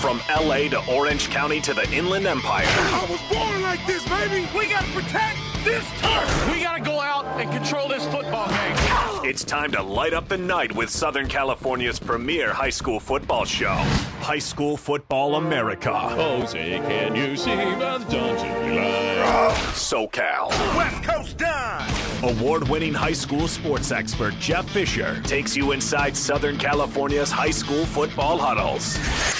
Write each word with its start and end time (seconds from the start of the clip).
From 0.00 0.20
LA 0.28 0.68
to 0.68 0.82
Orange 0.90 1.28
County 1.28 1.60
to 1.60 1.74
the 1.74 1.90
Inland 1.92 2.26
Empire. 2.26 2.64
I 2.66 3.06
was 3.10 3.20
born 3.36 3.62
like 3.62 3.84
this, 3.86 4.08
baby! 4.08 4.48
We 4.56 4.68
gotta 4.68 4.90
protect 4.92 5.38
this 5.64 5.84
turf! 6.00 6.50
We 6.52 6.62
gotta 6.62 6.82
go 6.82 7.00
out 7.00 7.26
and 7.40 7.50
control 7.50 7.88
this 7.88 8.04
football 8.06 8.48
game. 8.48 9.28
It's 9.28 9.44
time 9.44 9.72
to 9.72 9.82
light 9.82 10.14
up 10.14 10.28
the 10.28 10.38
night 10.38 10.74
with 10.74 10.88
Southern 10.88 11.28
California's 11.28 11.98
premier 11.98 12.52
high 12.52 12.70
school 12.70 13.00
football 13.00 13.44
show, 13.44 13.74
High 14.20 14.38
School 14.38 14.76
Football 14.76 15.34
America. 15.34 15.92
Jose, 15.92 16.78
can 16.78 17.14
you 17.14 17.36
see 17.36 17.54
the 17.54 18.04
dungeon 18.08 18.76
line? 18.76 19.54
SoCal. 19.74 20.48
West 20.76 21.02
Coast 21.02 21.36
Don! 21.36 21.97
Award 22.24 22.68
winning 22.68 22.92
high 22.92 23.12
school 23.12 23.46
sports 23.46 23.92
expert 23.92 24.34
Jeff 24.40 24.68
Fisher 24.70 25.22
takes 25.22 25.56
you 25.56 25.70
inside 25.70 26.16
Southern 26.16 26.58
California's 26.58 27.30
high 27.30 27.52
school 27.52 27.86
football 27.86 28.36
huddles. 28.36 28.96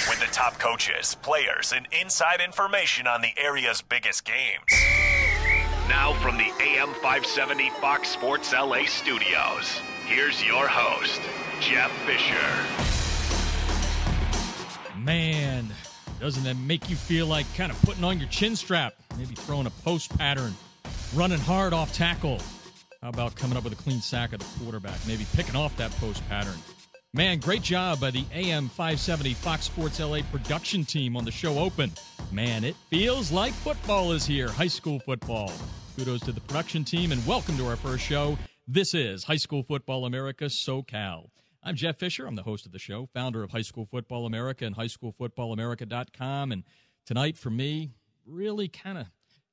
With 0.07 0.21
the 0.21 0.31
top 0.31 0.57
coaches, 0.59 1.17
players, 1.21 1.73
and 1.75 1.89
inside 1.91 2.39
information 2.39 3.05
on 3.05 3.19
the 3.19 3.33
area's 3.35 3.81
biggest 3.81 4.23
games. 4.23 4.63
Now 5.89 6.13
from 6.21 6.37
the 6.37 6.53
AM 6.61 6.93
570 6.93 7.69
Fox 7.81 8.07
Sports 8.07 8.53
LA 8.53 8.85
studios, 8.85 9.81
here's 10.05 10.41
your 10.45 10.65
host, 10.69 11.19
Jeff 11.59 11.91
Fisher. 12.05 12.33
Man, 14.97 15.67
doesn't 16.21 16.45
that 16.45 16.55
make 16.55 16.89
you 16.89 16.95
feel 16.95 17.27
like 17.27 17.45
kind 17.55 17.73
of 17.73 17.81
putting 17.81 18.05
on 18.05 18.19
your 18.19 18.29
chin 18.29 18.55
strap? 18.55 18.93
Maybe 19.17 19.35
throwing 19.35 19.67
a 19.67 19.71
post 19.83 20.17
pattern, 20.17 20.55
running 21.13 21.39
hard 21.39 21.73
off 21.73 21.91
tackle. 21.93 22.39
How 23.01 23.07
about 23.07 23.33
coming 23.35 23.57
up 23.57 23.63
with 23.63 23.71
a 23.71 23.77
clean 23.77 24.01
sack 24.01 24.33
of 24.33 24.39
the 24.39 24.59
quarterback? 24.59 24.99
Maybe 25.07 25.25
picking 25.33 25.55
off 25.55 25.73
that 25.77 25.89
post 25.91 26.27
pattern. 26.27 26.57
Man, 27.13 27.39
great 27.39 27.61
job 27.61 28.01
by 28.01 28.11
the 28.11 28.25
AM 28.33 28.67
570 28.67 29.35
Fox 29.35 29.63
Sports 29.63 30.01
LA 30.01 30.19
production 30.33 30.83
team 30.83 31.15
on 31.15 31.23
the 31.23 31.31
show 31.31 31.57
open. 31.59 31.93
Man, 32.33 32.65
it 32.65 32.75
feels 32.89 33.31
like 33.31 33.53
football 33.53 34.11
is 34.11 34.25
here, 34.25 34.49
high 34.49 34.67
school 34.67 34.99
football. 34.99 35.49
Kudos 35.95 36.19
to 36.21 36.33
the 36.33 36.41
production 36.41 36.83
team 36.83 37.13
and 37.13 37.25
welcome 37.25 37.55
to 37.55 37.67
our 37.67 37.77
first 37.77 38.03
show. 38.03 38.37
This 38.67 38.93
is 38.93 39.23
High 39.23 39.37
School 39.37 39.63
Football 39.63 40.05
America 40.05 40.45
SoCal. 40.45 41.29
I'm 41.63 41.75
Jeff 41.75 41.99
Fisher. 41.99 42.27
I'm 42.27 42.35
the 42.35 42.43
host 42.43 42.65
of 42.65 42.73
the 42.73 42.79
show, 42.79 43.07
founder 43.13 43.43
of 43.43 43.51
High 43.51 43.61
School 43.61 43.87
Football 43.89 44.25
America 44.25 44.65
and 44.65 44.75
highschoolfootballamerica.com. 44.75 46.51
And 46.51 46.65
tonight 47.05 47.37
for 47.37 47.49
me, 47.49 47.91
really 48.25 48.67
kind 48.67 48.97
of 48.97 49.07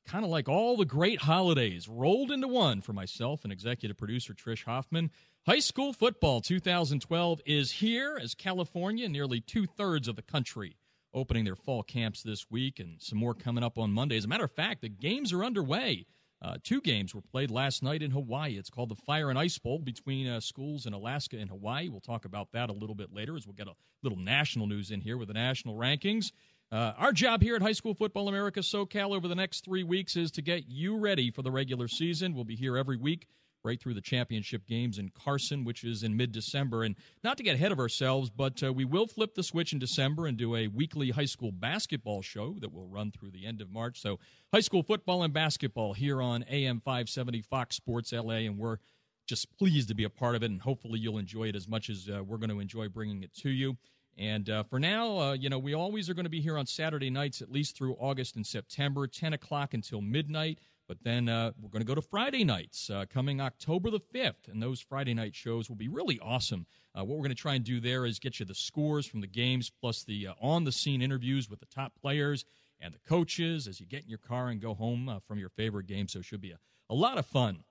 kind 0.07 0.25
of 0.25 0.31
like 0.31 0.49
all 0.49 0.77
the 0.77 0.85
great 0.85 1.21
holidays 1.21 1.89
rolled 1.89 2.31
into 2.31 2.49
one 2.49 2.81
for 2.81 2.93
myself 2.93 3.43
and 3.43 3.53
executive 3.53 3.97
producer 3.97 4.35
Trish 4.35 4.65
Hoffman. 4.65 5.11
High 5.47 5.59
school 5.59 5.93
football 5.93 6.41
2012 6.41 7.41
is 7.45 7.71
here 7.73 8.19
as 8.21 8.35
California, 8.35 9.09
nearly 9.09 9.41
two 9.41 9.67
thirds 9.67 10.09
of 10.09 10.17
the 10.17 10.23
country, 10.23 10.77
opening 11.13 11.45
their 11.45 11.57
fall 11.57 11.83
camps 11.83 12.23
this 12.23 12.51
week, 12.51 12.79
and 12.79 13.01
some 13.01 13.19
more 13.19 13.35
coming 13.35 13.65
up 13.65 13.79
on 13.79 13.93
Monday. 13.93 14.17
As 14.17 14.25
a 14.25 14.29
matter 14.29 14.45
of 14.45 14.53
fact, 14.53 14.83
the 14.83 14.89
games 14.89 15.33
are 15.33 15.45
underway. 15.45 16.07
Uh, 16.43 16.57
two 16.63 16.81
games 16.81 17.15
were 17.15 17.23
played 17.23 17.51
last 17.51 17.83
night 17.83 18.03
in 18.03 18.11
Hawaii. 18.11 18.57
It's 18.59 18.71
called 18.71 18.91
the 18.91 18.95
Fire 18.95 19.31
and 19.31 19.39
Ice 19.39 19.59
Bowl 19.59 19.79
between 19.79 20.29
uh, 20.29 20.41
schools 20.41 20.87
in 20.87 20.93
Alaska 20.93 21.39
and 21.39 21.49
Hawaii. 21.49 21.89
We'll 21.89 22.01
talk 22.01 22.25
about 22.25 22.53
that 22.53 22.69
a 22.69 22.75
little 22.75 22.95
bit 22.95 23.13
later 23.13 23.37
as 23.37 23.47
we'll 23.47 23.55
get 23.55 23.69
a 23.69 23.75
little 24.03 24.19
national 24.19 24.67
news 24.67 24.91
in 24.91 25.01
here 25.01 25.17
with 25.17 25.29
the 25.29 25.35
national 25.35 25.77
rankings. 25.77 26.33
Uh, 26.73 26.93
our 26.99 27.13
job 27.13 27.43
here 27.43 27.55
at 27.55 27.63
High 27.63 27.73
School 27.73 27.95
Football 27.95 28.29
America 28.29 28.61
SoCal 28.61 29.15
over 29.15 29.29
the 29.29 29.37
next 29.37 29.65
three 29.65 29.85
weeks 29.85 30.17
is 30.17 30.33
to 30.33 30.43
get 30.43 30.69
you 30.69 30.99
ready 30.99 31.31
for 31.31 31.43
the 31.43 31.51
regular 31.51 31.87
season. 31.87 32.35
We'll 32.35 32.45
be 32.45 32.57
here 32.57 32.77
every 32.77 32.97
week 32.97 33.29
right 33.67 33.81
through 33.81 33.95
the 33.95 34.01
championship 34.01 34.67
games 34.67 34.99
in 34.99 35.11
Carson, 35.11 35.65
which 35.65 35.85
is 35.85 36.03
in 36.03 36.17
mid 36.17 36.33
December. 36.33 36.85
And 36.85 36.97
not 37.23 37.37
to 37.37 37.43
get 37.43 37.55
ahead 37.55 37.73
of 37.73 37.79
ourselves, 37.79 38.31
but 38.31 38.63
uh, 38.63 38.73
we 38.73 38.85
will 38.85 39.07
flip 39.07 39.35
the 39.35 39.43
switch 39.43 39.73
in 39.73 39.79
December 39.79 40.27
and 40.27 40.37
do 40.37 40.57
a 40.57 40.69
weekly 40.69 41.11
high 41.11 41.25
school 41.25 41.53
basketball 41.53 42.23
show 42.23 42.57
that 42.61 42.73
will 42.73 42.87
run 42.87 43.11
through 43.11 43.31
the 43.31 43.45
end 43.45 43.61
of 43.61 43.71
March. 43.71 44.01
So, 44.01 44.19
high 44.53 44.61
school 44.61 44.83
football 44.83 45.23
and 45.23 45.35
basketball 45.35 45.93
here 45.93 46.23
on 46.23 46.45
AM 46.49 46.81
570 46.81 47.43
Fox 47.43 47.77
Sports 47.77 48.13
LA. 48.13 48.47
And 48.47 48.59
we're 48.59 48.79
just 49.27 49.57
pleased 49.59 49.89
to 49.89 49.95
be 49.95 50.05
a 50.05 50.11
part 50.11 50.37
of 50.37 50.43
it. 50.43 50.51
And 50.51 50.63
hopefully, 50.63 50.99
you'll 50.99 51.19
enjoy 51.19 51.49
it 51.49 51.57
as 51.57 51.69
much 51.69 51.91
as 51.91 52.09
uh, 52.09 52.23
we're 52.25 52.39
going 52.39 52.51
to 52.51 52.61
enjoy 52.61 52.89
bringing 52.89 53.23
it 53.23 53.35
to 53.37 53.51
you. 53.51 53.77
And 54.19 54.49
uh, 54.49 54.63
for 54.63 54.79
now, 54.79 55.19
uh, 55.19 55.33
you 55.35 55.51
know, 55.51 55.59
we 55.59 55.75
always 55.75 56.09
are 56.09 56.15
going 56.15 56.25
to 56.25 56.31
be 56.31 56.41
here 56.41 56.57
on 56.57 56.67
Saturday 56.67 57.11
nights, 57.11 57.43
at 57.43 57.53
least 57.53 57.77
through 57.77 57.95
August 58.01 58.37
and 58.37 58.47
September, 58.47 59.07
10 59.07 59.35
o'clock 59.35 59.75
until 59.75 60.01
midnight. 60.01 60.59
But 60.89 61.03
then 61.03 61.29
uh, 61.29 61.53
we're 61.61 61.69
going 61.69 61.83
to 61.83 61.87
go 61.87 61.97
to 61.97 62.03
Friday 62.03 62.45
nights 62.45 62.89
uh, 62.89 63.05
coming 63.13 63.41
October 63.41 63.91
the 63.91 64.01
5th. 64.01 64.49
And 64.51 64.63
those 64.63 64.81
Friday 64.81 65.13
night 65.13 65.35
shows 65.35 65.69
will 65.69 65.77
be 65.77 65.89
really 65.89 66.19
awesome. 66.21 66.65
Uh, 66.95 67.05
what 67.05 67.17
we're 67.17 67.25
going 67.25 67.31
to 67.31 67.35
try 67.35 67.55
and 67.55 67.65
do 67.65 67.81
there 67.81 68.07
is 68.07 68.19
get 68.19 68.41
you 68.41 68.47
the 68.47 68.55
scores 68.55 69.05
from 69.05 69.21
the 69.21 69.27
games, 69.27 69.71
plus 69.81 70.05
the 70.05 70.29
uh, 70.29 70.35
on 70.41 70.65
the 70.65 70.73
scene 70.73 71.03
interviews 71.03 71.51
with 71.51 71.61
the 71.61 71.67
top 71.67 71.93
players 72.01 72.45
and 72.81 72.95
the 72.95 73.01
coaches 73.07 73.67
as 73.67 73.81
you 73.81 73.87
get 73.87 74.05
in 74.05 74.09
your 74.09 74.19
car 74.19 74.49
and 74.49 74.61
go 74.61 74.75
home 74.75 75.21
from 75.27 75.39
your 75.39 75.49
favorite 75.49 75.87
game. 75.87 76.09
So 76.09 76.21
it 76.21 76.25
should 76.25 76.41
be 76.41 76.53
a, 76.53 76.59
a 76.89 76.95
lot 76.95 77.19
of 77.19 77.27
fun. 77.27 77.65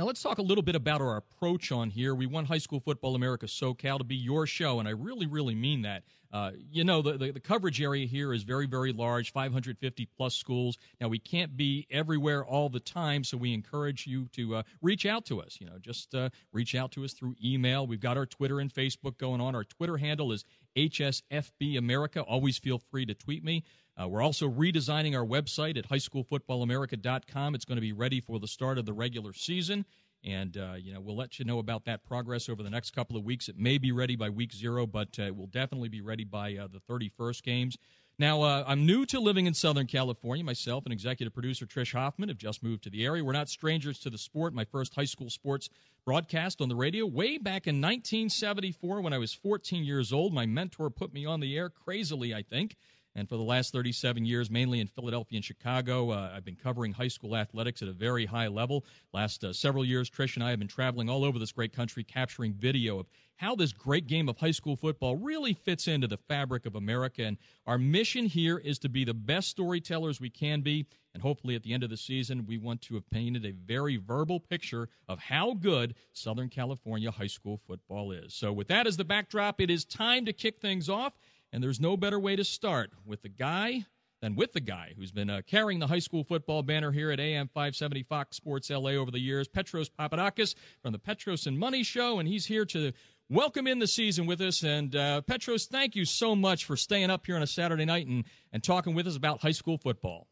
Now, 0.00 0.06
let's 0.06 0.22
talk 0.22 0.38
a 0.38 0.42
little 0.42 0.62
bit 0.62 0.76
about 0.76 1.02
our 1.02 1.18
approach 1.18 1.72
on 1.72 1.90
here. 1.90 2.14
We 2.14 2.24
want 2.24 2.46
High 2.46 2.56
School 2.56 2.80
Football 2.80 3.16
America 3.16 3.44
SoCal 3.44 3.98
to 3.98 4.04
be 4.04 4.16
your 4.16 4.46
show, 4.46 4.78
and 4.78 4.88
I 4.88 4.92
really, 4.92 5.26
really 5.26 5.54
mean 5.54 5.82
that. 5.82 6.04
Uh, 6.32 6.52
you 6.70 6.84
know, 6.84 7.02
the, 7.02 7.18
the, 7.18 7.32
the, 7.32 7.40
coverage 7.40 7.82
area 7.82 8.06
here 8.06 8.32
is 8.32 8.42
very, 8.42 8.64
very 8.64 8.94
large 8.94 9.30
550 9.30 10.08
plus 10.16 10.34
schools. 10.34 10.78
Now, 11.02 11.08
we 11.08 11.18
can't 11.18 11.54
be 11.54 11.86
everywhere 11.90 12.46
all 12.46 12.70
the 12.70 12.80
time, 12.80 13.24
so 13.24 13.36
we 13.36 13.52
encourage 13.52 14.06
you 14.06 14.26
to 14.28 14.56
uh, 14.56 14.62
reach 14.80 15.04
out 15.04 15.26
to 15.26 15.42
us. 15.42 15.58
You 15.60 15.66
know, 15.66 15.76
just 15.78 16.14
uh, 16.14 16.30
reach 16.50 16.74
out 16.74 16.92
to 16.92 17.04
us 17.04 17.12
through 17.12 17.34
email. 17.44 17.86
We've 17.86 18.00
got 18.00 18.16
our 18.16 18.24
Twitter 18.24 18.60
and 18.60 18.72
Facebook 18.72 19.18
going 19.18 19.42
on. 19.42 19.54
Our 19.54 19.64
Twitter 19.64 19.98
handle 19.98 20.32
is 20.32 20.46
HSFB 20.76 21.76
America. 21.76 22.22
Always 22.22 22.56
feel 22.56 22.78
free 22.78 23.04
to 23.04 23.12
tweet 23.12 23.44
me. 23.44 23.64
Uh, 24.00 24.08
we're 24.08 24.22
also 24.22 24.48
redesigning 24.48 25.14
our 25.14 25.26
website 25.26 25.76
at 25.76 25.88
highschoolfootballamerica.com. 25.88 27.54
It's 27.54 27.64
going 27.64 27.76
to 27.76 27.82
be 27.82 27.92
ready 27.92 28.20
for 28.20 28.38
the 28.38 28.48
start 28.48 28.78
of 28.78 28.86
the 28.86 28.92
regular 28.92 29.32
season. 29.32 29.84
And, 30.24 30.56
uh, 30.56 30.74
you 30.78 30.92
know, 30.92 31.00
we'll 31.00 31.16
let 31.16 31.38
you 31.38 31.44
know 31.44 31.58
about 31.58 31.84
that 31.86 32.04
progress 32.04 32.48
over 32.48 32.62
the 32.62 32.70
next 32.70 32.90
couple 32.94 33.16
of 33.16 33.24
weeks. 33.24 33.48
It 33.48 33.58
may 33.58 33.78
be 33.78 33.92
ready 33.92 34.16
by 34.16 34.30
week 34.30 34.52
zero, 34.52 34.86
but 34.86 35.08
uh, 35.18 35.24
it 35.24 35.36
will 35.36 35.46
definitely 35.46 35.88
be 35.88 36.00
ready 36.00 36.24
by 36.24 36.56
uh, 36.56 36.68
the 36.68 36.80
31st 36.80 37.42
games. 37.42 37.76
Now, 38.18 38.42
uh, 38.42 38.64
I'm 38.66 38.84
new 38.84 39.06
to 39.06 39.18
living 39.18 39.46
in 39.46 39.54
Southern 39.54 39.86
California. 39.86 40.44
Myself 40.44 40.84
and 40.84 40.92
executive 40.92 41.32
producer 41.32 41.64
Trish 41.64 41.94
Hoffman 41.94 42.28
have 42.28 42.36
just 42.36 42.62
moved 42.62 42.84
to 42.84 42.90
the 42.90 43.04
area. 43.04 43.24
We're 43.24 43.32
not 43.32 43.48
strangers 43.48 43.98
to 44.00 44.10
the 44.10 44.18
sport. 44.18 44.52
My 44.52 44.64
first 44.64 44.94
high 44.94 45.04
school 45.04 45.30
sports 45.30 45.70
broadcast 46.04 46.60
on 46.60 46.68
the 46.68 46.76
radio 46.76 47.06
way 47.06 47.38
back 47.38 47.66
in 47.66 47.76
1974 47.76 49.00
when 49.00 49.14
I 49.14 49.18
was 49.18 49.32
14 49.32 49.84
years 49.84 50.12
old. 50.12 50.34
My 50.34 50.44
mentor 50.44 50.90
put 50.90 51.14
me 51.14 51.24
on 51.24 51.40
the 51.40 51.56
air 51.56 51.70
crazily, 51.70 52.34
I 52.34 52.42
think. 52.42 52.76
And 53.16 53.28
for 53.28 53.36
the 53.36 53.42
last 53.42 53.72
37 53.72 54.24
years, 54.24 54.50
mainly 54.50 54.80
in 54.80 54.86
Philadelphia 54.86 55.36
and 55.38 55.44
Chicago, 55.44 56.10
uh, 56.10 56.32
I've 56.34 56.44
been 56.44 56.56
covering 56.56 56.92
high 56.92 57.08
school 57.08 57.36
athletics 57.36 57.82
at 57.82 57.88
a 57.88 57.92
very 57.92 58.24
high 58.24 58.46
level. 58.46 58.84
Last 59.12 59.42
uh, 59.42 59.52
several 59.52 59.84
years, 59.84 60.08
Trish 60.08 60.36
and 60.36 60.44
I 60.44 60.50
have 60.50 60.60
been 60.60 60.68
traveling 60.68 61.08
all 61.08 61.24
over 61.24 61.38
this 61.38 61.50
great 61.50 61.72
country, 61.72 62.04
capturing 62.04 62.52
video 62.52 63.00
of 63.00 63.06
how 63.36 63.56
this 63.56 63.72
great 63.72 64.06
game 64.06 64.28
of 64.28 64.36
high 64.36 64.50
school 64.50 64.76
football 64.76 65.16
really 65.16 65.54
fits 65.54 65.88
into 65.88 66.06
the 66.06 66.18
fabric 66.18 66.66
of 66.66 66.76
America. 66.76 67.24
And 67.24 67.38
our 67.66 67.78
mission 67.78 68.26
here 68.26 68.58
is 68.58 68.78
to 68.80 68.88
be 68.88 69.04
the 69.04 69.14
best 69.14 69.48
storytellers 69.48 70.20
we 70.20 70.30
can 70.30 70.60
be. 70.60 70.86
And 71.14 71.22
hopefully, 71.22 71.56
at 71.56 71.64
the 71.64 71.72
end 71.72 71.82
of 71.82 71.90
the 71.90 71.96
season, 71.96 72.46
we 72.46 72.58
want 72.58 72.82
to 72.82 72.94
have 72.94 73.10
painted 73.10 73.44
a 73.44 73.52
very 73.52 73.96
verbal 73.96 74.38
picture 74.38 74.88
of 75.08 75.18
how 75.18 75.54
good 75.54 75.94
Southern 76.12 76.48
California 76.48 77.10
high 77.10 77.26
school 77.26 77.58
football 77.66 78.12
is. 78.12 78.32
So, 78.34 78.52
with 78.52 78.68
that 78.68 78.86
as 78.86 78.96
the 78.96 79.04
backdrop, 79.04 79.60
it 79.60 79.70
is 79.70 79.84
time 79.84 80.24
to 80.26 80.32
kick 80.32 80.60
things 80.60 80.88
off. 80.88 81.14
And 81.52 81.62
there's 81.62 81.80
no 81.80 81.96
better 81.96 82.18
way 82.18 82.36
to 82.36 82.44
start 82.44 82.90
with 83.04 83.22
the 83.22 83.28
guy 83.28 83.86
than 84.20 84.36
with 84.36 84.52
the 84.52 84.60
guy 84.60 84.92
who's 84.96 85.10
been 85.10 85.30
uh, 85.30 85.40
carrying 85.46 85.80
the 85.80 85.86
high 85.86 85.98
school 85.98 86.24
football 86.24 86.62
banner 86.62 86.92
here 86.92 87.10
at 87.10 87.18
AM 87.18 87.48
570 87.48 88.02
Fox 88.04 88.36
Sports 88.36 88.70
LA 88.70 88.90
over 88.90 89.10
the 89.10 89.18
years, 89.18 89.48
Petros 89.48 89.88
Papadakis 89.88 90.54
from 90.82 90.92
the 90.92 90.98
Petros 90.98 91.46
and 91.46 91.58
Money 91.58 91.82
Show. 91.82 92.18
And 92.18 92.28
he's 92.28 92.46
here 92.46 92.64
to 92.66 92.92
welcome 93.28 93.66
in 93.66 93.78
the 93.78 93.86
season 93.86 94.26
with 94.26 94.40
us. 94.40 94.62
And 94.62 94.94
uh, 94.94 95.22
Petros, 95.22 95.66
thank 95.66 95.96
you 95.96 96.04
so 96.04 96.36
much 96.36 96.64
for 96.64 96.76
staying 96.76 97.10
up 97.10 97.26
here 97.26 97.36
on 97.36 97.42
a 97.42 97.46
Saturday 97.46 97.84
night 97.84 98.06
and, 98.06 98.24
and 98.52 98.62
talking 98.62 98.94
with 98.94 99.06
us 99.06 99.16
about 99.16 99.40
high 99.40 99.52
school 99.52 99.78
football. 99.78 100.28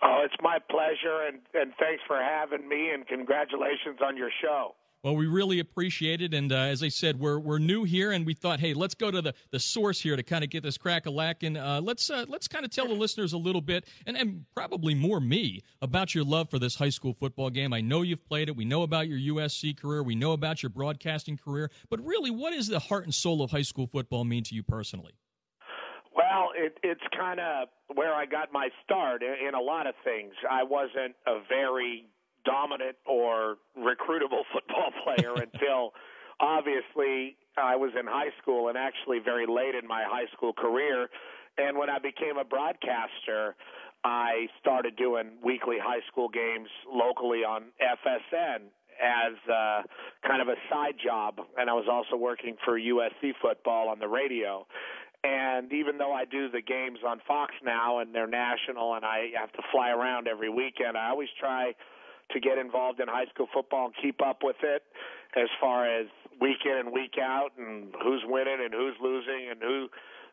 Oh, 0.00 0.22
it's 0.24 0.40
my 0.40 0.58
pleasure, 0.70 1.26
and, 1.26 1.40
and 1.54 1.72
thanks 1.80 2.02
for 2.06 2.22
having 2.22 2.68
me, 2.68 2.90
and 2.90 3.04
congratulations 3.04 3.98
on 4.00 4.16
your 4.16 4.30
show. 4.40 4.76
Well, 5.04 5.14
we 5.14 5.26
really 5.26 5.60
appreciate 5.60 6.20
it, 6.20 6.34
and 6.34 6.50
uh, 6.50 6.56
as 6.56 6.82
I 6.82 6.88
said, 6.88 7.20
we're 7.20 7.38
we're 7.38 7.60
new 7.60 7.84
here, 7.84 8.10
and 8.10 8.26
we 8.26 8.34
thought, 8.34 8.58
hey, 8.58 8.74
let's 8.74 8.94
go 8.94 9.12
to 9.12 9.22
the, 9.22 9.32
the 9.52 9.60
source 9.60 10.00
here 10.00 10.16
to 10.16 10.24
kind 10.24 10.42
of 10.42 10.50
get 10.50 10.64
this 10.64 10.76
crack 10.76 11.06
a 11.06 11.10
lack, 11.10 11.44
and 11.44 11.56
uh, 11.56 11.80
let's 11.80 12.10
uh, 12.10 12.24
let's 12.28 12.48
kind 12.48 12.64
of 12.64 12.72
tell 12.72 12.88
the 12.88 12.94
listeners 12.94 13.32
a 13.32 13.38
little 13.38 13.60
bit, 13.60 13.86
and 14.06 14.16
and 14.16 14.44
probably 14.56 14.96
more 14.96 15.20
me 15.20 15.62
about 15.80 16.16
your 16.16 16.24
love 16.24 16.50
for 16.50 16.58
this 16.58 16.74
high 16.74 16.88
school 16.88 17.14
football 17.14 17.48
game. 17.48 17.72
I 17.72 17.80
know 17.80 18.02
you've 18.02 18.24
played 18.24 18.48
it. 18.48 18.56
We 18.56 18.64
know 18.64 18.82
about 18.82 19.06
your 19.06 19.36
USC 19.36 19.80
career. 19.80 20.02
We 20.02 20.16
know 20.16 20.32
about 20.32 20.64
your 20.64 20.70
broadcasting 20.70 21.36
career. 21.36 21.70
But 21.90 22.04
really, 22.04 22.32
what 22.32 22.52
does 22.52 22.66
the 22.66 22.80
heart 22.80 23.04
and 23.04 23.14
soul 23.14 23.40
of 23.40 23.52
high 23.52 23.62
school 23.62 23.86
football 23.86 24.24
mean 24.24 24.42
to 24.44 24.54
you 24.56 24.64
personally? 24.64 25.12
Well, 26.12 26.48
it, 26.56 26.76
it's 26.82 27.00
kind 27.16 27.38
of 27.38 27.68
where 27.94 28.14
I 28.14 28.26
got 28.26 28.52
my 28.52 28.70
start 28.84 29.22
in, 29.22 29.46
in 29.46 29.54
a 29.54 29.60
lot 29.60 29.86
of 29.86 29.94
things. 30.02 30.32
I 30.50 30.64
wasn't 30.64 31.14
a 31.28 31.38
very 31.48 32.06
dominant 32.48 32.96
or 33.06 33.56
recruitable 33.76 34.48
football 34.52 34.90
player 35.04 35.34
until 35.52 35.92
obviously 36.40 37.36
I 37.56 37.76
was 37.76 37.92
in 37.98 38.06
high 38.06 38.32
school 38.40 38.68
and 38.68 38.78
actually 38.78 39.18
very 39.18 39.46
late 39.46 39.74
in 39.74 39.86
my 39.86 40.04
high 40.06 40.26
school 40.34 40.52
career. 40.52 41.08
And 41.58 41.76
when 41.76 41.90
I 41.90 41.98
became 41.98 42.38
a 42.40 42.44
broadcaster, 42.44 43.56
I 44.04 44.46
started 44.60 44.96
doing 44.96 45.38
weekly 45.44 45.76
high 45.82 46.06
school 46.10 46.28
games 46.28 46.68
locally 46.90 47.42
on 47.42 47.64
FSN 47.82 48.70
as 48.98 49.34
uh, 49.50 49.82
kind 50.26 50.42
of 50.42 50.48
a 50.48 50.56
side 50.70 50.94
job, 51.04 51.38
and 51.56 51.70
I 51.70 51.72
was 51.72 51.86
also 51.90 52.16
working 52.16 52.56
for 52.64 52.78
USC 52.78 53.32
football 53.40 53.88
on 53.88 53.98
the 53.98 54.08
radio. 54.08 54.66
And 55.24 55.72
even 55.72 55.98
though 55.98 56.12
I 56.12 56.24
do 56.24 56.48
the 56.48 56.62
games 56.62 56.98
on 57.06 57.20
Fox 57.26 57.52
now 57.64 57.98
and 57.98 58.14
they're 58.14 58.28
national 58.28 58.94
and 58.94 59.04
I 59.04 59.30
have 59.38 59.52
to 59.52 59.62
fly 59.72 59.90
around 59.90 60.28
every 60.28 60.48
weekend, 60.48 60.96
I 60.96 61.10
always 61.10 61.28
try 61.40 61.74
to 62.32 62.40
get 62.40 62.58
involved 62.58 63.00
in 63.00 63.08
high 63.08 63.26
school 63.32 63.48
football 63.52 63.86
and 63.86 63.94
keep 64.00 64.20
up 64.24 64.40
with 64.42 64.56
it 64.62 64.82
as 65.36 65.48
far 65.60 65.86
as 65.86 66.06
week 66.40 66.64
in 66.64 66.86
and 66.86 66.92
week 66.92 67.16
out 67.20 67.50
and 67.58 67.94
who's 68.02 68.22
winning 68.26 68.58
and 68.64 68.72
who's 68.72 68.94
losing 69.00 69.48
and 69.50 69.60
who 69.60 69.88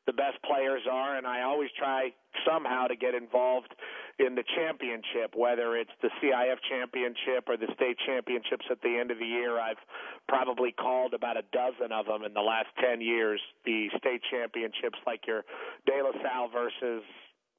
the 0.06 0.14
best 0.14 0.38
players 0.46 0.84
are, 0.90 1.18
and 1.18 1.26
I 1.26 1.42
always 1.42 1.70
try 1.78 2.14
somehow 2.46 2.86
to 2.88 2.96
get 2.96 3.16
involved 3.16 3.74
in 4.20 4.36
the 4.36 4.44
championship, 4.56 5.34
whether 5.36 5.76
it's 5.76 5.92
the 6.02 6.10
CIF 6.22 6.58
championship 6.70 7.50
or 7.50 7.58
the 7.58 7.68
state 7.74 7.98
championships 8.06 8.66
at 8.70 8.82
the 8.82 8.98
end 8.98 9.10
of 9.10 9.18
the 9.18 9.26
year. 9.26 9.60
I've 9.60 9.82
probably 10.30 10.72
called 10.72 11.14
about 11.14 11.38
a 11.38 11.44
dozen 11.52 11.92
of 11.92 12.06
them 12.06 12.24
in 12.24 12.34
the 12.34 12.42
last 12.42 12.68
10 12.80 13.02
years. 13.02 13.42
The 13.66 13.90
state 13.98 14.22
championships, 14.30 15.00
like 15.08 15.26
your 15.28 15.44
De 15.86 15.98
La 16.04 16.12
Salle 16.22 16.50
versus 16.54 17.04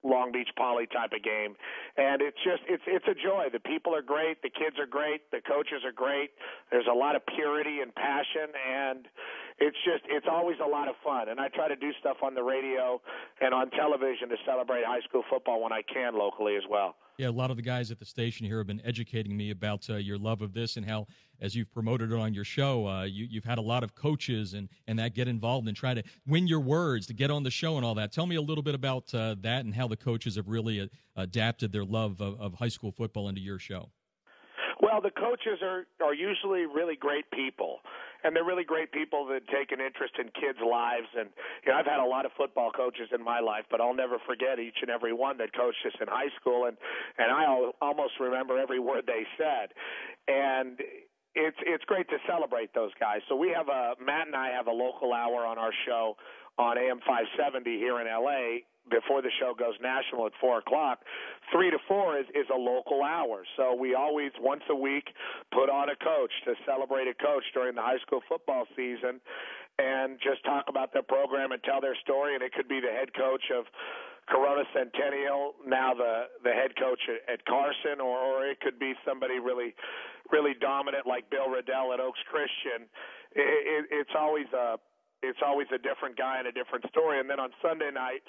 Long 0.02 0.32
Beach 0.32 0.50
Poly 0.56 0.86
type 0.86 1.12
of 1.12 1.22
game, 1.22 1.56
and 1.96 2.22
it's 2.22 2.36
just 2.44 2.62
it's 2.68 2.82
it's 2.86 3.06
a 3.08 3.14
joy. 3.14 3.48
The 3.52 3.60
people 3.60 3.94
are 3.94 4.02
great, 4.02 4.42
the 4.42 4.50
kids 4.50 4.76
are 4.78 4.86
great, 4.86 5.30
the 5.30 5.40
coaches 5.40 5.82
are 5.84 5.92
great. 5.92 6.30
There's 6.70 6.86
a 6.90 6.94
lot 6.94 7.16
of 7.16 7.22
purity 7.26 7.80
and 7.80 7.94
passion, 7.94 8.52
and 8.54 9.08
it's 9.58 9.76
just 9.84 10.04
it's 10.08 10.26
always 10.30 10.56
a 10.64 10.68
lot 10.68 10.88
of 10.88 10.94
fun. 11.02 11.28
And 11.28 11.40
I 11.40 11.48
try 11.48 11.68
to 11.68 11.76
do 11.76 11.90
stuff 12.00 12.18
on 12.22 12.34
the 12.34 12.42
radio 12.42 13.00
and 13.40 13.54
on 13.54 13.70
television 13.70 14.28
to 14.28 14.36
celebrate 14.44 14.84
high 14.84 15.00
school 15.08 15.22
football 15.30 15.62
when 15.62 15.72
I 15.72 15.82
can 15.82 16.18
locally 16.18 16.56
as 16.56 16.64
well. 16.68 16.96
Yeah, 17.18 17.28
a 17.28 17.30
lot 17.30 17.50
of 17.50 17.56
the 17.56 17.62
guys 17.62 17.90
at 17.90 17.98
the 17.98 18.04
station 18.04 18.44
here 18.44 18.58
have 18.58 18.66
been 18.66 18.82
educating 18.84 19.34
me 19.34 19.50
about 19.50 19.88
uh, 19.88 19.96
your 19.96 20.18
love 20.18 20.42
of 20.42 20.52
this 20.52 20.76
and 20.76 20.84
how, 20.84 21.06
as 21.40 21.54
you've 21.54 21.72
promoted 21.72 22.12
it 22.12 22.18
on 22.18 22.34
your 22.34 22.44
show, 22.44 22.86
uh, 22.86 23.04
you, 23.04 23.26
have 23.40 23.44
had 23.44 23.56
a 23.56 23.62
lot 23.62 23.82
of 23.82 23.94
coaches 23.94 24.52
and, 24.52 24.68
and 24.86 24.98
that 24.98 25.14
get 25.14 25.26
involved 25.26 25.66
and 25.66 25.74
try 25.74 25.94
to 25.94 26.02
win 26.26 26.46
your 26.46 26.60
words 26.60 27.06
to 27.06 27.14
get 27.14 27.30
on 27.30 27.42
the 27.42 27.50
show 27.50 27.76
and 27.76 27.86
all 27.86 27.94
that. 27.94 28.12
Tell 28.12 28.26
me 28.26 28.36
a 28.36 28.42
little 28.42 28.62
bit 28.62 28.74
about 28.74 29.14
uh, 29.14 29.34
that 29.40 29.64
and 29.64 29.74
how 29.74 29.88
the 29.88 29.96
coaches 29.96 30.36
have 30.36 30.46
really 30.46 30.78
uh, 30.78 30.86
adapted 31.16 31.72
their 31.72 31.86
love 31.86 32.20
of, 32.20 32.38
of 32.38 32.52
high 32.52 32.68
school 32.68 32.92
football 32.92 33.30
into 33.30 33.40
your 33.40 33.58
show. 33.58 33.88
Well, 34.82 35.00
the 35.00 35.10
coaches 35.10 35.62
are 35.62 35.86
are 36.04 36.14
usually 36.14 36.66
really 36.66 36.96
great 36.96 37.24
people, 37.30 37.80
and 38.26 38.34
they're 38.34 38.44
really 38.44 38.64
great 38.64 38.90
people 38.90 39.26
that 39.26 39.46
take 39.48 39.70
an 39.70 39.80
interest 39.80 40.14
in 40.18 40.26
kids' 40.34 40.58
lives. 40.58 41.06
And 41.16 41.30
you 41.64 41.70
know, 41.70 41.78
I've 41.78 41.86
had 41.86 42.00
a 42.02 42.04
lot 42.04 42.26
of 42.26 42.32
football 42.36 42.70
coaches 42.74 43.08
in 43.14 43.22
my 43.22 43.38
life, 43.38 43.64
but 43.70 43.80
I'll 43.80 43.94
never 43.94 44.18
forget 44.26 44.58
each 44.58 44.82
and 44.82 44.90
every 44.90 45.12
one 45.12 45.38
that 45.38 45.54
coached 45.54 45.78
us 45.86 45.94
in 46.00 46.08
high 46.08 46.34
school, 46.40 46.66
and 46.66 46.76
and 47.18 47.30
I 47.30 47.46
almost 47.80 48.18
remember 48.18 48.58
every 48.58 48.80
word 48.80 49.06
they 49.06 49.24
said. 49.38 49.70
And 50.26 50.80
it's 51.36 51.56
it's 51.62 51.84
great 51.84 52.08
to 52.08 52.18
celebrate 52.26 52.74
those 52.74 52.90
guys. 52.98 53.20
So 53.28 53.36
we 53.36 53.54
have 53.54 53.68
a 53.68 53.94
Matt 54.02 54.26
and 54.26 54.34
I 54.34 54.50
have 54.50 54.66
a 54.66 54.72
local 54.72 55.12
hour 55.12 55.46
on 55.46 55.58
our 55.58 55.72
show 55.86 56.16
on 56.58 56.78
AM 56.78 56.98
570 57.06 57.78
here 57.78 58.00
in 58.00 58.06
LA 58.06 58.64
before 58.90 59.22
the 59.22 59.30
show 59.40 59.54
goes 59.54 59.74
national 59.82 60.26
at 60.26 60.32
four 60.40 60.58
o'clock. 60.58 61.00
Three 61.52 61.70
to 61.70 61.78
four 61.88 62.18
is, 62.18 62.26
is 62.34 62.46
a 62.52 62.58
local 62.58 63.02
hour. 63.02 63.44
So 63.56 63.74
we 63.74 63.94
always 63.94 64.32
once 64.40 64.62
a 64.70 64.76
week 64.76 65.08
put 65.52 65.70
on 65.70 65.88
a 65.88 65.96
coach 65.96 66.32
to 66.44 66.54
celebrate 66.64 67.08
a 67.08 67.14
coach 67.14 67.44
during 67.54 67.74
the 67.74 67.82
high 67.82 67.98
school 68.06 68.20
football 68.28 68.64
season 68.76 69.20
and 69.78 70.18
just 70.22 70.42
talk 70.44 70.66
about 70.68 70.92
their 70.92 71.02
program 71.04 71.52
and 71.52 71.62
tell 71.62 71.80
their 71.80 71.96
story. 72.02 72.34
And 72.34 72.42
it 72.42 72.52
could 72.52 72.68
be 72.68 72.80
the 72.80 72.92
head 72.92 73.12
coach 73.14 73.44
of 73.52 73.66
Corona 74.28 74.64
Centennial, 74.74 75.54
now 75.64 75.94
the 75.94 76.26
the 76.42 76.50
head 76.50 76.74
coach 76.74 76.98
at, 77.06 77.22
at 77.32 77.44
Carson, 77.46 78.00
or, 78.02 78.18
or 78.18 78.44
it 78.44 78.58
could 78.60 78.78
be 78.78 78.94
somebody 79.06 79.38
really, 79.38 79.74
really 80.32 80.54
dominant 80.58 81.06
like 81.06 81.30
Bill 81.30 81.46
Redell 81.46 81.94
at 81.94 82.00
Oaks 82.00 82.18
Christian. 82.26 82.90
It, 83.36 83.46
it, 83.46 83.84
it's 83.90 84.10
always 84.18 84.50
a 84.52 84.78
it's 85.22 85.38
always 85.46 85.68
a 85.72 85.78
different 85.78 86.18
guy 86.18 86.38
and 86.38 86.48
a 86.48 86.52
different 86.52 86.84
story. 86.90 87.20
And 87.20 87.30
then 87.30 87.38
on 87.38 87.50
Sunday 87.62 87.90
nights, 87.94 88.28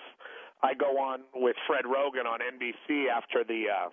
I 0.64 0.74
go 0.74 0.98
on 0.98 1.22
with 1.36 1.56
Fred 1.68 1.86
Roggin 1.86 2.26
on 2.26 2.40
NBC 2.40 3.10
after 3.10 3.44
the 3.44 3.66
uh, 3.70 3.90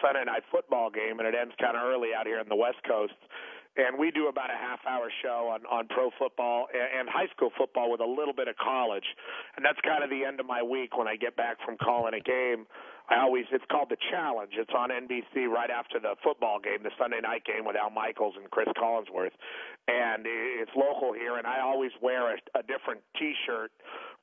Sunday 0.00 0.24
night 0.24 0.42
football 0.50 0.90
game, 0.90 1.18
and 1.18 1.28
it 1.28 1.34
ends 1.34 1.54
kind 1.60 1.76
of 1.76 1.82
early 1.84 2.10
out 2.16 2.26
here 2.26 2.40
in 2.40 2.48
the 2.48 2.56
West 2.56 2.80
Coast. 2.88 3.14
And 3.76 3.98
we 3.98 4.10
do 4.10 4.28
about 4.28 4.48
a 4.48 4.56
half 4.56 4.80
hour 4.88 5.12
show 5.22 5.52
on, 5.52 5.60
on 5.68 5.86
pro 5.88 6.08
football 6.18 6.66
and, 6.72 7.00
and 7.00 7.08
high 7.08 7.28
school 7.36 7.50
football 7.58 7.90
with 7.90 8.00
a 8.00 8.08
little 8.08 8.32
bit 8.32 8.48
of 8.48 8.56
college. 8.56 9.04
And 9.56 9.64
that's 9.64 9.78
kind 9.84 10.02
of 10.02 10.08
the 10.08 10.24
end 10.24 10.40
of 10.40 10.46
my 10.46 10.62
week 10.62 10.96
when 10.96 11.06
I 11.06 11.16
get 11.16 11.36
back 11.36 11.58
from 11.62 11.76
calling 11.76 12.14
a 12.14 12.20
game 12.20 12.64
I 13.08 13.22
always 13.22 13.44
it's 13.52 13.64
called 13.70 13.90
the 13.90 14.00
Challenge. 14.10 14.50
It's 14.58 14.72
on 14.74 14.90
NBC 14.90 15.46
right 15.46 15.70
after 15.70 16.00
the 16.00 16.18
football 16.24 16.58
game, 16.58 16.82
the 16.82 16.90
Sunday 16.98 17.20
night 17.22 17.44
game 17.46 17.64
with 17.64 17.76
Al 17.76 17.90
Michaels 17.90 18.34
and 18.34 18.50
Cris 18.50 18.66
Collinsworth, 18.74 19.34
and 19.86 20.26
it's 20.26 20.70
local 20.74 21.12
here. 21.14 21.38
And 21.38 21.46
I 21.46 21.60
always 21.62 21.92
wear 22.02 22.34
a, 22.34 22.38
a 22.58 22.62
different 22.66 23.00
T-shirt 23.18 23.70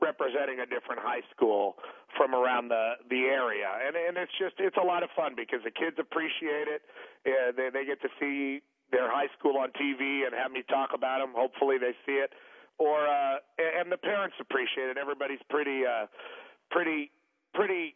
representing 0.02 0.60
a 0.60 0.68
different 0.68 1.00
high 1.00 1.24
school 1.32 1.80
from 2.18 2.36
around 2.36 2.68
the 2.68 3.00
the 3.10 3.24
area, 3.32 3.72
and 3.88 3.96
and 3.96 4.18
it's 4.18 4.36
just 4.36 4.60
it's 4.60 4.78
a 4.78 4.86
lot 4.86 5.02
of 5.02 5.10
fun 5.16 5.32
because 5.36 5.64
the 5.64 5.72
kids 5.72 5.96
appreciate 5.96 6.68
it. 6.68 6.84
Uh, 7.24 7.56
they 7.56 7.72
they 7.72 7.86
get 7.88 8.02
to 8.04 8.12
see 8.20 8.60
their 8.92 9.08
high 9.08 9.32
school 9.40 9.58
on 9.58 9.72
TV 9.80 10.28
and 10.28 10.36
have 10.36 10.52
me 10.52 10.62
talk 10.68 10.92
about 10.94 11.24
them. 11.24 11.32
Hopefully 11.32 11.80
they 11.80 11.96
see 12.06 12.20
it, 12.20 12.36
or 12.78 13.08
uh, 13.08 13.40
and 13.80 13.88
the 13.88 13.98
parents 13.98 14.36
appreciate 14.44 14.92
it. 14.92 14.98
Everybody's 15.00 15.42
pretty 15.50 15.88
uh, 15.88 16.12
pretty 16.70 17.12
pretty 17.56 17.96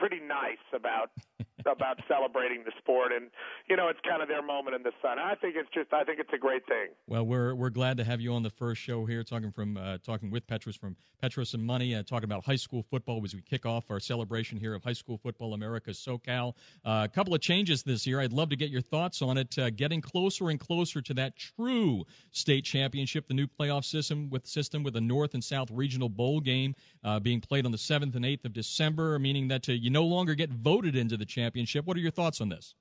pretty 0.00 0.20
nice 0.26 0.64
about 0.74 1.10
about 1.66 2.00
celebrating 2.08 2.64
the 2.64 2.72
sport 2.78 3.12
and 3.12 3.30
you 3.68 3.76
know 3.76 3.88
it's 3.88 4.00
kind 4.08 4.22
of 4.22 4.28
their 4.28 4.42
moment 4.42 4.74
in 4.74 4.82
the 4.82 4.92
sun. 5.02 5.18
I 5.18 5.34
think 5.34 5.56
it's 5.56 5.68
just 5.74 5.92
i 5.92 6.02
think 6.04 6.18
it's 6.18 6.32
a 6.32 6.38
great 6.38 6.66
thing. 6.66 6.88
Well 7.06 7.24
we're 7.24 7.54
we're 7.54 7.70
glad 7.70 7.98
to 7.98 8.04
have 8.04 8.20
you 8.20 8.32
on 8.32 8.42
the 8.42 8.50
first 8.50 8.80
show 8.80 9.04
here 9.04 9.22
talking 9.22 9.52
from 9.52 9.76
uh, 9.76 9.98
talking 9.98 10.30
with 10.30 10.46
petros 10.46 10.74
from 10.74 10.96
petros 11.20 11.52
and 11.52 11.62
money 11.62 11.94
uh, 11.94 12.02
talking 12.02 12.24
about 12.24 12.46
high 12.46 12.56
school 12.56 12.82
football 12.82 13.20
as 13.22 13.34
we 13.34 13.42
kick 13.42 13.66
off 13.66 13.90
our 13.90 14.00
celebration 14.00 14.58
here 14.58 14.74
of 14.74 14.82
high 14.82 14.94
school 14.94 15.18
football 15.18 15.52
america 15.52 15.90
socal. 15.90 16.54
Uh, 16.84 17.02
a 17.04 17.08
couple 17.08 17.34
of 17.34 17.42
changes 17.42 17.82
this 17.82 18.06
year. 18.06 18.20
I'd 18.20 18.32
love 18.32 18.48
to 18.48 18.56
get 18.56 18.70
your 18.70 18.80
thoughts 18.80 19.20
on 19.20 19.36
it 19.36 19.58
uh, 19.58 19.68
getting 19.68 20.00
closer 20.00 20.48
and 20.48 20.58
closer 20.58 21.02
to 21.02 21.14
that 21.14 21.36
true 21.36 22.04
state 22.30 22.64
championship 22.64 23.28
the 23.28 23.34
new 23.34 23.46
playoff 23.46 23.84
system 23.84 24.30
with 24.30 24.46
system 24.46 24.82
with 24.82 24.96
a 24.96 25.00
north 25.00 25.34
and 25.34 25.44
south 25.44 25.70
regional 25.70 26.08
bowl 26.08 26.40
game 26.40 26.74
uh, 27.04 27.20
being 27.20 27.40
played 27.40 27.66
on 27.66 27.72
the 27.72 27.78
7th 27.78 28.14
and 28.14 28.24
8th 28.24 28.46
of 28.46 28.52
december 28.54 29.18
meaning 29.18 29.48
that 29.48 29.68
uh, 29.68 29.72
you 29.90 29.92
no 29.92 30.04
longer 30.04 30.34
get 30.34 30.50
voted 30.50 30.94
into 30.94 31.16
the 31.16 31.26
championship. 31.26 31.84
What 31.84 31.96
are 31.96 32.00
your 32.00 32.12
thoughts 32.12 32.40
on 32.40 32.48
this? 32.48 32.74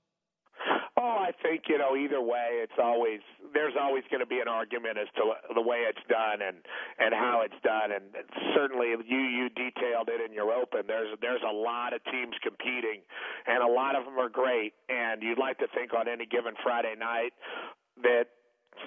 Oh, 0.95 1.17
I 1.17 1.31
think 1.41 1.63
you 1.67 1.77
know 1.77 1.95
either 1.95 2.21
way, 2.21 2.59
it's 2.61 2.77
always 2.77 3.21
there's 3.53 3.73
always 3.79 4.03
going 4.11 4.19
to 4.19 4.27
be 4.27 4.39
an 4.39 4.47
argument 4.47 4.97
as 4.99 5.07
to 5.15 5.33
the 5.55 5.61
way 5.61 5.87
it's 5.87 6.03
done 6.09 6.41
and 6.45 6.57
and 6.99 7.13
how 7.13 7.41
it's 7.41 7.57
done. 7.63 7.91
And 7.91 8.03
certainly, 8.53 8.93
you 9.07 9.17
you 9.17 9.49
detailed 9.49 10.09
it 10.09 10.21
in 10.21 10.33
your 10.33 10.51
open. 10.51 10.83
There's 10.87 11.17
there's 11.21 11.41
a 11.41 11.53
lot 11.53 11.93
of 11.93 12.03
teams 12.05 12.35
competing, 12.43 13.01
and 13.47 13.63
a 13.63 13.71
lot 13.71 13.95
of 13.95 14.05
them 14.05 14.19
are 14.19 14.29
great. 14.29 14.73
And 14.89 15.23
you'd 15.23 15.39
like 15.39 15.57
to 15.59 15.67
think 15.73 15.93
on 15.93 16.07
any 16.07 16.25
given 16.25 16.53
Friday 16.61 16.95
night 16.99 17.31
that 18.03 18.27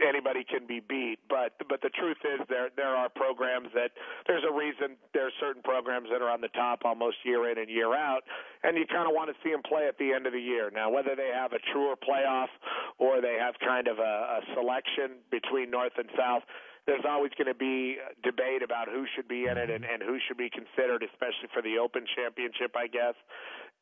anybody 0.07 0.45
can 0.45 0.67
be 0.67 0.81
beat. 0.81 1.19
But 1.29 1.53
but 1.69 1.83
the 1.83 1.91
truth 1.91 2.19
is 2.25 2.41
there 2.49 2.71
there 2.77 2.95
are 2.97 3.09
programs 3.09 3.69
that 3.75 3.93
there's 4.27 4.45
a 4.49 4.53
reason 4.53 4.97
there 5.15 5.27
are 5.27 5.37
certain 5.41 5.62
programs 5.62 6.09
that 6.11 6.23
are 6.23 6.31
on 6.31 6.41
the 6.41 6.53
top 6.55 6.81
almost 6.85 7.17
year 7.25 7.51
in 7.51 7.59
and 7.59 7.69
year 7.69 7.95
out, 7.95 8.23
and 8.62 8.77
you 8.77 8.87
kind 8.87 9.07
of 9.09 9.15
want 9.15 9.31
to 9.31 9.37
see 9.43 9.51
them 9.51 9.62
play 9.62 9.87
at 9.87 9.99
the 9.99 10.12
end 10.12 10.27
of 10.27 10.33
the 10.33 10.41
year. 10.41 10.71
Now 10.73 10.91
whether 10.91 11.15
they 11.17 11.31
have 11.35 11.53
a 11.53 11.61
truer 11.73 11.95
playoff 11.97 12.51
or 12.99 13.21
they 13.21 13.37
have 13.39 13.55
kind 13.61 13.89
of 13.89 13.99
a, 13.99 14.03
a 14.03 14.41
selection 14.55 15.23
between 15.31 15.71
North 15.71 15.97
and 15.97 16.09
South 16.17 16.43
there's 16.87 17.05
always 17.07 17.31
going 17.39 17.47
to 17.47 17.55
be 17.55 17.99
debate 18.25 18.62
about 18.62 18.89
who 18.89 19.07
should 19.15 19.29
be 19.29 19.47
in 19.47 19.57
it 19.57 19.71
and, 19.71 19.85
and 19.85 20.03
who 20.03 20.19
should 20.27 20.37
be 20.37 20.51
considered, 20.51 21.07
especially 21.07 21.47
for 21.55 21.62
the 21.62 21.79
Open 21.79 22.03
Championship, 22.17 22.75
I 22.75 22.89
guess. 22.91 23.15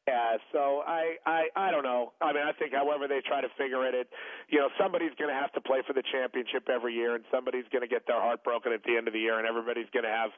Yeah, 0.09 0.39
so 0.51 0.83
I, 0.87 1.17
I 1.27 1.49
I 1.55 1.71
don't 1.71 1.85
know. 1.85 2.13
I 2.21 2.33
mean, 2.33 2.43
I 2.43 2.53
think 2.53 2.73
however 2.73 3.07
they 3.07 3.21
try 3.21 3.41
to 3.41 3.49
figure 3.57 3.87
it, 3.87 3.95
it 3.95 4.09
you 4.49 4.59
know, 4.59 4.69
somebody's 4.81 5.13
going 5.19 5.29
to 5.29 5.39
have 5.39 5.53
to 5.53 5.61
play 5.61 5.83
for 5.87 5.93
the 5.93 6.03
championship 6.11 6.69
every 6.69 6.95
year, 6.95 7.15
and 7.15 7.25
somebody's 7.31 7.69
going 7.71 7.83
to 7.83 7.89
get 7.89 8.07
their 8.07 8.21
heart 8.21 8.43
broken 8.43 8.73
at 8.73 8.83
the 8.83 8.97
end 8.97 9.07
of 9.07 9.15
the 9.15 9.21
year, 9.21 9.39
and 9.39 9.47
everybody's 9.47 9.91
going 9.93 10.05
to 10.05 10.11
have 10.11 10.31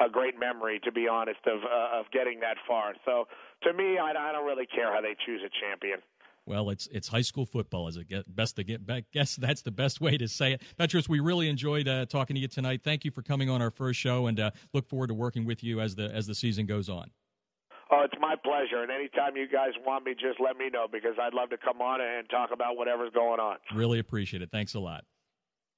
a 0.00 0.10
great 0.10 0.38
memory, 0.38 0.80
to 0.84 0.90
be 0.90 1.06
honest, 1.06 1.40
of 1.46 1.60
uh, 1.62 2.00
of 2.00 2.10
getting 2.12 2.40
that 2.40 2.56
far. 2.66 2.94
So 3.04 3.28
to 3.62 3.72
me, 3.72 3.98
I, 3.98 4.10
I 4.10 4.32
don't 4.32 4.46
really 4.46 4.66
care 4.66 4.92
how 4.92 5.00
they 5.00 5.14
choose 5.26 5.42
a 5.44 5.52
champion. 5.62 6.00
Well, 6.46 6.70
it's 6.70 6.88
it's 6.90 7.06
high 7.06 7.22
school 7.22 7.46
football, 7.46 7.86
as 7.86 7.96
a 7.96 8.24
best 8.26 8.56
to 8.56 8.64
get. 8.64 8.84
Back? 8.84 9.04
Guess 9.12 9.36
that's 9.36 9.62
the 9.62 9.70
best 9.70 10.00
way 10.00 10.16
to 10.16 10.26
say 10.26 10.54
it. 10.54 10.62
Petros, 10.78 11.08
we 11.08 11.20
really 11.20 11.48
enjoyed 11.48 11.86
uh, 11.86 12.06
talking 12.06 12.34
to 12.34 12.40
you 12.40 12.48
tonight. 12.48 12.80
Thank 12.82 13.04
you 13.04 13.10
for 13.10 13.22
coming 13.22 13.50
on 13.50 13.60
our 13.62 13.70
first 13.70 14.00
show, 14.00 14.26
and 14.26 14.40
uh, 14.40 14.50
look 14.72 14.88
forward 14.88 15.08
to 15.08 15.14
working 15.14 15.44
with 15.44 15.62
you 15.62 15.80
as 15.80 15.94
the 15.94 16.12
as 16.12 16.26
the 16.26 16.34
season 16.34 16.66
goes 16.66 16.88
on. 16.88 17.10
Oh, 17.92 18.02
it's 18.04 18.14
my 18.20 18.36
pleasure. 18.36 18.82
And 18.82 18.90
anytime 18.90 19.36
you 19.36 19.48
guys 19.48 19.72
want 19.84 20.04
me, 20.04 20.12
just 20.12 20.38
let 20.38 20.56
me 20.56 20.70
know 20.70 20.86
because 20.90 21.14
I'd 21.20 21.34
love 21.34 21.50
to 21.50 21.58
come 21.58 21.80
on 21.82 22.00
and 22.00 22.28
talk 22.30 22.50
about 22.52 22.76
whatever's 22.76 23.12
going 23.12 23.40
on. 23.40 23.56
Really 23.74 23.98
appreciate 23.98 24.42
it. 24.42 24.50
Thanks 24.52 24.74
a 24.74 24.80
lot. 24.80 25.04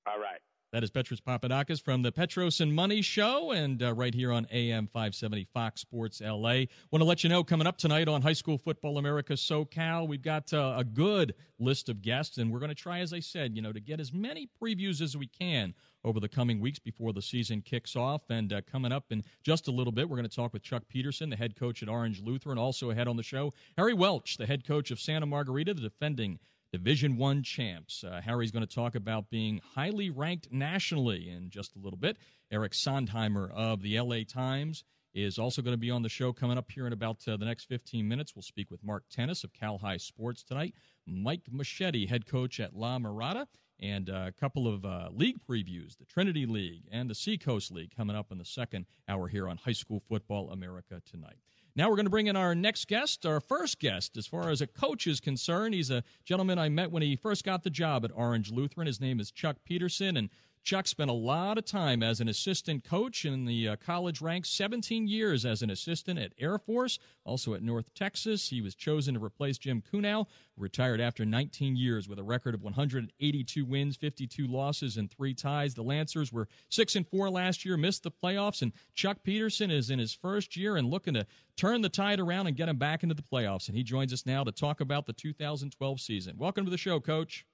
All 0.07 0.19
right. 0.19 0.41
That 0.73 0.83
is 0.83 0.91
Petros 0.91 1.21
Papadakis 1.21 1.83
from 1.83 2.01
the 2.01 2.11
Petros 2.11 2.63
and 2.63 2.75
Money 2.75 3.03
Show, 3.03 3.51
and 3.51 3.83
uh, 3.83 3.93
right 3.93 4.15
here 4.15 4.33
on 4.33 4.47
AM 4.51 4.87
570 4.87 5.47
Fox 5.53 5.83
Sports 5.83 6.23
LA. 6.23 6.65
Want 6.91 7.01
to 7.01 7.05
let 7.05 7.23
you 7.23 7.29
know 7.29 7.45
coming 7.45 7.67
up 7.67 7.77
tonight 7.77 8.09
on 8.09 8.23
High 8.23 8.33
School 8.33 8.57
Football 8.57 8.97
America 8.97 9.35
SoCal, 9.35 10.09
we've 10.09 10.23
got 10.23 10.51
uh, 10.55 10.77
a 10.79 10.83
good 10.83 11.35
list 11.59 11.91
of 11.91 12.01
guests, 12.01 12.39
and 12.39 12.51
we're 12.51 12.59
going 12.59 12.71
to 12.71 12.75
try, 12.75 13.01
as 13.01 13.13
I 13.13 13.21
said, 13.21 13.55
you 13.55 13.61
know, 13.61 13.71
to 13.71 13.81
get 13.81 14.01
as 14.01 14.15
many 14.15 14.49
previews 14.63 15.03
as 15.03 15.15
we 15.15 15.27
can 15.27 15.75
over 16.05 16.19
the 16.21 16.29
coming 16.29 16.59
weeks 16.59 16.79
before 16.79 17.13
the 17.13 17.21
season 17.21 17.61
kicks 17.61 17.95
off. 17.95 18.23
And 18.31 18.51
uh, 18.51 18.63
coming 18.63 18.93
up 18.93 19.05
in 19.11 19.23
just 19.45 19.69
a 19.69 19.71
little 19.71 19.93
bit, 19.93 20.09
we're 20.09 20.17
going 20.17 20.29
to 20.29 20.35
talk 20.35 20.55
with 20.55 20.63
Chuck 20.63 20.85
Peterson, 20.89 21.29
the 21.29 21.37
head 21.37 21.55
coach 21.55 21.83
at 21.83 21.91
Orange 21.91 22.23
Lutheran. 22.23 22.57
Also 22.57 22.89
ahead 22.89 23.09
on 23.09 23.19
the 23.19 23.23
show, 23.23 23.53
Harry 23.77 23.93
Welch, 23.93 24.39
the 24.39 24.47
head 24.47 24.67
coach 24.67 24.91
of 24.91 24.99
Santa 24.99 25.27
Margarita, 25.27 25.75
the 25.75 25.83
defending 25.83 26.39
Division 26.73 27.19
One 27.19 27.43
champs. 27.43 28.03
Uh, 28.03 28.23
Harry's 28.25 28.51
going 28.51 28.67
to 28.67 28.75
talk 28.75 28.95
about 28.95 29.29
being 29.29 29.61
highly 29.75 30.09
ranked 30.09 30.51
nationally 30.51 31.29
in 31.29 31.51
just 31.51 31.77
a 31.77 31.79
little 31.79 31.99
bit. 31.99 32.17
Eric 32.51 32.73
Sondheimer 32.73 33.51
of 33.53 33.83
the 33.83 34.01
LA 34.01 34.21
Times 34.27 34.83
is 35.15 35.39
also 35.39 35.61
going 35.61 35.75
to 35.75 35.79
be 35.79 35.91
on 35.91 36.03
the 36.03 36.09
show 36.09 36.33
coming 36.33 36.57
up 36.57 36.71
here 36.71 36.87
in 36.87 36.93
about 36.95 37.19
uh, 37.29 37.37
the 37.37 37.45
next 37.45 37.67
15 37.67 38.09
minutes. 38.09 38.35
We'll 38.35 38.43
speak 38.43 38.71
with 38.71 38.83
Mark 38.83 39.05
Tennis 39.11 39.45
of 39.45 39.53
Cal-Hi 39.53 39.99
Sports 39.99 40.43
tonight, 40.43 40.75
Mike 41.07 41.45
Moschetti, 41.53 42.09
head 42.09 42.27
coach 42.27 42.59
at 42.59 42.75
La 42.75 42.99
Mirada, 42.99 43.47
and 43.79 44.09
uh, 44.09 44.25
a 44.29 44.33
couple 44.33 44.67
of 44.67 44.87
uh, 44.87 45.09
league 45.13 45.41
previews 45.47 45.99
the 45.99 46.07
Trinity 46.07 46.47
League 46.47 46.85
and 46.91 47.11
the 47.11 47.15
Seacoast 47.15 47.71
League 47.71 47.95
coming 47.95 48.17
up 48.17 48.33
in 48.33 48.39
the 48.39 48.45
second 48.45 48.87
hour 49.07 49.29
here 49.29 49.49
on 49.49 49.59
High 49.59 49.73
School 49.73 50.03
Football 50.09 50.51
America 50.51 51.03
tonight. 51.05 51.37
Now 51.75 51.89
we're 51.89 51.97
going 51.97 52.07
to 52.07 52.11
bring 52.11 52.27
in 52.27 52.37
our 52.37 52.55
next 52.55 52.87
guest, 52.87 53.25
our 53.25 53.41
first 53.41 53.79
guest, 53.81 54.19
as 54.19 54.27
far 54.27 54.51
as 54.51 54.61
a 54.61 54.67
coach 54.67 55.07
is 55.07 55.21
concerned. 55.21 55.75
He's 55.75 55.91
a 55.91 56.05
gentleman 56.25 56.59
I 56.59 56.69
met 56.69 56.91
when 56.91 57.03
he 57.03 57.17
first 57.17 57.45
got 57.45 57.63
the 57.63 57.71
job 57.71 58.05
at 58.05 58.11
Orange 58.15 58.51
Lutheran. 58.51 58.87
His 58.87 59.01
name 59.01 59.19
is 59.19 59.31
Chuck 59.31 59.57
Peterson, 59.65 60.19
and 60.19 60.29
Chuck 60.63 60.87
spent 60.87 61.11
a 61.11 61.15
lot 61.15 61.59
of 61.59 61.65
time 61.65 62.05
as 62.05 62.21
an 62.21 62.29
assistant 62.29 62.85
coach 62.85 63.25
in 63.25 63.47
the 63.47 63.71
uh, 63.71 63.77
college 63.77 64.21
ranks, 64.21 64.49
17 64.51 65.09
years 65.09 65.45
as 65.45 65.61
an 65.61 65.71
assistant 65.71 66.21
at 66.21 66.33
Air 66.39 66.57
Force, 66.57 67.01
also 67.25 67.55
at 67.55 67.63
North 67.63 67.93
Texas. 67.95 68.49
He 68.49 68.61
was 68.61 68.77
chosen 68.77 69.15
to 69.15 69.25
replace 69.25 69.59
Jim 69.59 69.83
Kunow, 69.83 70.27
retired 70.57 71.01
after 71.01 71.25
19 71.25 71.75
years 71.75 72.09
with 72.09 72.21
a 72.21 72.23
record 72.23 72.55
of 72.55 72.63
182 72.63 73.65
wins, 73.65 73.97
52 73.97 74.47
losses, 74.47 74.99
and 74.99 75.11
three 75.11 75.35
ties. 75.35 75.75
The 75.75 75.83
Lancers 75.83 76.33
were 76.33 76.47
6 76.69 76.95
and 76.95 77.09
4 77.09 77.29
last 77.29 77.65
year, 77.65 77.77
missed 77.77 78.05
the 78.05 78.13
playoffs, 78.13 78.63
and 78.63 78.73
Chuck 78.95 79.19
Peterson 79.25 79.73
is 79.73 79.91
in 79.91 79.99
his 79.99 80.15
first 80.15 80.57
year 80.57 80.77
and 80.77 80.89
looking 80.89 81.15
to 81.15 81.27
turn 81.57 81.81
the 81.81 81.89
tide 81.89 82.21
around 82.21 82.47
and 82.47 82.57
get 82.57 82.69
him 82.69 82.77
back 82.77 83.03
into 83.03 83.17
the 83.17 83.23
playoffs. 83.23 83.67
And 83.67 83.77
he 83.77 83.83
joins 83.83 84.13
us 84.13 84.27
now 84.27 84.45
to 84.45 84.53
talk 84.53 84.81
about 84.81 85.07
the 85.07 85.13
2012 85.13 86.01
season. 86.01 86.37
Welcome 86.39 86.65
to 86.67 86.71
the 86.71 86.79
show, 86.79 87.01
Coach. 87.01 87.45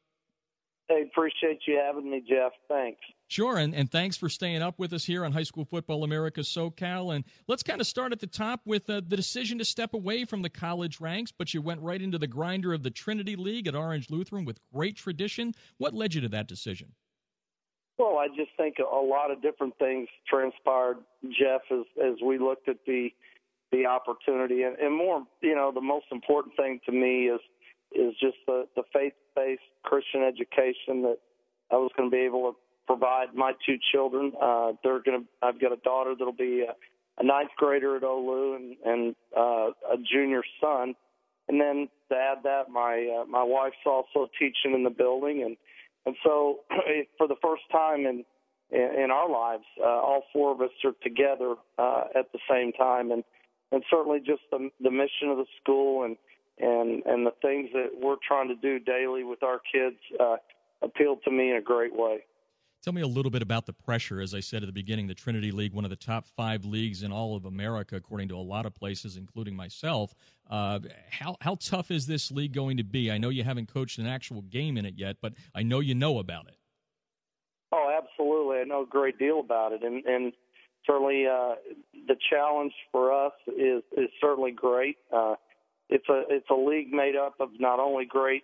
Hey, 0.88 1.02
appreciate 1.02 1.61
you 1.66 1.78
having 1.85 2.11
me, 2.11 2.23
Jeff. 2.26 2.52
Thanks. 2.66 3.00
Sure, 3.26 3.59
and, 3.59 3.75
and 3.75 3.90
thanks 3.90 4.16
for 4.16 4.30
staying 4.30 4.62
up 4.62 4.78
with 4.78 4.95
us 4.95 5.04
here 5.04 5.23
on 5.23 5.33
High 5.33 5.42
School 5.42 5.66
Football 5.66 6.02
America 6.02 6.40
SoCal. 6.40 7.14
And 7.14 7.25
let's 7.47 7.62
kind 7.62 7.83
of 7.83 7.87
start 7.87 8.12
at 8.12 8.21
the 8.21 8.26
top 8.26 8.62
with 8.64 8.88
uh, 8.88 9.02
the 9.07 9.16
decision 9.16 9.59
to 9.59 9.66
step 9.66 9.92
away 9.92 10.25
from 10.25 10.40
the 10.40 10.49
college 10.49 10.99
ranks, 10.99 11.30
but 11.30 11.52
you 11.52 11.61
went 11.61 11.83
right 11.83 12.00
into 12.00 12.16
the 12.16 12.26
grinder 12.26 12.73
of 12.73 12.83
the 12.83 12.90
Trinity 12.90 13.37
League 13.37 13.66
at 13.66 13.75
Orange 13.75 14.09
Lutheran 14.09 14.47
with 14.47 14.59
great 14.73 14.97
tradition. 14.97 15.52
What 15.76 15.92
led 15.92 16.14
you 16.14 16.23
to 16.23 16.28
that 16.30 16.49
decision? 16.49 16.92
Well, 17.99 18.16
I 18.16 18.28
just 18.28 18.50
think 18.57 18.76
a 18.78 18.97
lot 18.97 19.30
of 19.30 19.42
different 19.42 19.76
things 19.78 20.09
transpired, 20.26 20.99
Jeff, 21.25 21.62
as 21.71 21.85
as 22.02 22.14
we 22.25 22.38
looked 22.38 22.68
at 22.68 22.78
the 22.87 23.11
the 23.73 23.85
opportunity, 23.85 24.62
and, 24.62 24.76
and 24.78 24.97
more, 24.97 25.23
you 25.42 25.54
know, 25.54 25.71
the 25.75 25.83
most 25.83 26.07
important 26.11 26.57
thing 26.57 26.80
to 26.87 26.92
me 26.92 27.28
is 27.28 27.40
is 27.92 28.14
just 28.21 28.37
the, 28.47 28.66
the 28.76 28.83
faith-based 28.92 29.62
Christian 29.85 30.23
education 30.23 31.02
that 31.02 31.18
I 31.71 31.76
was 31.76 31.90
going 31.97 32.11
to 32.11 32.14
be 32.14 32.23
able 32.23 32.52
to 32.52 32.57
provide 32.87 33.35
my 33.35 33.52
two 33.66 33.76
children. 33.92 34.33
Uh, 34.40 34.73
they're 34.83 35.00
going 35.00 35.23
to. 35.23 35.26
I've 35.42 35.61
got 35.61 35.73
a 35.73 35.76
daughter 35.76 36.14
that'll 36.18 36.33
be 36.33 36.64
a, 36.68 36.73
a 37.21 37.25
ninth 37.25 37.50
grader 37.57 37.97
at 37.97 38.02
Olu 38.02 38.57
and, 38.57 38.76
and 38.85 39.16
uh, 39.37 39.71
a 39.92 39.97
junior 40.11 40.42
son. 40.61 40.95
And 41.49 41.61
then 41.61 41.88
to 42.11 42.16
add 42.16 42.38
that, 42.45 42.71
my 42.71 43.21
uh, 43.21 43.25
my 43.26 43.42
wife's 43.42 43.76
also 43.87 44.28
teaching 44.38 44.75
in 44.75 44.85
the 44.85 44.90
building, 44.90 45.42
and 45.42 45.57
and 46.04 46.14
so 46.25 46.61
for 47.18 47.26
the 47.26 47.37
first 47.42 47.62
time 47.73 48.07
in 48.07 48.25
in, 48.71 49.04
in 49.04 49.11
our 49.11 49.30
lives, 49.30 49.64
uh, 49.80 49.88
all 49.88 50.25
four 50.33 50.52
of 50.52 50.61
us 50.61 50.71
are 50.85 50.92
together 51.02 51.54
uh, 51.78 52.04
at 52.14 52.30
the 52.33 52.38
same 52.50 52.73
time, 52.73 53.11
and 53.11 53.25
and 53.73 53.83
certainly 53.90 54.18
just 54.18 54.42
the 54.50 54.71
the 54.80 54.90
mission 54.90 55.28
of 55.30 55.38
the 55.38 55.47
school 55.62 56.04
and 56.04 56.16
and 56.60 57.02
and 57.06 57.26
the 57.26 57.32
things 57.42 57.70
that 57.72 57.90
we're 58.00 58.16
trying 58.26 58.48
to 58.48 58.56
do 58.56 58.78
daily 58.78 59.24
with 59.24 59.42
our 59.42 59.60
kids 59.72 59.96
uh, 60.20 60.36
appealed 60.82 61.22
to 61.24 61.30
me 61.30 61.50
in 61.50 61.56
a 61.56 61.62
great 61.62 61.94
way. 61.94 62.24
Tell 62.82 62.92
me 62.92 63.02
a 63.02 63.08
little 63.08 63.30
bit 63.30 63.42
about 63.42 63.66
the 63.66 63.72
pressure. 63.72 64.20
As 64.20 64.34
I 64.34 64.40
said 64.40 64.62
at 64.62 64.66
the 64.66 64.72
beginning, 64.72 65.08
the 65.08 65.14
Trinity 65.14 65.50
League, 65.50 65.72
one 65.72 65.84
of 65.84 65.90
the 65.90 65.96
top 65.96 66.26
five 66.28 66.64
leagues 66.64 67.02
in 67.02 67.10
all 67.10 67.34
of 67.34 67.44
America, 67.44 67.96
according 67.96 68.28
to 68.28 68.36
a 68.36 68.38
lot 68.38 68.66
of 68.66 68.74
places, 68.74 69.16
including 69.16 69.56
myself. 69.56 70.14
Uh, 70.48 70.78
how 71.10 71.36
how 71.40 71.56
tough 71.56 71.90
is 71.90 72.06
this 72.06 72.30
league 72.30 72.52
going 72.52 72.76
to 72.76 72.84
be? 72.84 73.10
I 73.10 73.18
know 73.18 73.30
you 73.30 73.42
haven't 73.42 73.72
coached 73.72 73.98
an 73.98 74.06
actual 74.06 74.42
game 74.42 74.76
in 74.76 74.86
it 74.86 74.94
yet, 74.96 75.16
but 75.20 75.34
I 75.54 75.64
know 75.64 75.80
you 75.80 75.94
know 75.94 76.18
about 76.18 76.46
it. 76.46 76.56
Oh, 77.72 78.00
absolutely. 78.02 78.60
I 78.60 78.64
know 78.64 78.82
a 78.82 78.86
great 78.86 79.18
deal 79.18 79.40
about 79.40 79.72
it, 79.72 79.82
and 79.82 80.04
and 80.06 80.32
certainly 80.86 81.26
uh, 81.26 81.56
the 82.06 82.16
challenge 82.30 82.72
for 82.92 83.12
us 83.12 83.32
is 83.48 83.82
is 83.96 84.08
certainly 84.20 84.52
great. 84.52 84.96
Uh, 85.12 85.34
it's 85.88 86.09
a 86.09 86.23
it's 86.28 86.49
a 86.50 86.54
league 86.54 86.92
made 86.92 87.16
up 87.16 87.35
of 87.40 87.49
not 87.59 87.80
only 87.80 88.04
great 88.04 88.42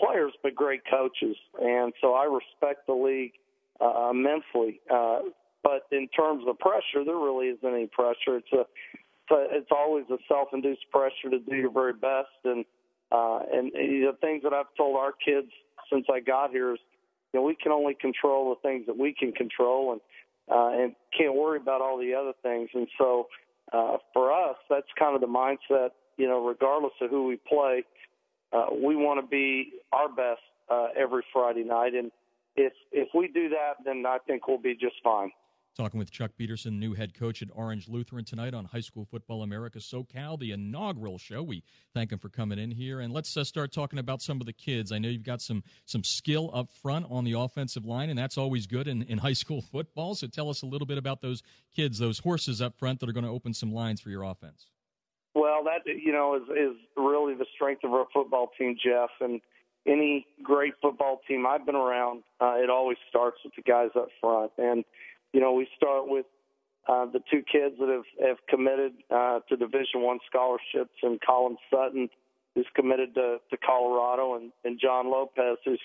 players 0.00 0.32
but 0.42 0.54
great 0.54 0.82
coaches, 0.90 1.36
and 1.60 1.92
so 2.00 2.14
I 2.14 2.24
respect 2.24 2.86
the 2.86 2.94
league 2.94 3.32
uh, 3.80 4.10
immensely. 4.10 4.80
Uh, 4.92 5.20
but 5.62 5.86
in 5.92 6.08
terms 6.08 6.44
of 6.48 6.58
pressure, 6.58 7.04
there 7.04 7.16
really 7.16 7.46
isn't 7.48 7.64
any 7.64 7.86
pressure. 7.86 8.36
It's 8.36 8.52
a 8.52 8.64
it's, 9.30 9.70
always 9.70 10.04
a 10.10 10.18
self-induced 10.28 10.90
pressure 10.90 11.30
to 11.30 11.38
do 11.38 11.56
your 11.56 11.70
very 11.70 11.94
best, 11.94 12.28
and 12.44 12.64
uh, 13.10 13.40
and 13.52 13.72
the 13.72 14.12
things 14.20 14.42
that 14.42 14.52
I've 14.52 14.74
told 14.76 14.96
our 14.96 15.12
kids 15.12 15.48
since 15.90 16.06
I 16.12 16.20
got 16.20 16.50
here 16.50 16.72
is, 16.72 16.78
you 17.32 17.40
know, 17.40 17.46
we 17.46 17.54
can 17.54 17.72
only 17.72 17.94
control 17.94 18.50
the 18.50 18.68
things 18.68 18.86
that 18.86 18.98
we 18.98 19.14
can 19.14 19.32
control, 19.32 19.92
and 19.92 20.00
uh, 20.50 20.82
and 20.82 20.94
can't 21.16 21.34
worry 21.34 21.58
about 21.58 21.80
all 21.80 21.98
the 21.98 22.14
other 22.14 22.32
things. 22.42 22.70
And 22.74 22.88
so, 22.98 23.28
uh, 23.72 23.98
for 24.12 24.32
us, 24.32 24.56
that's 24.68 24.88
kind 24.98 25.14
of 25.14 25.20
the 25.20 25.28
mindset 25.28 25.90
you 26.16 26.28
know, 26.28 26.44
regardless 26.44 26.92
of 27.00 27.10
who 27.10 27.26
we 27.26 27.36
play, 27.36 27.84
uh, 28.52 28.66
we 28.72 28.96
want 28.96 29.20
to 29.20 29.26
be 29.26 29.72
our 29.92 30.08
best 30.08 30.40
uh, 30.70 30.88
every 30.96 31.24
Friday 31.32 31.64
night. 31.64 31.94
And 31.94 32.10
if 32.56 32.72
if 32.90 33.08
we 33.14 33.28
do 33.28 33.48
that, 33.50 33.84
then 33.84 34.04
I 34.06 34.18
think 34.26 34.46
we'll 34.46 34.58
be 34.58 34.74
just 34.74 34.96
fine. 35.02 35.30
Talking 35.74 35.98
with 35.98 36.10
Chuck 36.10 36.32
Peterson, 36.36 36.78
new 36.78 36.92
head 36.92 37.14
coach 37.14 37.40
at 37.40 37.48
Orange 37.54 37.88
Lutheran 37.88 38.26
tonight 38.26 38.52
on 38.52 38.66
High 38.66 38.80
School 38.80 39.06
Football 39.06 39.42
America 39.42 39.78
SoCal, 39.78 40.38
the 40.38 40.50
inaugural 40.50 41.16
show. 41.16 41.42
We 41.42 41.62
thank 41.94 42.12
him 42.12 42.18
for 42.18 42.28
coming 42.28 42.58
in 42.58 42.70
here, 42.70 43.00
and 43.00 43.10
let's 43.10 43.34
uh, 43.38 43.42
start 43.42 43.72
talking 43.72 43.98
about 43.98 44.20
some 44.20 44.38
of 44.38 44.46
the 44.46 44.52
kids. 44.52 44.92
I 44.92 44.98
know 44.98 45.08
you've 45.08 45.22
got 45.22 45.40
some 45.40 45.64
some 45.86 46.04
skill 46.04 46.50
up 46.52 46.70
front 46.82 47.06
on 47.08 47.24
the 47.24 47.32
offensive 47.32 47.86
line, 47.86 48.10
and 48.10 48.18
that's 48.18 48.36
always 48.36 48.66
good 48.66 48.86
in, 48.86 49.02
in 49.04 49.16
high 49.26 49.32
school 49.32 49.62
football. 49.62 50.14
So 50.14 50.26
tell 50.26 50.50
us 50.50 50.60
a 50.60 50.66
little 50.66 50.86
bit 50.86 50.98
about 50.98 51.22
those 51.22 51.42
kids, 51.74 51.98
those 51.98 52.18
horses 52.18 52.60
up 52.60 52.78
front 52.78 53.00
that 53.00 53.08
are 53.08 53.14
going 53.14 53.24
to 53.24 53.30
open 53.30 53.54
some 53.54 53.72
lines 53.72 53.98
for 54.02 54.10
your 54.10 54.24
offense. 54.24 54.66
Well, 55.34 55.64
that 55.64 55.86
you 55.86 56.12
know 56.12 56.36
is 56.36 56.42
is 56.50 56.76
really 56.96 57.34
the 57.34 57.46
strength 57.54 57.84
of 57.84 57.92
our 57.92 58.06
football 58.12 58.50
team, 58.58 58.76
Jeff. 58.82 59.10
And 59.20 59.40
any 59.86 60.26
great 60.42 60.74
football 60.80 61.20
team 61.26 61.46
I've 61.46 61.64
been 61.64 61.74
around, 61.74 62.22
uh, 62.40 62.54
it 62.56 62.70
always 62.70 62.98
starts 63.08 63.38
with 63.44 63.54
the 63.56 63.62
guys 63.62 63.90
up 63.96 64.08
front. 64.20 64.52
And 64.58 64.84
you 65.32 65.40
know, 65.40 65.52
we 65.52 65.66
start 65.76 66.06
with 66.06 66.26
uh, 66.88 67.06
the 67.06 67.20
two 67.30 67.42
kids 67.50 67.76
that 67.78 67.88
have 67.88 68.28
have 68.28 68.36
committed 68.48 68.92
uh, 69.10 69.40
to 69.48 69.56
Division 69.56 70.02
One 70.02 70.18
scholarships, 70.28 70.98
and 71.02 71.18
Colin 71.26 71.56
Sutton, 71.70 72.10
who's 72.54 72.66
committed 72.74 73.14
to, 73.14 73.38
to 73.50 73.56
Colorado, 73.56 74.34
and, 74.34 74.52
and 74.64 74.78
John 74.78 75.10
Lopez, 75.10 75.58
who's 75.64 75.80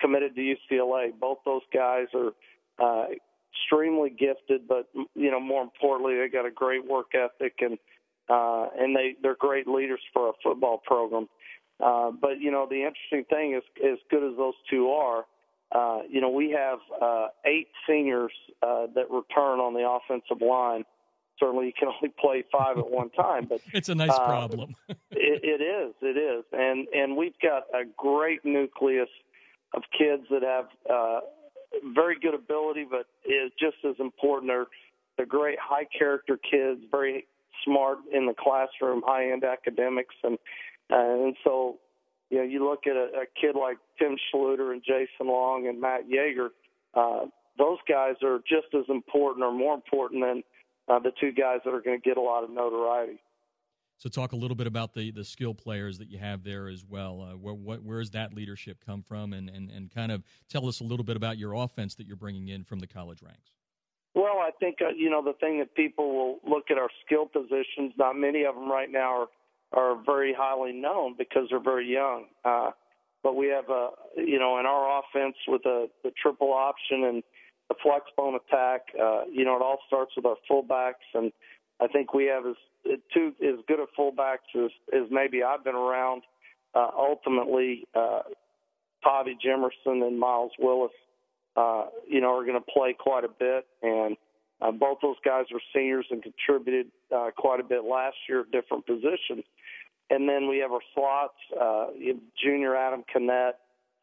committed 0.00 0.36
to 0.36 0.40
UCLA. 0.72 1.10
Both 1.18 1.38
those 1.44 1.62
guys 1.72 2.06
are 2.14 2.32
uh, 2.78 3.06
extremely 3.52 4.10
gifted, 4.10 4.68
but 4.68 4.88
you 5.14 5.30
know, 5.30 5.40
more 5.40 5.62
importantly, 5.62 6.16
they 6.16 6.28
got 6.28 6.46
a 6.46 6.50
great 6.50 6.86
work 6.86 7.12
ethic 7.14 7.54
and 7.60 7.78
uh, 8.28 8.66
and 8.78 8.96
they 8.96 9.16
they're 9.22 9.36
great 9.38 9.66
leaders 9.66 10.00
for 10.12 10.28
a 10.28 10.32
football 10.42 10.80
program. 10.84 11.28
Uh, 11.84 12.10
but 12.10 12.40
you 12.40 12.50
know, 12.50 12.66
the 12.68 12.76
interesting 12.84 13.24
thing 13.28 13.54
is, 13.54 13.62
as 13.84 13.98
good 14.10 14.22
as 14.22 14.36
those 14.36 14.54
two 14.70 14.90
are, 14.90 15.24
uh, 15.72 16.02
you 16.08 16.20
know, 16.20 16.30
we 16.30 16.50
have 16.50 16.78
uh, 17.02 17.26
eight 17.44 17.68
seniors 17.88 18.32
uh, 18.62 18.86
that 18.94 19.10
return 19.10 19.58
on 19.58 19.74
the 19.74 19.88
offensive 19.88 20.40
line. 20.40 20.84
Certainly, 21.40 21.66
you 21.66 21.72
can 21.76 21.88
only 22.02 22.14
play 22.18 22.44
five 22.52 22.78
at 22.78 22.90
one 22.90 23.10
time, 23.10 23.46
but 23.48 23.60
it's 23.72 23.88
a 23.88 23.94
nice 23.94 24.10
uh, 24.10 24.24
problem. 24.24 24.74
it, 24.88 24.96
it 25.10 25.62
is, 25.62 25.94
it 26.00 26.16
is, 26.16 26.44
and 26.52 26.86
and 26.88 27.16
we've 27.16 27.38
got 27.42 27.64
a 27.74 27.84
great 27.96 28.44
nucleus 28.44 29.08
of 29.74 29.82
kids 29.98 30.22
that 30.30 30.42
have 30.42 30.66
uh, 30.88 31.20
very 31.92 32.18
good 32.20 32.34
ability, 32.34 32.86
but 32.88 33.06
is 33.24 33.50
just 33.58 33.76
as 33.84 33.96
important. 33.98 34.48
They're 34.48 34.66
they're 35.16 35.26
great 35.26 35.58
high 35.58 35.86
character 35.96 36.38
kids, 36.38 36.80
very 36.90 37.26
smart 37.64 37.98
in 38.12 38.26
the 38.26 38.34
classroom, 38.34 39.02
high 39.04 39.30
end 39.32 39.44
academics, 39.44 40.14
and 40.22 40.38
uh, 40.90 41.24
and 41.24 41.36
so 41.44 41.78
you 42.30 42.38
know 42.38 42.44
you 42.44 42.68
look 42.68 42.86
at 42.86 42.96
a, 42.96 43.22
a 43.22 43.26
kid 43.40 43.56
like 43.58 43.78
Tim 43.98 44.16
Schluter 44.32 44.72
and 44.72 44.82
Jason 44.82 45.28
Long 45.28 45.66
and 45.66 45.80
Matt 45.80 46.02
Yeager. 46.08 46.48
Uh, 46.94 47.26
those 47.58 47.78
guys 47.88 48.14
are 48.22 48.38
just 48.38 48.74
as 48.74 48.84
important 48.88 49.44
or 49.44 49.52
more 49.52 49.74
important 49.74 50.22
than 50.22 50.42
uh, 50.88 50.98
the 50.98 51.12
two 51.20 51.32
guys 51.32 51.60
that 51.64 51.72
are 51.72 51.80
going 51.80 52.00
to 52.00 52.08
get 52.08 52.16
a 52.16 52.20
lot 52.20 52.44
of 52.44 52.50
notoriety. 52.50 53.20
So, 53.96 54.08
talk 54.08 54.32
a 54.32 54.36
little 54.36 54.56
bit 54.56 54.66
about 54.66 54.92
the, 54.92 55.12
the 55.12 55.24
skill 55.24 55.54
players 55.54 55.98
that 55.98 56.08
you 56.10 56.18
have 56.18 56.42
there 56.42 56.68
as 56.68 56.84
well. 56.84 57.22
Uh, 57.22 57.36
where 57.36 57.54
what, 57.54 57.82
where 57.82 58.00
does 58.00 58.10
that 58.10 58.34
leadership 58.34 58.78
come 58.84 59.02
from, 59.02 59.32
and, 59.32 59.48
and, 59.48 59.70
and 59.70 59.90
kind 59.94 60.10
of 60.10 60.24
tell 60.48 60.66
us 60.66 60.80
a 60.80 60.84
little 60.84 61.04
bit 61.04 61.16
about 61.16 61.38
your 61.38 61.54
offense 61.54 61.94
that 61.94 62.06
you're 62.06 62.16
bringing 62.16 62.48
in 62.48 62.64
from 62.64 62.80
the 62.80 62.86
college 62.86 63.22
ranks. 63.22 63.52
Well, 64.14 64.38
I 64.38 64.50
think 64.60 64.76
uh, 64.80 64.90
you 64.96 65.10
know 65.10 65.22
the 65.22 65.32
thing 65.34 65.58
that 65.58 65.74
people 65.74 66.14
will 66.14 66.38
look 66.48 66.70
at 66.70 66.78
our 66.78 66.88
skill 67.04 67.26
positions. 67.26 67.92
Not 67.98 68.16
many 68.16 68.44
of 68.44 68.54
them 68.54 68.70
right 68.70 68.90
now 68.90 69.22
are 69.22 69.26
are 69.72 70.02
very 70.04 70.34
highly 70.36 70.72
known 70.72 71.16
because 71.18 71.48
they're 71.50 71.58
very 71.58 71.92
young. 71.92 72.26
Uh, 72.44 72.70
but 73.22 73.34
we 73.34 73.48
have 73.48 73.68
a 73.70 73.90
you 74.16 74.38
know 74.38 74.58
in 74.60 74.66
our 74.66 75.00
offense 75.00 75.34
with 75.48 75.66
a 75.66 75.88
the 76.04 76.12
triple 76.20 76.52
option 76.52 77.04
and 77.04 77.22
the 77.68 77.74
flex 77.82 78.04
bone 78.16 78.36
attack. 78.36 78.82
Uh, 78.94 79.22
you 79.32 79.44
know 79.44 79.56
it 79.56 79.62
all 79.62 79.78
starts 79.88 80.12
with 80.16 80.26
our 80.26 80.36
fullbacks, 80.48 81.06
and 81.14 81.32
I 81.80 81.88
think 81.88 82.14
we 82.14 82.26
have 82.26 82.46
as 82.46 82.98
two 83.12 83.32
as 83.42 83.64
good 83.66 83.80
a 83.80 83.86
fullbacks 84.00 84.54
as, 84.54 84.70
as 84.92 85.10
maybe 85.10 85.42
I've 85.42 85.64
been 85.64 85.74
around. 85.74 86.22
Uh, 86.72 86.90
ultimately, 86.96 87.86
uh, 87.94 88.20
Tavi 89.02 89.36
Jimerson 89.44 90.04
and 90.06 90.18
Miles 90.18 90.52
Willis 90.58 90.90
uh, 91.56 91.86
you 92.08 92.20
know, 92.20 92.36
are 92.36 92.44
going 92.44 92.58
to 92.58 92.72
play 92.72 92.94
quite 92.98 93.24
a 93.24 93.28
bit. 93.28 93.66
And 93.82 94.16
uh, 94.60 94.72
both 94.72 94.98
those 95.02 95.16
guys 95.24 95.46
were 95.52 95.60
seniors 95.74 96.06
and 96.10 96.22
contributed 96.22 96.86
uh, 97.14 97.30
quite 97.36 97.60
a 97.60 97.64
bit 97.64 97.84
last 97.84 98.16
year 98.28 98.40
at 98.40 98.50
different 98.50 98.86
positions. 98.86 99.44
And 100.10 100.28
then 100.28 100.48
we 100.48 100.58
have 100.58 100.72
our 100.72 100.80
slots, 100.94 101.34
uh, 101.60 101.86
junior 102.42 102.76
Adam 102.76 103.04
Kinnett, 103.14 103.52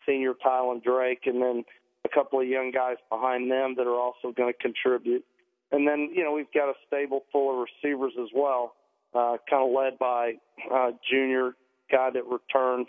senior 0.05 0.34
Tylen 0.34 0.84
Drake, 0.84 1.22
and 1.25 1.41
then 1.41 1.63
a 2.05 2.10
couple 2.10 2.39
of 2.39 2.48
young 2.48 2.72
guys 2.72 2.98
behind 3.10 3.51
them 3.51 3.75
that 3.77 3.86
are 3.86 4.00
also 4.00 4.31
going 4.36 4.51
to 4.51 4.58
contribute. 4.60 5.24
And 5.72 5.88
then, 5.88 6.10
you 6.13 6.24
know, 6.24 6.34
we've 6.34 6.51
got 6.53 6.70
a 6.70 6.74
stable 6.88 7.24
full 7.31 7.53
of 7.53 7.67
receivers 7.84 8.13
as 8.20 8.29
well, 8.36 8.74
uh, 9.13 9.38
kind 9.50 9.63
of 9.63 9.72
led 9.72 10.00
by 10.00 10.34
uh, 10.74 10.91
junior 11.10 11.53
guy 11.91 12.10
that 12.10 12.24
returned 12.25 12.88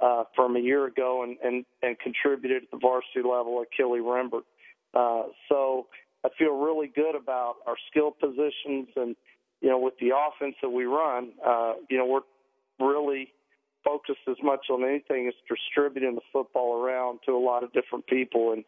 uh, 0.00 0.24
from 0.34 0.56
a 0.56 0.60
year 0.60 0.86
ago 0.86 1.22
and, 1.22 1.36
and, 1.42 1.64
and 1.82 1.98
contributed 1.98 2.64
at 2.64 2.70
the 2.70 2.78
varsity 2.78 3.22
level 3.22 3.62
at 3.62 3.68
Rembert. 3.78 4.42
Uh, 4.94 5.28
so 5.48 5.86
I 6.24 6.28
feel 6.38 6.58
really 6.58 6.88
good 6.88 7.14
about 7.14 7.56
our 7.66 7.76
skill 7.90 8.10
positions 8.10 8.88
and, 8.96 9.16
you 9.60 9.68
know, 9.68 9.78
with 9.78 9.94
the 10.00 10.10
offense 10.16 10.56
that 10.62 10.70
we 10.70 10.84
run, 10.84 11.30
uh, 11.46 11.74
you 11.88 11.98
know, 11.98 12.06
we're 12.06 12.86
really 12.86 13.32
focused 13.84 14.20
as 14.28 14.36
much 14.42 14.66
on 14.70 14.84
anything 14.84 15.28
as 15.28 15.34
distributing 15.48 16.14
the 16.14 16.20
football 16.32 16.82
around 16.82 17.20
to 17.26 17.32
a 17.32 17.38
lot 17.38 17.62
of 17.62 17.72
different 17.72 18.06
people 18.06 18.52
and 18.52 18.64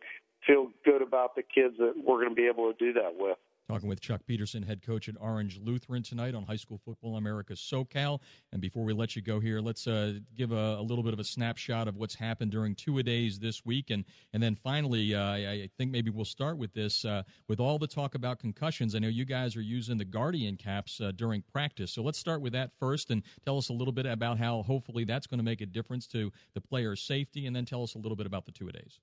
feel 0.47 0.69
good 0.85 1.03
about 1.03 1.35
the 1.35 1.43
kids 1.43 1.75
that 1.79 1.95
we're 1.97 2.19
going 2.19 2.31
to 2.31 2.35
be 2.35 2.47
able 2.47 2.73
to 2.73 2.79
do 2.79 2.93
that 2.93 3.15
with. 3.19 3.37
Talking 3.73 3.89
with 3.89 4.03
Chuck 4.03 4.21
Peterson, 4.27 4.63
head 4.63 4.83
coach 4.83 5.09
at 5.09 5.15
Orange 5.19 5.59
Lutheran 5.59 6.03
tonight 6.03 6.35
on 6.35 6.43
High 6.43 6.57
School 6.57 6.79
Football 6.85 7.17
America 7.17 7.55
SoCal. 7.55 8.21
And 8.53 8.61
before 8.61 8.85
we 8.85 8.93
let 8.93 9.17
you 9.17 9.23
go 9.23 9.41
here, 9.41 9.63
let's 9.63 9.87
uh, 9.87 10.19
give 10.37 10.53
a, 10.53 10.77
a, 10.79 10.83
little 10.83 11.03
bit 11.03 11.15
of 11.15 11.21
a 11.21 11.25
snapshot 11.25 11.89
of 11.89 11.97
what's 11.97 12.15
happened 12.15 12.51
during 12.51 12.75
two 12.75 12.99
a 12.99 13.03
days 13.03 13.39
this 13.39 13.65
week, 13.65 13.89
and 13.89 14.05
and 14.35 14.43
then 14.43 14.57
finally, 14.57 15.15
uh, 15.15 15.23
I, 15.23 15.71
think 15.79 15.91
maybe 15.91 16.11
we'll 16.11 16.27
start 16.27 16.59
with 16.59 16.75
this 16.75 17.07
uh, 17.07 17.23
with 17.49 17.61
all 17.61 17.79
the 17.79 17.87
talk 17.87 18.15
about 18.15 18.39
concussions. 18.39 18.95
I 18.95 18.99
know 18.99 19.09
you 19.09 19.25
guys 19.25 19.57
are 19.57 19.63
using 19.63 19.97
the 19.97 20.05
Guardian 20.05 20.59
caps 20.59 21.01
uh, 21.01 21.13
during 21.17 21.41
practice, 21.51 21.93
so 21.93 22.03
let's 22.03 22.19
start 22.19 22.43
with 22.43 22.53
that 22.53 22.73
first, 22.79 23.11
and 23.11 23.23
tell 23.47 23.57
us 23.57 23.71
a 23.71 23.73
little 23.73 23.95
bit 23.95 24.05
about 24.05 24.37
how 24.37 24.65
hopefully 24.65 25.05
that's 25.05 25.27
going 25.27 25.39
to 25.39 25.45
make 25.45 25.63
a 25.63 25.67
difference 25.67 26.07
to 26.09 26.31
the 26.53 26.61
player's 26.61 27.01
safety, 27.01 27.47
and 27.47 27.57
then 27.57 27.65
tell 27.65 27.83
us 27.83 27.95
a 27.95 27.99
little 27.99 28.17
bit 28.17 28.27
about 28.27 28.45
the 28.45 28.53
two 28.53 28.69
a 28.69 28.73
days. 28.73 29.01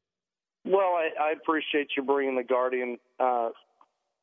Well, 0.64 0.94
I, 0.94 1.10
I 1.20 1.32
appreciate 1.32 1.88
you 1.98 2.04
bringing 2.04 2.36
the 2.36 2.44
Guardian 2.44 2.98
uh, 3.20 3.50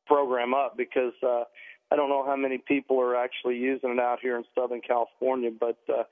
program 0.07 0.53
up 0.53 0.77
because 0.77 1.13
uh, 1.23 1.43
I 1.91 1.95
don't 1.95 2.09
know 2.09 2.25
how 2.25 2.35
many 2.35 2.57
people 2.57 2.99
are 2.99 3.15
actually 3.15 3.57
using 3.57 3.91
it 3.91 3.99
out 3.99 4.19
here 4.21 4.37
in 4.37 4.43
Southern 4.55 4.81
California, 4.81 5.51
but 5.57 5.77
uh, 5.89 6.03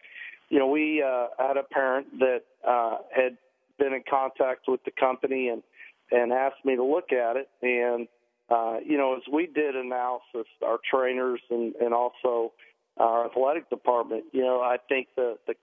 you 0.50 0.60
know, 0.60 0.68
we 0.68 1.04
uh, 1.04 1.28
had 1.40 1.58
a 1.58 1.64
parent 1.64 2.20
that 2.20 2.42
uh, 2.68 2.98
had 3.14 3.38
been 3.78 3.94
in 3.94 4.04
contact 4.10 4.66
with 4.68 4.84
the 4.86 4.92
company 4.92 5.50
and 5.50 5.64
and 6.12 6.32
asked 6.32 6.64
me 6.64 6.76
to 6.76 6.84
look 6.84 7.12
at 7.12 7.36
it, 7.36 7.50
and 7.62 8.08
uh, 8.50 8.78
you 8.86 8.98
know, 8.98 9.16
as 9.16 9.24
we 9.32 9.48
did 9.48 9.76
analysis, 9.76 10.48
our 10.64 10.80
trainers 10.90 11.42
and 11.50 11.76
and 11.76 11.94
also 11.94 12.54
our 12.98 13.26
athletic 13.26 13.70
department, 13.70 14.24
you 14.32 14.42
know, 14.42 14.62
I 14.62 14.78
think 14.88 15.08
the 15.16 15.38
the 15.48 15.56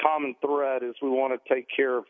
common 0.00 0.34
thread 0.40 0.82
is 0.82 0.94
we 1.02 1.10
want 1.10 1.32
to 1.32 1.54
take 1.54 1.66
care 1.74 1.98
of 1.98 2.04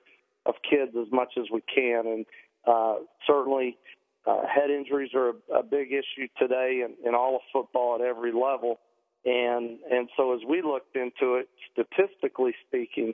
of 0.46 0.54
kids 0.68 0.92
as 0.98 1.12
much 1.12 1.32
as 1.36 1.46
we 1.52 1.62
can, 1.62 2.06
and 2.06 2.26
uh, 2.66 2.94
certainly 3.26 3.76
uh, 4.26 4.42
head 4.46 4.70
injuries 4.70 5.10
are 5.14 5.30
a, 5.30 5.60
a 5.60 5.62
big 5.62 5.88
issue 5.92 6.28
today 6.38 6.84
in, 6.84 7.08
in 7.08 7.14
all 7.14 7.36
of 7.36 7.42
football 7.52 7.96
at 7.96 8.00
every 8.00 8.32
level. 8.32 8.80
And 9.24 9.78
and 9.90 10.08
so 10.16 10.34
as 10.34 10.40
we 10.48 10.62
looked 10.62 10.96
into 10.96 11.34
it, 11.34 11.48
statistically 11.72 12.54
speaking, 12.66 13.12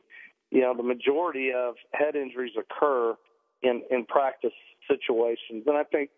you 0.50 0.60
know, 0.60 0.74
the 0.76 0.82
majority 0.82 1.50
of 1.52 1.74
head 1.92 2.14
injuries 2.14 2.52
occur 2.56 3.16
in, 3.62 3.82
in 3.90 4.04
practice 4.04 4.52
situations. 4.88 5.64
And 5.66 5.76
I 5.76 5.82
think 5.84 6.10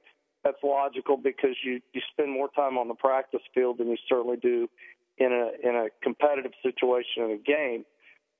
that's 0.44 0.58
logical 0.62 1.16
because 1.16 1.56
you, 1.64 1.80
you 1.92 2.02
spend 2.12 2.30
more 2.30 2.48
time 2.54 2.76
on 2.76 2.88
the 2.88 2.94
practice 2.94 3.40
field 3.54 3.78
than 3.78 3.88
you 3.88 3.96
certainly 4.08 4.36
do 4.36 4.68
in 5.16 5.32
a 5.32 5.68
in 5.68 5.74
a 5.74 5.88
competitive 6.02 6.52
situation 6.62 7.24
in 7.24 7.30
a 7.30 7.38
game. 7.38 7.84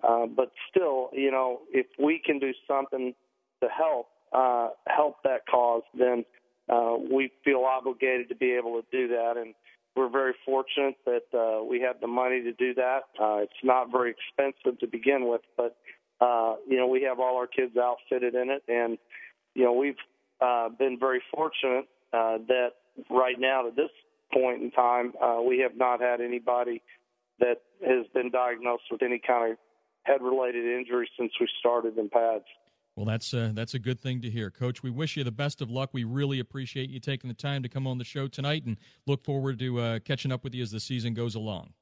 Uh, 0.06 0.26
but 0.26 0.52
still, 0.70 1.10
you 1.12 1.30
know, 1.30 1.60
if 1.72 1.86
we 1.98 2.22
can 2.24 2.38
do 2.38 2.52
something 2.68 3.14
to 3.62 3.68
help 3.68 4.06
uh, 4.32 4.70
help 4.86 5.16
that 5.24 5.46
cause, 5.50 5.82
then 5.98 6.24
uh, 6.68 6.96
we 7.10 7.30
feel 7.44 7.64
obligated 7.64 8.28
to 8.28 8.34
be 8.34 8.52
able 8.52 8.80
to 8.80 8.86
do 8.92 9.08
that. 9.08 9.34
And 9.36 9.54
we're 9.96 10.08
very 10.08 10.34
fortunate 10.44 10.96
that 11.06 11.24
uh, 11.36 11.64
we 11.64 11.80
have 11.80 12.00
the 12.00 12.06
money 12.06 12.42
to 12.42 12.52
do 12.52 12.74
that. 12.74 13.00
Uh, 13.20 13.38
it's 13.38 13.52
not 13.64 13.90
very 13.90 14.14
expensive 14.14 14.78
to 14.80 14.86
begin 14.86 15.28
with, 15.28 15.40
but 15.56 15.76
uh, 16.20 16.54
you 16.68 16.76
know 16.76 16.86
we 16.86 17.02
have 17.02 17.18
all 17.18 17.36
our 17.36 17.46
kids 17.46 17.76
outfitted 17.76 18.34
in 18.34 18.50
it, 18.50 18.62
and 18.68 18.98
you 19.54 19.64
know 19.64 19.72
we've 19.72 19.96
uh, 20.40 20.68
been 20.68 20.98
very 20.98 21.20
fortunate 21.34 21.86
uh, 22.12 22.38
that 22.46 22.70
right 23.10 23.38
now 23.38 23.62
to 23.62 23.70
this 23.74 23.90
point 24.32 24.62
in 24.62 24.70
time 24.70 25.12
uh, 25.22 25.40
we 25.42 25.58
have 25.58 25.76
not 25.76 26.00
had 26.00 26.20
anybody 26.20 26.82
that 27.40 27.62
has 27.84 28.06
been 28.14 28.30
diagnosed 28.30 28.84
with 28.90 29.02
any 29.02 29.20
kind 29.24 29.52
of 29.52 29.58
head-related 30.04 30.64
injury 30.64 31.08
since 31.18 31.32
we 31.40 31.48
started 31.58 31.96
in 31.98 32.08
pads. 32.08 32.44
Well, 32.98 33.04
that's 33.04 33.32
uh, 33.32 33.52
that's 33.54 33.74
a 33.74 33.78
good 33.78 34.00
thing 34.00 34.22
to 34.22 34.28
hear, 34.28 34.50
Coach. 34.50 34.82
We 34.82 34.90
wish 34.90 35.16
you 35.16 35.22
the 35.22 35.30
best 35.30 35.62
of 35.62 35.70
luck. 35.70 35.90
We 35.92 36.02
really 36.02 36.40
appreciate 36.40 36.90
you 36.90 36.98
taking 36.98 37.28
the 37.28 37.34
time 37.34 37.62
to 37.62 37.68
come 37.68 37.86
on 37.86 37.96
the 37.96 38.04
show 38.04 38.26
tonight, 38.26 38.64
and 38.66 38.76
look 39.06 39.22
forward 39.22 39.60
to 39.60 39.78
uh, 39.78 39.98
catching 40.00 40.32
up 40.32 40.42
with 40.42 40.52
you 40.52 40.64
as 40.64 40.72
the 40.72 40.80
season 40.80 41.14
goes 41.14 41.36
along. 41.36 41.74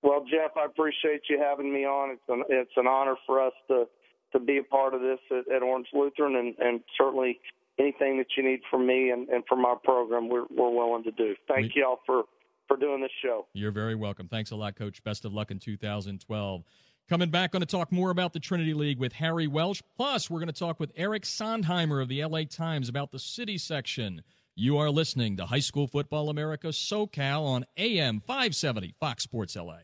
Well, 0.00 0.24
Jeff, 0.24 0.52
I 0.56 0.64
appreciate 0.64 1.20
you 1.28 1.38
having 1.38 1.70
me 1.70 1.84
on. 1.84 2.12
It's 2.12 2.22
an 2.30 2.44
it's 2.48 2.70
an 2.78 2.86
honor 2.86 3.16
for 3.26 3.46
us 3.46 3.52
to 3.68 3.84
to 4.32 4.40
be 4.40 4.56
a 4.56 4.62
part 4.62 4.94
of 4.94 5.02
this 5.02 5.18
at, 5.30 5.54
at 5.54 5.62
Orange 5.62 5.88
Lutheran, 5.92 6.34
and, 6.34 6.54
and 6.58 6.80
certainly 6.96 7.40
anything 7.78 8.16
that 8.16 8.28
you 8.34 8.42
need 8.42 8.60
from 8.70 8.86
me 8.86 9.10
and, 9.10 9.28
and 9.28 9.44
from 9.46 9.66
our 9.66 9.76
program, 9.76 10.30
we're 10.30 10.46
we're 10.48 10.70
willing 10.70 11.04
to 11.04 11.10
do. 11.10 11.34
Thank 11.46 11.74
we, 11.74 11.82
y'all 11.82 12.00
for 12.06 12.22
for 12.68 12.78
doing 12.78 13.02
this 13.02 13.12
show. 13.22 13.48
You're 13.52 13.70
very 13.70 13.96
welcome. 13.96 14.28
Thanks 14.28 14.50
a 14.50 14.56
lot, 14.56 14.76
Coach. 14.76 15.04
Best 15.04 15.26
of 15.26 15.34
luck 15.34 15.50
in 15.50 15.58
2012. 15.58 16.64
Coming 17.06 17.28
back, 17.28 17.52
going 17.52 17.60
to 17.60 17.66
talk 17.66 17.92
more 17.92 18.10
about 18.10 18.32
the 18.32 18.40
Trinity 18.40 18.72
League 18.72 18.98
with 18.98 19.12
Harry 19.12 19.46
Welch. 19.46 19.82
Plus, 19.94 20.30
we're 20.30 20.38
going 20.38 20.46
to 20.46 20.58
talk 20.58 20.80
with 20.80 20.90
Eric 20.96 21.24
Sondheimer 21.24 22.00
of 22.00 22.08
the 22.08 22.24
LA 22.24 22.44
Times 22.44 22.88
about 22.88 23.12
the 23.12 23.18
city 23.18 23.58
section. 23.58 24.22
You 24.56 24.78
are 24.78 24.88
listening 24.88 25.36
to 25.36 25.44
High 25.44 25.58
School 25.58 25.86
Football 25.86 26.30
America 26.30 26.68
SoCal 26.68 27.44
on 27.44 27.66
AM 27.76 28.20
570 28.20 28.94
Fox 28.98 29.22
Sports 29.22 29.54
LA. 29.54 29.80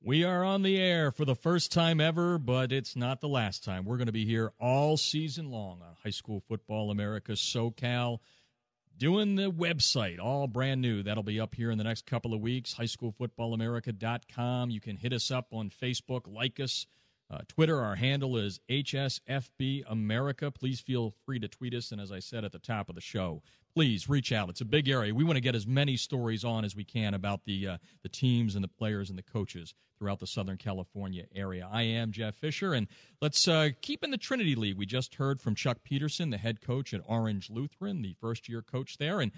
We 0.00 0.22
are 0.22 0.44
on 0.44 0.62
the 0.62 0.78
air 0.78 1.10
for 1.10 1.24
the 1.24 1.34
first 1.34 1.72
time 1.72 2.00
ever, 2.00 2.38
but 2.38 2.70
it's 2.70 2.94
not 2.94 3.20
the 3.20 3.28
last 3.28 3.64
time. 3.64 3.84
We're 3.84 3.96
going 3.96 4.06
to 4.06 4.12
be 4.12 4.24
here 4.24 4.52
all 4.60 4.96
season 4.96 5.50
long 5.50 5.82
on 5.82 5.96
High 6.04 6.10
School 6.10 6.40
Football 6.46 6.92
America 6.92 7.32
SoCal 7.32 8.18
doing 9.02 9.34
the 9.34 9.50
website, 9.50 10.20
all 10.20 10.46
brand 10.46 10.80
new. 10.80 11.02
That'll 11.02 11.24
be 11.24 11.40
up 11.40 11.56
here 11.56 11.72
in 11.72 11.78
the 11.78 11.82
next 11.82 12.06
couple 12.06 12.32
of 12.32 12.40
weeks. 12.40 12.72
HighSchoolFootballAmerica.com. 12.78 14.70
You 14.70 14.80
can 14.80 14.96
hit 14.96 15.12
us 15.12 15.32
up 15.32 15.48
on 15.50 15.70
Facebook, 15.70 16.32
like 16.32 16.60
us. 16.60 16.86
Uh, 17.28 17.38
Twitter, 17.48 17.80
our 17.80 17.96
handle 17.96 18.36
is 18.36 18.60
HSFB 18.70 19.82
America. 19.88 20.52
Please 20.52 20.78
feel 20.78 21.14
free 21.26 21.40
to 21.40 21.48
tweet 21.48 21.74
us. 21.74 21.90
And 21.90 22.00
as 22.00 22.12
I 22.12 22.20
said 22.20 22.44
at 22.44 22.52
the 22.52 22.60
top 22.60 22.88
of 22.88 22.94
the 22.94 23.00
show, 23.00 23.42
please 23.74 24.08
reach 24.08 24.32
out. 24.32 24.48
It's 24.48 24.60
a 24.60 24.66
big 24.66 24.88
area. 24.88 25.14
We 25.14 25.24
want 25.24 25.36
to 25.36 25.40
get 25.40 25.54
as 25.54 25.66
many 25.66 25.96
stories 25.96 26.44
on 26.44 26.64
as 26.64 26.76
we 26.76 26.84
can 26.84 27.14
about 27.14 27.44
the 27.44 27.68
uh, 27.68 27.78
the 28.02 28.08
teams 28.08 28.54
and 28.54 28.62
the 28.62 28.68
players 28.68 29.10
and 29.10 29.18
the 29.18 29.22
coaches 29.22 29.74
throughout 29.98 30.20
the 30.20 30.26
Southern 30.26 30.56
California 30.56 31.24
area. 31.34 31.68
I 31.70 31.82
am 31.82 32.12
Jeff 32.12 32.34
Fisher, 32.36 32.72
and 32.74 32.88
let's 33.20 33.46
uh, 33.46 33.70
keep 33.80 34.02
in 34.02 34.10
the 34.10 34.18
Trinity 34.18 34.54
League. 34.54 34.76
We 34.76 34.86
just 34.86 35.14
heard 35.14 35.40
from 35.40 35.54
Chuck 35.54 35.78
Peterson, 35.84 36.30
the 36.30 36.38
head 36.38 36.60
coach 36.60 36.92
at 36.92 37.02
Orange 37.06 37.50
Lutheran, 37.50 38.02
the 38.02 38.16
first 38.20 38.48
year 38.48 38.62
coach 38.62 38.98
there, 38.98 39.20
and 39.20 39.32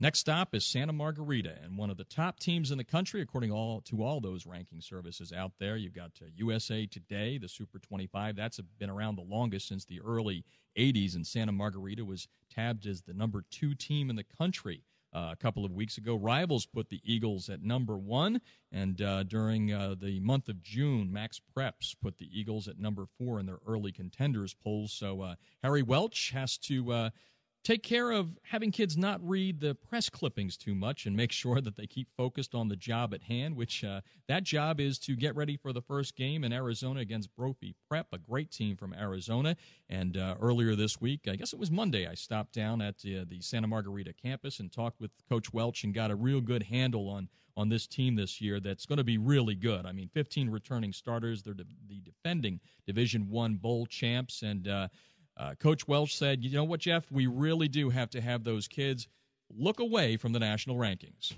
Next 0.00 0.20
stop 0.20 0.54
is 0.54 0.64
Santa 0.64 0.92
Margarita, 0.92 1.56
and 1.60 1.76
one 1.76 1.90
of 1.90 1.96
the 1.96 2.04
top 2.04 2.38
teams 2.38 2.70
in 2.70 2.78
the 2.78 2.84
country, 2.84 3.20
according 3.20 3.50
all, 3.50 3.80
to 3.80 4.04
all 4.04 4.20
those 4.20 4.46
ranking 4.46 4.80
services 4.80 5.32
out 5.32 5.54
there. 5.58 5.76
You've 5.76 5.92
got 5.92 6.12
uh, 6.22 6.26
USA 6.36 6.86
Today, 6.86 7.36
the 7.36 7.48
Super 7.48 7.80
25. 7.80 8.36
That's 8.36 8.60
been 8.78 8.90
around 8.90 9.16
the 9.16 9.22
longest 9.22 9.66
since 9.66 9.84
the 9.84 10.00
early 10.00 10.44
80s, 10.78 11.14
and 11.14 11.26
Santa 11.26 11.52
Margarita 11.52 12.04
was 12.04 12.28
tabbed 12.54 12.86
as 12.86 13.02
the 13.02 13.12
number 13.12 13.44
two 13.50 13.74
team 13.74 14.10
in 14.10 14.16
the 14.16 14.24
country. 14.24 14.82
Uh, 15.14 15.30
a 15.32 15.36
couple 15.36 15.64
of 15.64 15.72
weeks 15.72 15.96
ago. 15.96 16.14
Rivals 16.14 16.66
put 16.66 16.90
the 16.90 17.00
Eagles 17.02 17.48
at 17.48 17.62
number 17.62 17.96
one, 17.96 18.42
and 18.70 19.00
uh, 19.00 19.22
during 19.22 19.72
uh, 19.72 19.94
the 19.98 20.20
month 20.20 20.50
of 20.50 20.62
June, 20.62 21.10
Max 21.10 21.40
Preps 21.56 21.96
put 22.00 22.18
the 22.18 22.28
Eagles 22.30 22.68
at 22.68 22.78
number 22.78 23.06
four 23.16 23.40
in 23.40 23.46
their 23.46 23.58
early 23.66 23.90
contenders 23.90 24.52
polls. 24.52 24.92
So 24.92 25.22
uh, 25.22 25.34
Harry 25.62 25.80
Welch 25.82 26.32
has 26.32 26.58
to 26.58 26.92
uh, 26.92 27.10
take 27.68 27.82
care 27.82 28.12
of 28.12 28.30
having 28.44 28.72
kids 28.72 28.96
not 28.96 29.20
read 29.22 29.60
the 29.60 29.74
press 29.74 30.08
clippings 30.08 30.56
too 30.56 30.74
much 30.74 31.04
and 31.04 31.14
make 31.14 31.30
sure 31.42 31.60
that 31.60 31.76
they 31.76 31.86
keep 31.86 32.08
focused 32.16 32.54
on 32.54 32.66
the 32.66 32.76
job 32.76 33.12
at 33.12 33.22
hand, 33.22 33.54
which 33.54 33.84
uh, 33.84 34.00
that 34.26 34.42
job 34.42 34.80
is 34.80 34.98
to 34.98 35.14
get 35.14 35.36
ready 35.36 35.54
for 35.54 35.74
the 35.74 35.82
first 35.82 36.16
game 36.16 36.44
in 36.44 36.52
Arizona 36.52 37.00
against 37.00 37.34
Brophy 37.36 37.74
Prep, 37.86 38.06
a 38.12 38.18
great 38.18 38.50
team 38.50 38.74
from 38.74 38.94
Arizona. 38.94 39.54
And 39.90 40.16
uh, 40.16 40.36
earlier 40.40 40.74
this 40.76 40.98
week, 40.98 41.28
I 41.28 41.36
guess 41.36 41.52
it 41.52 41.58
was 41.58 41.70
Monday, 41.70 42.06
I 42.06 42.14
stopped 42.14 42.54
down 42.54 42.80
at 42.80 42.94
uh, 43.04 43.26
the 43.28 43.40
Santa 43.40 43.66
Margarita 43.66 44.14
campus 44.14 44.60
and 44.60 44.72
talked 44.72 44.98
with 44.98 45.10
Coach 45.28 45.52
Welch 45.52 45.84
and 45.84 45.92
got 45.92 46.10
a 46.10 46.16
real 46.16 46.40
good 46.40 46.62
handle 46.62 47.08
on 47.10 47.28
on 47.58 47.68
this 47.68 47.88
team 47.88 48.14
this 48.14 48.40
year 48.40 48.60
that's 48.60 48.86
going 48.86 48.98
to 48.98 49.04
be 49.04 49.18
really 49.18 49.56
good. 49.56 49.84
I 49.84 49.90
mean, 49.90 50.08
15 50.14 50.48
returning 50.48 50.92
starters. 50.92 51.42
They're 51.42 51.54
the 51.54 52.00
defending 52.04 52.60
Division 52.86 53.28
One 53.28 53.56
bowl 53.56 53.84
champs, 53.84 54.42
and 54.42 54.68
uh, 55.38 55.54
Coach 55.54 55.86
Welch 55.86 56.16
said, 56.16 56.44
you 56.44 56.50
know 56.50 56.64
what, 56.64 56.80
Jeff, 56.80 57.10
we 57.10 57.26
really 57.26 57.68
do 57.68 57.90
have 57.90 58.10
to 58.10 58.20
have 58.20 58.44
those 58.44 58.66
kids 58.66 59.08
look 59.56 59.80
away 59.80 60.16
from 60.16 60.32
the 60.32 60.38
national 60.38 60.76
rankings. 60.76 61.34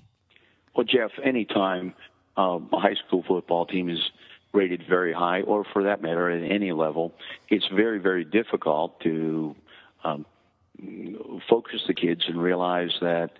Well, 0.74 0.84
Jeff, 0.84 1.10
anytime 1.22 1.94
um, 2.36 2.68
a 2.72 2.78
high 2.78 2.94
school 2.94 3.22
football 3.26 3.66
team 3.66 3.88
is 3.88 4.10
rated 4.52 4.84
very 4.88 5.12
high, 5.12 5.42
or 5.42 5.64
for 5.72 5.84
that 5.84 6.02
matter, 6.02 6.30
at 6.30 6.50
any 6.50 6.72
level, 6.72 7.12
it's 7.48 7.66
very, 7.68 7.98
very 7.98 8.24
difficult 8.24 8.98
to 9.00 9.54
um, 10.02 10.24
focus 11.48 11.84
the 11.86 11.94
kids 11.94 12.24
and 12.26 12.40
realize 12.40 12.96
that 13.00 13.30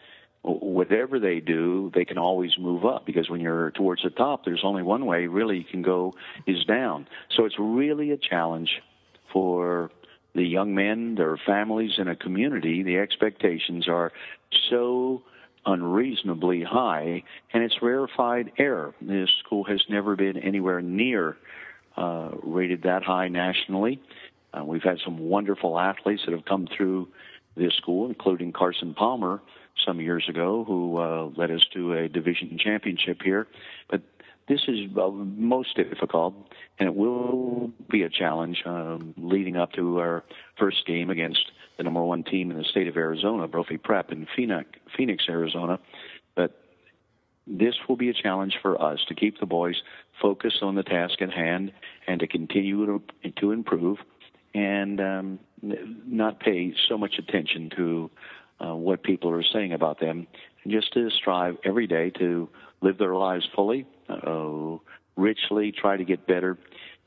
whatever 0.43 1.19
they 1.19 1.41
do, 1.41 1.91
they 1.95 2.05
can 2.05 2.17
always 2.17 2.59
move 2.59 2.85
up 2.85 3.05
because 3.05 3.29
when 3.29 3.41
you're 3.41 3.71
towards 3.73 4.03
the 4.03 4.11
top, 4.11 4.45
there's 4.45 4.65
only 4.65 4.83
one 4.83 5.05
way 5.05 5.27
really 5.27 5.59
you 5.59 5.65
can 5.65 5.83
go 5.83 6.15
is 6.47 6.65
down. 6.65 7.07
So 7.31 7.45
it's 7.45 7.59
really 7.59 8.11
a 8.11 8.17
challenge 8.17 8.81
for 9.33 9.91
the 10.35 10.45
young 10.45 10.75
men, 10.75 11.15
their 11.17 11.37
families, 11.37 11.99
and 11.99 12.09
a 12.09 12.17
community, 12.17 12.83
the 12.83 12.99
expectations 12.99 13.89
are 13.89 14.13
so 14.69 15.23
unreasonably 15.67 16.63
high, 16.63 17.23
and 17.53 17.63
it's 17.63 17.83
rarefied 17.83 18.53
air. 18.57 18.95
This 19.01 19.31
school 19.45 19.65
has 19.65 19.85
never 19.89 20.17
been 20.17 20.37
anywhere 20.39 20.81
near 20.81 21.37
uh, 21.97 22.31
rated 22.43 22.83
that 22.83 23.03
high 23.03 23.29
nationally. 23.29 24.01
Uh, 24.53 24.65
we've 24.65 24.83
had 24.83 24.99
some 25.05 25.19
wonderful 25.19 25.79
athletes 25.79 26.23
that 26.25 26.33
have 26.33 26.45
come 26.45 26.67
through 26.67 27.09
this 27.57 27.75
school, 27.75 28.09
including 28.09 28.53
Carson 28.53 28.95
Palmer 28.95 29.41
some 29.85 30.01
years 30.01 30.29
ago, 30.29 30.65
who 30.65 30.99
uh, 30.99 31.31
led 31.37 31.51
us 31.51 31.65
to 31.73 31.95
a 31.95 32.09
division 32.09 32.59
championship 32.59 33.23
here. 33.23 33.47
But 33.89 34.03
this 34.51 34.63
is 34.67 34.91
most 34.93 35.77
difficult, 35.77 36.35
and 36.81 36.89
it 36.89 36.97
will 36.97 37.71
be 37.89 38.03
a 38.03 38.09
challenge 38.09 38.65
um, 38.67 39.15
leading 39.17 39.57
up 39.57 39.73
to 39.75 40.01
our 40.01 40.25
first 40.59 40.85
game 40.87 41.09
against 41.09 41.53
the 41.77 41.85
number 41.85 42.03
one 42.03 42.25
team 42.25 42.51
in 42.51 42.59
the 42.59 42.65
state 42.65 42.89
of 42.89 42.97
Arizona, 42.97 43.47
Brophy 43.47 43.77
Prep 43.77 44.11
in 44.11 44.27
Phoenix, 44.35 44.69
Phoenix, 44.97 45.27
Arizona. 45.29 45.79
But 46.35 46.61
this 47.47 47.77
will 47.89 47.95
be 47.95 48.09
a 48.09 48.13
challenge 48.13 48.59
for 48.61 48.83
us 48.83 49.05
to 49.07 49.15
keep 49.15 49.39
the 49.39 49.47
boys 49.47 49.83
focused 50.21 50.65
on 50.65 50.75
the 50.75 50.83
task 50.83 51.23
at 51.23 51.33
hand 51.33 51.71
and 52.09 52.19
to 52.19 52.27
continue 52.27 53.01
to, 53.23 53.31
to 53.31 53.53
improve 53.53 53.99
and 54.53 55.01
um, 55.01 55.39
not 55.63 56.41
pay 56.41 56.75
so 56.89 56.99
much 56.99 57.21
attention 57.21 57.71
to 57.77 58.11
uh, 58.59 58.75
what 58.75 59.05
people 59.05 59.31
are 59.31 59.45
saying 59.45 59.73
about 59.73 60.01
them, 60.01 60.27
and 60.65 60.73
just 60.73 60.93
to 60.95 61.09
strive 61.09 61.57
every 61.65 61.87
day 61.87 62.11
to 62.11 62.49
live 62.81 62.99
their 62.99 63.15
lives 63.15 63.49
fully, 63.55 63.87
uh, 64.11 64.79
richly, 65.17 65.73
try 65.73 65.97
to 65.97 66.05
get 66.05 66.27
better. 66.27 66.59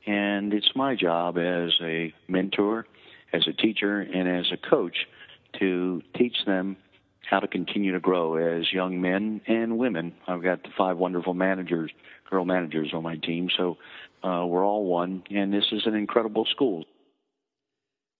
And 0.06 0.52
it's 0.52 0.70
my 0.74 0.94
job 0.94 1.38
as 1.38 1.72
a 1.80 2.12
mentor, 2.28 2.86
as 3.32 3.46
a 3.46 3.52
teacher, 3.52 4.00
and 4.00 4.28
as 4.28 4.52
a 4.52 4.56
coach 4.56 5.06
to 5.60 6.02
teach 6.16 6.44
them 6.44 6.76
how 7.28 7.40
to 7.40 7.48
continue 7.48 7.92
to 7.92 8.00
grow 8.00 8.36
as 8.36 8.72
young 8.72 9.00
men 9.00 9.40
and 9.46 9.78
women. 9.78 10.12
I've 10.26 10.42
got 10.42 10.60
five 10.76 10.98
wonderful 10.98 11.34
managers, 11.34 11.90
girl 12.28 12.44
managers 12.44 12.90
on 12.92 13.02
my 13.02 13.16
team, 13.16 13.48
so 13.56 13.78
uh, 14.22 14.44
we're 14.46 14.64
all 14.64 14.84
one, 14.84 15.22
and 15.30 15.52
this 15.52 15.66
is 15.72 15.86
an 15.86 15.94
incredible 15.94 16.44
school. 16.44 16.84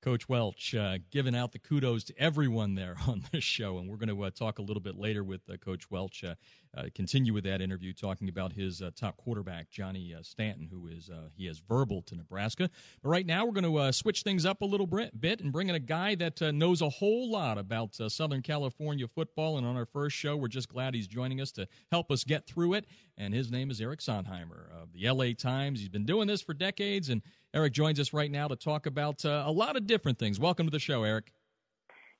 Coach 0.04 0.28
Welch, 0.28 0.74
uh, 0.74 0.98
giving 1.10 1.34
out 1.34 1.52
the 1.52 1.58
kudos 1.58 2.04
to 2.04 2.14
everyone 2.18 2.74
there 2.74 2.94
on 3.08 3.22
this 3.32 3.42
show. 3.42 3.78
And 3.78 3.88
we're 3.88 3.96
going 3.96 4.10
to 4.10 4.22
uh, 4.24 4.30
talk 4.30 4.58
a 4.58 4.62
little 4.62 4.82
bit 4.82 4.96
later 4.96 5.24
with 5.24 5.40
uh, 5.48 5.56
Coach 5.56 5.90
Welch, 5.90 6.22
uh, 6.22 6.34
uh, 6.76 6.82
continue 6.94 7.32
with 7.32 7.44
that 7.44 7.62
interview, 7.62 7.94
talking 7.94 8.28
about 8.28 8.52
his 8.52 8.82
uh, 8.82 8.90
top 8.94 9.16
quarterback, 9.16 9.70
Johnny 9.70 10.14
Stanton, 10.20 10.68
who 10.70 10.88
is 10.88 11.08
he 11.36 11.46
has 11.46 11.60
verbal 11.60 12.02
to 12.02 12.16
Nebraska. 12.16 12.68
But 13.02 13.08
right 13.08 13.24
now, 13.24 13.46
we're 13.46 13.58
going 13.58 13.72
to 13.72 13.92
switch 13.92 14.22
things 14.22 14.44
up 14.44 14.60
a 14.60 14.66
little 14.66 14.86
bit 14.86 15.40
and 15.40 15.52
bring 15.52 15.70
in 15.70 15.74
a 15.74 15.80
guy 15.80 16.16
that 16.16 16.40
knows 16.52 16.82
a 16.82 16.88
whole 16.90 17.30
lot 17.30 17.56
about 17.56 17.94
Southern 17.94 18.42
California 18.42 19.06
football. 19.08 19.56
And 19.56 19.66
on 19.66 19.76
our 19.76 19.86
first 19.86 20.16
show, 20.16 20.36
we're 20.36 20.48
just 20.48 20.68
glad 20.68 20.94
he's 20.94 21.06
joining 21.06 21.40
us 21.40 21.52
to 21.52 21.66
help 21.90 22.10
us 22.10 22.24
get 22.24 22.44
through 22.44 22.74
it. 22.74 22.86
And 23.16 23.32
his 23.32 23.50
name 23.52 23.70
is 23.70 23.80
Eric 23.80 24.00
Sondheimer 24.00 24.68
of 24.82 24.92
the 24.92 25.08
LA 25.08 25.32
Times. 25.38 25.78
He's 25.78 25.88
been 25.88 26.04
doing 26.04 26.26
this 26.26 26.42
for 26.42 26.52
decades 26.52 27.08
and 27.08 27.22
Eric 27.54 27.72
joins 27.72 28.00
us 28.00 28.12
right 28.12 28.30
now 28.30 28.48
to 28.48 28.56
talk 28.56 28.86
about 28.86 29.24
uh, 29.24 29.44
a 29.46 29.52
lot 29.52 29.76
of 29.76 29.86
different 29.86 30.18
things. 30.18 30.40
Welcome 30.40 30.66
to 30.66 30.72
the 30.72 30.80
show, 30.80 31.04
Eric. 31.04 31.32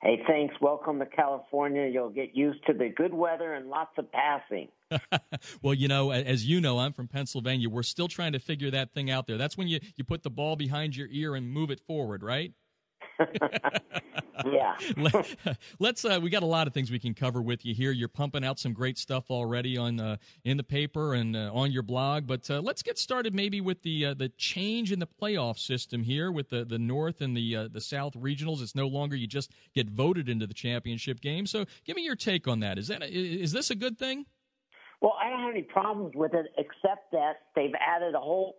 Hey, 0.01 0.21
thanks. 0.27 0.55
Welcome 0.61 0.99
to 0.99 1.05
California. 1.05 1.89
You'll 1.91 2.09
get 2.09 2.33
used 2.33 2.65
to 2.67 2.73
the 2.73 2.87
good 2.87 3.13
weather 3.13 3.53
and 3.53 3.67
lots 3.67 3.91
of 3.97 4.05
passing. 4.11 4.69
well, 5.61 5.73
you 5.73 5.89
know, 5.89 6.11
as 6.11 6.45
you 6.45 6.61
know, 6.61 6.79
I'm 6.79 6.93
from 6.93 7.09
Pennsylvania. 7.09 7.69
We're 7.69 7.83
still 7.83 8.07
trying 8.07 8.31
to 8.31 8.39
figure 8.39 8.71
that 8.71 8.93
thing 8.93 9.11
out 9.11 9.27
there. 9.27 9.37
That's 9.37 9.57
when 9.57 9.67
you, 9.67 9.79
you 9.97 10.05
put 10.05 10.23
the 10.23 10.29
ball 10.29 10.55
behind 10.55 10.95
your 10.95 11.07
ear 11.11 11.35
and 11.35 11.49
move 11.49 11.69
it 11.69 11.81
forward, 11.81 12.23
right? 12.23 12.53
yeah. 14.45 14.75
Let, 15.79 15.95
us 15.95 16.05
uh, 16.05 16.19
we 16.21 16.29
got 16.29 16.43
a 16.43 16.47
lot 16.47 16.67
of 16.67 16.73
things 16.73 16.91
we 16.91 16.99
can 16.99 17.13
cover 17.13 17.41
with 17.41 17.65
you 17.65 17.73
here. 17.73 17.91
You're 17.91 18.07
pumping 18.07 18.43
out 18.43 18.59
some 18.59 18.73
great 18.73 18.97
stuff 18.97 19.29
already 19.29 19.77
on 19.77 19.99
uh, 19.99 20.17
in 20.43 20.57
the 20.57 20.63
paper 20.63 21.13
and 21.13 21.35
uh, 21.35 21.51
on 21.53 21.71
your 21.71 21.83
blog, 21.83 22.27
but 22.27 22.49
uh, 22.49 22.59
let's 22.61 22.81
get 22.81 22.97
started 22.97 23.33
maybe 23.33 23.61
with 23.61 23.81
the 23.83 24.07
uh, 24.07 24.13
the 24.13 24.29
change 24.29 24.91
in 24.91 24.99
the 24.99 25.07
playoff 25.07 25.57
system 25.57 26.03
here 26.03 26.31
with 26.31 26.49
the 26.49 26.65
the 26.65 26.79
North 26.79 27.21
and 27.21 27.35
the 27.35 27.55
uh, 27.55 27.67
the 27.71 27.81
South 27.81 28.13
regionals. 28.13 28.61
It's 28.61 28.75
no 28.75 28.87
longer 28.87 29.15
you 29.15 29.27
just 29.27 29.51
get 29.73 29.89
voted 29.89 30.29
into 30.29 30.47
the 30.47 30.53
championship 30.53 31.21
game. 31.21 31.45
So, 31.45 31.65
give 31.85 31.95
me 31.95 32.03
your 32.03 32.15
take 32.15 32.47
on 32.47 32.59
that. 32.59 32.77
Is 32.77 32.87
that 32.87 33.03
is 33.03 33.51
this 33.51 33.69
a 33.69 33.75
good 33.75 33.97
thing? 33.97 34.25
Well, 35.01 35.15
I 35.21 35.29
don't 35.29 35.41
have 35.41 35.51
any 35.51 35.61
problems 35.61 36.13
with 36.15 36.33
it, 36.33 36.47
except 36.57 37.11
that 37.11 37.33
they've 37.55 37.73
added 37.79 38.15
a 38.15 38.19
whole 38.19 38.55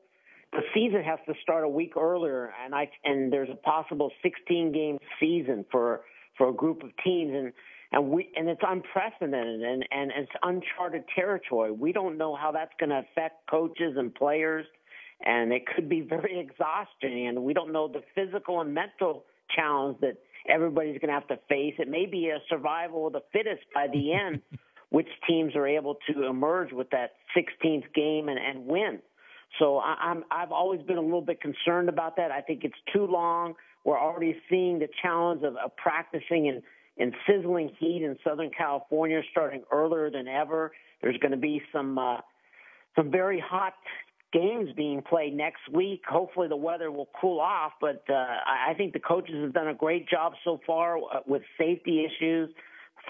the 0.52 0.62
season 0.74 1.02
has 1.02 1.18
to 1.26 1.35
start 1.42 1.64
a 1.64 1.68
week 1.68 1.96
earlier, 1.96 2.52
and 2.64 2.74
I 2.74 2.90
and 3.04 3.32
there's 3.32 3.50
a 3.50 3.56
possible 3.56 4.11
16 4.22 4.72
game 4.72 4.98
season 5.20 5.64
for 5.70 6.02
for 6.38 6.48
a 6.48 6.52
group 6.52 6.82
of 6.82 6.90
teams, 7.04 7.32
and 7.35 7.52
and 7.92 8.11
we 8.11 8.30
and 8.37 8.48
it's 8.48 8.62
unprecedented 8.66 9.62
and 9.62 9.85
and 9.90 10.12
it's 10.16 10.32
uncharted 10.42 11.04
territory. 11.14 11.72
We 11.72 11.92
don't 11.92 12.18
know 12.18 12.35
how 12.35 12.52
that's 12.52 12.72
going 12.78 12.90
to 12.90 13.04
affect 13.11 13.48
coaches 13.50 13.94
and 13.96 14.14
players, 14.14 14.66
and 15.24 15.52
it 15.52 15.62
could 15.66 15.88
be 15.88 16.00
very 16.00 16.38
exhausting. 16.50 17.28
And 17.28 17.42
we 17.42 17.52
don't 17.52 17.72
know 17.72 17.88
the 17.88 18.02
physical 18.14 18.61
and 18.61 18.72
mental 18.72 19.24
challenge 19.54 19.98
that 20.00 20.18
everybody's 20.48 20.98
going 20.98 21.09
to 21.09 21.14
have 21.14 21.28
to 21.28 21.38
face. 21.48 21.74
It 21.78 21.88
may 21.88 22.06
be 22.06 22.28
a 22.28 22.38
survival 22.48 23.09
of 23.09 23.12
the 23.12 23.22
fittest 23.32 23.62
by 23.74 23.88
the 23.92 24.12
end. 24.12 24.42
which 24.90 25.09
teams 25.28 25.54
are 25.56 25.66
able 25.66 25.98
to 26.09 26.24
emerge 26.26 26.72
with 26.72 26.88
that 26.90 27.14
16th 27.37 27.92
game 27.94 28.28
and, 28.28 28.38
and 28.38 28.66
win. 28.66 29.00
So 29.59 29.79
I, 29.79 29.97
I'm 30.01 30.25
I've 30.31 30.53
always 30.53 30.83
been 30.83 30.99
a 30.99 31.03
little 31.03 31.23
bit 31.23 31.40
concerned 31.40 31.88
about 31.88 32.16
that. 32.16 32.31
I 32.31 32.40
think 32.40 32.64
it's 32.64 32.79
too 32.92 33.07
long. 33.07 33.55
We're 33.85 34.01
already 34.01 34.37
seeing 34.51 34.79
the 34.79 34.88
challenge 35.03 35.42
of, 35.45 35.57
of 35.57 35.77
practicing 35.77 36.47
in, 36.47 36.62
in 36.97 37.12
sizzling 37.29 37.71
heat 37.79 38.03
in 38.03 38.16
Southern 38.25 38.51
California 38.57 39.21
starting 39.31 39.62
earlier 39.71 40.11
than 40.11 40.27
ever. 40.27 40.73
There's 41.03 41.16
going 41.19 41.31
to 41.31 41.37
be 41.37 41.62
some 41.73 41.99
uh, 41.99 42.19
some 42.97 43.11
very 43.11 43.38
hot 43.38 43.75
games 44.33 44.71
being 44.77 45.03
played 45.03 45.35
next 45.35 45.61
week. 45.73 46.03
Hopefully, 46.09 46.49
the 46.49 46.57
weather 46.57 46.90
will 46.90 47.09
cool 47.21 47.40
off. 47.40 47.73
But 47.81 48.03
uh, 48.09 48.14
I 48.14 48.75
think 48.77 48.92
the 48.92 48.99
coaches 49.01 49.37
have 49.42 49.53
done 49.53 49.69
a 49.69 49.75
great 49.75 50.09
job 50.09 50.33
so 50.45 50.61
far 50.66 50.99
uh, 50.99 51.21
with 51.27 51.42
safety 51.59 52.05
issues. 52.05 52.51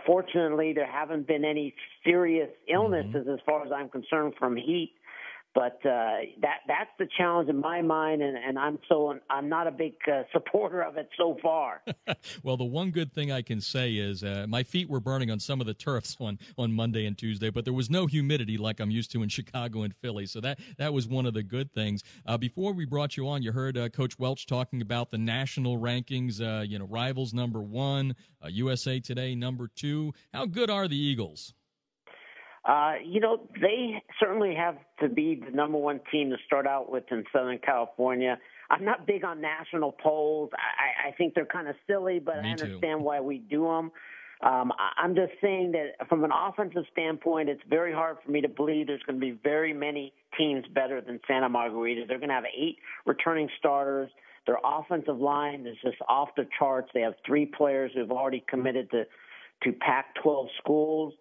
Fortunately, 0.04 0.74
there 0.74 0.90
haven't 0.90 1.26
been 1.26 1.44
any 1.44 1.74
serious 2.04 2.50
illnesses, 2.68 3.14
mm-hmm. 3.14 3.30
as 3.30 3.38
far 3.46 3.64
as 3.64 3.72
I'm 3.74 3.88
concerned, 3.88 4.34
from 4.38 4.56
heat. 4.56 4.92
But 5.56 5.80
uh, 5.86 6.18
that 6.42 6.58
that's 6.68 6.90
the 6.98 7.08
challenge 7.16 7.48
in 7.48 7.58
my 7.58 7.80
mind, 7.80 8.20
and, 8.20 8.36
and 8.36 8.58
I'm 8.58 8.78
so 8.90 9.18
I'm 9.30 9.48
not 9.48 9.66
a 9.66 9.70
big 9.70 9.94
uh, 10.06 10.24
supporter 10.30 10.82
of 10.82 10.98
it 10.98 11.08
so 11.16 11.38
far. 11.42 11.80
well, 12.42 12.58
the 12.58 12.64
one 12.64 12.90
good 12.90 13.10
thing 13.10 13.32
I 13.32 13.40
can 13.40 13.62
say 13.62 13.94
is 13.94 14.22
uh, 14.22 14.44
my 14.46 14.62
feet 14.62 14.90
were 14.90 15.00
burning 15.00 15.30
on 15.30 15.40
some 15.40 15.62
of 15.62 15.66
the 15.66 15.72
turfs 15.72 16.14
on, 16.20 16.38
on 16.58 16.74
Monday 16.74 17.06
and 17.06 17.16
Tuesday, 17.16 17.48
but 17.48 17.64
there 17.64 17.72
was 17.72 17.88
no 17.88 18.04
humidity 18.04 18.58
like 18.58 18.80
I'm 18.80 18.90
used 18.90 19.10
to 19.12 19.22
in 19.22 19.28
Chicago 19.30 19.84
and 19.84 19.96
Philly, 19.96 20.26
so 20.26 20.42
that 20.42 20.58
that 20.76 20.92
was 20.92 21.08
one 21.08 21.24
of 21.24 21.32
the 21.32 21.42
good 21.42 21.72
things. 21.72 22.02
Uh, 22.26 22.36
before 22.36 22.74
we 22.74 22.84
brought 22.84 23.16
you 23.16 23.26
on, 23.26 23.42
you 23.42 23.52
heard 23.52 23.78
uh, 23.78 23.88
Coach 23.88 24.18
Welch 24.18 24.44
talking 24.44 24.82
about 24.82 25.08
the 25.08 25.16
national 25.16 25.78
rankings. 25.78 26.38
Uh, 26.38 26.64
you 26.64 26.78
know, 26.78 26.84
rivals 26.84 27.32
number 27.32 27.62
one, 27.62 28.14
USA 28.46 29.00
Today 29.00 29.34
number 29.34 29.70
two. 29.74 30.12
How 30.34 30.44
good 30.44 30.68
are 30.68 30.86
the 30.86 30.98
Eagles? 30.98 31.54
Uh, 32.66 32.94
you 33.04 33.20
know, 33.20 33.40
they 33.60 34.02
certainly 34.18 34.54
have 34.54 34.76
to 35.00 35.08
be 35.08 35.40
the 35.44 35.54
number 35.54 35.78
one 35.78 36.00
team 36.10 36.30
to 36.30 36.36
start 36.46 36.66
out 36.66 36.90
with 36.90 37.04
in 37.12 37.24
Southern 37.32 37.58
California. 37.58 38.38
I'm 38.68 38.84
not 38.84 39.06
big 39.06 39.24
on 39.24 39.40
national 39.40 39.92
polls. 39.92 40.50
I, 40.54 41.08
I 41.08 41.12
think 41.12 41.34
they're 41.34 41.46
kind 41.46 41.68
of 41.68 41.76
silly, 41.86 42.18
but 42.18 42.42
Me 42.42 42.48
I 42.48 42.52
understand 42.52 43.00
too. 43.00 43.04
why 43.04 43.20
we 43.20 43.38
do 43.38 43.64
them. 43.64 43.92
Um, 44.42 44.72
I'm 44.98 45.14
just 45.14 45.32
saying 45.40 45.72
that 45.72 46.08
from 46.08 46.24
an 46.24 46.30
offensive 46.32 46.84
standpoint, 46.92 47.48
it's 47.48 47.62
very 47.70 47.92
hard 47.92 48.18
for 48.24 48.30
me 48.30 48.40
to 48.42 48.48
believe 48.48 48.88
there's 48.88 49.02
going 49.04 49.18
to 49.18 49.24
be 49.24 49.38
very 49.42 49.72
many 49.72 50.12
teams 50.36 50.64
better 50.74 51.00
than 51.00 51.20
Santa 51.26 51.48
Margarita. 51.48 52.04
They're 52.06 52.18
going 52.18 52.28
to 52.28 52.34
have 52.34 52.44
eight 52.44 52.76
returning 53.06 53.48
starters. 53.58 54.10
Their 54.46 54.58
offensive 54.62 55.18
line 55.18 55.66
is 55.66 55.76
just 55.82 55.96
off 56.08 56.30
the 56.36 56.46
charts. 56.58 56.90
They 56.92 57.00
have 57.00 57.14
three 57.24 57.46
players 57.46 57.92
who've 57.94 58.10
already 58.10 58.44
committed 58.48 58.90
to 58.90 59.04
to 59.62 59.72
Pac-12 59.72 60.48
schools. 60.58 61.14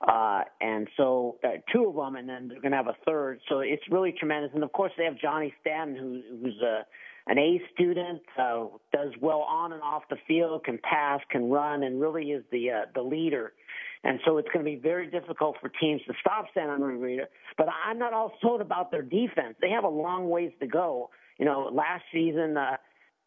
Uh, 0.00 0.42
and 0.60 0.88
so 0.96 1.38
uh, 1.44 1.48
two 1.72 1.86
of 1.88 1.94
them, 1.94 2.16
and 2.16 2.28
then 2.28 2.48
they're 2.48 2.60
going 2.60 2.72
to 2.72 2.76
have 2.76 2.88
a 2.88 2.96
third. 3.06 3.40
So 3.48 3.60
it's 3.60 3.82
really 3.90 4.12
tremendous. 4.12 4.50
And 4.54 4.62
of 4.62 4.72
course, 4.72 4.92
they 4.98 5.04
have 5.04 5.18
Johnny 5.18 5.54
Stanton, 5.60 5.96
who, 5.96 6.22
who's 6.42 6.60
a 6.62 6.84
an 7.26 7.38
A 7.38 7.58
student, 7.72 8.20
uh, 8.38 8.66
does 8.92 9.12
well 9.18 9.40
on 9.40 9.72
and 9.72 9.80
off 9.80 10.02
the 10.10 10.16
field, 10.28 10.62
can 10.64 10.78
pass, 10.82 11.20
can 11.30 11.48
run, 11.48 11.82
and 11.82 11.98
really 11.98 12.32
is 12.32 12.44
the 12.52 12.70
uh, 12.70 12.80
the 12.94 13.00
leader. 13.00 13.54
And 14.02 14.20
so 14.26 14.36
it's 14.36 14.48
going 14.52 14.62
to 14.62 14.70
be 14.70 14.76
very 14.76 15.10
difficult 15.10 15.56
for 15.58 15.70
teams 15.70 16.02
to 16.06 16.12
stop 16.20 16.44
Santa 16.52 16.76
Margarita. 16.78 17.26
But 17.56 17.68
I'm 17.86 17.98
not 17.98 18.12
all 18.12 18.32
sold 18.42 18.60
about 18.60 18.90
their 18.90 19.00
defense. 19.00 19.56
They 19.62 19.70
have 19.70 19.84
a 19.84 19.88
long 19.88 20.28
ways 20.28 20.52
to 20.60 20.66
go. 20.66 21.08
You 21.38 21.46
know, 21.46 21.70
last 21.72 22.04
season 22.12 22.58
uh, 22.58 22.76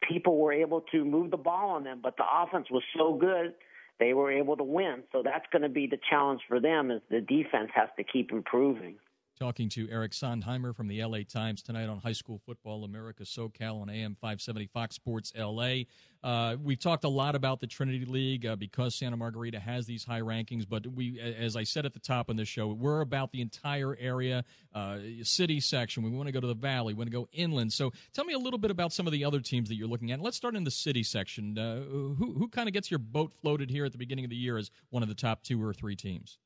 people 0.08 0.38
were 0.38 0.52
able 0.52 0.82
to 0.92 1.04
move 1.04 1.32
the 1.32 1.36
ball 1.36 1.70
on 1.70 1.82
them, 1.82 1.98
but 2.00 2.16
the 2.16 2.24
offense 2.24 2.68
was 2.70 2.84
so 2.96 3.14
good 3.14 3.54
they 3.98 4.14
were 4.14 4.30
able 4.30 4.56
to 4.56 4.64
win. 4.64 5.02
So 5.12 5.22
that's 5.22 5.46
going 5.52 5.62
to 5.62 5.68
be 5.68 5.86
the 5.86 5.98
challenge 6.10 6.40
for 6.48 6.60
them 6.60 6.90
is 6.90 7.00
the 7.10 7.20
defense 7.20 7.70
has 7.74 7.88
to 7.96 8.04
keep 8.04 8.32
improving. 8.32 8.96
Talking 9.38 9.68
to 9.70 9.88
Eric 9.88 10.12
Sondheimer 10.12 10.74
from 10.74 10.88
the 10.88 11.04
LA 11.04 11.18
Times 11.18 11.62
tonight 11.62 11.88
on 11.88 11.98
High 11.98 12.10
School 12.10 12.40
Football 12.44 12.82
America 12.82 13.22
SoCal 13.22 13.80
on 13.80 13.88
AM 13.88 14.16
570 14.16 14.66
Fox 14.66 14.96
Sports 14.96 15.32
LA. 15.38 15.82
Uh, 16.24 16.56
we've 16.60 16.80
talked 16.80 17.04
a 17.04 17.08
lot 17.08 17.36
about 17.36 17.60
the 17.60 17.68
Trinity 17.68 18.04
League 18.04 18.44
uh, 18.44 18.56
because 18.56 18.96
Santa 18.96 19.16
Margarita 19.16 19.60
has 19.60 19.86
these 19.86 20.02
high 20.02 20.22
rankings, 20.22 20.68
but 20.68 20.88
we, 20.88 21.20
as 21.20 21.54
I 21.54 21.62
said 21.62 21.86
at 21.86 21.92
the 21.92 22.00
top 22.00 22.30
of 22.30 22.36
the 22.36 22.44
show, 22.44 22.66
we're 22.66 23.00
about 23.00 23.30
the 23.30 23.40
entire 23.40 23.96
area, 24.00 24.44
uh, 24.74 24.98
city 25.22 25.60
section. 25.60 26.02
We 26.02 26.10
want 26.10 26.26
to 26.26 26.32
go 26.32 26.40
to 26.40 26.48
the 26.48 26.54
valley, 26.54 26.94
we 26.94 26.98
want 26.98 27.10
to 27.12 27.16
go 27.16 27.28
inland. 27.32 27.72
So 27.72 27.92
tell 28.12 28.24
me 28.24 28.32
a 28.32 28.38
little 28.40 28.58
bit 28.58 28.72
about 28.72 28.92
some 28.92 29.06
of 29.06 29.12
the 29.12 29.24
other 29.24 29.38
teams 29.38 29.68
that 29.68 29.76
you're 29.76 29.86
looking 29.86 30.10
at. 30.10 30.20
Let's 30.20 30.36
start 30.36 30.56
in 30.56 30.64
the 30.64 30.72
city 30.72 31.04
section. 31.04 31.56
Uh, 31.56 31.82
who 31.84 32.34
who 32.36 32.48
kind 32.48 32.68
of 32.68 32.72
gets 32.72 32.90
your 32.90 32.98
boat 32.98 33.32
floated 33.40 33.70
here 33.70 33.84
at 33.84 33.92
the 33.92 33.98
beginning 33.98 34.24
of 34.24 34.30
the 34.30 34.36
year 34.36 34.58
as 34.58 34.72
one 34.90 35.04
of 35.04 35.08
the 35.08 35.14
top 35.14 35.44
two 35.44 35.62
or 35.62 35.72
three 35.72 35.94
teams? 35.94 36.38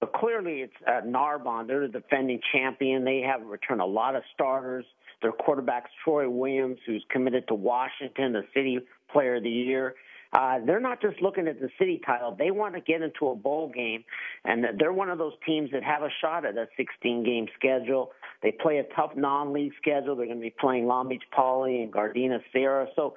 But 0.00 0.12
clearly, 0.12 0.60
it's 0.60 0.74
uh, 0.86 1.00
Narbonne. 1.06 1.66
They're 1.66 1.86
the 1.86 2.00
defending 2.00 2.40
champion. 2.52 3.04
They 3.04 3.20
have 3.20 3.46
returned 3.46 3.80
a 3.80 3.86
lot 3.86 4.14
of 4.14 4.22
starters. 4.34 4.84
Their 5.22 5.32
quarterback's 5.32 5.90
Troy 6.04 6.28
Williams, 6.28 6.78
who's 6.86 7.04
committed 7.10 7.48
to 7.48 7.54
Washington, 7.54 8.32
the 8.32 8.44
city 8.52 8.78
player 9.10 9.36
of 9.36 9.42
the 9.42 9.50
year. 9.50 9.94
Uh, 10.32 10.58
they're 10.66 10.80
not 10.80 11.00
just 11.00 11.22
looking 11.22 11.48
at 11.48 11.60
the 11.60 11.70
city 11.78 12.00
title. 12.04 12.36
They 12.38 12.50
want 12.50 12.74
to 12.74 12.80
get 12.80 13.00
into 13.00 13.28
a 13.28 13.34
bowl 13.34 13.72
game, 13.74 14.04
and 14.44 14.66
they're 14.78 14.92
one 14.92 15.08
of 15.08 15.16
those 15.16 15.32
teams 15.46 15.70
that 15.70 15.82
have 15.82 16.02
a 16.02 16.10
shot 16.20 16.44
at 16.44 16.56
a 16.58 16.66
16-game 16.78 17.46
schedule. 17.58 18.12
They 18.42 18.52
play 18.52 18.78
a 18.78 18.84
tough 18.94 19.12
non-league 19.16 19.72
schedule. 19.80 20.14
They're 20.16 20.26
going 20.26 20.38
to 20.38 20.42
be 20.42 20.54
playing 20.58 20.86
Long 20.86 21.08
Beach 21.08 21.22
Poly 21.34 21.82
and 21.82 21.92
Gardena 21.92 22.40
Serra. 22.52 22.88
So 22.96 23.14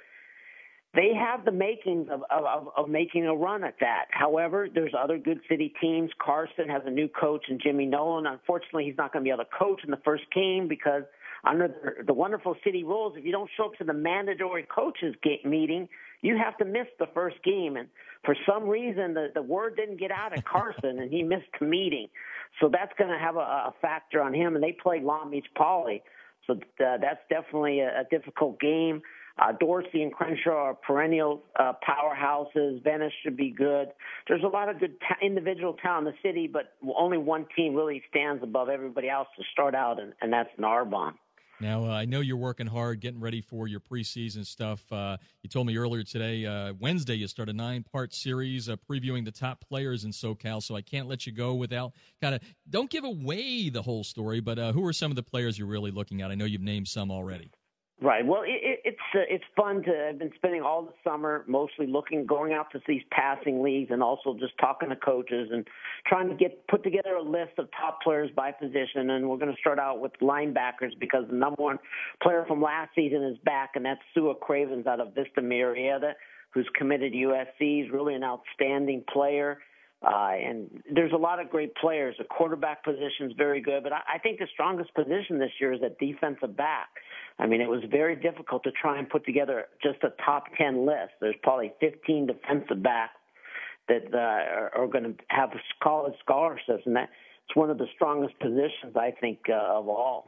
they 0.95 1.11
have 1.13 1.45
the 1.45 1.51
makings 1.51 2.07
of, 2.11 2.23
of, 2.31 2.69
of 2.75 2.89
making 2.89 3.25
a 3.25 3.35
run 3.35 3.63
at 3.63 3.75
that. 3.79 4.05
However, 4.09 4.67
there's 4.73 4.93
other 4.97 5.19
good 5.19 5.39
city 5.47 5.71
teams. 5.79 6.09
Carson 6.19 6.67
has 6.67 6.81
a 6.85 6.89
new 6.89 7.07
coach 7.07 7.45
and 7.47 7.61
Jimmy 7.61 7.85
Nolan. 7.85 8.25
Unfortunately, 8.25 8.85
he's 8.85 8.97
not 8.97 9.13
going 9.13 9.23
to 9.23 9.27
be 9.27 9.31
able 9.31 9.43
to 9.43 9.49
coach 9.57 9.81
in 9.83 9.91
the 9.91 10.01
first 10.03 10.23
game 10.33 10.67
because 10.67 11.03
under 11.43 11.67
the, 11.67 12.03
the 12.05 12.13
wonderful 12.13 12.55
city 12.63 12.83
rules, 12.83 13.13
if 13.17 13.23
you 13.23 13.31
don't 13.31 13.49
show 13.55 13.65
up 13.65 13.75
to 13.75 13.83
the 13.83 13.93
mandatory 13.93 14.63
coaches 14.63 15.15
meeting, 15.45 15.87
you 16.21 16.37
have 16.37 16.57
to 16.57 16.65
miss 16.65 16.87
the 16.97 17.07
first 17.13 17.37
game. 17.43 17.77
And 17.77 17.87
for 18.25 18.35
some 18.47 18.67
reason, 18.67 19.13
the, 19.13 19.27
the 19.33 19.43
word 19.43 19.75
didn't 19.75 19.97
get 19.97 20.11
out 20.11 20.33
at 20.35 20.43
Carson, 20.43 20.99
and 20.99 21.11
he 21.11 21.21
missed 21.21 21.51
the 21.59 21.67
meeting. 21.67 22.07
So 22.59 22.67
that's 22.67 22.91
going 22.97 23.11
to 23.11 23.19
have 23.19 23.35
a, 23.35 23.39
a 23.39 23.73
factor 23.79 24.21
on 24.21 24.33
him. 24.33 24.55
And 24.55 24.63
they 24.63 24.71
play 24.71 25.01
Long 25.01 25.29
Beach 25.31 25.47
Poly, 25.55 26.01
so 26.47 26.53
uh, 26.53 26.97
that's 26.97 27.21
definitely 27.29 27.81
a, 27.81 28.01
a 28.01 28.03
difficult 28.09 28.59
game. 28.59 29.01
Uh, 29.37 29.53
Dorsey 29.59 30.03
and 30.03 30.11
Crenshaw 30.11 30.51
are 30.51 30.73
perennial 30.73 31.43
uh, 31.57 31.73
powerhouses. 31.87 32.83
Venice 32.83 33.13
should 33.23 33.37
be 33.37 33.51
good. 33.51 33.89
There's 34.27 34.43
a 34.43 34.47
lot 34.47 34.69
of 34.69 34.79
good 34.79 34.99
ta- 34.99 35.15
individual 35.21 35.73
talent 35.73 36.07
in 36.07 36.13
the 36.13 36.29
city, 36.29 36.47
but 36.47 36.73
only 36.97 37.17
one 37.17 37.45
team 37.55 37.75
really 37.75 38.01
stands 38.09 38.43
above 38.43 38.69
everybody 38.69 39.09
else 39.09 39.27
to 39.37 39.43
start 39.51 39.75
out, 39.75 39.99
and, 39.99 40.13
and 40.21 40.33
that's 40.33 40.49
Narbonne. 40.57 41.13
Now, 41.61 41.83
uh, 41.83 41.89
I 41.89 42.05
know 42.05 42.21
you're 42.21 42.37
working 42.37 42.67
hard, 42.67 43.01
getting 43.01 43.19
ready 43.19 43.41
for 43.41 43.67
your 43.67 43.81
preseason 43.81 44.45
stuff. 44.45 44.89
Uh, 44.91 45.17
you 45.43 45.49
told 45.49 45.67
me 45.67 45.75
earlier 45.75 46.03
today, 46.03 46.45
uh, 46.45 46.73
Wednesday, 46.79 47.15
you 47.15 47.27
start 47.27 47.49
a 47.49 47.53
nine 47.53 47.83
part 47.83 48.13
series 48.13 48.69
uh, 48.69 48.77
previewing 48.89 49.25
the 49.25 49.31
top 49.31 49.65
players 49.67 50.05
in 50.05 50.11
SoCal, 50.11 50.63
so 50.63 50.75
I 50.75 50.81
can't 50.81 51.09
let 51.09 51.27
you 51.27 51.33
go 51.33 51.53
without 51.53 51.91
kind 52.21 52.33
of, 52.33 52.41
don't 52.69 52.89
give 52.89 53.03
away 53.03 53.69
the 53.69 53.81
whole 53.81 54.05
story, 54.05 54.39
but 54.39 54.57
uh, 54.57 54.71
who 54.71 54.85
are 54.85 54.93
some 54.93 55.11
of 55.11 55.17
the 55.17 55.23
players 55.23 55.59
you're 55.59 55.67
really 55.67 55.91
looking 55.91 56.21
at? 56.21 56.31
I 56.31 56.35
know 56.35 56.45
you've 56.45 56.61
named 56.61 56.87
some 56.87 57.11
already. 57.11 57.51
Right. 58.01 58.25
Well, 58.25 58.43
it, 58.43 58.61
it, 58.63 58.79
it's 58.85 58.97
uh, 59.13 59.27
it's 59.27 59.43
fun 59.57 59.83
to. 59.83 60.07
I've 60.07 60.19
been 60.19 60.31
spending 60.35 60.61
all 60.61 60.83
the 60.83 60.93
summer 61.03 61.43
mostly 61.47 61.85
looking, 61.85 62.25
going 62.25 62.53
out 62.53 62.71
to 62.71 62.79
these 62.87 63.01
passing 63.11 63.61
leagues, 63.61 63.91
and 63.91 64.01
also 64.01 64.37
just 64.39 64.53
talking 64.57 64.87
to 64.87 64.95
coaches 64.95 65.49
and 65.51 65.67
trying 66.07 66.29
to 66.29 66.35
get 66.35 66.65
put 66.69 66.81
together 66.81 67.15
a 67.15 67.21
list 67.21 67.57
of 67.57 67.67
top 67.77 68.01
players 68.01 68.29
by 68.33 68.53
position. 68.53 69.09
And 69.09 69.29
we're 69.29 69.35
going 69.35 69.53
to 69.53 69.59
start 69.59 69.79
out 69.79 69.99
with 69.99 70.13
linebackers 70.21 70.97
because 70.97 71.25
the 71.29 71.35
number 71.35 71.61
one 71.61 71.77
player 72.23 72.45
from 72.47 72.61
last 72.61 72.91
season 72.95 73.21
is 73.21 73.37
back, 73.43 73.71
and 73.75 73.83
that's 73.83 73.99
Sua 74.13 74.33
Cravens 74.33 74.87
out 74.87 75.01
of 75.01 75.13
Vista 75.13 75.41
Murrieta, 75.41 76.13
who's 76.53 76.69
committed 76.75 77.11
to 77.11 77.17
USC. 77.17 77.83
He's 77.83 77.91
really 77.91 78.15
an 78.15 78.23
outstanding 78.23 79.03
player. 79.11 79.57
Uh, 80.01 80.31
and 80.31 80.81
there's 80.93 81.11
a 81.11 81.17
lot 81.17 81.41
of 81.41 81.49
great 81.49 81.75
players. 81.75 82.15
The 82.17 82.23
quarterback 82.23 82.85
position 82.85 83.25
is 83.25 83.33
very 83.37 83.59
good, 83.59 83.83
but 83.83 83.91
I, 83.91 83.99
I 84.15 84.17
think 84.19 84.39
the 84.39 84.47
strongest 84.53 84.93
position 84.93 85.39
this 85.39 85.51
year 85.59 85.73
is 85.73 85.81
at 85.83 85.99
defensive 85.99 86.55
back. 86.55 86.87
I 87.39 87.47
mean, 87.47 87.61
it 87.61 87.69
was 87.69 87.81
very 87.89 88.17
difficult 88.17 88.63
to 88.63 88.71
try 88.71 88.99
and 88.99 89.09
put 89.09 89.25
together 89.25 89.65
just 89.81 90.03
a 90.03 90.09
top 90.23 90.45
10 90.57 90.85
list. 90.85 91.13
There's 91.21 91.35
probably 91.41 91.71
15 91.79 92.27
defensive 92.27 92.83
backs 92.83 93.13
that 93.87 94.13
uh, 94.13 94.17
are, 94.17 94.71
are 94.75 94.87
going 94.87 95.05
to 95.05 95.15
have 95.29 95.49
college 95.81 96.13
scholarships, 96.23 96.83
and 96.85 96.95
that 96.97 97.09
it's 97.47 97.55
one 97.55 97.69
of 97.69 97.77
the 97.77 97.87
strongest 97.95 98.37
positions, 98.39 98.95
I 98.95 99.11
think, 99.19 99.39
uh, 99.49 99.53
of 99.53 99.87
all. 99.87 100.27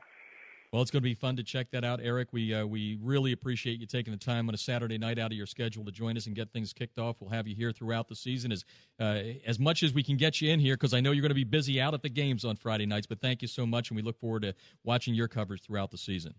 Well, 0.72 0.82
it's 0.82 0.90
going 0.90 1.02
to 1.02 1.10
be 1.10 1.14
fun 1.14 1.36
to 1.36 1.44
check 1.44 1.70
that 1.72 1.84
out, 1.84 2.00
Eric. 2.02 2.30
We 2.32 2.54
uh, 2.54 2.66
we 2.66 2.98
really 3.02 3.34
appreciate 3.34 3.82
you 3.82 3.86
taking 3.86 4.14
the 4.14 4.18
time 4.18 4.48
on 4.48 4.56
a 4.56 4.58
Saturday 4.58 4.98
night 4.98 5.20
out 5.20 5.32
of 5.32 5.38
your 5.38 5.46
schedule 5.46 5.84
to 5.84 5.92
join 5.92 6.16
us 6.16 6.28
and 6.28 6.36
get 6.36 6.54
things 6.54 6.72
kicked 6.72 6.98
off. 6.98 7.18
We'll 7.20 7.30
have 7.30 7.46
you 7.46 7.54
here 7.54 7.74
throughout 7.74 8.08
the 8.08 8.16
season 8.16 8.54
as 8.54 8.64
uh, 8.98 9.22
as 9.46 9.60
much 9.60 9.84
as 9.84 9.94
we 9.94 10.02
can 10.02 10.16
get 10.16 10.40
you 10.40 10.50
in 10.50 10.62
here 10.62 10.76
because 10.76 10.94
I 10.94 11.02
know 11.02 11.12
you're 11.12 11.24
going 11.24 11.30
to 11.30 11.36
be 11.36 11.44
busy 11.44 11.82
out 11.82 11.94
at 11.94 12.02
the 12.02 12.10
games 12.10 12.46
on 12.46 12.56
Friday 12.56 12.86
nights. 12.86 13.06
But 13.06 13.20
thank 13.20 13.42
you 13.42 13.50
so 13.50 13.66
much, 13.66 13.90
and 13.90 13.98
we 13.98 14.02
look 14.02 14.18
forward 14.18 14.44
to 14.44 14.56
watching 14.86 15.14
your 15.14 15.28
coverage 15.28 15.62
throughout 15.62 15.92
the 15.92 15.98
season. 15.98 16.36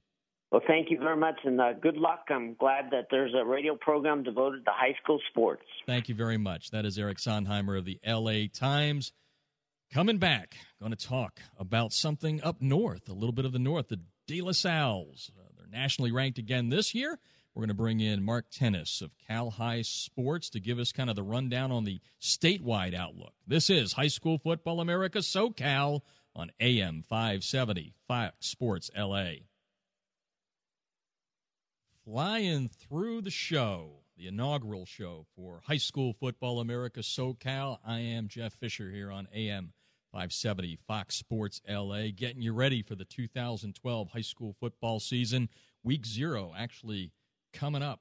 Well, 0.53 0.61
thank 0.67 0.91
you 0.91 0.99
very 0.99 1.17
much, 1.17 1.37
and 1.45 1.59
uh, 1.59 1.73
good 1.73 1.97
luck. 1.97 2.27
I'm 2.29 2.53
glad 2.53 2.91
that 2.91 3.07
there's 3.11 3.33
a 3.35 3.43
radio 3.43 3.75
program 3.75 4.23
devoted 4.23 4.67
to 4.67 4.71
high 4.71 4.95
school 5.03 5.19
sports. 5.31 5.63
Thank 5.87 6.11
you 6.11 6.15
very 6.15 6.37
much. 6.37 6.71
That 6.73 6.85
is 6.85 6.99
Eric 6.99 7.17
Sondheimer 7.17 7.79
of 7.79 7.87
the 7.87 7.99
LA 8.07 8.49
Times. 8.53 9.13
Coming 9.91 10.19
back, 10.19 10.57
going 10.79 10.95
to 10.95 11.07
talk 11.07 11.41
about 11.59 11.95
something 11.95 12.43
up 12.43 12.61
north, 12.61 13.09
a 13.09 13.15
little 13.15 13.33
bit 13.33 13.47
of 13.47 13.53
the 13.53 13.59
north, 13.59 13.89
the 13.89 14.01
De 14.27 14.43
La 14.43 14.53
Salles. 14.53 15.31
Uh, 15.35 15.49
they're 15.57 15.67
nationally 15.71 16.13
ranked 16.13 16.37
again 16.37 16.69
this 16.69 16.95
year. 16.95 17.19
We're 17.55 17.63
going 17.63 17.69
to 17.69 17.75
bring 17.75 18.01
in 18.01 18.23
Mark 18.23 18.51
Tennis 18.51 19.01
of 19.01 19.13
Cal-Hi 19.27 19.81
Sports 19.81 20.51
to 20.51 20.61
give 20.61 20.79
us 20.79 20.93
kind 20.93 21.09
of 21.09 21.17
the 21.17 21.23
rundown 21.23 21.73
on 21.73 21.85
the 21.85 21.99
statewide 22.21 22.95
outlook. 22.95 23.33
This 23.47 23.71
is 23.71 23.95
High 23.95 24.09
School 24.09 24.37
Football 24.37 24.81
America 24.81 25.21
SoCal 25.21 26.03
on 26.37 26.53
AM 26.61 27.05
570 27.09 27.95
Fox 28.07 28.35
Sports 28.47 28.91
LA 28.95 29.33
flying 32.05 32.69
through 32.69 33.23
the 33.23 33.31
show, 33.31 34.01
the 34.17 34.27
inaugural 34.27 34.85
show 34.85 35.25
for 35.37 35.61
High 35.67 35.77
School 35.77 36.13
Football 36.13 36.61
America 36.61 37.01
SoCal. 37.01 37.79
I 37.87 38.01
am 38.01 38.29
Jeff 38.29 38.55
Fisher 38.55 38.91
here 38.91 39.11
on 39.11 39.29
AM 39.33 39.73
570 40.11 40.79
Fox 40.87 41.15
Sports 41.17 41.61
LA, 41.69 42.09
getting 42.15 42.43
you 42.43 42.53
ready 42.53 42.83
for 42.83 42.95
the 42.97 43.05
2012 43.05 44.09
high 44.11 44.21
school 44.21 44.55
football 44.59 45.01
season. 45.01 45.49
Week 45.85 46.05
zero 46.05 46.53
actually 46.57 47.13
coming 47.53 47.83
up 47.83 48.01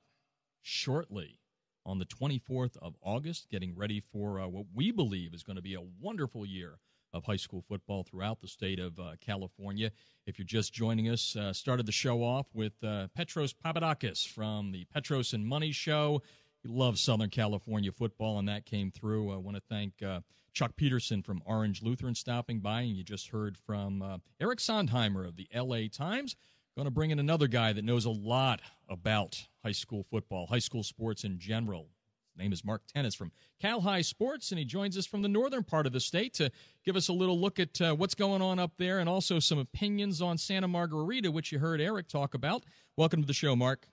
shortly 0.61 1.37
on 1.85 1.99
the 1.99 2.05
24th 2.05 2.77
of 2.77 2.95
August, 3.01 3.49
getting 3.49 3.75
ready 3.75 4.01
for 4.11 4.39
uh, 4.39 4.47
what 4.47 4.65
we 4.73 4.91
believe 4.91 5.33
is 5.33 5.43
going 5.43 5.55
to 5.55 5.61
be 5.61 5.75
a 5.75 5.81
wonderful 5.99 6.45
year 6.45 6.79
of 7.13 7.25
high 7.25 7.35
school 7.35 7.63
football 7.67 8.03
throughout 8.03 8.41
the 8.41 8.47
state 8.47 8.79
of 8.79 8.99
uh, 8.99 9.13
California. 9.19 9.91
If 10.25 10.37
you're 10.37 10.45
just 10.45 10.73
joining 10.73 11.09
us, 11.09 11.35
uh, 11.35 11.53
started 11.53 11.85
the 11.85 11.91
show 11.91 12.23
off 12.23 12.47
with 12.53 12.73
uh, 12.83 13.07
Petros 13.15 13.53
Papadakis 13.53 14.27
from 14.27 14.71
the 14.71 14.85
Petros 14.85 15.33
and 15.33 15.45
Money 15.45 15.71
Show. 15.71 16.21
He 16.63 16.69
loves 16.69 17.01
Southern 17.01 17.29
California 17.29 17.91
football, 17.91 18.37
and 18.37 18.47
that 18.47 18.65
came 18.65 18.91
through. 18.91 19.31
I 19.33 19.37
want 19.37 19.57
to 19.57 19.63
thank 19.67 20.01
uh, 20.03 20.21
Chuck 20.53 20.75
Peterson 20.75 21.23
from 21.23 21.41
Orange 21.45 21.81
Lutheran 21.81 22.15
stopping 22.15 22.59
by, 22.59 22.81
and 22.81 22.95
you 22.95 23.03
just 23.03 23.29
heard 23.29 23.57
from 23.57 24.01
uh, 24.01 24.17
Eric 24.39 24.59
Sondheimer 24.59 25.27
of 25.27 25.35
the 25.35 25.47
LA 25.55 25.87
Times. 25.91 26.35
Going 26.75 26.85
to 26.85 26.91
bring 26.91 27.11
in 27.11 27.19
another 27.19 27.47
guy 27.47 27.73
that 27.73 27.83
knows 27.83 28.05
a 28.05 28.11
lot 28.11 28.61
about 28.87 29.47
high 29.63 29.73
school 29.73 30.05
football, 30.09 30.47
high 30.47 30.59
school 30.59 30.83
sports 30.83 31.23
in 31.23 31.37
general. 31.37 31.89
His 32.33 32.39
name 32.39 32.53
is 32.53 32.63
Mark 32.63 32.83
Tennis 32.87 33.13
from 33.13 33.31
Cal-Hi 33.61 34.01
Sports, 34.01 34.51
and 34.51 34.59
he 34.59 34.63
joins 34.63 34.97
us 34.97 35.05
from 35.05 35.21
the 35.21 35.27
northern 35.27 35.63
part 35.63 35.85
of 35.85 35.91
the 35.91 35.99
state 35.99 36.33
to 36.35 36.49
give 36.85 36.95
us 36.95 37.09
a 37.09 37.13
little 37.13 37.37
look 37.37 37.59
at 37.59 37.81
uh, 37.81 37.93
what's 37.93 38.15
going 38.15 38.41
on 38.41 38.57
up 38.57 38.71
there 38.77 38.99
and 38.99 39.09
also 39.09 39.39
some 39.39 39.59
opinions 39.59 40.21
on 40.21 40.37
Santa 40.37 40.67
Margarita, 40.69 41.29
which 41.29 41.51
you 41.51 41.59
heard 41.59 41.81
Eric 41.81 42.07
talk 42.07 42.33
about. 42.33 42.63
Welcome 42.95 43.21
to 43.21 43.27
the 43.27 43.33
show, 43.33 43.53
Mark. 43.55 43.85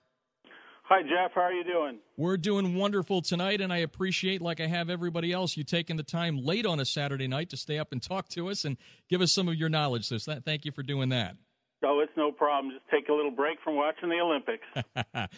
Hi, 0.83 1.01
Jeff. 1.03 1.33
How 1.35 1.41
are 1.41 1.53
you 1.53 1.65
doing? 1.65 1.99
We're 2.15 2.37
doing 2.37 2.75
wonderful 2.75 3.21
tonight, 3.21 3.59
and 3.59 3.73
I 3.73 3.77
appreciate, 3.77 4.41
like 4.41 4.61
I 4.61 4.67
have 4.67 4.89
everybody 4.89 5.33
else, 5.33 5.57
you 5.57 5.65
taking 5.65 5.97
the 5.97 6.03
time 6.03 6.37
late 6.37 6.65
on 6.65 6.79
a 6.79 6.85
Saturday 6.85 7.27
night 7.27 7.49
to 7.49 7.57
stay 7.57 7.77
up 7.77 7.91
and 7.91 8.01
talk 8.01 8.29
to 8.29 8.49
us 8.49 8.63
and 8.63 8.77
give 9.09 9.21
us 9.21 9.33
some 9.33 9.49
of 9.49 9.55
your 9.55 9.69
knowledge. 9.69 10.07
So, 10.07 10.17
thank 10.17 10.63
you 10.63 10.71
for 10.71 10.81
doing 10.81 11.09
that. 11.09 11.35
Oh, 11.81 12.01
it's 12.01 12.11
no 12.17 12.31
problem. 12.31 12.73
Just 12.73 12.89
take 12.91 13.07
a 13.07 13.13
little 13.13 13.31
break 13.31 13.57
from 13.63 13.75
watching 13.75 14.09
the 14.09 14.19
Olympics, 14.19 14.65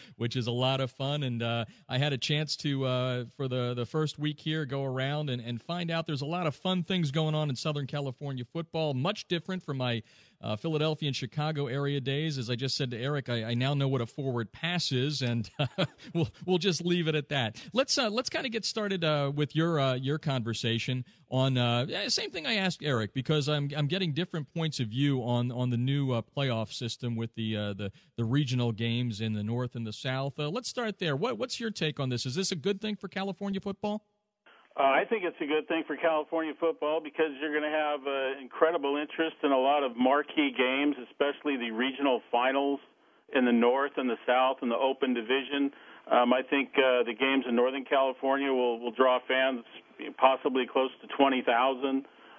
which 0.16 0.34
is 0.34 0.48
a 0.48 0.52
lot 0.52 0.80
of 0.80 0.90
fun. 0.90 1.22
And 1.22 1.40
uh, 1.40 1.66
I 1.88 1.98
had 1.98 2.12
a 2.12 2.18
chance 2.18 2.56
to, 2.58 2.84
uh, 2.84 3.24
for 3.36 3.46
the, 3.46 3.74
the 3.74 3.86
first 3.86 4.18
week 4.18 4.40
here, 4.40 4.64
go 4.64 4.82
around 4.84 5.30
and, 5.30 5.40
and 5.40 5.62
find 5.62 5.90
out 5.90 6.06
there's 6.06 6.22
a 6.22 6.26
lot 6.26 6.48
of 6.48 6.56
fun 6.56 6.82
things 6.82 7.12
going 7.12 7.36
on 7.36 7.48
in 7.48 7.54
Southern 7.54 7.86
California 7.86 8.44
football, 8.44 8.92
much 8.92 9.28
different 9.28 9.62
from 9.62 9.76
my 9.76 10.02
uh, 10.42 10.56
Philadelphia 10.56 11.08
and 11.08 11.16
Chicago 11.16 11.66
area 11.66 12.00
days. 12.00 12.38
As 12.38 12.50
I 12.50 12.56
just 12.56 12.76
said 12.76 12.90
to 12.90 12.98
Eric, 12.98 13.28
I, 13.28 13.44
I 13.44 13.54
now 13.54 13.74
know 13.74 13.88
what 13.88 14.00
a 14.00 14.06
forward 14.06 14.52
pass 14.52 14.92
is, 14.92 15.22
and 15.22 15.48
we'll 16.14 16.28
we'll 16.44 16.58
just 16.58 16.84
leave 16.84 17.08
it 17.08 17.14
at 17.14 17.28
that. 17.28 17.62
Let's 17.72 17.96
uh, 17.96 18.10
let's 18.10 18.28
kind 18.28 18.46
of 18.46 18.52
get 18.52 18.64
started 18.64 19.04
uh, 19.04 19.30
with 19.34 19.54
your 19.54 19.78
uh, 19.78 19.94
your 19.94 20.18
conversation 20.18 21.04
on 21.30 21.56
uh, 21.56 22.08
same 22.08 22.30
thing 22.30 22.46
I 22.46 22.56
asked 22.56 22.80
Eric 22.82 23.14
because 23.14 23.48
I'm 23.48 23.70
I'm 23.76 23.86
getting 23.86 24.12
different 24.12 24.52
points 24.54 24.80
of 24.80 24.88
view 24.88 25.22
on 25.22 25.52
on 25.52 25.70
the 25.70 25.76
new 25.76 26.12
uh, 26.12 26.22
playoff 26.36 26.72
system 26.72 27.16
with 27.16 27.34
the 27.34 27.54
the 27.54 27.92
the 28.16 28.24
regional 28.24 28.72
games 28.72 29.20
in 29.20 29.32
the 29.32 29.42
north 29.42 29.74
and 29.76 29.86
the 29.86 29.92
south. 29.92 30.34
let's 30.38 30.68
start 30.68 30.98
there. 30.98 31.16
What 31.16 31.38
what's 31.38 31.60
your 31.60 31.70
take 31.70 32.00
on 32.00 32.08
this? 32.08 32.26
Is 32.26 32.34
this 32.34 32.52
a 32.52 32.56
good 32.56 32.80
thing 32.80 32.96
for 32.96 33.08
California 33.08 33.60
football? 33.60 34.04
Uh, 34.72 34.84
I 34.84 35.04
think 35.04 35.24
it's 35.24 35.36
a 35.40 35.46
good 35.46 35.68
thing 35.68 35.84
for 35.86 35.96
California 35.96 36.54
football 36.58 37.00
because 37.02 37.28
you're 37.40 37.52
going 37.52 37.68
to 37.68 37.76
have 37.76 38.00
uh, 38.08 38.40
incredible 38.40 38.96
interest 38.96 39.36
in 39.42 39.52
a 39.52 39.58
lot 39.58 39.84
of 39.84 39.96
marquee 39.96 40.48
games, 40.56 40.96
especially 41.12 41.58
the 41.58 41.70
regional 41.70 42.22
finals 42.32 42.80
in 43.34 43.44
the 43.44 43.52
North 43.52 43.92
and 43.96 44.08
the 44.08 44.16
South 44.26 44.58
and 44.62 44.70
the 44.70 44.76
Open 44.76 45.12
Division. 45.12 45.72
Um, 46.10 46.32
I 46.32 46.40
think 46.42 46.70
uh, 46.76 47.04
the 47.04 47.12
games 47.12 47.44
in 47.46 47.54
Northern 47.54 47.84
California 47.84 48.48
will, 48.48 48.80
will 48.80 48.92
draw 48.92 49.18
fans 49.28 49.60
possibly 50.16 50.64
close 50.66 50.90
to 51.02 51.08
20,000. 51.16 51.44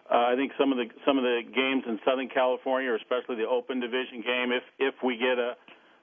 Uh, 0.09 0.33
I 0.33 0.35
think 0.35 0.51
some 0.59 0.71
of 0.71 0.77
the 0.77 0.89
some 1.05 1.17
of 1.17 1.23
the 1.23 1.41
games 1.47 1.83
in 1.87 1.97
Southern 2.03 2.27
California, 2.27 2.93
especially 2.95 3.37
the 3.37 3.47
Open 3.47 3.79
Division 3.79 4.21
game, 4.21 4.51
if 4.51 4.63
if 4.77 4.95
we 5.01 5.15
get 5.15 5.39
a 5.39 5.53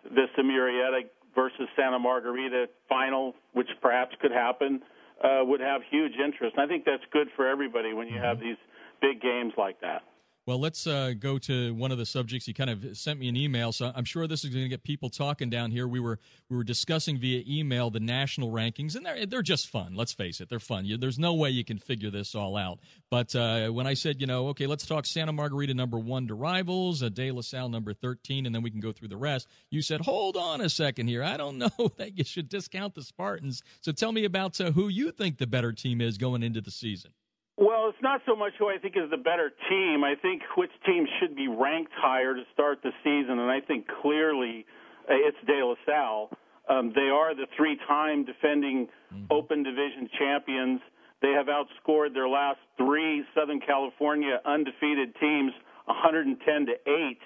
Vista 0.09 0.43
Murrieta 0.43 1.03
versus 1.35 1.69
Santa 1.77 1.99
Margarita 1.99 2.66
final, 2.88 3.35
which 3.53 3.69
perhaps 3.83 4.16
could 4.23 4.33
happen, 4.33 4.81
uh, 4.81 5.00
would 5.22 5.61
have 5.61 5.83
huge 5.90 6.12
interest. 6.14 6.56
And 6.56 6.64
I 6.64 6.66
think 6.66 6.85
that's 6.85 7.04
good 7.12 7.28
for 7.37 7.48
everybody 7.48 7.92
when 7.92 8.09
you 8.09 8.18
have 8.18 8.38
mm-hmm. 8.38 8.48
these 8.48 8.56
big 9.00 9.20
games 9.20 9.52
like 9.56 9.80
that. 9.80 10.02
Well, 10.46 10.59
let's 10.59 10.87
uh, 10.87 11.12
go 11.18 11.38
to 11.38 11.74
one 11.74 11.92
of 11.92 11.98
the 11.98 12.07
subjects. 12.07 12.48
You 12.48 12.55
kind 12.55 12.70
of 12.70 12.96
sent 12.96 13.20
me 13.20 13.29
an 13.29 13.37
email, 13.37 13.72
so 13.72 13.92
I'm 13.94 14.05
sure 14.05 14.26
this 14.26 14.42
is 14.42 14.50
going 14.50 14.64
to 14.64 14.68
get 14.68 14.83
people 14.83 15.11
talking 15.11 15.50
down 15.50 15.70
here. 15.70 15.87
We 15.87 16.00
were 16.00 16.18
we 16.48 16.57
were 16.57 16.64
discussing 16.64 17.18
via 17.18 17.44
email 17.46 17.90
the 17.90 18.00
national 18.00 18.50
rankings, 18.50 18.96
and 18.96 19.05
they're 19.05 19.26
they're 19.26 19.42
just 19.42 19.68
fun. 19.68 19.94
Let's 19.94 20.12
face 20.12 20.40
it, 20.40 20.48
they're 20.48 20.59
fun. 20.59 20.87
You, 20.87 20.96
there's 20.96 21.18
no 21.18 21.35
way 21.35 21.50
you 21.50 21.64
can 21.64 21.79
figure 21.79 22.11
this 22.11 22.35
all 22.35 22.57
out. 22.57 22.79
But 23.11 23.37
uh, 23.37 23.68
when 23.68 23.87
I 23.87 23.94
said, 23.94 24.20
you 24.20 24.26
know, 24.26 24.48
okay, 24.48 24.66
let's 24.66 24.87
talk 24.87 25.05
Santa 25.05 25.33
Margarita 25.33 25.74
number 25.74 25.98
one 25.98 26.26
to 26.29 26.35
rivals, 26.35 27.03
uh, 27.03 27.11
De 27.11 27.31
La 27.31 27.42
Salle 27.42 27.68
number 27.68 27.92
13, 27.92 28.46
and 28.46 28.55
then 28.55 28.62
we 28.62 28.70
can 28.70 28.81
go 28.81 28.92
through 28.92 29.09
the 29.09 29.16
rest. 29.16 29.46
You 29.70 29.83
said, 29.83 30.00
hold 30.00 30.37
on 30.37 30.61
a 30.62 30.70
second 30.70 31.09
here. 31.09 31.22
I 31.22 31.37
don't 31.37 31.59
know 31.59 31.92
that 31.98 32.16
you 32.16 32.24
should 32.24 32.48
discount 32.48 32.94
the 32.94 33.03
Spartans. 33.03 33.62
So 33.83 33.92
tell 33.92 34.12
me 34.12 34.24
about 34.24 34.61
uh, 34.61 34.72
who 34.72 34.88
you 34.88 35.12
think 35.12 35.38
the 35.38 35.46
better 35.46 35.72
team 35.72 36.00
is 36.00 36.18
going 36.18 36.42
into 36.42 36.61
the 36.61 36.70
season. 36.70 37.12
Well, 37.61 37.90
it's 37.90 38.01
not 38.01 38.23
so 38.25 38.35
much 38.35 38.55
who 38.59 38.68
I 38.68 38.79
think 38.79 38.96
is 38.96 39.11
the 39.11 39.18
better 39.18 39.53
team. 39.68 40.03
I 40.03 40.14
think 40.16 40.40
which 40.57 40.70
team 40.87 41.07
should 41.20 41.37
be 41.37 41.46
ranked 41.46 41.92
higher 41.94 42.35
to 42.35 42.42
start 42.55 42.81
the 42.83 42.90
season, 43.05 43.38
and 43.38 43.51
I 43.51 43.61
think 43.61 43.85
clearly 44.01 44.64
uh, 45.05 45.12
it's 45.12 45.37
De 45.46 45.62
La 45.62 45.75
Salle. 45.85 46.31
Um, 46.70 46.92
they 46.94 47.12
are 47.12 47.35
the 47.35 47.44
three-time 47.59 48.25
defending 48.25 48.88
mm-hmm. 49.12 49.27
Open 49.31 49.62
Division 49.62 50.09
champions. 50.18 50.81
They 51.20 51.37
have 51.37 51.49
outscored 51.53 52.14
their 52.14 52.29
last 52.31 52.61
three 52.79 53.25
Southern 53.35 53.61
California 53.61 54.40
undefeated 54.46 55.14
teams 55.20 55.53
110 55.85 56.64
to 56.64 56.73
8 56.88 57.18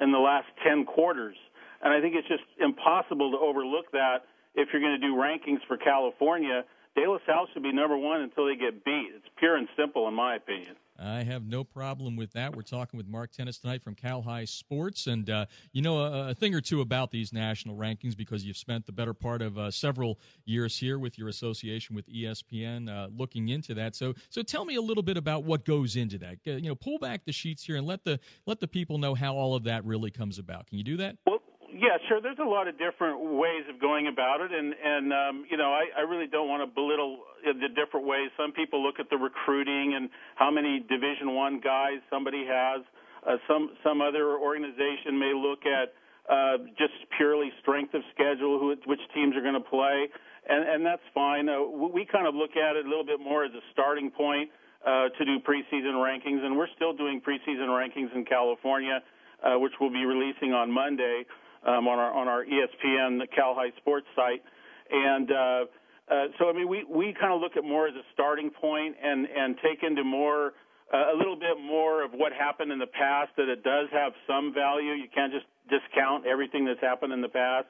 in 0.00 0.12
the 0.12 0.18
last 0.18 0.46
10 0.64 0.84
quarters. 0.84 1.34
And 1.82 1.92
I 1.92 2.00
think 2.00 2.14
it's 2.14 2.28
just 2.28 2.44
impossible 2.60 3.32
to 3.32 3.38
overlook 3.38 3.90
that 3.90 4.30
if 4.54 4.68
you're 4.72 4.82
going 4.82 5.00
to 5.00 5.04
do 5.04 5.16
rankings 5.16 5.58
for 5.66 5.76
California 5.76 6.62
De 6.94 7.08
La 7.08 7.18
Salle 7.26 7.46
should 7.52 7.62
be 7.62 7.72
number 7.72 7.96
one 7.96 8.20
until 8.20 8.46
they 8.46 8.54
get 8.54 8.84
beat. 8.84 9.10
It's 9.14 9.26
pure 9.38 9.56
and 9.56 9.66
simple, 9.76 10.06
in 10.08 10.14
my 10.14 10.36
opinion. 10.36 10.76
I 10.98 11.22
have 11.22 11.46
no 11.46 11.64
problem 11.64 12.16
with 12.16 12.32
that. 12.34 12.54
We're 12.54 12.62
talking 12.62 12.98
with 12.98 13.08
Mark 13.08 13.32
Tennis 13.32 13.58
tonight 13.58 13.82
from 13.82 13.94
Cal-Hi 13.94 14.44
Sports, 14.44 15.06
and 15.06 15.28
uh, 15.28 15.46
you 15.72 15.80
know 15.80 15.98
a, 15.98 16.30
a, 16.30 16.34
thing 16.34 16.54
or 16.54 16.60
two 16.60 16.82
about 16.82 17.10
these 17.10 17.32
national 17.32 17.76
rankings 17.76 18.14
because 18.14 18.44
you've 18.44 18.58
spent 18.58 18.84
the 18.84 18.92
better 18.92 19.14
part 19.14 19.40
of 19.40 19.58
uh, 19.58 19.70
several 19.70 20.20
years 20.44 20.76
here 20.78 20.98
with 20.98 21.18
your 21.18 21.28
association 21.28 21.96
with 21.96 22.06
ESPN, 22.08 22.88
uh, 22.88 23.08
looking 23.16 23.48
into 23.48 23.72
that. 23.74 23.96
So, 23.96 24.14
so 24.28 24.42
tell 24.42 24.64
me 24.64 24.76
a 24.76 24.82
little 24.82 25.02
bit 25.02 25.16
about 25.16 25.44
what 25.44 25.64
goes 25.64 25.96
into 25.96 26.18
that. 26.18 26.38
you 26.44 26.68
know, 26.68 26.74
pull 26.74 26.98
back 26.98 27.24
the 27.24 27.32
sheets 27.32 27.64
here 27.64 27.76
and 27.76 27.86
let 27.86 28.04
the 28.04 28.20
let 28.46 28.60
the 28.60 28.68
people 28.68 28.98
know 28.98 29.14
how 29.14 29.34
all 29.34 29.54
of 29.54 29.64
that 29.64 29.84
really 29.84 30.10
comes 30.10 30.38
about. 30.38 30.66
Can 30.66 30.78
you 30.78 30.84
do 30.84 30.98
that? 30.98 31.16
Well, 31.26 31.38
yeah, 31.72 31.96
sure. 32.08 32.20
There's 32.20 32.38
a 32.38 32.44
lot 32.44 32.68
of 32.68 32.76
different 32.76 33.16
ways 33.40 33.64
of 33.72 33.80
going 33.80 34.06
about 34.06 34.40
it, 34.44 34.52
and 34.52 34.74
and 34.76 35.12
um, 35.12 35.44
you 35.48 35.56
know, 35.56 35.72
I, 35.72 35.88
I 35.96 36.02
really 36.04 36.26
don't 36.26 36.48
want 36.48 36.60
to 36.60 36.68
belittle 36.68 37.24
the 37.44 37.68
different 37.72 38.06
ways. 38.06 38.28
Some 38.36 38.52
people 38.52 38.82
look 38.82 39.00
at 39.00 39.08
the 39.08 39.16
recruiting 39.16 39.94
and 39.96 40.10
how 40.36 40.50
many 40.50 40.84
Division 40.84 41.34
One 41.34 41.60
guys 41.64 42.04
somebody 42.10 42.44
has. 42.44 42.84
Uh, 43.24 43.36
some 43.48 43.72
some 43.82 44.02
other 44.02 44.36
organization 44.36 45.16
may 45.16 45.32
look 45.32 45.64
at 45.64 45.96
uh, 46.28 46.60
just 46.76 46.92
purely 47.16 47.48
strength 47.62 47.94
of 47.94 48.02
schedule, 48.12 48.60
who 48.60 48.76
which 48.84 49.00
teams 49.14 49.34
are 49.34 49.42
going 49.42 49.56
to 49.56 49.68
play, 49.68 50.12
and 50.48 50.68
and 50.68 50.84
that's 50.84 51.04
fine. 51.14 51.48
Uh, 51.48 51.64
we 51.64 52.04
kind 52.04 52.26
of 52.26 52.34
look 52.34 52.52
at 52.52 52.76
it 52.76 52.84
a 52.84 52.88
little 52.88 53.06
bit 53.06 53.20
more 53.20 53.44
as 53.48 53.52
a 53.56 53.64
starting 53.72 54.10
point 54.10 54.50
uh, 54.84 55.08
to 55.08 55.24
do 55.24 55.40
preseason 55.40 55.96
rankings, 55.96 56.44
and 56.44 56.52
we're 56.52 56.70
still 56.76 56.92
doing 56.92 57.20
preseason 57.24 57.72
rankings 57.72 58.14
in 58.14 58.26
California, 58.26 59.00
uh, 59.40 59.56
which 59.56 59.72
we'll 59.80 59.92
be 59.92 60.04
releasing 60.04 60.52
on 60.52 60.70
Monday 60.70 61.24
um, 61.66 61.86
on 61.86 61.98
our 61.98 62.12
on 62.12 62.28
our 62.28 62.44
ESPN 62.44 63.20
Cal-Hi 63.34 63.70
Sports 63.78 64.06
site, 64.16 64.42
and 64.90 65.30
uh, 65.30 65.64
uh, 66.10 66.26
so 66.38 66.50
I 66.50 66.52
mean 66.52 66.68
we 66.68 66.84
we 66.84 67.14
kind 67.18 67.32
of 67.32 67.40
look 67.40 67.56
at 67.56 67.64
more 67.64 67.86
as 67.86 67.94
a 67.94 68.04
starting 68.12 68.50
point 68.50 68.96
and 69.02 69.26
and 69.26 69.56
take 69.62 69.82
into 69.82 70.02
more 70.02 70.52
uh, 70.92 71.14
a 71.14 71.16
little 71.16 71.36
bit 71.36 71.56
more 71.62 72.04
of 72.04 72.12
what 72.12 72.32
happened 72.32 72.72
in 72.72 72.78
the 72.78 72.90
past 72.90 73.30
that 73.36 73.48
it 73.48 73.62
does 73.62 73.88
have 73.92 74.12
some 74.26 74.52
value. 74.52 74.92
You 74.92 75.08
can't 75.14 75.32
just 75.32 75.46
discount 75.70 76.26
everything 76.26 76.64
that's 76.66 76.80
happened 76.80 77.12
in 77.12 77.22
the 77.22 77.32
past, 77.32 77.68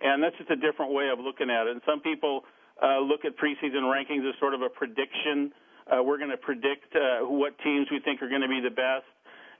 and 0.00 0.22
that's 0.22 0.36
just 0.38 0.50
a 0.50 0.56
different 0.56 0.92
way 0.92 1.08
of 1.12 1.20
looking 1.20 1.50
at 1.50 1.68
it. 1.68 1.76
And 1.76 1.82
some 1.86 2.00
people 2.00 2.42
uh, 2.82 2.98
look 2.98 3.24
at 3.24 3.36
preseason 3.36 3.84
rankings 3.86 4.26
as 4.26 4.34
sort 4.40 4.54
of 4.54 4.62
a 4.62 4.68
prediction. 4.68 5.52
Uh, 5.86 6.02
we're 6.02 6.18
going 6.18 6.32
to 6.32 6.40
predict 6.40 6.88
uh, 6.96 7.28
what 7.28 7.52
teams 7.60 7.86
we 7.92 8.00
think 8.00 8.22
are 8.22 8.28
going 8.28 8.42
to 8.42 8.48
be 8.48 8.64
the 8.64 8.74
best, 8.74 9.06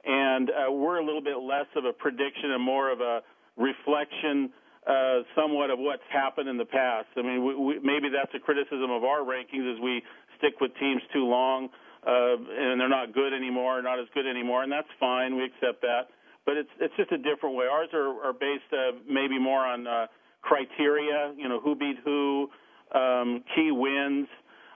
and 0.08 0.48
we're 0.72 0.98
a 0.98 1.04
little 1.04 1.22
bit 1.22 1.36
less 1.36 1.68
of 1.76 1.84
a 1.84 1.92
prediction 1.92 2.50
and 2.50 2.62
more 2.64 2.90
of 2.90 3.00
a 3.00 3.20
reflection 3.56 4.50
uh, 4.86 5.20
somewhat 5.34 5.70
of 5.70 5.78
what's 5.78 6.02
happened 6.12 6.48
in 6.48 6.58
the 6.58 6.64
past. 6.64 7.08
I 7.16 7.22
mean, 7.22 7.44
we, 7.44 7.54
we, 7.54 7.74
maybe 7.80 8.08
that's 8.12 8.34
a 8.34 8.40
criticism 8.40 8.90
of 8.90 9.04
our 9.04 9.20
rankings 9.20 9.64
as 9.72 9.80
we 9.80 10.02
stick 10.38 10.60
with 10.60 10.72
teams 10.78 11.02
too 11.12 11.24
long 11.24 11.70
uh, 12.06 12.36
and 12.36 12.80
they're 12.80 12.88
not 12.88 13.14
good 13.14 13.32
anymore, 13.32 13.80
not 13.82 13.98
as 13.98 14.06
good 14.14 14.26
anymore, 14.26 14.62
and 14.62 14.70
that's 14.70 14.88
fine. 15.00 15.36
We 15.36 15.44
accept 15.44 15.80
that, 15.82 16.12
but 16.44 16.56
it's 16.56 16.68
it's 16.80 16.94
just 16.96 17.12
a 17.12 17.18
different 17.18 17.56
way. 17.56 17.64
Ours 17.66 17.88
are, 17.94 18.28
are 18.28 18.32
based 18.32 18.68
uh, 18.72 18.96
maybe 19.08 19.38
more 19.38 19.64
on 19.64 19.86
uh, 19.86 20.06
criteria. 20.42 21.32
You 21.36 21.48
know, 21.48 21.60
who 21.60 21.74
beat 21.74 21.96
who, 22.04 22.50
um, 22.94 23.42
key 23.54 23.70
wins. 23.72 24.28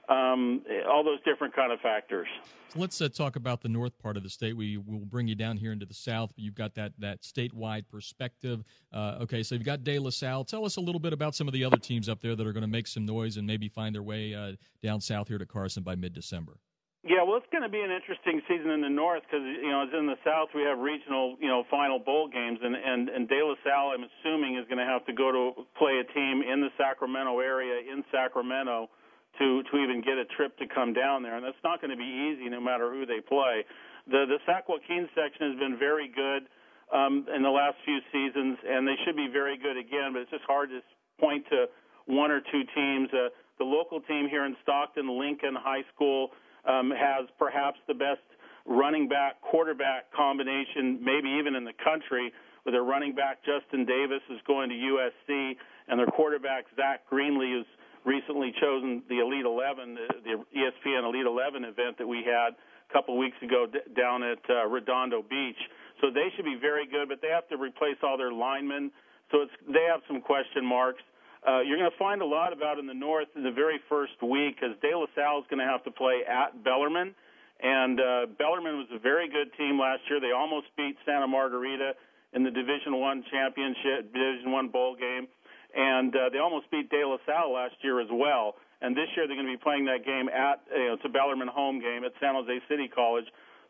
Um, 0.09 0.63
all 0.91 1.05
those 1.05 1.21
different 1.25 1.55
kind 1.55 1.73
of 1.73 1.81
factors. 1.81 2.27
So 2.69 2.81
let's 2.81 3.01
uh, 3.01 3.09
talk 3.09 3.37
about 3.37 3.63
the 3.63 3.69
north 3.69 3.99
part 3.99 4.17
of 4.17 4.23
the 4.23 4.31
state. 4.31 4.57
We 4.57 4.77
will 4.77 5.01
bring 5.01 5.29
you 5.29 5.35
down 5.35 5.57
here 5.57 5.73
into 5.73 5.87
the 5.87 5.95
south, 5.95 6.33
but 6.35 6.45
you've 6.45 6.55
got 6.55 6.75
that 6.75 6.93
that 6.99 7.23
statewide 7.23 7.85
perspective. 7.91 8.65
Uh, 8.93 9.19
okay, 9.23 9.43
so 9.43 9.55
you've 9.55 9.65
got 9.65 9.85
De 9.85 9.99
La 9.99 10.11
Salle. 10.11 10.45
Tell 10.45 10.65
us 10.65 10.77
a 10.77 10.81
little 10.81 11.01
bit 11.01 11.13
about 11.13 11.35
some 11.35 11.47
of 11.49 11.55
the 11.55 11.65
other 11.65 11.79
teams 11.79 12.09
up 12.09 12.21
there 12.21 12.37
that 12.37 12.47
are 12.47 12.53
going 12.53 12.63
to 12.63 12.69
make 12.69 12.87
some 12.87 13.07
noise 13.07 13.37
and 13.37 13.47
maybe 13.47 13.69
find 13.69 13.95
their 13.95 14.03
way 14.03 14.35
uh, 14.35 14.53
down 14.83 15.01
south 15.01 15.29
here 15.29 15.39
to 15.39 15.47
Carson 15.47 15.83
by 15.83 15.95
mid-December. 15.95 16.59
Yeah, 17.05 17.23
well, 17.23 17.37
it's 17.39 17.47
going 17.53 17.63
to 17.63 17.71
be 17.71 17.81
an 17.81 17.91
interesting 17.91 18.43
season 18.49 18.71
in 18.71 18.83
the 18.83 18.91
north 18.91 19.23
because 19.23 19.41
you 19.41 19.71
know, 19.71 19.87
as 19.87 19.89
in 19.97 20.07
the 20.07 20.19
south, 20.25 20.49
we 20.55 20.63
have 20.63 20.79
regional, 20.79 21.37
you 21.41 21.49
know, 21.49 21.65
final 21.71 21.99
bowl 21.99 22.29
games, 22.29 22.59
and 22.63 22.75
and 22.75 23.09
and 23.09 23.29
De 23.29 23.41
La 23.41 23.55
Salle, 23.65 23.95
I'm 23.97 24.05
assuming, 24.05 24.59
is 24.59 24.67
going 24.69 24.83
to 24.83 24.85
have 24.85 25.07
to 25.07 25.13
go 25.13 25.31
to 25.33 25.63
play 25.79 26.03
a 26.03 26.07
team 26.13 26.43
in 26.43 26.61
the 26.61 26.69
Sacramento 26.77 27.39
area 27.39 27.81
in 27.81 28.05
Sacramento 28.11 28.91
to 29.39 29.62
to 29.70 29.76
even 29.78 30.01
get 30.01 30.18
a 30.18 30.24
trip 30.36 30.57
to 30.59 30.66
come 30.66 30.93
down 30.93 31.22
there, 31.22 31.36
and 31.36 31.45
that's 31.45 31.62
not 31.64 31.80
going 31.80 31.91
to 31.91 31.97
be 31.97 32.34
easy 32.34 32.49
no 32.49 32.61
matter 32.61 32.91
who 32.91 33.07
they 33.07 33.20
play. 33.20 33.64
The 34.07 34.26
the 34.26 34.39
Sac 34.47 34.68
Joaquin 34.68 35.09
section 35.14 35.51
has 35.51 35.59
been 35.59 35.78
very 35.78 36.09
good 36.09 36.49
um, 36.93 37.26
in 37.34 37.43
the 37.43 37.51
last 37.51 37.76
few 37.84 37.99
seasons, 38.12 38.59
and 38.66 38.86
they 38.86 38.97
should 39.05 39.16
be 39.16 39.28
very 39.32 39.57
good 39.57 39.76
again. 39.76 40.12
But 40.12 40.22
it's 40.22 40.30
just 40.30 40.45
hard 40.47 40.70
to 40.70 40.80
point 41.20 41.45
to 41.51 41.66
one 42.07 42.30
or 42.30 42.41
two 42.41 42.62
teams. 42.74 43.09
Uh, 43.12 43.28
the 43.59 43.64
local 43.64 44.01
team 44.01 44.28
here 44.28 44.45
in 44.45 44.57
Stockton, 44.62 45.18
Lincoln 45.18 45.55
High 45.59 45.84
School, 45.95 46.30
um, 46.64 46.91
has 46.91 47.28
perhaps 47.39 47.78
the 47.86 47.95
best 47.95 48.22
running 48.66 49.09
back 49.09 49.41
quarterback 49.41 50.12
combination, 50.12 51.01
maybe 51.03 51.28
even 51.39 51.55
in 51.55 51.64
the 51.64 51.76
country. 51.82 52.32
With 52.64 52.74
their 52.74 52.84
running 52.84 53.14
back 53.14 53.39
Justin 53.45 53.86
Davis 53.86 54.20
is 54.30 54.41
going 54.47 54.68
to 54.68 54.74
USC, 54.74 55.57
and 55.89 55.99
their 55.99 56.07
quarterback 56.07 56.64
Zach 56.76 57.01
Greenlee 57.11 57.61
is 57.61 57.66
recently 58.09 58.57
chosen 58.57 59.05
the 59.13 59.21
Elite 59.21 59.45
11, 59.45 60.25
the, 60.25 60.41
ESPN 60.57 61.05
Elite 61.05 61.29
11 61.29 61.65
event 61.65 62.01
that 62.01 62.09
we 62.09 62.25
had 62.25 62.57
a 62.57 62.93
couple 62.93 63.21
weeks 63.21 63.37
ago 63.45 63.69
down 63.95 64.25
at 64.25 64.41
uh, 64.49 64.65
Redondo 64.65 65.21
Beach. 65.21 65.61
So 66.01 66.09
they 66.09 66.33
should 66.35 66.49
be 66.49 66.57
very 66.57 66.89
good, 66.89 67.13
but 67.13 67.21
they 67.21 67.29
have 67.29 67.47
to 67.53 67.61
replace 67.61 68.01
all 68.03 68.17
their 68.17 68.33
linemen. 68.33 68.91
So 69.31 69.45
it's 69.45 69.53
they 69.69 69.85
have 69.85 70.01
some 70.09 70.23
question 70.25 70.65
marks. 70.65 71.05
Uh, 71.47 71.61
you're 71.61 71.77
going 71.77 71.91
to 71.91 71.99
find 71.99 72.23
a 72.23 72.27
lot 72.27 72.53
about 72.53 72.79
in 72.79 72.87
the 72.87 72.97
north 72.97 73.29
in 73.37 73.45
the 73.45 73.53
very 73.53 73.79
first 73.89 74.17
week 74.25 74.57
because 74.57 74.75
De 74.81 74.91
La 74.91 75.07
Salle 75.15 75.45
is 75.45 75.47
going 75.53 75.61
to 75.61 75.69
have 75.69 75.85
to 75.85 75.93
play 75.93 76.25
at 76.27 76.65
Bellarmine, 76.65 77.15
and 77.61 78.01
uh, 78.01 78.27
Bellarmine 78.41 78.79
was 78.79 78.91
a 78.91 78.99
very 78.99 79.29
good 79.29 79.53
team 79.55 79.79
last 79.79 80.01
year. 80.09 80.19
They 80.19 80.33
almost 80.33 80.67
beat 80.77 80.97
Santa 81.05 81.29
Margarita 81.29 81.93
in 82.33 82.43
the 82.43 82.51
Division 82.51 82.97
One 82.99 83.23
championship, 83.31 84.11
Division 84.13 84.51
One 84.51 84.69
bowl 84.69 84.97
game 84.97 85.29
and 85.75 86.14
uh, 86.14 86.29
they 86.33 86.39
almost 86.39 86.71
beat 86.71 86.91
De 86.91 87.05
La 87.05 87.19
Salle 87.27 87.53
last 87.53 87.75
year 87.83 88.01
as 88.01 88.09
well. 88.11 88.55
And 88.81 88.95
this 88.97 89.09
year 89.16 89.27
they're 89.27 89.37
going 89.37 89.49
to 89.49 89.53
be 89.53 89.62
playing 89.62 89.87
that 89.87 90.07
game 90.07 90.29
at 90.29 90.62
you 90.71 90.89
know, 90.89 90.95
it's 90.95 91.05
a 91.05 91.09
Bellarmine 91.09 91.49
home 91.49 91.81
game 91.81 92.05
at 92.05 92.12
San 92.21 92.35
Jose 92.35 92.62
City 92.69 92.89
College. 92.89 93.27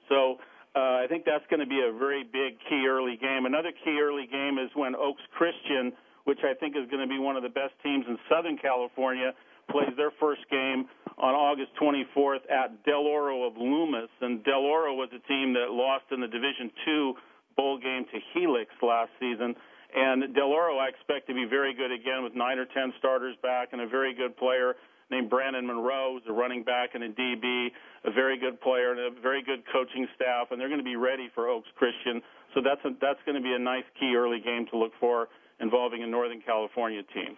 So 0.08 0.36
uh, 0.76 1.00
I 1.02 1.06
think 1.08 1.24
that's 1.24 1.44
going 1.48 1.60
to 1.60 1.66
be 1.66 1.80
a 1.80 1.92
very 1.96 2.24
big 2.24 2.60
key 2.68 2.86
early 2.86 3.16
game. 3.16 3.46
Another 3.46 3.72
key 3.72 3.98
early 4.00 4.26
game 4.26 4.58
is 4.58 4.68
when 4.74 4.94
Oaks 4.94 5.24
Christian, 5.32 5.92
which 6.24 6.40
I 6.44 6.52
think 6.54 6.76
is 6.76 6.84
going 6.90 7.00
to 7.00 7.08
be 7.08 7.18
one 7.18 7.36
of 7.36 7.42
the 7.42 7.48
best 7.52 7.72
teams 7.82 8.04
in 8.06 8.18
Southern 8.28 8.58
California, 8.58 9.32
plays 9.70 9.92
their 9.96 10.12
first 10.20 10.44
game 10.50 10.88
on 11.16 11.34
August 11.34 11.72
24th 11.80 12.44
at 12.50 12.84
Del 12.84 13.04
Oro 13.04 13.44
of 13.44 13.56
Loomis. 13.56 14.12
And 14.20 14.44
Del 14.44 14.64
Oro 14.64 14.94
was 14.94 15.08
a 15.12 15.20
team 15.26 15.52
that 15.54 15.72
lost 15.72 16.04
in 16.12 16.20
the 16.20 16.28
Division 16.28 16.70
Two 16.84 17.14
bowl 17.56 17.78
game 17.78 18.04
to 18.12 18.18
Helix 18.32 18.70
last 18.82 19.10
season. 19.18 19.56
And 19.94 20.34
Del 20.34 20.52
Oro, 20.52 20.76
I 20.78 20.88
expect 20.88 21.28
to 21.28 21.34
be 21.34 21.46
very 21.48 21.74
good 21.74 21.92
again 21.92 22.22
with 22.22 22.34
nine 22.34 22.58
or 22.58 22.66
ten 22.66 22.92
starters 22.98 23.36
back 23.42 23.70
and 23.72 23.80
a 23.80 23.88
very 23.88 24.14
good 24.14 24.36
player 24.36 24.74
named 25.10 25.30
Brandon 25.30 25.66
Monroe, 25.66 26.14
who's 26.14 26.28
a 26.28 26.32
running 26.32 26.62
back 26.62 26.90
and 26.94 27.02
a 27.02 27.08
DB, 27.08 27.68
a 28.04 28.10
very 28.10 28.38
good 28.38 28.60
player 28.60 28.92
and 28.92 29.00
a 29.00 29.20
very 29.20 29.42
good 29.42 29.62
coaching 29.72 30.06
staff, 30.14 30.48
and 30.50 30.60
they're 30.60 30.68
going 30.68 30.80
to 30.80 30.84
be 30.84 30.96
ready 30.96 31.30
for 31.34 31.48
Oaks 31.48 31.68
Christian. 31.76 32.20
So 32.54 32.60
that's 32.62 32.84
a, 32.84 32.90
that's 33.00 33.20
going 33.24 33.36
to 33.36 33.42
be 33.42 33.54
a 33.54 33.58
nice 33.58 33.84
key 33.98 34.14
early 34.16 34.40
game 34.40 34.66
to 34.70 34.78
look 34.78 34.92
for 35.00 35.28
involving 35.60 36.02
a 36.02 36.06
Northern 36.06 36.42
California 36.42 37.02
team. 37.14 37.36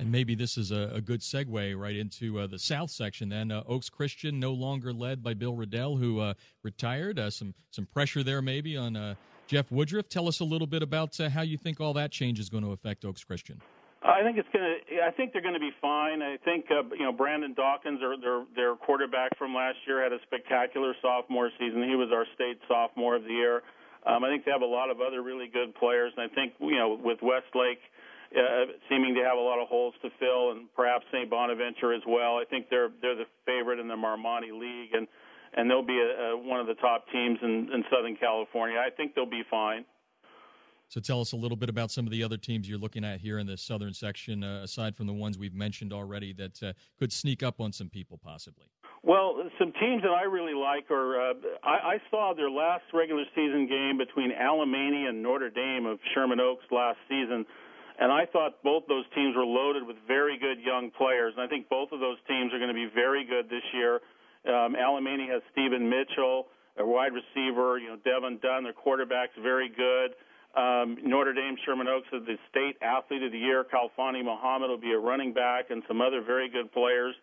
And 0.00 0.10
maybe 0.10 0.34
this 0.34 0.58
is 0.58 0.72
a, 0.72 0.90
a 0.94 1.00
good 1.00 1.20
segue 1.20 1.78
right 1.78 1.94
into 1.94 2.40
uh, 2.40 2.48
the 2.48 2.58
South 2.58 2.90
section. 2.90 3.28
Then 3.28 3.52
uh, 3.52 3.62
Oaks 3.68 3.88
Christian, 3.88 4.40
no 4.40 4.52
longer 4.52 4.92
led 4.92 5.22
by 5.22 5.34
Bill 5.34 5.54
Redell, 5.54 6.00
who 6.00 6.18
uh, 6.18 6.34
retired. 6.64 7.18
Uh, 7.18 7.30
some 7.30 7.54
some 7.70 7.86
pressure 7.86 8.24
there 8.24 8.42
maybe 8.42 8.76
on 8.76 8.96
uh, 8.96 9.14
Jeff 9.46 9.70
Woodruff. 9.70 10.08
Tell 10.08 10.28
us 10.28 10.40
a 10.40 10.44
little 10.44 10.66
bit 10.66 10.82
about 10.82 11.18
uh, 11.20 11.28
how 11.28 11.42
you 11.42 11.56
think 11.56 11.80
all 11.80 11.92
that 11.94 12.10
change 12.10 12.38
is 12.38 12.48
going 12.48 12.64
to 12.64 12.72
affect 12.72 13.04
Oaks 13.04 13.24
Christian. 13.24 13.60
I 14.04 14.22
think 14.22 14.36
it's 14.36 14.48
going 14.52 14.64
to. 14.64 15.00
I 15.00 15.10
think 15.12 15.32
they're 15.32 15.42
going 15.42 15.54
to 15.54 15.60
be 15.60 15.72
fine. 15.80 16.20
I 16.20 16.36
think 16.44 16.66
uh, 16.70 16.84
you 16.94 17.04
know 17.04 17.12
Brandon 17.12 17.54
Dawkins, 17.54 18.00
or 18.02 18.16
their 18.20 18.44
their 18.54 18.76
quarterback 18.76 19.36
from 19.38 19.54
last 19.54 19.78
year, 19.86 20.02
had 20.02 20.12
a 20.12 20.20
spectacular 20.26 20.94
sophomore 21.00 21.50
season. 21.58 21.82
He 21.88 21.96
was 21.96 22.10
our 22.12 22.26
state 22.34 22.60
sophomore 22.68 23.16
of 23.16 23.24
the 23.24 23.32
year. 23.32 23.62
Um, 24.04 24.22
I 24.22 24.28
think 24.28 24.44
they 24.44 24.52
have 24.52 24.60
a 24.60 24.66
lot 24.66 24.90
of 24.90 25.00
other 25.00 25.22
really 25.22 25.48
good 25.48 25.74
players, 25.76 26.12
and 26.16 26.30
I 26.30 26.34
think 26.34 26.52
you 26.60 26.76
know 26.76 27.00
with 27.02 27.18
Westlake 27.22 27.80
uh, 28.36 28.76
seeming 28.88 29.14
to 29.14 29.22
have 29.22 29.38
a 29.38 29.40
lot 29.40 29.60
of 29.60 29.68
holes 29.68 29.94
to 30.02 30.10
fill, 30.18 30.52
and 30.52 30.66
perhaps 30.74 31.06
St. 31.12 31.30
Bonaventure 31.30 31.94
as 31.94 32.02
well. 32.06 32.36
I 32.36 32.44
think 32.44 32.68
they're 32.68 32.90
they're 33.00 33.16
the 33.16 33.30
favorite 33.46 33.78
in 33.78 33.88
the 33.88 33.96
Marmonte 33.96 34.52
League, 34.52 34.92
and 34.92 35.08
and 35.56 35.70
they'll 35.70 35.86
be 35.86 35.98
a, 35.98 36.32
a, 36.32 36.36
one 36.36 36.60
of 36.60 36.66
the 36.66 36.74
top 36.74 37.04
teams 37.12 37.38
in, 37.42 37.70
in 37.72 37.84
Southern 37.90 38.16
California. 38.16 38.78
I 38.78 38.90
think 38.90 39.14
they'll 39.14 39.26
be 39.26 39.42
fine. 39.50 39.84
So 40.88 41.00
tell 41.00 41.20
us 41.20 41.32
a 41.32 41.36
little 41.36 41.56
bit 41.56 41.68
about 41.68 41.90
some 41.90 42.06
of 42.06 42.12
the 42.12 42.22
other 42.22 42.36
teams 42.36 42.68
you're 42.68 42.78
looking 42.78 43.04
at 43.04 43.20
here 43.20 43.38
in 43.38 43.46
the 43.46 43.56
southern 43.56 43.94
section, 43.94 44.44
uh, 44.44 44.62
aside 44.62 44.94
from 44.94 45.06
the 45.06 45.12
ones 45.12 45.38
we've 45.38 45.54
mentioned 45.54 45.92
already 45.92 46.32
that 46.34 46.62
uh, 46.62 46.72
could 46.98 47.12
sneak 47.12 47.42
up 47.42 47.60
on 47.60 47.72
some 47.72 47.88
people 47.88 48.18
possibly. 48.22 48.66
Well, 49.02 49.36
some 49.58 49.72
teams 49.80 50.02
that 50.02 50.12
I 50.16 50.22
really 50.22 50.54
like 50.54 50.90
are 50.90 51.30
uh, 51.30 51.34
I, 51.62 51.94
I 51.94 51.96
saw 52.10 52.32
their 52.34 52.50
last 52.50 52.84
regular 52.94 53.24
season 53.34 53.66
game 53.68 53.98
between 53.98 54.32
Alemany 54.32 55.08
and 55.08 55.22
Notre 55.22 55.50
Dame 55.50 55.84
of 55.84 55.98
Sherman 56.14 56.40
Oaks 56.40 56.64
last 56.70 56.98
season, 57.08 57.44
and 57.98 58.10
I 58.10 58.24
thought 58.24 58.62
both 58.62 58.84
those 58.88 59.04
teams 59.14 59.36
were 59.36 59.44
loaded 59.44 59.86
with 59.86 59.96
very 60.08 60.38
good 60.38 60.58
young 60.64 60.90
players, 60.96 61.34
and 61.36 61.44
I 61.44 61.48
think 61.48 61.68
both 61.68 61.92
of 61.92 62.00
those 62.00 62.16
teams 62.26 62.54
are 62.54 62.58
going 62.58 62.72
to 62.72 62.74
be 62.74 62.88
very 62.94 63.26
good 63.26 63.50
this 63.50 63.64
year. 63.74 64.00
Um, 64.46 64.76
Alemany 64.76 65.28
has 65.30 65.42
Stephen 65.52 65.88
Mitchell, 65.88 66.46
a 66.78 66.84
wide 66.84 67.12
receiver. 67.12 67.78
You 67.78 67.88
know, 67.88 67.98
Devin 68.04 68.38
Dunn, 68.42 68.64
their 68.64 68.72
quarterback's 68.72 69.36
very 69.42 69.68
good. 69.68 70.14
Um, 70.54 70.98
Notre 71.02 71.32
Dame, 71.34 71.56
Sherman 71.66 71.88
Oaks 71.88 72.06
is 72.12 72.22
the 72.26 72.38
state 72.50 72.76
athlete 72.80 73.22
of 73.22 73.32
the 73.32 73.38
year. 73.38 73.64
Khalfani 73.64 74.22
Muhammad 74.22 74.70
will 74.70 74.78
be 74.78 74.92
a 74.92 74.98
running 74.98 75.32
back, 75.32 75.70
and 75.70 75.82
some 75.88 76.00
other 76.00 76.22
very 76.22 76.48
good 76.48 76.70
players. 76.72 77.14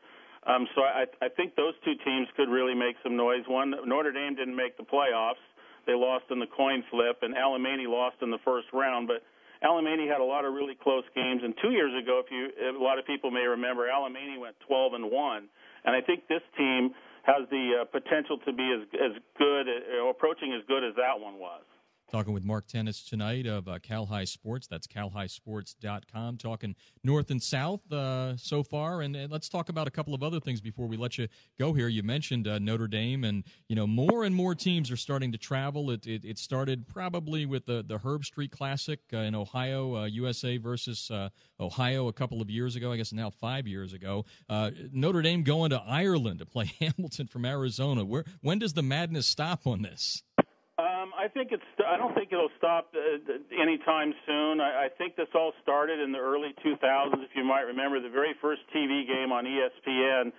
Um, 0.45 0.67
so 0.75 0.81
I, 0.81 1.05
I 1.21 1.29
think 1.29 1.55
those 1.55 1.73
two 1.85 1.93
teams 2.03 2.27
could 2.35 2.49
really 2.49 2.73
make 2.73 2.95
some 3.03 3.15
noise. 3.15 3.43
One, 3.47 3.73
Notre 3.85 4.11
Dame 4.11 4.35
didn't 4.35 4.55
make 4.55 4.75
the 4.75 4.83
playoffs; 4.83 5.39
they 5.87 5.93
lost 5.93 6.25
in 6.29 6.39
the 6.39 6.47
coin 6.47 6.83
flip, 6.89 7.19
and 7.21 7.35
Alemany 7.35 7.87
lost 7.87 8.17
in 8.21 8.31
the 8.31 8.39
first 8.43 8.67
round. 8.73 9.07
But 9.07 9.23
Alemany 9.63 10.09
had 10.11 10.19
a 10.19 10.25
lot 10.25 10.43
of 10.43 10.53
really 10.53 10.75
close 10.75 11.03
games, 11.15 11.41
and 11.43 11.53
two 11.61 11.71
years 11.71 11.93
ago, 12.01 12.21
if 12.25 12.31
you, 12.31 12.49
a 12.75 12.83
lot 12.83 12.97
of 12.99 13.05
people 13.05 13.31
may 13.31 13.45
remember, 13.45 13.87
Alemany 13.87 14.39
went 14.39 14.55
12 14.67 14.93
and 14.93 15.11
one, 15.11 15.47
and 15.85 15.95
I 15.95 16.01
think 16.01 16.27
this 16.27 16.41
team 16.57 16.91
has 17.23 17.47
the 17.49 17.81
uh, 17.81 17.85
potential 17.85 18.37
to 18.45 18.51
be 18.53 18.65
as 18.73 18.81
as 18.97 19.13
good, 19.37 19.65
uh, 19.67 20.09
approaching 20.09 20.53
as 20.53 20.65
good 20.67 20.83
as 20.83 20.95
that 20.95 21.19
one 21.19 21.37
was. 21.37 21.61
Talking 22.11 22.33
with 22.33 22.43
Mark 22.43 22.67
Tennis 22.67 23.05
tonight 23.05 23.47
of 23.47 23.69
uh, 23.69 23.79
Cal-Hi 23.79 24.25
Sports. 24.25 24.67
That's 24.67 24.85
calhisports.com. 24.85 26.35
Talking 26.35 26.75
north 27.05 27.31
and 27.31 27.41
south 27.41 27.89
uh, 27.89 28.35
so 28.35 28.63
far. 28.63 29.01
And, 29.01 29.31
let's 29.31 29.47
talk 29.47 29.69
about 29.69 29.87
a 29.87 29.91
couple 29.91 30.13
of 30.13 30.21
other 30.21 30.41
things 30.41 30.59
before 30.59 30.87
we 30.87 30.97
let 30.97 31.17
you 31.17 31.29
go 31.57 31.71
here. 31.71 31.87
You 31.87 32.03
mentioned 32.03 32.49
uh, 32.49 32.59
Notre 32.59 32.89
Dame, 32.89 33.23
and, 33.23 33.45
you 33.69 33.77
know, 33.77 33.87
more 33.87 34.25
and 34.25 34.35
more 34.35 34.55
teams 34.55 34.91
are 34.91 34.97
starting 34.97 35.31
to 35.31 35.37
travel. 35.37 35.89
It, 35.89 36.05
it, 36.05 36.25
it 36.25 36.37
started 36.37 36.85
probably 36.85 37.45
with 37.45 37.65
the, 37.65 37.81
the 37.81 37.97
Herbstreit 37.99 38.51
Classic 38.51 38.99
uh, 39.13 39.19
in 39.19 39.33
Ohio, 39.33 40.03
USA 40.03 40.57
uh, 40.57 40.61
versus 40.61 41.09
uh, 41.11 41.29
Ohio 41.61 42.09
a 42.09 42.13
couple 42.13 42.41
of 42.41 42.49
years 42.49 42.75
ago, 42.75 42.91
I 42.91 42.97
guess 42.97 43.13
now 43.13 43.29
five 43.29 43.67
years 43.67 43.93
ago. 43.93 44.25
Notre 44.91 45.21
Dame 45.21 45.43
going 45.43 45.69
to 45.69 45.81
Ireland 45.81 46.39
to 46.39 46.45
play 46.45 46.73
Hamilton 46.81 47.27
from 47.27 47.45
Arizona. 47.45 48.03
Where 48.03 48.25
When 48.41 48.59
does 48.59 48.73
the 48.73 48.83
madness 48.83 49.27
stop 49.27 49.65
on 49.65 49.81
this? 49.81 50.23
I 50.81 51.27
think 51.33 51.51
it's. 51.51 51.63
I 51.85 51.97
don't 51.97 52.13
think 52.15 52.31
it'll 52.31 52.53
stop 52.57 52.93
uh, 52.95 53.61
anytime 53.61 54.13
soon. 54.25 54.61
I, 54.61 54.85
I 54.85 54.89
think 54.97 55.15
this 55.15 55.27
all 55.35 55.53
started 55.61 55.99
in 55.99 56.11
the 56.11 56.19
early 56.19 56.53
2000s. 56.65 57.13
If 57.23 57.31
you 57.35 57.43
might 57.43 57.61
remember, 57.61 58.01
the 58.01 58.09
very 58.09 58.33
first 58.41 58.61
TV 58.75 59.05
game 59.07 59.31
on 59.31 59.45
ESPN 59.45 60.31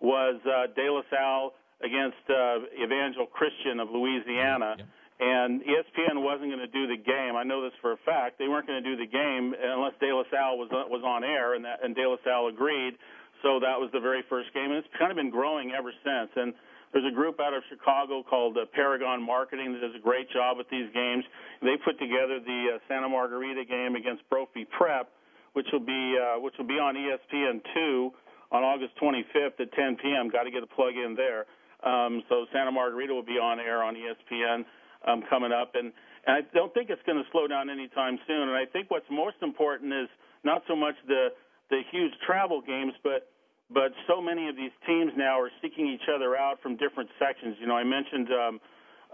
was 0.00 0.36
uh, 0.44 0.68
De 0.74 0.90
La 0.90 1.02
Salle 1.10 1.52
against 1.80 2.20
uh, 2.28 2.84
Evangel 2.84 3.26
Christian 3.26 3.80
of 3.80 3.88
Louisiana. 3.90 4.76
Yeah. 4.78 4.84
And 5.18 5.62
ESPN 5.62 6.20
wasn't 6.20 6.52
going 6.52 6.60
to 6.60 6.68
do 6.68 6.86
the 6.86 7.00
game. 7.00 7.36
I 7.36 7.42
know 7.42 7.62
this 7.62 7.72
for 7.80 7.92
a 7.92 7.96
fact. 8.04 8.38
They 8.38 8.48
weren't 8.48 8.66
going 8.66 8.84
to 8.84 8.88
do 8.88 9.00
the 9.00 9.08
game 9.08 9.54
unless 9.56 9.94
De 9.98 10.12
La 10.12 10.24
Salle 10.30 10.58
was 10.58 10.68
was 10.70 11.02
on 11.04 11.24
air, 11.24 11.54
and 11.54 11.64
that 11.64 11.82
and 11.82 11.94
De 11.94 12.06
La 12.06 12.16
Salle 12.24 12.48
agreed. 12.48 12.94
So 13.42 13.60
that 13.60 13.80
was 13.80 13.90
the 13.92 14.00
very 14.00 14.24
first 14.28 14.52
game, 14.52 14.72
and 14.72 14.76
it's 14.76 14.88
kind 14.98 15.10
of 15.10 15.16
been 15.16 15.30
growing 15.30 15.72
ever 15.72 15.92
since. 16.04 16.30
And 16.36 16.52
there's 16.96 17.12
a 17.12 17.14
group 17.14 17.40
out 17.44 17.52
of 17.52 17.60
Chicago 17.68 18.24
called 18.24 18.56
uh, 18.56 18.64
Paragon 18.72 19.20
Marketing 19.20 19.76
that 19.76 19.84
does 19.84 19.92
a 19.94 20.00
great 20.00 20.32
job 20.32 20.56
with 20.56 20.64
these 20.72 20.88
games. 20.96 21.24
They 21.60 21.76
put 21.84 22.00
together 22.00 22.40
the 22.40 22.72
uh, 22.72 22.78
Santa 22.88 23.06
Margarita 23.06 23.68
game 23.68 23.96
against 24.00 24.24
Brophy 24.32 24.64
Prep, 24.64 25.12
which 25.52 25.66
will 25.76 25.84
be 25.84 26.16
uh, 26.16 26.40
which 26.40 26.54
will 26.56 26.64
be 26.64 26.80
on 26.80 26.96
ESPN 26.96 27.60
two 27.76 28.16
on 28.50 28.64
August 28.64 28.96
25th 28.96 29.60
at 29.60 29.68
10 29.76 30.00
p.m. 30.00 30.30
Got 30.32 30.44
to 30.44 30.50
get 30.50 30.62
a 30.62 30.72
plug 30.72 30.96
in 30.96 31.12
there. 31.12 31.44
Um, 31.84 32.24
so 32.30 32.46
Santa 32.50 32.72
Margarita 32.72 33.12
will 33.12 33.28
be 33.28 33.36
on 33.36 33.60
air 33.60 33.84
on 33.84 33.92
ESPN 33.92 34.64
um, 35.06 35.22
coming 35.28 35.52
up, 35.52 35.72
and, 35.74 35.92
and 36.26 36.32
I 36.32 36.40
don't 36.56 36.72
think 36.72 36.88
it's 36.88 37.02
going 37.04 37.18
to 37.18 37.28
slow 37.30 37.46
down 37.46 37.68
anytime 37.68 38.18
soon. 38.26 38.48
And 38.48 38.56
I 38.56 38.64
think 38.72 38.90
what's 38.90 39.04
most 39.12 39.36
important 39.42 39.92
is 39.92 40.08
not 40.44 40.62
so 40.66 40.74
much 40.74 40.94
the 41.06 41.28
the 41.68 41.82
huge 41.92 42.12
travel 42.24 42.62
games, 42.62 42.94
but 43.04 43.28
but 43.70 43.90
so 44.06 44.22
many 44.22 44.48
of 44.48 44.54
these 44.54 44.70
teams 44.86 45.10
now 45.16 45.40
are 45.40 45.50
seeking 45.60 45.88
each 45.88 46.06
other 46.06 46.36
out 46.36 46.62
from 46.62 46.76
different 46.76 47.10
sections. 47.18 47.56
You 47.58 47.66
know, 47.66 47.74
I 47.74 47.82
mentioned 47.82 48.28
um, 48.30 48.60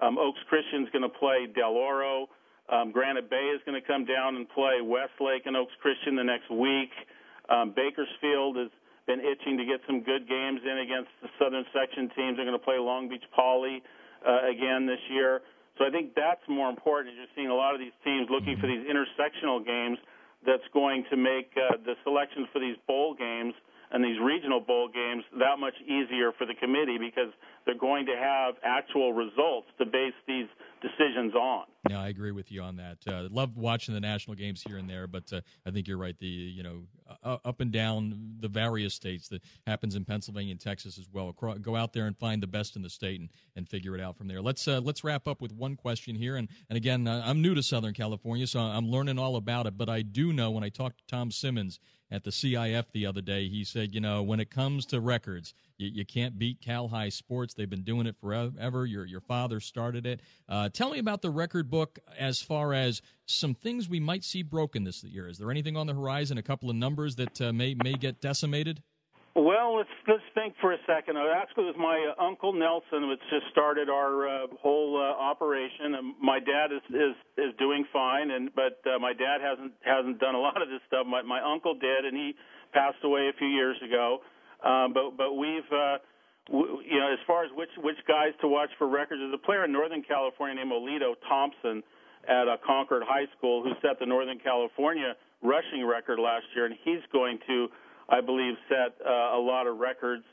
um, 0.01 0.19
Oaks 0.19 0.41
Christian's 0.49 0.89
going 0.93 1.03
to 1.03 1.13
play 1.13 1.49
Del 1.49 1.73
Oro. 1.73 2.29
Um, 2.69 2.93
Granite 2.93 3.31
Bay 3.31 3.53
is 3.57 3.61
going 3.65 3.81
to 3.81 3.87
come 3.87 4.05
down 4.05 4.37
and 4.37 4.49
play 4.49 4.81
Westlake 4.85 5.47
and 5.47 5.57
Oaks 5.57 5.73
Christian 5.81 6.17
the 6.17 6.25
next 6.25 6.51
week. 6.51 6.93
Um, 7.49 7.73
Bakersfield 7.75 8.57
has 8.57 8.69
been 9.07 9.21
itching 9.21 9.57
to 9.57 9.65
get 9.65 9.81
some 9.89 10.05
good 10.05 10.29
games 10.29 10.61
in 10.63 10.79
against 10.85 11.11
the 11.25 11.29
Southern 11.41 11.65
Section 11.73 12.13
teams. 12.15 12.37
They're 12.37 12.47
going 12.47 12.59
to 12.59 12.63
play 12.63 12.79
Long 12.79 13.09
Beach 13.09 13.25
Poly 13.35 13.83
uh, 14.21 14.47
again 14.47 14.87
this 14.87 15.01
year. 15.11 15.41
So 15.81 15.89
I 15.89 15.91
think 15.91 16.15
that's 16.15 16.45
more 16.47 16.69
important. 16.69 17.17
You're 17.17 17.33
seeing 17.35 17.49
a 17.49 17.57
lot 17.57 17.73
of 17.73 17.81
these 17.81 17.97
teams 18.05 18.29
looking 18.29 18.61
for 18.61 18.69
these 18.69 18.85
intersectional 18.85 19.65
games 19.65 19.97
that's 20.45 20.69
going 20.73 21.05
to 21.09 21.17
make 21.17 21.51
uh, 21.57 21.81
the 21.85 21.97
selections 22.05 22.47
for 22.53 22.61
these 22.61 22.77
bowl 22.87 23.17
games– 23.17 23.55
and 23.93 24.03
these 24.05 24.19
regional 24.21 24.61
bowl 24.61 24.89
games 24.89 25.25
that 25.39 25.59
much 25.59 25.75
easier 25.85 26.33
for 26.33 26.47
the 26.47 26.55
committee 26.55 26.99
because 26.99 27.33
they're 27.67 27.79
going 27.79 28.07
to 28.07 28.17
have 28.17 28.55
actual 28.63 29.13
results 29.13 29.69
to 29.79 29.87
base 29.87 30.15
these 30.27 30.47
decisions 30.81 31.35
on. 31.35 31.65
Yeah, 31.89 32.01
I 32.01 32.09
agree 32.09 32.33
with 32.33 32.51
you 32.51 32.63
on 32.63 32.77
that. 32.77 32.99
Uh, 33.07 33.29
love 33.31 33.57
watching 33.57 33.95
the 33.95 34.01
national 34.01 34.37
games 34.37 34.63
here 34.67 34.77
and 34.77 34.89
there, 34.89 35.07
but 35.07 35.33
uh, 35.33 35.41
I 35.67 35.71
think 35.71 35.89
you're 35.89 35.99
right. 35.99 36.17
The 36.19 36.27
you 36.27 36.63
know 36.63 36.83
uh, 37.23 37.39
up 37.45 37.61
and 37.61 37.73
down 37.73 38.37
the 38.41 38.49
various 38.49 38.95
states 38.95 39.29
that 39.29 39.43
happens 39.67 39.95
in 39.95 40.05
Pennsylvania 40.05 40.53
and 40.53 40.61
Texas 40.61 40.99
as 40.99 41.09
well. 41.13 41.33
Go 41.33 41.77
out 41.77 41.93
there 41.93 42.07
and 42.07 42.17
find 42.17 42.43
the 42.43 42.47
best 42.47 42.77
in 42.77 42.83
the 42.83 42.91
state 42.91 43.21
and, 43.21 43.29
and 43.57 43.69
figure 43.69 43.95
it 43.95 44.01
out 44.01 44.17
from 44.17 44.29
there. 44.29 44.41
Let's 44.41 44.67
uh, 44.67 44.81
let's 44.81 45.05
wrap 45.05 45.27
up 45.27 45.41
with 45.41 45.53
one 45.53 45.77
question 45.77 46.15
here. 46.15 46.37
And 46.37 46.49
and 46.69 46.77
again, 46.77 47.07
uh, 47.07 47.23
I'm 47.25 47.43
new 47.43 47.55
to 47.55 47.63
Southern 47.63 47.95
California, 47.95 48.47
so 48.47 48.61
I'm 48.61 48.89
learning 48.89 49.19
all 49.19 49.37
about 49.37 49.67
it. 49.67 49.77
But 49.77 49.89
I 49.89 50.03
do 50.03 50.33
know 50.33 50.51
when 50.51 50.65
I 50.65 50.69
talked 50.69 50.99
to 50.99 51.05
Thom 51.09 51.31
Simmons 51.31 51.81
at 52.13 52.25
the 52.25 52.31
CIF 52.31 52.85
the 52.93 53.07
other 53.07 53.23
day. 53.23 53.49
He 53.49 53.65
said, 53.65 53.95
you 53.95 54.01
know, 54.01 54.23
when 54.23 54.39
it 54.39 54.51
comes 54.51 54.85
to 54.87 55.01
records, 55.01 55.55
you, 55.83 55.91
you 55.93 56.07
can't 56.07 56.39
beat 56.39 56.61
Cal-Hi 56.61 57.09
Sports. 57.09 57.55
They've 57.55 57.69
been 57.69 57.83
doing 57.83 58.07
it 58.07 58.17
forever. 58.21 58.87
Your 58.87 59.05
your 59.05 59.21
father 59.21 59.61
started 59.61 60.07
it. 60.07 60.21
Uh, 60.49 60.69
tell 60.69 60.91
me 60.91 60.99
about 60.99 61.23
the 61.23 61.31
record 61.31 61.71
book 61.71 61.99
as 62.19 62.41
far 62.41 62.73
as 62.73 63.03
some 63.27 63.55
things 63.55 63.89
we 63.89 64.01
might 64.01 64.25
see 64.25 64.43
broken 64.43 64.85
this 64.85 65.03
year. 65.03 65.29
Is 65.29 65.39
there 65.39 65.51
anything 65.51 65.77
on 65.77 65.87
the 65.87 65.95
horizon? 65.95 66.39
A 66.39 66.43
couple 66.43 66.71
of 66.71 66.77
numbers 66.77 67.17
that 67.17 67.41
uh, 67.41 67.53
may 67.53 67.75
may 67.75 67.95
get 67.95 68.21
decimated. 68.21 68.83
Well, 69.35 69.77
let's 69.79 69.89
let's 70.07 70.23
think 70.35 70.55
for 70.61 70.73
a 70.73 70.79
second. 70.87 71.17
Uh, 71.17 71.25
actually, 71.35 71.65
it 71.65 71.75
was 71.75 71.81
my 71.81 72.13
uh, 72.13 72.23
uncle 72.23 72.53
Nelson 72.53 73.09
which 73.09 73.21
just 73.31 73.49
started 73.51 73.89
our 73.89 74.29
uh, 74.29 74.47
whole 74.61 75.01
uh, 75.01 75.17
operation. 75.17 75.95
And 75.97 76.15
my 76.21 76.39
dad 76.39 76.71
is 76.71 76.85
is 76.91 77.17
is 77.39 77.53
doing 77.59 77.87
fine, 77.93 78.31
and 78.31 78.51
but 78.55 78.85
uh, 78.85 78.99
my 78.99 79.15
dad 79.15 79.41
hasn't 79.41 79.73
hasn't 79.81 80.21
done 80.21 80.35
a 80.35 80.41
lot 80.41 80.61
of 80.61 80.69
this 80.69 80.81
stuff. 80.87 81.07
My 81.07 81.23
my 81.23 81.41
uncle 81.41 81.75
did, 81.75 82.05
and 82.05 82.15
he 82.15 82.35
passed 82.73 83.03
away 83.05 83.31
a 83.33 83.37
few 83.39 83.49
years 83.49 83.77
ago. 83.83 84.21
Um, 84.65 84.93
but 84.93 85.17
but 85.17 85.35
we've 85.35 85.71
uh, 85.73 85.99
w- 86.49 86.83
you 86.87 86.99
know 86.99 87.13
as 87.13 87.19
far 87.27 87.45
as 87.45 87.51
which 87.55 87.71
which 87.79 87.99
guys 88.07 88.33
to 88.41 88.49
watch 88.49 88.71
for 88.79 88.89
records, 88.89 89.21
there's 89.21 89.35
a 89.35 89.45
player 89.45 89.65
in 89.65 89.73
Northern 89.73 90.03
California 90.03 90.57
named 90.57 90.73
Olito 90.73 91.15
Thompson 91.29 91.83
at 92.29 92.47
uh, 92.49 92.57
Concord 92.65 93.03
High 93.07 93.27
School 93.37 93.63
who 93.63 93.73
set 93.83 93.99
the 93.99 94.07
Northern 94.07 94.39
California 94.39 95.15
rushing 95.43 95.85
record 95.85 96.19
last 96.19 96.47
year, 96.55 96.67
and 96.67 96.75
he's 96.85 97.03
going 97.13 97.39
to 97.49 97.67
I 98.13 98.21
believe, 98.21 98.55
set 98.69 98.95
uh, 99.01 99.39
a 99.39 99.41
lot 99.41 99.67
of 99.67 99.79
records 99.79 100.25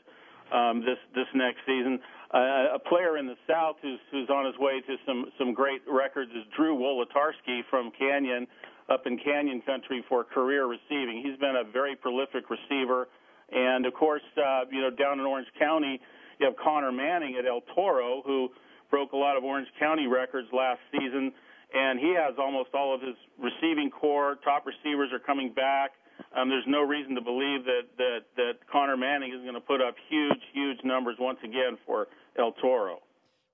um, 0.52 0.80
this 0.80 0.98
this 1.14 1.26
next 1.34 1.58
season. 1.66 1.98
Uh, 2.32 2.76
a 2.76 2.78
player 2.78 3.16
in 3.18 3.26
the 3.26 3.36
South 3.48 3.76
who's 3.82 3.98
who's 4.10 4.28
on 4.28 4.46
his 4.46 4.54
way 4.58 4.80
to 4.86 4.96
some 5.06 5.26
some 5.38 5.54
great 5.54 5.80
records 5.88 6.30
is 6.32 6.44
Drew 6.56 6.76
Wolitarsky 6.76 7.62
from 7.70 7.90
Canyon, 7.98 8.46
up 8.88 9.06
in 9.06 9.18
Canyon 9.18 9.62
Country 9.62 10.04
for 10.08 10.24
career 10.24 10.66
receiving. 10.66 11.22
He's 11.24 11.38
been 11.38 11.56
a 11.56 11.64
very 11.70 11.96
prolific 11.96 12.50
receiver, 12.50 13.08
and 13.52 13.86
of 13.86 13.94
course, 13.94 14.22
uh, 14.36 14.62
you 14.70 14.80
know, 14.80 14.90
down 14.90 15.18
in 15.18 15.26
Orange 15.26 15.48
County, 15.58 16.00
you 16.38 16.46
have 16.46 16.56
Connor 16.56 16.92
Manning 16.92 17.36
at 17.38 17.46
El 17.46 17.62
Toro 17.74 18.22
who 18.24 18.48
broke 18.90 19.12
a 19.12 19.16
lot 19.16 19.36
of 19.36 19.44
Orange 19.44 19.68
County 19.78 20.06
records 20.06 20.48
last 20.52 20.80
season, 20.92 21.32
and 21.72 21.98
he 22.00 22.14
has 22.16 22.34
almost 22.38 22.70
all 22.74 22.94
of 22.94 23.00
his 23.00 23.14
receiving 23.38 23.90
core. 23.90 24.36
Top 24.44 24.66
receivers 24.66 25.10
are 25.12 25.20
coming 25.20 25.52
back. 25.52 25.92
Um, 26.36 26.48
there's 26.48 26.66
no 26.66 26.82
reason 26.82 27.14
to 27.14 27.20
believe 27.20 27.64
that 27.64 27.86
that 27.96 28.20
that 28.36 28.52
Connor 28.70 28.96
Manning 28.96 29.32
is 29.32 29.40
going 29.42 29.54
to 29.54 29.60
put 29.60 29.80
up 29.80 29.94
huge, 30.08 30.42
huge 30.52 30.78
numbers 30.84 31.16
once 31.18 31.38
again 31.44 31.78
for 31.86 32.08
El 32.38 32.52
Toro. 32.52 32.98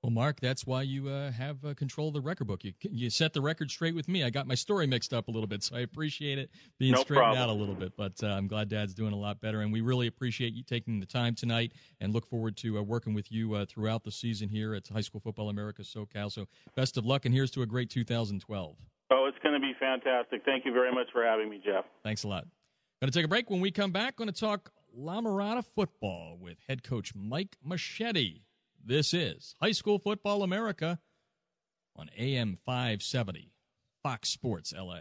Well, 0.02 0.12
Mark, 0.12 0.38
that's 0.40 0.66
why 0.66 0.82
you 0.82 1.08
uh, 1.08 1.32
have 1.32 1.64
uh, 1.64 1.74
control 1.74 2.08
of 2.08 2.14
the 2.14 2.20
record 2.20 2.46
book. 2.46 2.62
You 2.62 2.74
you 2.82 3.10
set 3.10 3.32
the 3.32 3.40
record 3.40 3.70
straight 3.70 3.94
with 3.94 4.08
me. 4.08 4.22
I 4.22 4.30
got 4.30 4.46
my 4.46 4.54
story 4.54 4.86
mixed 4.86 5.12
up 5.12 5.28
a 5.28 5.30
little 5.30 5.48
bit, 5.48 5.62
so 5.64 5.76
I 5.76 5.80
appreciate 5.80 6.38
it 6.38 6.50
being 6.78 6.92
no 6.92 7.00
straightened 7.00 7.34
problem. 7.34 7.42
out 7.42 7.48
a 7.48 7.58
little 7.58 7.74
bit. 7.74 7.96
But 7.96 8.12
uh, 8.22 8.28
I'm 8.28 8.46
glad 8.46 8.68
Dad's 8.68 8.94
doing 8.94 9.12
a 9.12 9.16
lot 9.16 9.40
better, 9.40 9.62
and 9.62 9.72
we 9.72 9.80
really 9.80 10.06
appreciate 10.06 10.52
you 10.52 10.62
taking 10.62 11.00
the 11.00 11.06
time 11.06 11.34
tonight, 11.34 11.72
and 12.00 12.12
look 12.12 12.26
forward 12.26 12.56
to 12.58 12.78
uh, 12.78 12.82
working 12.82 13.14
with 13.14 13.32
you 13.32 13.54
uh, 13.54 13.64
throughout 13.66 14.04
the 14.04 14.12
season 14.12 14.48
here 14.48 14.74
at 14.74 14.86
High 14.86 15.00
School 15.00 15.20
Football 15.20 15.48
America 15.48 15.82
SoCal. 15.82 16.30
So 16.30 16.46
best 16.76 16.96
of 16.96 17.04
luck, 17.04 17.24
and 17.24 17.34
here's 17.34 17.50
to 17.52 17.62
a 17.62 17.66
great 17.66 17.90
2012. 17.90 18.76
Oh, 19.10 19.26
it's 19.28 19.38
going 19.42 19.54
to 19.54 19.60
be 19.60 19.72
fantastic. 19.80 20.42
Thank 20.44 20.64
you 20.64 20.72
very 20.72 20.92
much 20.92 21.06
for 21.12 21.24
having 21.24 21.48
me, 21.48 21.60
Jeff. 21.64 21.84
Thanks 22.04 22.22
a 22.24 22.28
lot. 22.28 22.46
Going 23.00 23.10
to 23.10 23.18
take 23.18 23.24
a 23.24 23.28
break. 23.28 23.50
When 23.50 23.60
we 23.60 23.70
come 23.70 23.92
back, 23.92 24.16
going 24.16 24.30
to 24.30 24.40
talk 24.40 24.70
La 24.94 25.20
Mirada 25.20 25.64
football 25.64 26.38
with 26.40 26.58
head 26.68 26.82
coach 26.82 27.12
Mike 27.14 27.56
Moschetti. 27.66 28.42
This 28.88 29.12
is 29.12 29.56
High 29.60 29.72
School 29.72 29.98
Football 29.98 30.44
America 30.44 31.00
on 31.96 32.08
AM 32.16 32.56
570, 32.64 33.50
Fox 34.04 34.28
Sports 34.28 34.72
LA. 34.72 35.00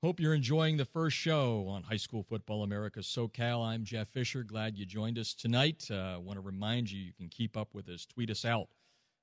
Hope 0.00 0.20
you're 0.20 0.32
enjoying 0.32 0.76
the 0.76 0.84
first 0.84 1.16
show 1.16 1.66
on 1.66 1.82
High 1.82 1.96
School 1.96 2.22
Football 2.22 2.62
America 2.62 3.00
SoCal. 3.00 3.66
I'm 3.66 3.82
Jeff 3.82 4.06
Fisher. 4.10 4.44
Glad 4.44 4.78
you 4.78 4.86
joined 4.86 5.18
us 5.18 5.34
tonight. 5.34 5.88
I 5.90 6.12
uh, 6.12 6.20
want 6.20 6.36
to 6.36 6.40
remind 6.40 6.88
you 6.88 7.02
you 7.02 7.12
can 7.12 7.28
keep 7.28 7.56
up 7.56 7.74
with 7.74 7.88
us. 7.88 8.06
Tweet 8.06 8.30
us 8.30 8.44
out 8.44 8.68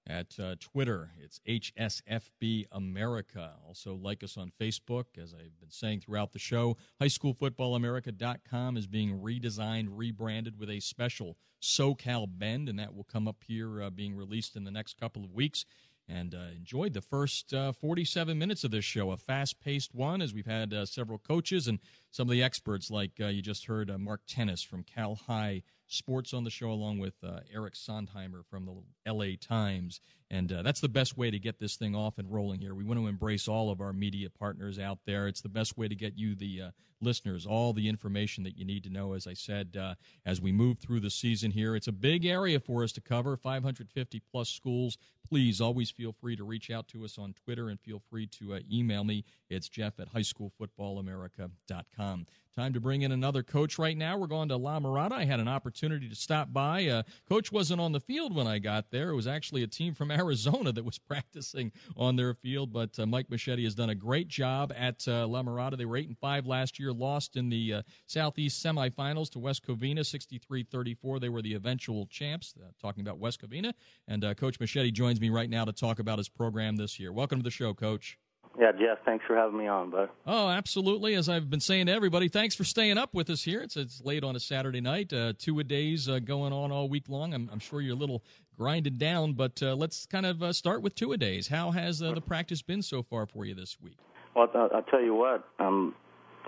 at 0.07 0.37
uh, 0.39 0.55
Twitter. 0.59 1.11
It's 1.19 1.39
HSFB 1.47 2.65
America. 2.71 3.53
Also, 3.67 3.95
like 3.95 4.23
us 4.23 4.37
on 4.37 4.51
Facebook. 4.59 5.05
As 5.21 5.33
I've 5.33 5.59
been 5.59 5.69
saying 5.69 6.01
throughout 6.01 6.33
the 6.33 6.39
show, 6.39 6.77
highschoolfootballamerica.com 7.01 8.77
is 8.77 8.87
being 8.87 9.19
redesigned, 9.19 9.89
rebranded 9.91 10.59
with 10.59 10.69
a 10.69 10.79
special 10.79 11.37
SoCal 11.61 12.27
bend, 12.29 12.69
and 12.69 12.79
that 12.79 12.95
will 12.95 13.03
come 13.03 13.27
up 13.27 13.43
here 13.45 13.81
uh, 13.81 13.89
being 13.89 14.15
released 14.15 14.55
in 14.55 14.63
the 14.63 14.71
next 14.71 14.99
couple 14.99 15.23
of 15.23 15.31
weeks. 15.31 15.65
And 16.09 16.35
uh, 16.35 16.49
enjoyed 16.57 16.91
the 16.91 17.01
first 17.01 17.53
uh, 17.53 17.71
47 17.71 18.37
minutes 18.37 18.65
of 18.65 18.71
this 18.71 18.83
show, 18.83 19.11
a 19.11 19.17
fast 19.17 19.61
paced 19.61 19.93
one, 19.93 20.21
as 20.21 20.33
we've 20.33 20.45
had 20.45 20.73
uh, 20.73 20.85
several 20.85 21.19
coaches 21.19 21.67
and 21.69 21.79
some 22.09 22.27
of 22.27 22.31
the 22.31 22.43
experts, 22.43 22.91
like 22.91 23.11
uh, 23.21 23.27
you 23.27 23.41
just 23.41 23.67
heard 23.67 23.97
Mark 23.97 24.21
Tennis 24.27 24.61
from 24.61 24.83
Cal-Hi 24.83 25.61
sports 25.91 26.33
on 26.33 26.43
the 26.43 26.49
show, 26.49 26.71
along 26.71 26.99
with 26.99 27.15
uh, 27.23 27.39
Eric 27.53 27.73
Sondheimer 27.75 28.45
from 28.49 28.65
the 28.65 29.11
LA 29.11 29.35
Times. 29.39 30.01
And 30.31 30.51
uh, 30.53 30.61
that's 30.61 30.79
the 30.79 30.87
best 30.87 31.17
way 31.17 31.29
to 31.29 31.37
get 31.37 31.59
this 31.59 31.75
thing 31.75 31.93
off 31.93 32.17
and 32.17 32.31
rolling 32.31 32.61
here. 32.61 32.73
We 32.73 32.85
want 32.85 33.01
to 33.01 33.07
embrace 33.07 33.49
all 33.49 33.69
of 33.69 33.81
our 33.81 33.91
media 33.91 34.29
partners 34.29 34.79
out 34.79 34.99
there. 35.05 35.27
It's 35.27 35.41
the 35.41 35.49
best 35.49 35.77
way 35.77 35.89
to 35.89 35.95
get 35.95 36.17
you, 36.17 36.35
the 36.35 36.61
uh, 36.61 36.71
listeners, 37.01 37.45
all 37.45 37.73
the 37.73 37.89
information 37.89 38.45
that 38.45 38.57
you 38.57 38.63
need 38.63 38.85
to 38.85 38.89
know, 38.89 39.11
as 39.11 39.27
I 39.27 39.33
said, 39.33 39.75
uh, 39.77 39.95
as 40.25 40.39
we 40.39 40.53
move 40.53 40.79
through 40.79 41.01
the 41.01 41.09
season 41.09 41.51
here. 41.51 41.75
It's 41.75 41.89
a 41.89 41.91
big 41.91 42.25
area 42.25 42.61
for 42.61 42.81
us 42.81 42.93
to 42.93 43.01
cover 43.01 43.35
550 43.35 44.21
plus 44.31 44.47
schools. 44.47 44.97
Please 45.27 45.59
always 45.59 45.91
feel 45.91 46.13
free 46.13 46.37
to 46.37 46.45
reach 46.45 46.71
out 46.71 46.87
to 46.89 47.03
us 47.03 47.17
on 47.17 47.33
Twitter 47.33 47.69
and 47.69 47.79
feel 47.79 48.03
free 48.09 48.27
to 48.27 48.53
uh, 48.53 48.59
email 48.71 49.03
me. 49.03 49.25
It's 49.49 49.67
jeff 49.67 49.99
at 49.99 50.13
highschoolfootballamerica.com. 50.13 52.27
Time 52.55 52.73
to 52.73 52.81
bring 52.81 53.03
in 53.03 53.13
another 53.13 53.43
coach 53.43 53.79
right 53.79 53.95
now. 53.95 54.17
We're 54.17 54.27
going 54.27 54.49
to 54.49 54.57
La 54.57 54.77
Mirada. 54.79 55.13
I 55.13 55.23
had 55.23 55.39
an 55.39 55.47
opportunity 55.47 56.09
to 56.09 56.15
stop 56.15 56.51
by. 56.51 56.85
Uh, 56.85 57.03
coach 57.29 57.49
wasn't 57.49 57.79
on 57.79 57.93
the 57.93 58.01
field 58.01 58.35
when 58.35 58.45
I 58.45 58.59
got 58.59 58.91
there. 58.91 59.11
It 59.11 59.15
was 59.15 59.27
actually 59.27 59.63
a 59.63 59.67
team 59.67 59.93
from 59.93 60.11
Arizona 60.11 60.20
that 60.25 60.83
was 60.83 60.97
practicing 61.07 61.71
on 61.95 62.15
their 62.15 62.33
field. 62.33 62.71
But 62.73 62.97
uh, 62.99 63.05
Mike 63.05 63.27
Moschetti 63.29 63.63
has 63.63 63.75
done 63.75 63.89
a 63.89 63.95
great 63.95 64.27
job 64.27 64.73
at 64.75 65.07
uh, 65.07 65.27
La 65.27 65.43
Mirada. 65.43 65.77
They 65.77 65.85
were 65.85 65.97
eight 65.97 66.07
and 66.07 66.17
five 66.17 66.45
last 66.45 66.79
year, 66.79 66.91
lost 66.91 67.35
in 67.35 67.49
the 67.49 67.73
uh, 67.75 67.81
Southeast 68.07 68.63
semifinals 68.63 69.29
to 69.31 69.39
West 69.39 69.65
Covina, 69.65 69.99
63-34. 69.99 71.19
They 71.19 71.29
were 71.29 71.41
the 71.41 71.53
eventual 71.53 72.07
champs. 72.07 72.53
Uh, 72.57 72.67
talking 72.81 73.01
about 73.01 73.19
West 73.19 73.41
Covina, 73.41 73.73
and 74.07 74.23
uh, 74.23 74.33
Coach 74.33 74.59
Moschetti 74.59 74.91
joins 74.91 75.19
me 75.21 75.29
right 75.29 75.49
now 75.49 75.65
to 75.65 75.71
talk 75.71 75.99
about 75.99 76.17
his 76.17 76.29
program 76.29 76.75
this 76.75 76.99
year. 76.99 77.11
Welcome 77.11 77.39
to 77.39 77.43
the 77.43 77.51
show, 77.51 77.73
Coach. 77.73 78.17
Yeah, 78.59 78.71
Jeff, 78.73 78.99
thanks 79.05 79.23
for 79.25 79.35
having 79.35 79.57
me 79.57 79.67
on, 79.67 79.91
bud. 79.91 80.09
Oh, 80.27 80.49
absolutely. 80.49 81.15
As 81.15 81.29
I've 81.29 81.49
been 81.49 81.61
saying 81.61 81.85
to 81.85 81.93
everybody, 81.93 82.27
thanks 82.27 82.53
for 82.53 82.65
staying 82.65 82.97
up 82.97 83.13
with 83.13 83.29
us 83.29 83.43
here. 83.43 83.61
It's, 83.61 83.77
it's 83.77 84.01
late 84.03 84.23
on 84.23 84.35
a 84.35 84.39
Saturday 84.39 84.81
night, 84.81 85.13
uh, 85.13 85.33
two 85.37 85.59
a 85.59 85.63
days 85.63 86.09
uh, 86.09 86.19
going 86.19 86.51
on 86.51 86.71
all 86.71 86.89
week 86.89 87.07
long. 87.07 87.33
I'm, 87.33 87.49
I'm, 87.51 87.59
sure 87.59 87.79
you're 87.79 87.95
a 87.95 87.99
little 87.99 88.23
grinded 88.57 88.99
down, 88.99 89.33
but 89.33 89.61
uh, 89.63 89.73
let's 89.75 90.05
kind 90.05 90.25
of 90.25 90.43
uh, 90.43 90.51
start 90.51 90.81
with 90.81 90.95
two 90.95 91.13
a 91.13 91.17
days. 91.17 91.47
How 91.47 91.71
has 91.71 92.01
uh, 92.01 92.11
the 92.13 92.21
practice 92.21 92.61
been 92.61 92.81
so 92.81 93.01
far 93.01 93.25
for 93.25 93.45
you 93.45 93.55
this 93.55 93.77
week? 93.81 93.97
Well, 94.35 94.49
I'll, 94.53 94.83
tell 94.83 95.01
you 95.01 95.15
what. 95.15 95.47
Um, 95.59 95.95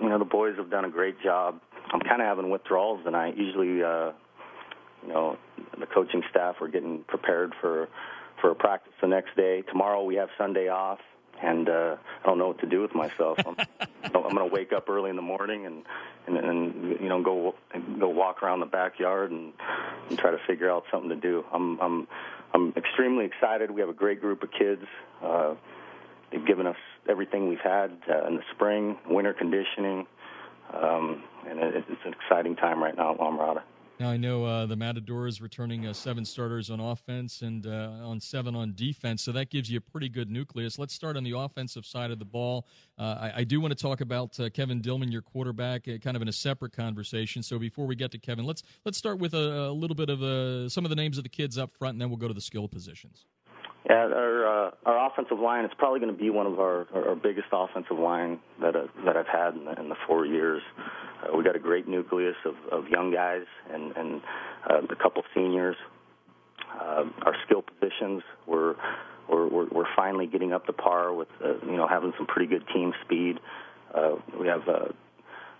you 0.00 0.08
know, 0.08 0.18
the 0.18 0.24
boys 0.24 0.56
have 0.56 0.70
done 0.70 0.84
a 0.84 0.90
great 0.90 1.20
job. 1.22 1.60
I'm 1.92 2.00
kind 2.00 2.20
of 2.20 2.26
having 2.26 2.50
withdrawals 2.50 3.02
tonight. 3.04 3.36
Usually, 3.36 3.82
uh, 3.82 4.12
you 5.02 5.12
know, 5.12 5.38
the 5.78 5.86
coaching 5.86 6.22
staff 6.30 6.56
are 6.60 6.68
getting 6.68 7.04
prepared 7.08 7.52
for 7.60 7.88
for 8.40 8.50
a 8.50 8.54
practice 8.54 8.92
the 9.00 9.08
next 9.08 9.36
day. 9.36 9.62
Tomorrow 9.62 10.04
we 10.04 10.16
have 10.16 10.28
Sunday 10.36 10.68
off, 10.68 10.98
and 11.42 11.68
uh, 11.68 11.96
I 12.22 12.26
don't 12.26 12.38
know 12.38 12.48
what 12.48 12.58
to 12.60 12.66
do 12.66 12.80
with 12.80 12.94
myself. 12.94 13.38
I'm, 13.46 13.56
I'm 14.04 14.12
going 14.12 14.36
to 14.36 14.46
wake 14.46 14.72
up 14.72 14.88
early 14.88 15.10
in 15.10 15.16
the 15.16 15.22
morning 15.22 15.66
and 15.66 15.84
and, 16.26 16.36
and 16.36 17.00
you 17.00 17.08
know 17.08 17.22
go 17.22 17.54
go 17.98 18.08
walk 18.08 18.42
around 18.42 18.60
the 18.60 18.66
backyard 18.66 19.30
and, 19.30 19.52
and 20.08 20.18
try 20.18 20.30
to 20.30 20.38
figure 20.46 20.70
out 20.70 20.84
something 20.90 21.10
to 21.10 21.16
do. 21.16 21.44
I'm 21.52 21.80
I'm 21.80 22.08
I'm 22.54 22.72
extremely 22.76 23.24
excited. 23.24 23.70
We 23.70 23.80
have 23.80 23.90
a 23.90 23.94
great 23.94 24.20
group 24.20 24.42
of 24.42 24.50
kids. 24.50 24.84
Uh, 25.22 25.54
they've 26.30 26.46
given 26.46 26.66
us 26.66 26.76
everything 27.08 27.48
we've 27.48 27.58
had 27.60 27.90
uh, 28.08 28.26
in 28.26 28.36
the 28.36 28.42
spring, 28.54 28.96
winter 29.08 29.34
conditioning, 29.34 30.06
um, 30.72 31.22
and 31.48 31.58
it, 31.58 31.84
it's 31.88 32.00
an 32.04 32.14
exciting 32.14 32.56
time 32.56 32.82
right 32.82 32.96
now 32.96 33.14
at 33.14 33.20
La 33.20 33.30
Mirada. 33.30 33.62
Now 34.00 34.10
I 34.10 34.16
know 34.16 34.44
uh, 34.44 34.66
the 34.66 34.74
Matadors 34.74 35.40
returning 35.40 35.86
uh, 35.86 35.92
seven 35.92 36.24
starters 36.24 36.68
on 36.68 36.80
offense 36.80 37.42
and 37.42 37.64
uh, 37.64 37.92
on 38.02 38.18
seven 38.20 38.56
on 38.56 38.72
defense, 38.74 39.22
so 39.22 39.30
that 39.30 39.50
gives 39.50 39.70
you 39.70 39.78
a 39.78 39.80
pretty 39.80 40.08
good 40.08 40.30
nucleus. 40.30 40.80
Let's 40.80 40.92
start 40.92 41.16
on 41.16 41.22
the 41.22 41.38
offensive 41.38 41.86
side 41.86 42.10
of 42.10 42.18
the 42.18 42.24
ball. 42.24 42.66
Uh, 42.98 43.02
I, 43.20 43.32
I, 43.36 43.44
do 43.44 43.60
want 43.60 43.70
to 43.70 43.80
talk 43.80 44.00
about 44.00 44.38
uh, 44.40 44.50
Kevin 44.50 44.80
Dillman, 44.82 45.12
your 45.12 45.22
quarterback, 45.22 45.86
uh, 45.86 45.98
kind 45.98 46.16
of 46.16 46.22
in 46.22 46.28
a 46.28 46.32
separate 46.32 46.72
conversation. 46.72 47.40
So 47.40 47.56
before 47.56 47.86
we 47.86 47.94
get 47.94 48.10
to 48.12 48.18
Kevin, 48.18 48.44
let's 48.44 48.64
let's 48.84 48.98
start 48.98 49.20
with 49.20 49.32
a, 49.32 49.68
a 49.68 49.72
little 49.72 49.94
bit 49.94 50.10
of 50.10 50.72
some 50.72 50.84
of 50.84 50.90
the 50.90 50.96
names 50.96 51.16
of 51.16 51.22
the 51.22 51.30
kids 51.30 51.56
up 51.56 51.72
front, 51.72 51.92
and 51.92 52.00
then 52.00 52.08
we'll 52.08 52.18
go 52.18 52.28
to 52.28 52.34
the 52.34 52.40
skill 52.40 52.66
positions. 52.66 53.26
Yeah, 53.88 53.96
our 53.96 54.46
uh, 54.46 54.70
our 54.86 55.06
offensive 55.06 55.38
line 55.38 55.66
is 55.66 55.70
probably 55.76 56.00
going 56.00 56.12
to 56.12 56.18
be 56.18 56.30
one 56.30 56.46
of 56.46 56.58
our, 56.58 56.88
our 56.94 57.14
biggest 57.14 57.48
offensive 57.52 57.98
line 57.98 58.40
that 58.60 58.74
uh, 58.74 58.86
that 59.04 59.16
I've 59.16 59.28
had 59.28 59.54
in 59.54 59.66
the, 59.66 59.78
in 59.78 59.88
the 59.90 59.96
four 60.06 60.24
years. 60.24 60.62
Uh, 61.24 61.36
we 61.36 61.44
got 61.44 61.56
a 61.56 61.60
great 61.60 61.88
nucleus 61.88 62.36
of, 62.44 62.54
of 62.70 62.88
young 62.88 63.12
guys 63.12 63.44
and 63.72 63.96
and 63.96 64.22
uh, 64.68 64.80
a 64.90 64.96
couple 64.96 65.22
seniors. 65.34 65.76
Uh, 66.74 67.04
our 67.22 67.34
skill 67.46 67.62
positions 67.62 68.22
we're, 68.46 68.74
we're 69.28 69.48
we're 69.48 69.68
we're 69.68 69.94
finally 69.96 70.26
getting 70.26 70.52
up 70.52 70.66
to 70.66 70.72
par 70.72 71.12
with 71.12 71.28
uh, 71.44 71.54
you 71.66 71.76
know 71.76 71.86
having 71.86 72.12
some 72.16 72.26
pretty 72.26 72.48
good 72.48 72.64
team 72.74 72.92
speed. 73.04 73.38
Uh, 73.94 74.16
we 74.40 74.48
have 74.48 74.66
a, 74.66 74.92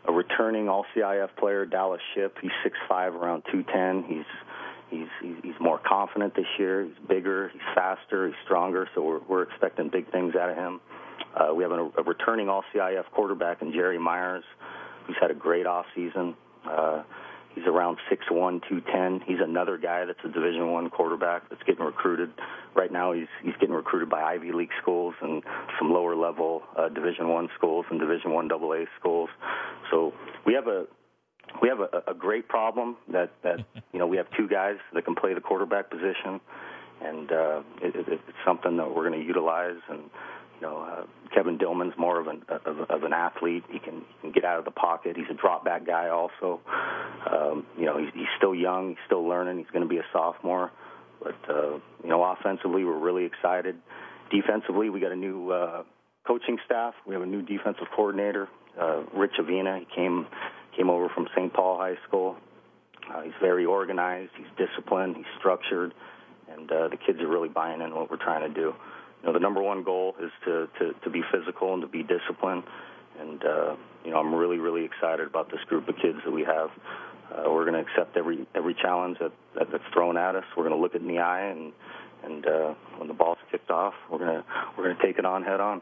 a 0.08 0.12
returning 0.12 0.68
All 0.68 0.84
CIF 0.94 1.28
player, 1.36 1.64
Dallas 1.64 2.00
Ship. 2.14 2.36
He's 2.42 2.50
six 2.62 2.76
five, 2.88 3.14
around 3.14 3.44
two 3.50 3.62
ten. 3.62 4.04
He's 4.08 4.26
He's, 4.90 5.08
he's 5.42 5.54
more 5.60 5.80
confident 5.84 6.36
this 6.36 6.46
year. 6.56 6.84
He's 6.84 7.08
bigger. 7.08 7.48
He's 7.48 7.62
faster. 7.74 8.28
He's 8.28 8.36
stronger. 8.44 8.88
So 8.94 9.02
we're, 9.02 9.20
we're 9.28 9.42
expecting 9.42 9.88
big 9.88 10.08
things 10.12 10.36
out 10.36 10.50
of 10.50 10.56
him. 10.56 10.80
Uh, 11.34 11.52
we 11.52 11.64
have 11.64 11.72
a, 11.72 11.90
a 11.98 12.02
returning 12.04 12.48
All 12.48 12.62
CIF 12.72 13.04
quarterback 13.12 13.60
in 13.60 13.72
Jerry 13.72 13.98
Myers, 13.98 14.44
who's 15.06 15.16
had 15.20 15.30
a 15.30 15.34
great 15.34 15.66
off 15.66 15.86
season. 15.94 16.34
Uh, 16.64 17.02
he's 17.54 17.66
around 17.66 17.98
six 18.08 18.24
one, 18.30 18.60
two 18.68 18.80
ten. 18.80 19.20
He's 19.26 19.38
another 19.42 19.78
guy 19.78 20.04
that's 20.04 20.18
a 20.24 20.28
Division 20.28 20.72
One 20.72 20.90
quarterback 20.90 21.48
that's 21.48 21.62
getting 21.62 21.84
recruited. 21.84 22.30
Right 22.74 22.92
now, 22.92 23.12
he's 23.12 23.28
he's 23.42 23.54
getting 23.60 23.74
recruited 23.74 24.10
by 24.10 24.22
Ivy 24.22 24.52
League 24.52 24.72
schools 24.80 25.14
and 25.20 25.42
some 25.78 25.92
lower 25.92 26.16
level 26.16 26.62
uh, 26.76 26.88
Division 26.88 27.28
One 27.28 27.48
schools 27.56 27.86
and 27.90 28.00
Division 28.00 28.32
One 28.32 28.50
AA 28.50 28.84
schools. 28.98 29.30
So 29.90 30.12
we 30.46 30.54
have 30.54 30.66
a 30.66 30.86
we 31.62 31.68
have 31.68 31.80
a, 31.80 32.10
a 32.10 32.14
great 32.14 32.48
problem 32.48 32.96
that 33.12 33.30
that 33.42 33.60
you 33.92 33.98
know 33.98 34.06
we 34.06 34.16
have 34.16 34.26
two 34.36 34.48
guys 34.48 34.76
that 34.92 35.04
can 35.04 35.14
play 35.14 35.34
the 35.34 35.40
quarterback 35.40 35.90
position, 35.90 36.40
and 37.02 37.30
uh, 37.30 37.62
it, 37.82 37.94
it, 37.94 38.08
it's 38.08 38.38
something 38.44 38.76
that 38.76 38.94
we're 38.94 39.08
going 39.08 39.20
to 39.20 39.26
utilize. 39.26 39.80
And 39.88 40.10
you 40.60 40.66
know, 40.66 40.78
uh, 40.78 41.04
Kevin 41.34 41.58
Dillman's 41.58 41.94
more 41.98 42.20
of 42.20 42.28
an 42.28 42.42
of, 42.48 42.78
of 42.88 43.02
an 43.02 43.12
athlete. 43.12 43.64
He 43.70 43.78
can, 43.78 43.96
he 43.96 44.20
can 44.20 44.32
get 44.32 44.44
out 44.44 44.58
of 44.58 44.64
the 44.64 44.70
pocket. 44.70 45.16
He's 45.16 45.26
a 45.30 45.34
drop 45.34 45.64
back 45.64 45.86
guy 45.86 46.08
also. 46.08 46.60
Um, 47.30 47.66
you 47.78 47.86
know, 47.86 47.98
he's, 47.98 48.12
he's 48.14 48.28
still 48.36 48.54
young. 48.54 48.90
He's 48.90 48.98
still 49.06 49.26
learning. 49.26 49.58
He's 49.58 49.70
going 49.72 49.82
to 49.82 49.88
be 49.88 49.98
a 49.98 50.04
sophomore. 50.12 50.70
But 51.22 51.36
uh, 51.48 51.78
you 52.02 52.08
know, 52.08 52.22
offensively, 52.22 52.84
we're 52.84 52.98
really 52.98 53.24
excited. 53.24 53.76
Defensively, 54.30 54.90
we 54.90 55.00
got 55.00 55.12
a 55.12 55.16
new 55.16 55.50
uh, 55.50 55.82
coaching 56.26 56.58
staff. 56.64 56.94
We 57.06 57.14
have 57.14 57.22
a 57.22 57.26
new 57.26 57.42
defensive 57.42 57.86
coordinator, 57.94 58.48
uh, 58.80 59.02
Rich 59.14 59.32
Avina. 59.40 59.80
He 59.80 59.86
came 59.94 60.26
came 60.76 60.90
over 60.90 61.08
from 61.08 61.28
St. 61.36 61.52
Paul 61.52 61.78
High 61.78 61.96
School. 62.06 62.36
Uh, 63.12 63.22
he's 63.22 63.34
very 63.40 63.64
organized. 63.64 64.30
He's 64.36 64.46
disciplined. 64.56 65.16
He's 65.16 65.26
structured, 65.38 65.94
and 66.50 66.70
uh, 66.70 66.88
the 66.88 66.96
kids 66.96 67.20
are 67.20 67.28
really 67.28 67.48
buying 67.48 67.80
in 67.80 67.94
what 67.94 68.10
we're 68.10 68.16
trying 68.16 68.48
to 68.48 68.54
do. 68.54 68.74
Know, 69.24 69.32
the 69.32 69.40
number 69.40 69.62
one 69.62 69.82
goal 69.82 70.14
is 70.20 70.30
to 70.44 70.68
to, 70.78 70.92
to 71.02 71.10
be 71.10 71.22
physical 71.32 71.72
and 71.72 71.82
to 71.82 71.88
be 71.88 72.02
disciplined. 72.02 72.64
And 73.18 73.42
uh, 73.44 73.76
you 74.04 74.10
know, 74.10 74.18
I'm 74.18 74.34
really 74.34 74.58
really 74.58 74.84
excited 74.84 75.26
about 75.26 75.50
this 75.50 75.60
group 75.68 75.88
of 75.88 75.96
kids 75.96 76.18
that 76.24 76.30
we 76.30 76.42
have. 76.42 76.70
Uh, 77.32 77.50
we're 77.50 77.64
going 77.64 77.82
to 77.82 77.90
accept 77.90 78.16
every 78.16 78.46
every 78.54 78.74
challenge 78.74 79.18
that, 79.20 79.32
that 79.56 79.70
that's 79.72 79.84
thrown 79.92 80.16
at 80.16 80.36
us. 80.36 80.44
We're 80.56 80.68
going 80.68 80.76
to 80.76 80.80
look 80.80 80.94
it 80.94 81.00
in 81.00 81.08
the 81.08 81.18
eye, 81.18 81.46
and 81.46 81.72
and 82.24 82.46
uh, 82.46 82.74
when 82.98 83.08
the 83.08 83.14
ball's 83.14 83.38
kicked 83.50 83.70
off, 83.70 83.94
we're 84.10 84.18
gonna 84.18 84.44
we're 84.76 84.84
gonna 84.84 85.02
take 85.02 85.18
it 85.18 85.24
on 85.24 85.42
head 85.42 85.60
on. 85.60 85.80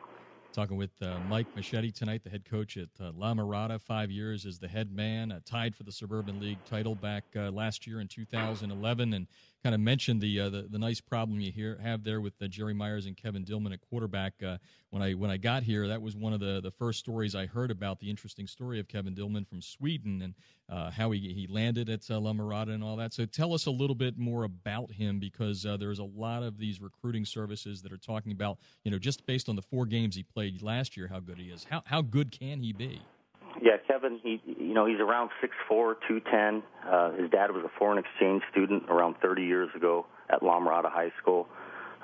Talking 0.53 0.77
with 0.77 0.91
uh, 1.01 1.19
Mike 1.29 1.47
Moschetti 1.57 1.95
tonight, 1.95 2.25
the 2.25 2.31
head 2.31 2.45
coach 2.45 2.77
at 2.77 2.89
uh, 3.01 3.11
La 3.17 3.33
Mirada, 3.33 3.81
five 3.81 4.11
years 4.11 4.45
as 4.45 4.59
the 4.59 4.69
head 4.69 4.93
man, 4.93 5.33
uh, 5.33 5.41
tied 5.47 5.75
for 5.75 5.83
the 5.83 5.93
Suburban 5.93 6.41
League 6.41 6.63
title 6.67 6.95
back 6.95 7.25
uh, 7.35 7.51
last 7.51 7.87
year 7.87 8.01
in 8.01 8.09
2011, 8.09 9.15
and 9.15 9.27
kind 9.63 9.75
of 9.75 9.81
mentioned 9.81 10.21
the, 10.21 10.41
uh, 10.41 10.51
the, 10.51 10.63
the 10.69 10.79
nice 10.79 11.01
problem 11.01 11.39
you 11.39 11.53
hear 11.53 11.79
have 11.83 12.03
there 12.03 12.21
with 12.21 12.35
uh, 12.43 12.49
Jerry 12.49 12.75
Myers 12.75 13.07
and 13.07 13.17
Kevin 13.17 13.45
Dillman 13.45 13.73
at 13.73 13.81
quarterback. 13.81 14.35
Uh, 14.43 14.59
when 14.91 15.03
I 15.03 15.13
when 15.13 15.31
I 15.31 15.37
got 15.37 15.63
here, 15.63 15.87
that 15.89 16.03
was 16.03 16.17
one 16.17 16.33
of 16.33 16.41
the, 16.41 16.61
the 16.61 16.71
first 16.71 16.99
stories 16.99 17.35
I 17.35 17.47
heard 17.47 17.71
about 17.71 18.01
the 18.01 18.11
interesting 18.11 18.47
story 18.47 18.81
of 18.81 18.89
Kevin 18.89 19.15
Dillman 19.15 19.47
from 19.47 19.63
Sweden 19.63 20.23
and 20.23 20.35
uh, 20.69 20.91
how 20.91 21.13
he 21.13 21.21
he 21.33 21.47
landed 21.47 21.89
at 21.89 22.11
uh, 22.11 22.19
La 22.19 22.33
Mirada 22.33 22.71
and 22.71 22.83
all 22.83 22.97
that. 22.97 23.13
So 23.15 23.25
tell 23.25 23.55
us 23.55 23.67
a 23.67 23.71
little 23.71 23.97
bit 23.97 24.19
more 24.19 24.45
about 24.45 24.93
him 24.93 25.21
because 25.21 25.65
uh, 25.65 25.77
there's 25.77 26.01
a 26.01 26.05
lot 26.05 26.43
of 26.43 26.59
these 26.59 26.81
recruiting 26.81 27.25
services 27.25 27.83
that 27.83 27.93
are 27.93 27.99
talking 27.99 28.33
about 28.33 28.59
you 28.85 28.91
know 28.91 28.99
just 28.99 29.25
based 29.27 29.49
on 29.49 29.57
the 29.57 29.63
four 29.63 29.87
games 29.87 30.17
he 30.17 30.25
played 30.25 30.61
last 30.63 30.97
year 30.97 31.09
how 31.09 31.21
good 31.21 31.39
he 31.39 31.47
is. 31.47 31.65
How 31.71 31.83
how 31.87 32.03
good 32.03 32.33
can 32.33 32.61
he 32.61 32.73
be? 32.73 33.12
Yeah, 33.61 33.77
Kevin. 33.87 34.19
He, 34.23 34.41
you 34.47 34.75
know, 34.75 34.87
he's 34.87 35.01
around 35.01 35.31
six 35.41 35.55
four, 35.69 35.97
two 36.09 36.21
ten. 36.21 36.63
Uh, 36.89 37.13
his 37.13 37.31
dad 37.31 37.51
was 37.51 37.65
a 37.65 37.71
foreign 37.79 37.99
exchange 37.99 38.43
student 38.51 38.85
around 38.89 39.17
30 39.23 39.43
years 39.43 39.69
ago 39.75 40.07
at 40.31 40.43
La 40.43 40.59
Mirada 40.59 40.91
High 40.91 41.13
School. 41.21 41.47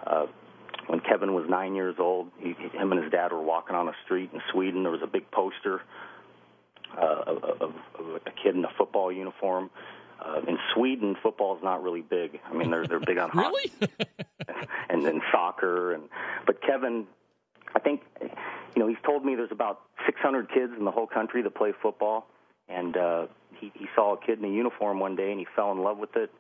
Uh, 0.07 0.27
when 0.87 1.01
Kevin 1.01 1.35
was 1.35 1.47
nine 1.49 1.75
years 1.75 1.97
old, 1.99 2.29
he, 2.39 2.55
him 2.73 2.93
and 2.93 3.03
his 3.03 3.11
dad 3.11 3.33
were 3.33 3.43
walking 3.43 3.77
on 3.77 3.89
a 3.89 3.93
street 4.05 4.31
in 4.33 4.41
Sweden. 4.53 4.83
There 4.83 4.93
was 4.93 5.03
a 5.03 5.07
big 5.07 5.31
poster 5.31 5.83
uh, 6.97 7.23
of, 7.27 7.45
of, 7.45 7.61
of 7.99 8.21
a 8.27 8.31
kid 8.43 8.55
in 8.55 8.65
a 8.65 8.71
football 8.77 9.13
uniform. 9.13 9.71
Uh, 10.21 10.41
in 10.49 10.59
Sweden, 10.75 11.17
football 11.23 11.57
is 11.57 11.63
not 11.63 11.83
really 11.83 12.01
big. 12.01 12.41
I 12.45 12.55
mean, 12.55 12.71
they're 12.71 12.87
they're 12.87 13.01
big 13.01 13.19
on 13.19 13.31
hockey 13.33 13.71
really 13.81 13.93
and 14.89 15.05
then 15.05 15.21
soccer 15.31 15.93
and 15.93 16.05
but 16.47 16.61
Kevin 16.63 17.07
I 17.75 17.79
think, 17.79 18.03
you 18.21 18.29
know, 18.77 18.89
he's 18.89 18.99
told 19.05 19.25
me 19.25 19.35
there's 19.35 19.53
about 19.53 19.81
600 20.07 20.49
kids 20.53 20.73
in 20.79 20.85
the 20.85 20.91
whole 20.91 21.07
country 21.07 21.43
that 21.43 21.55
play 21.55 21.73
football, 21.83 22.27
and 22.69 22.97
uh, 22.97 23.27
he, 23.61 23.73
he 23.75 23.87
saw 23.95 24.15
a 24.15 24.19
kid 24.19 24.39
in 24.39 24.45
a 24.45 24.49
uniform 24.49 25.01
one 25.01 25.17
day 25.17 25.31
and 25.31 25.39
he 25.39 25.47
fell 25.57 25.73
in 25.73 25.79
love 25.79 25.99
with 25.99 26.17
it. 26.17 26.31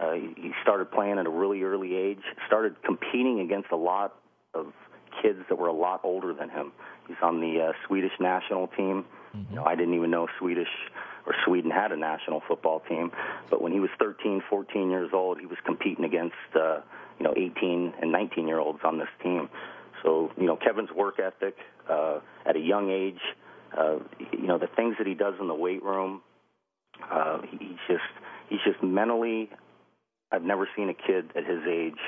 Uh, 0.00 0.12
he, 0.12 0.34
he 0.36 0.52
started 0.62 0.90
playing 0.90 1.18
at 1.18 1.26
a 1.26 1.30
really 1.30 1.62
early 1.62 1.96
age. 1.96 2.20
Started 2.46 2.80
competing 2.82 3.40
against 3.40 3.70
a 3.72 3.76
lot 3.76 4.14
of 4.54 4.72
kids 5.22 5.38
that 5.48 5.56
were 5.56 5.66
a 5.66 5.72
lot 5.72 6.00
older 6.04 6.32
than 6.32 6.48
him. 6.48 6.72
He's 7.06 7.16
on 7.22 7.40
the 7.40 7.68
uh, 7.68 7.72
Swedish 7.86 8.12
national 8.20 8.68
team. 8.68 9.04
Mm-hmm. 9.34 9.50
You 9.50 9.56
know, 9.56 9.64
I 9.64 9.74
didn't 9.74 9.94
even 9.94 10.10
know 10.10 10.28
Swedish 10.38 10.68
or 11.26 11.34
Sweden 11.44 11.70
had 11.70 11.92
a 11.92 11.96
national 11.96 12.42
football 12.48 12.80
team. 12.88 13.12
But 13.50 13.60
when 13.60 13.72
he 13.72 13.80
was 13.80 13.90
13, 13.98 14.42
14 14.48 14.90
years 14.90 15.10
old, 15.12 15.38
he 15.40 15.46
was 15.46 15.58
competing 15.64 16.04
against 16.04 16.34
uh, 16.54 16.80
you 17.18 17.24
know 17.24 17.34
18 17.36 17.94
and 18.00 18.12
19 18.12 18.48
year 18.48 18.58
olds 18.58 18.80
on 18.84 18.98
this 18.98 19.08
team. 19.22 19.48
So, 20.02 20.30
you 20.36 20.46
know, 20.46 20.56
Kevin's 20.56 20.90
work 20.90 21.18
ethic 21.18 21.56
uh, 21.88 22.20
at 22.46 22.56
a 22.56 22.60
young 22.60 22.90
age, 22.90 23.20
uh, 23.76 23.98
you 24.32 24.46
know, 24.46 24.58
the 24.58 24.68
things 24.74 24.96
that 24.98 25.06
he 25.06 25.14
does 25.14 25.34
in 25.40 25.48
the 25.48 25.54
weight 25.54 25.82
room, 25.82 26.22
uh, 27.10 27.38
he's 27.50 27.78
just 27.88 28.02
he's 28.48 28.60
just 28.64 28.82
mentally. 28.82 29.50
I've 30.30 30.42
never 30.42 30.68
seen 30.76 30.88
a 30.88 30.94
kid 30.94 31.30
at 31.36 31.46
his 31.46 31.60
age, 31.68 31.98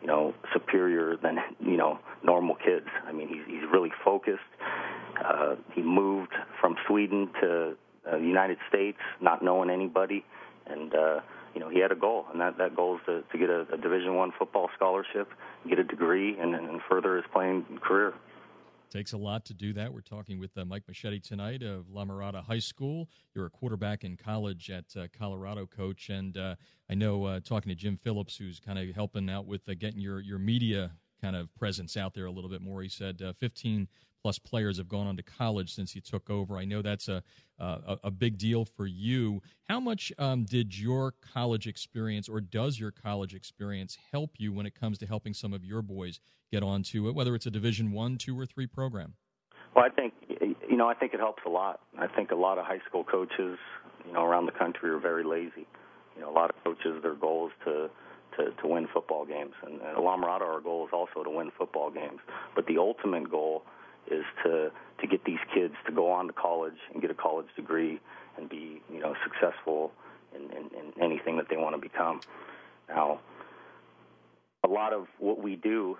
you 0.00 0.06
know, 0.06 0.34
superior 0.52 1.16
than 1.16 1.38
you 1.60 1.76
know 1.76 1.98
normal 2.22 2.54
kids. 2.54 2.86
I 3.06 3.12
mean, 3.12 3.28
he's 3.28 3.44
he's 3.46 3.68
really 3.72 3.92
focused. 4.04 4.40
Uh, 5.24 5.56
he 5.74 5.82
moved 5.82 6.32
from 6.60 6.76
Sweden 6.86 7.30
to 7.40 7.76
uh, 8.06 8.18
the 8.18 8.24
United 8.24 8.58
States, 8.68 8.98
not 9.20 9.42
knowing 9.42 9.70
anybody, 9.70 10.24
and 10.66 10.94
uh, 10.94 11.20
you 11.56 11.60
know 11.60 11.70
he 11.70 11.80
had 11.80 11.90
a 11.90 11.96
goal, 11.96 12.26
and 12.30 12.38
that 12.42 12.58
that 12.58 12.76
goal 12.76 12.96
is 12.96 13.00
to, 13.06 13.22
to 13.32 13.38
get 13.38 13.48
a, 13.48 13.62
a 13.72 13.78
Division 13.78 14.14
One 14.14 14.30
football 14.38 14.68
scholarship, 14.76 15.30
get 15.66 15.78
a 15.78 15.84
degree, 15.84 16.36
and, 16.38 16.54
and 16.54 16.82
further 16.86 17.16
his 17.16 17.24
playing 17.32 17.64
career. 17.82 18.12
Takes 18.90 19.14
a 19.14 19.16
lot 19.16 19.46
to 19.46 19.54
do 19.54 19.72
that. 19.72 19.90
We're 19.90 20.02
talking 20.02 20.38
with 20.38 20.50
uh, 20.58 20.66
Mike 20.66 20.82
Moschetti 20.86 21.22
tonight 21.22 21.62
of 21.62 21.88
La 21.90 22.04
Mirada 22.04 22.44
High 22.44 22.58
School. 22.58 23.08
You're 23.34 23.46
a 23.46 23.50
quarterback 23.50 24.04
in 24.04 24.18
college 24.18 24.70
at 24.70 24.84
uh, 24.96 25.06
Colorado, 25.18 25.64
coach, 25.64 26.10
and 26.10 26.36
uh, 26.36 26.56
I 26.90 26.94
know 26.94 27.24
uh, 27.24 27.40
talking 27.40 27.70
to 27.70 27.74
Jim 27.74 27.98
Phillips, 28.02 28.36
who's 28.36 28.60
kind 28.60 28.78
of 28.78 28.94
helping 28.94 29.30
out 29.30 29.46
with 29.46 29.66
uh, 29.66 29.72
getting 29.78 30.00
your 30.00 30.20
your 30.20 30.38
media 30.38 30.90
kind 31.22 31.34
of 31.34 31.48
presence 31.54 31.96
out 31.96 32.12
there 32.12 32.26
a 32.26 32.30
little 32.30 32.50
bit 32.50 32.60
more. 32.60 32.82
He 32.82 32.90
said 32.90 33.22
uh, 33.22 33.32
15 33.32 33.88
plus 34.26 34.40
players 34.40 34.78
have 34.78 34.88
gone 34.88 35.06
on 35.06 35.16
to 35.16 35.22
college 35.22 35.72
since 35.72 35.94
you 35.94 36.00
took 36.00 36.28
over. 36.28 36.56
I 36.56 36.64
know 36.64 36.82
that's 36.82 37.06
a 37.06 37.22
a, 37.60 37.96
a 38.02 38.10
big 38.10 38.36
deal 38.38 38.64
for 38.64 38.84
you. 38.84 39.40
How 39.68 39.78
much 39.78 40.12
um, 40.18 40.44
did 40.44 40.76
your 40.76 41.14
college 41.32 41.68
experience, 41.68 42.28
or 42.28 42.40
does 42.40 42.78
your 42.78 42.90
college 42.90 43.36
experience, 43.36 43.96
help 44.10 44.32
you 44.36 44.52
when 44.52 44.66
it 44.66 44.74
comes 44.74 44.98
to 44.98 45.06
helping 45.06 45.32
some 45.32 45.52
of 45.54 45.64
your 45.64 45.80
boys 45.80 46.18
get 46.50 46.64
onto 46.64 47.08
it, 47.08 47.14
whether 47.14 47.36
it's 47.36 47.46
a 47.46 47.52
Division 47.52 47.92
One, 47.92 48.18
two, 48.18 48.36
or 48.36 48.46
three 48.46 48.66
program? 48.66 49.14
Well, 49.76 49.84
I 49.84 49.90
think 49.90 50.14
you 50.68 50.76
know 50.76 50.88
I 50.88 50.94
think 50.94 51.14
it 51.14 51.20
helps 51.20 51.44
a 51.46 51.48
lot. 51.48 51.78
I 51.96 52.08
think 52.08 52.32
a 52.32 52.34
lot 52.34 52.58
of 52.58 52.64
high 52.64 52.80
school 52.88 53.04
coaches, 53.04 53.58
you 54.04 54.12
know, 54.12 54.24
around 54.24 54.46
the 54.46 54.58
country 54.58 54.90
are 54.90 54.98
very 54.98 55.22
lazy. 55.22 55.68
You 56.16 56.22
know, 56.22 56.30
a 56.30 56.34
lot 56.34 56.50
of 56.50 56.56
coaches, 56.64 57.00
their 57.00 57.14
goal 57.14 57.46
is 57.46 57.52
to 57.64 57.90
to, 58.38 58.50
to 58.60 58.66
win 58.66 58.88
football 58.92 59.24
games. 59.24 59.54
And 59.62 59.80
at 59.80 59.96
our 59.96 60.60
goal 60.60 60.84
is 60.84 60.92
also 60.92 61.22
to 61.22 61.30
win 61.30 61.52
football 61.56 61.90
games. 61.92 62.18
But 62.56 62.66
the 62.66 62.78
ultimate 62.78 63.30
goal 63.30 63.62
is 64.10 64.24
to 64.44 64.70
to 65.00 65.06
get 65.06 65.24
these 65.24 65.38
kids 65.54 65.74
to 65.86 65.92
go 65.92 66.10
on 66.10 66.26
to 66.26 66.32
college 66.32 66.78
and 66.92 67.02
get 67.02 67.10
a 67.10 67.14
college 67.14 67.46
degree 67.56 68.00
and 68.38 68.48
be 68.48 68.80
you 68.92 69.00
know 69.00 69.14
successful 69.24 69.92
in, 70.34 70.42
in, 70.56 70.70
in 70.78 71.02
anything 71.02 71.36
that 71.36 71.48
they 71.48 71.56
want 71.56 71.74
to 71.74 71.80
become. 71.80 72.20
Now, 72.88 73.20
a 74.64 74.68
lot 74.68 74.92
of 74.92 75.06
what 75.18 75.42
we 75.42 75.56
do 75.56 75.96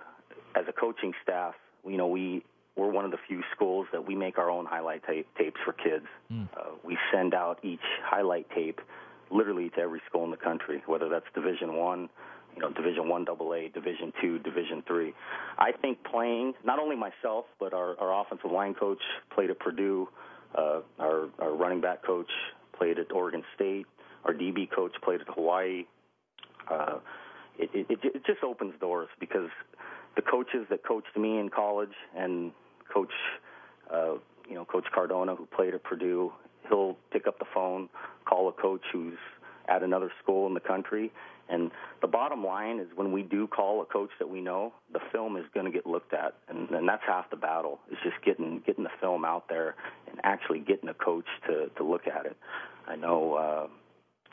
as 0.54 0.64
a 0.68 0.72
coaching 0.72 1.12
staff, 1.22 1.54
you 1.86 1.96
know, 1.96 2.06
we 2.06 2.44
we're 2.76 2.90
one 2.90 3.04
of 3.06 3.10
the 3.10 3.18
few 3.26 3.42
schools 3.54 3.86
that 3.92 4.06
we 4.06 4.14
make 4.14 4.38
our 4.38 4.50
own 4.50 4.66
highlight 4.66 5.02
tape, 5.06 5.26
tapes 5.38 5.58
for 5.64 5.72
kids. 5.72 6.04
Mm. 6.30 6.48
Uh, 6.54 6.72
we 6.84 6.98
send 7.12 7.32
out 7.32 7.58
each 7.62 7.80
highlight 8.04 8.48
tape 8.50 8.80
literally 9.30 9.70
to 9.70 9.80
every 9.80 10.02
school 10.08 10.24
in 10.24 10.30
the 10.30 10.36
country, 10.36 10.82
whether 10.86 11.08
that's 11.08 11.24
Division 11.34 11.76
One, 11.76 12.10
you 12.56 12.62
know, 12.62 12.70
Division 12.70 13.08
One 13.08 13.26
AA, 13.28 13.68
Division 13.72 14.12
Two, 14.20 14.38
Division 14.38 14.82
Three. 14.86 15.12
I 15.58 15.72
think 15.72 15.98
playing 16.04 16.54
not 16.64 16.78
only 16.78 16.96
myself 16.96 17.44
but 17.60 17.72
our, 17.72 17.98
our 18.00 18.22
offensive 18.22 18.50
line 18.50 18.74
coach 18.74 19.00
played 19.34 19.50
at 19.50 19.58
Purdue, 19.58 20.08
uh, 20.54 20.80
our 20.98 21.28
our 21.38 21.54
running 21.54 21.80
back 21.80 22.04
coach 22.04 22.30
played 22.76 22.98
at 22.98 23.12
Oregon 23.12 23.42
State, 23.54 23.86
our 24.24 24.32
DB 24.32 24.70
coach 24.70 24.92
played 25.02 25.20
at 25.20 25.28
Hawaii. 25.28 25.84
Uh, 26.70 26.98
it, 27.58 27.70
it, 27.72 27.98
it 28.02 28.26
just 28.26 28.42
opens 28.42 28.74
doors 28.80 29.08
because 29.20 29.48
the 30.16 30.22
coaches 30.22 30.66
that 30.68 30.84
coached 30.84 31.16
me 31.16 31.38
in 31.38 31.48
college 31.48 31.94
and 32.16 32.52
coach, 32.92 33.12
uh, 33.92 34.14
you 34.48 34.54
know, 34.54 34.64
Coach 34.64 34.84
Cardona 34.94 35.34
who 35.34 35.46
played 35.46 35.72
at 35.74 35.82
Purdue 35.84 36.32
he'll 36.68 36.96
pick 37.10 37.26
up 37.26 37.38
the 37.38 37.44
phone, 37.52 37.88
call 38.24 38.48
a 38.48 38.52
coach 38.52 38.82
who's 38.92 39.18
at 39.68 39.82
another 39.82 40.10
school 40.22 40.46
in 40.46 40.54
the 40.54 40.60
country. 40.60 41.12
And 41.48 41.70
the 42.00 42.08
bottom 42.08 42.44
line 42.44 42.80
is 42.80 42.88
when 42.94 43.12
we 43.12 43.22
do 43.22 43.46
call 43.46 43.80
a 43.80 43.84
coach 43.84 44.10
that 44.18 44.28
we 44.28 44.40
know, 44.40 44.72
the 44.92 45.00
film 45.12 45.36
is 45.36 45.44
going 45.54 45.66
to 45.66 45.72
get 45.72 45.86
looked 45.86 46.12
at, 46.12 46.34
and, 46.48 46.68
and 46.70 46.88
that's 46.88 47.02
half 47.06 47.30
the 47.30 47.36
battle. 47.36 47.78
Is 47.90 47.98
just 48.02 48.16
getting 48.24 48.62
getting 48.66 48.84
the 48.84 48.90
film 49.00 49.24
out 49.24 49.48
there 49.48 49.76
and 50.10 50.18
actually 50.24 50.60
getting 50.60 50.88
a 50.88 50.94
coach 50.94 51.26
to 51.46 51.68
to 51.76 51.84
look 51.84 52.06
at 52.08 52.26
it. 52.26 52.36
I 52.88 52.96
know, 52.96 53.34
uh, 53.34 53.66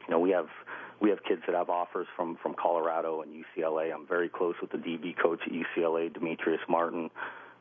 you 0.08 0.12
know, 0.12 0.20
we 0.20 0.32
have 0.32 0.48
we 1.00 1.10
have 1.10 1.24
kids 1.24 1.42
that 1.46 1.56
have 1.56 1.70
offers 1.70 2.08
from 2.16 2.38
from 2.42 2.56
Colorado 2.56 3.22
and 3.22 3.32
UCLA. 3.32 3.94
I'm 3.94 4.08
very 4.08 4.30
close 4.30 4.56
with 4.60 4.72
the 4.72 4.78
DB 4.78 5.16
coach 5.22 5.40
at 5.46 5.52
UCLA, 5.52 6.12
Demetrice 6.12 6.68
Martin. 6.68 7.12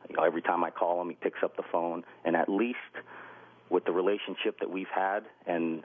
You 0.09 0.17
know, 0.17 0.23
every 0.23 0.41
time 0.41 0.63
I 0.63 0.71
call 0.71 1.01
him, 1.01 1.09
he 1.09 1.15
picks 1.15 1.39
up 1.43 1.55
the 1.55 1.63
phone, 1.71 2.03
and 2.25 2.35
at 2.35 2.49
least 2.49 2.77
with 3.69 3.85
the 3.85 3.91
relationship 3.91 4.59
that 4.59 4.69
we've 4.69 4.91
had 4.93 5.23
and 5.47 5.83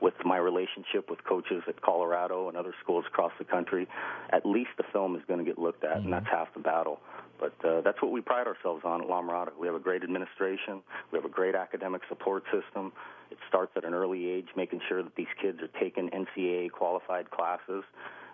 with 0.00 0.14
my 0.24 0.36
relationship 0.36 1.10
with 1.10 1.22
coaches 1.24 1.62
at 1.68 1.80
Colorado 1.82 2.48
and 2.48 2.56
other 2.56 2.74
schools 2.82 3.04
across 3.06 3.32
the 3.38 3.44
country, 3.44 3.88
at 4.30 4.44
least 4.46 4.70
the 4.76 4.84
film 4.92 5.16
is 5.16 5.22
going 5.26 5.38
to 5.38 5.44
get 5.44 5.58
looked 5.58 5.84
at, 5.84 5.96
mm-hmm. 5.96 6.04
and 6.04 6.12
that's 6.12 6.26
half 6.30 6.52
the 6.54 6.60
battle. 6.60 7.00
But 7.38 7.54
uh, 7.64 7.80
that's 7.82 8.02
what 8.02 8.10
we 8.10 8.20
pride 8.20 8.46
ourselves 8.46 8.82
on 8.84 9.02
at 9.02 9.08
La 9.08 9.22
Mirada. 9.22 9.50
We 9.58 9.66
have 9.66 9.76
a 9.76 9.80
great 9.80 10.02
administration. 10.02 10.82
We 11.12 11.18
have 11.18 11.24
a 11.24 11.32
great 11.32 11.54
academic 11.54 12.02
support 12.08 12.42
system. 12.52 12.92
It 13.30 13.38
starts 13.48 13.72
at 13.76 13.84
an 13.84 13.94
early 13.94 14.28
age, 14.28 14.48
making 14.56 14.80
sure 14.88 15.02
that 15.02 15.14
these 15.14 15.28
kids 15.40 15.58
are 15.62 15.80
taking 15.80 16.10
NCAA 16.10 16.72
qualified 16.72 17.30
classes. 17.30 17.84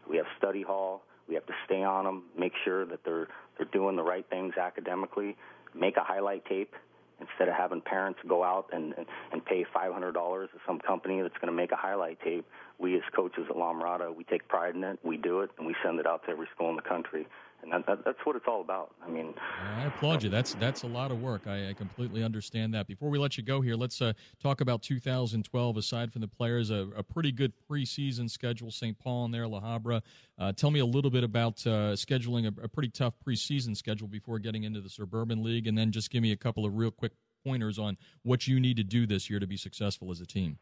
We 0.09 0.17
have 0.17 0.27
study 0.39 0.62
hall. 0.62 1.03
We 1.29 1.35
have 1.35 1.47
to 1.47 1.55
stay 1.65 1.83
on 1.83 2.05
them, 2.05 2.25
make 2.39 2.53
sure 2.65 2.85
that 2.85 3.01
they're 3.05 3.29
they're 3.57 3.69
doing 3.73 3.97
the 3.97 4.03
right 4.03 4.27
things 4.29 4.55
academically. 4.61 5.37
Make 5.75 5.97
a 5.97 6.05
highlight 6.05 6.45
tape 6.45 6.75
instead 7.21 7.49
of 7.49 7.55
having 7.55 7.81
parents 7.81 8.19
go 8.27 8.43
out 8.43 8.67
and 8.73 8.95
and, 8.97 9.07
and 9.33 9.45
pay 9.45 9.65
$500 9.75 10.12
to 10.12 10.49
some 10.67 10.79
company 10.79 11.21
that's 11.23 11.35
going 11.35 11.49
to 11.49 11.57
make 11.57 11.73
a 11.73 11.77
highlight 11.77 12.21
tape, 12.21 12.47
we 12.79 12.97
as 12.97 13.03
coaches 13.15 13.47
at 13.49 13.57
La 13.57 13.73
Mirada, 13.73 14.15
we 14.15 14.25
take 14.25 14.47
pride 14.49 14.75
in 14.75 14.85
it, 14.85 14.99
we 15.03 15.17
do 15.17 15.41
it, 15.41 15.51
and 15.59 15.67
we 15.67 15.75
send 15.85 15.99
it 16.01 16.07
out 16.07 16.25
to 16.25 16.31
every 16.31 16.49
school 16.55 16.71
in 16.71 16.77
the 16.77 16.83
country 16.83 17.27
and 17.65 17.73
that, 17.73 17.87
that, 17.87 18.05
that's 18.05 18.19
what 18.25 18.37
it's 18.37 18.45
all 18.47 18.61
about. 18.61 18.95
I 19.05 19.09
mean, 19.09 19.35
I 19.77 19.87
applaud 19.87 20.23
you. 20.23 20.29
That's 20.29 20.55
that's 20.55 20.83
a 20.83 20.87
lot 20.87 21.11
of 21.11 21.21
work. 21.21 21.47
I, 21.47 21.71
I 21.71 21.73
completely 21.73 22.23
understand 22.23 22.75
that. 22.75 22.87
Before 22.87 23.09
we 23.11 23.19
let 23.19 23.37
you 23.37 23.43
go 23.43 23.61
here, 23.61 23.75
let's 23.75 24.01
uh, 24.01 24.12
talk 24.43 24.61
about 24.61 24.83
2012. 24.83 25.77
Aside 25.77 26.12
from 26.12 26.21
the 26.21 26.29
players, 26.29 26.71
a, 26.71 26.89
a 26.97 27.03
pretty 27.03 27.33
good 27.33 27.53
preseason 27.69 28.31
schedule. 28.31 28.71
St. 28.71 28.99
Paul 28.99 29.25
and 29.25 29.35
there, 29.35 29.49
La 29.49 29.61
Habra. 29.61 30.03
Uh, 30.39 30.53
tell 30.53 30.71
me 30.71 30.81
a 30.81 30.87
little 30.87 31.11
bit 31.11 31.25
about 31.25 31.67
uh, 31.67 31.95
scheduling 31.95 32.47
a, 32.47 32.65
a, 32.65 32.69
pretty 32.69 32.89
tough 32.89 33.15
preseason 33.27 33.77
schedule 33.77 34.09
before 34.09 34.39
getting 34.39 34.65
into 34.65 34.81
the 34.81 34.91
Suburban 34.91 35.43
League, 35.43 35.67
and 35.67 35.79
then 35.79 35.91
just 35.91 36.11
give 36.11 36.23
me 36.23 36.33
a 36.33 36.37
couple 36.37 36.65
of 36.67 36.75
real 36.75 36.91
quick 36.91 37.12
pointers 37.45 37.79
on 37.79 37.97
what 38.23 38.47
you 38.47 38.61
need 38.61 38.77
to 38.77 38.85
do 38.85 39.07
this 39.07 39.31
year 39.31 39.39
to 39.39 39.47
be 39.47 39.57
successful 39.57 40.11
as 40.11 40.21
a 40.21 40.27
team. 40.27 40.59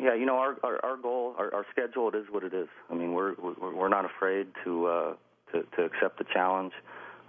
Yeah, 0.00 0.14
you 0.14 0.24
know 0.24 0.36
our 0.36 0.56
our, 0.62 0.84
our 0.84 0.96
goal, 0.96 1.34
our, 1.36 1.52
our 1.52 1.66
schedule, 1.70 2.08
it 2.08 2.14
is 2.14 2.26
what 2.30 2.44
it 2.44 2.54
is. 2.54 2.68
I 2.88 2.94
mean, 2.94 3.12
we're 3.12 3.34
we're, 3.34 3.74
we're 3.74 3.88
not 3.88 4.04
afraid 4.04 4.46
to 4.64 4.86
uh, 4.86 5.14
to, 5.52 5.62
to 5.76 5.84
accept 5.84 6.18
the 6.18 6.24
challenge. 6.32 6.72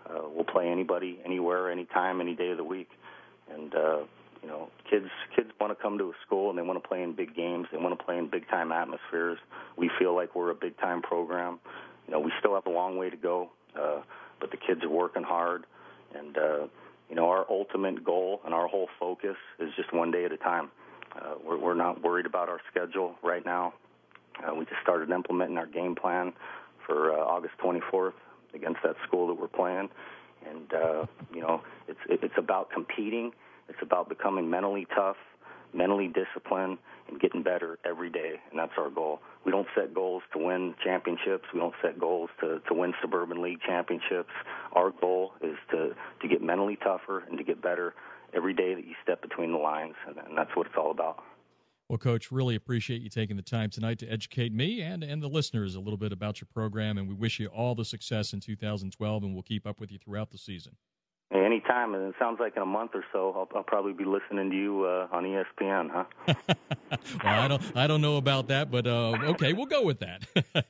Uh, 0.09 0.21
we'll 0.33 0.43
play 0.43 0.69
anybody, 0.69 1.19
anywhere, 1.25 1.71
anytime, 1.71 2.21
any 2.21 2.35
day 2.35 2.51
of 2.51 2.57
the 2.57 2.63
week. 2.63 2.89
And 3.53 3.73
uh, 3.73 3.99
you 4.41 4.47
know, 4.47 4.69
kids 4.89 5.07
kids 5.35 5.49
want 5.59 5.75
to 5.77 5.81
come 5.81 5.97
to 5.97 6.05
a 6.05 6.13
school 6.25 6.49
and 6.49 6.57
they 6.57 6.63
want 6.63 6.81
to 6.81 6.87
play 6.87 7.03
in 7.03 7.13
big 7.13 7.35
games. 7.35 7.67
They 7.71 7.77
want 7.77 7.97
to 7.97 8.03
play 8.03 8.17
in 8.17 8.27
big 8.27 8.47
time 8.49 8.71
atmospheres. 8.71 9.37
We 9.77 9.89
feel 9.99 10.15
like 10.15 10.35
we're 10.35 10.49
a 10.49 10.55
big 10.55 10.77
time 10.79 11.01
program. 11.01 11.59
You 12.07 12.13
know, 12.13 12.19
we 12.19 12.31
still 12.39 12.55
have 12.55 12.65
a 12.65 12.71
long 12.71 12.97
way 12.97 13.09
to 13.09 13.17
go, 13.17 13.49
uh, 13.79 14.01
but 14.39 14.51
the 14.51 14.57
kids 14.57 14.83
are 14.83 14.89
working 14.89 15.23
hard. 15.23 15.65
And 16.17 16.37
uh, 16.37 16.67
you 17.09 17.15
know, 17.15 17.29
our 17.29 17.45
ultimate 17.49 18.03
goal 18.03 18.41
and 18.45 18.53
our 18.53 18.67
whole 18.67 18.89
focus 18.99 19.35
is 19.59 19.69
just 19.75 19.93
one 19.93 20.11
day 20.11 20.25
at 20.25 20.31
a 20.31 20.37
time. 20.37 20.71
Uh, 21.15 21.35
we're, 21.45 21.57
we're 21.57 21.73
not 21.73 22.01
worried 22.01 22.25
about 22.25 22.49
our 22.49 22.59
schedule 22.71 23.15
right 23.21 23.45
now. 23.45 23.73
Uh, 24.41 24.55
we 24.55 24.65
just 24.65 24.81
started 24.81 25.09
implementing 25.11 25.57
our 25.57 25.67
game 25.67 25.93
plan 25.93 26.33
for 26.85 27.11
uh, 27.11 27.17
August 27.17 27.53
24th 27.63 28.13
against 28.53 28.79
that 28.83 28.95
school 29.07 29.27
that 29.27 29.39
we're 29.39 29.47
playing. 29.47 29.89
And 30.49 30.73
uh, 30.73 31.05
you 31.33 31.41
know, 31.41 31.61
it's 31.87 31.99
it's 32.09 32.33
about 32.37 32.71
competing. 32.71 33.31
It's 33.69 33.81
about 33.81 34.09
becoming 34.09 34.49
mentally 34.49 34.87
tough, 34.93 35.17
mentally 35.73 36.07
disciplined, 36.07 36.77
and 37.07 37.19
getting 37.19 37.43
better 37.43 37.77
every 37.85 38.09
day. 38.09 38.39
And 38.49 38.59
that's 38.59 38.73
our 38.77 38.89
goal. 38.89 39.21
We 39.45 39.51
don't 39.51 39.67
set 39.75 39.93
goals 39.93 40.23
to 40.33 40.43
win 40.43 40.75
championships. 40.83 41.45
We 41.53 41.59
don't 41.59 41.75
set 41.81 41.99
goals 41.99 42.29
to, 42.41 42.59
to 42.67 42.73
win 42.73 42.93
suburban 43.01 43.41
league 43.41 43.59
championships. 43.65 44.31
Our 44.73 44.91
goal 44.91 45.33
is 45.41 45.57
to 45.71 45.95
to 46.21 46.27
get 46.27 46.41
mentally 46.41 46.77
tougher 46.77 47.23
and 47.29 47.37
to 47.37 47.43
get 47.43 47.61
better 47.61 47.93
every 48.33 48.53
day 48.53 48.73
that 48.73 48.85
you 48.85 48.95
step 49.03 49.21
between 49.21 49.51
the 49.51 49.57
lines. 49.57 49.95
And, 50.07 50.17
and 50.17 50.37
that's 50.37 50.55
what 50.55 50.67
it's 50.67 50.75
all 50.77 50.91
about. 50.91 51.23
Well, 51.91 51.97
Coach, 51.97 52.31
really 52.31 52.55
appreciate 52.55 53.01
you 53.01 53.09
taking 53.09 53.35
the 53.35 53.41
time 53.41 53.69
tonight 53.69 53.99
to 53.99 54.07
educate 54.07 54.53
me 54.53 54.79
and, 54.79 55.03
and 55.03 55.21
the 55.21 55.27
listeners 55.27 55.75
a 55.75 55.81
little 55.81 55.97
bit 55.97 56.13
about 56.13 56.39
your 56.39 56.47
program, 56.53 56.97
and 56.97 57.05
we 57.05 57.13
wish 57.13 57.37
you 57.37 57.47
all 57.47 57.75
the 57.75 57.83
success 57.83 58.31
in 58.31 58.39
2012, 58.39 59.23
and 59.23 59.33
we'll 59.33 59.43
keep 59.43 59.67
up 59.67 59.81
with 59.81 59.91
you 59.91 59.97
throughout 59.97 60.31
the 60.31 60.37
season. 60.37 60.77
Anytime, 61.33 61.93
and 61.93 62.07
it 62.07 62.15
sounds 62.17 62.39
like 62.39 62.55
in 62.55 62.61
a 62.61 62.65
month 62.65 62.91
or 62.93 63.03
so, 63.11 63.33
I'll, 63.35 63.49
I'll 63.53 63.63
probably 63.63 63.91
be 63.91 64.05
listening 64.05 64.51
to 64.51 64.55
you 64.55 64.85
uh, 64.85 65.09
on 65.11 65.25
ESPN, 65.25 65.89
huh? 65.91 66.05
well, 67.25 67.41
I 67.41 67.49
don't, 67.49 67.61
I 67.75 67.87
don't 67.87 68.01
know 68.01 68.15
about 68.15 68.47
that, 68.47 68.71
but 68.71 68.87
uh, 68.87 69.11
okay, 69.31 69.51
we'll 69.51 69.65
go 69.65 69.83
with 69.83 69.99
that. 69.99 70.25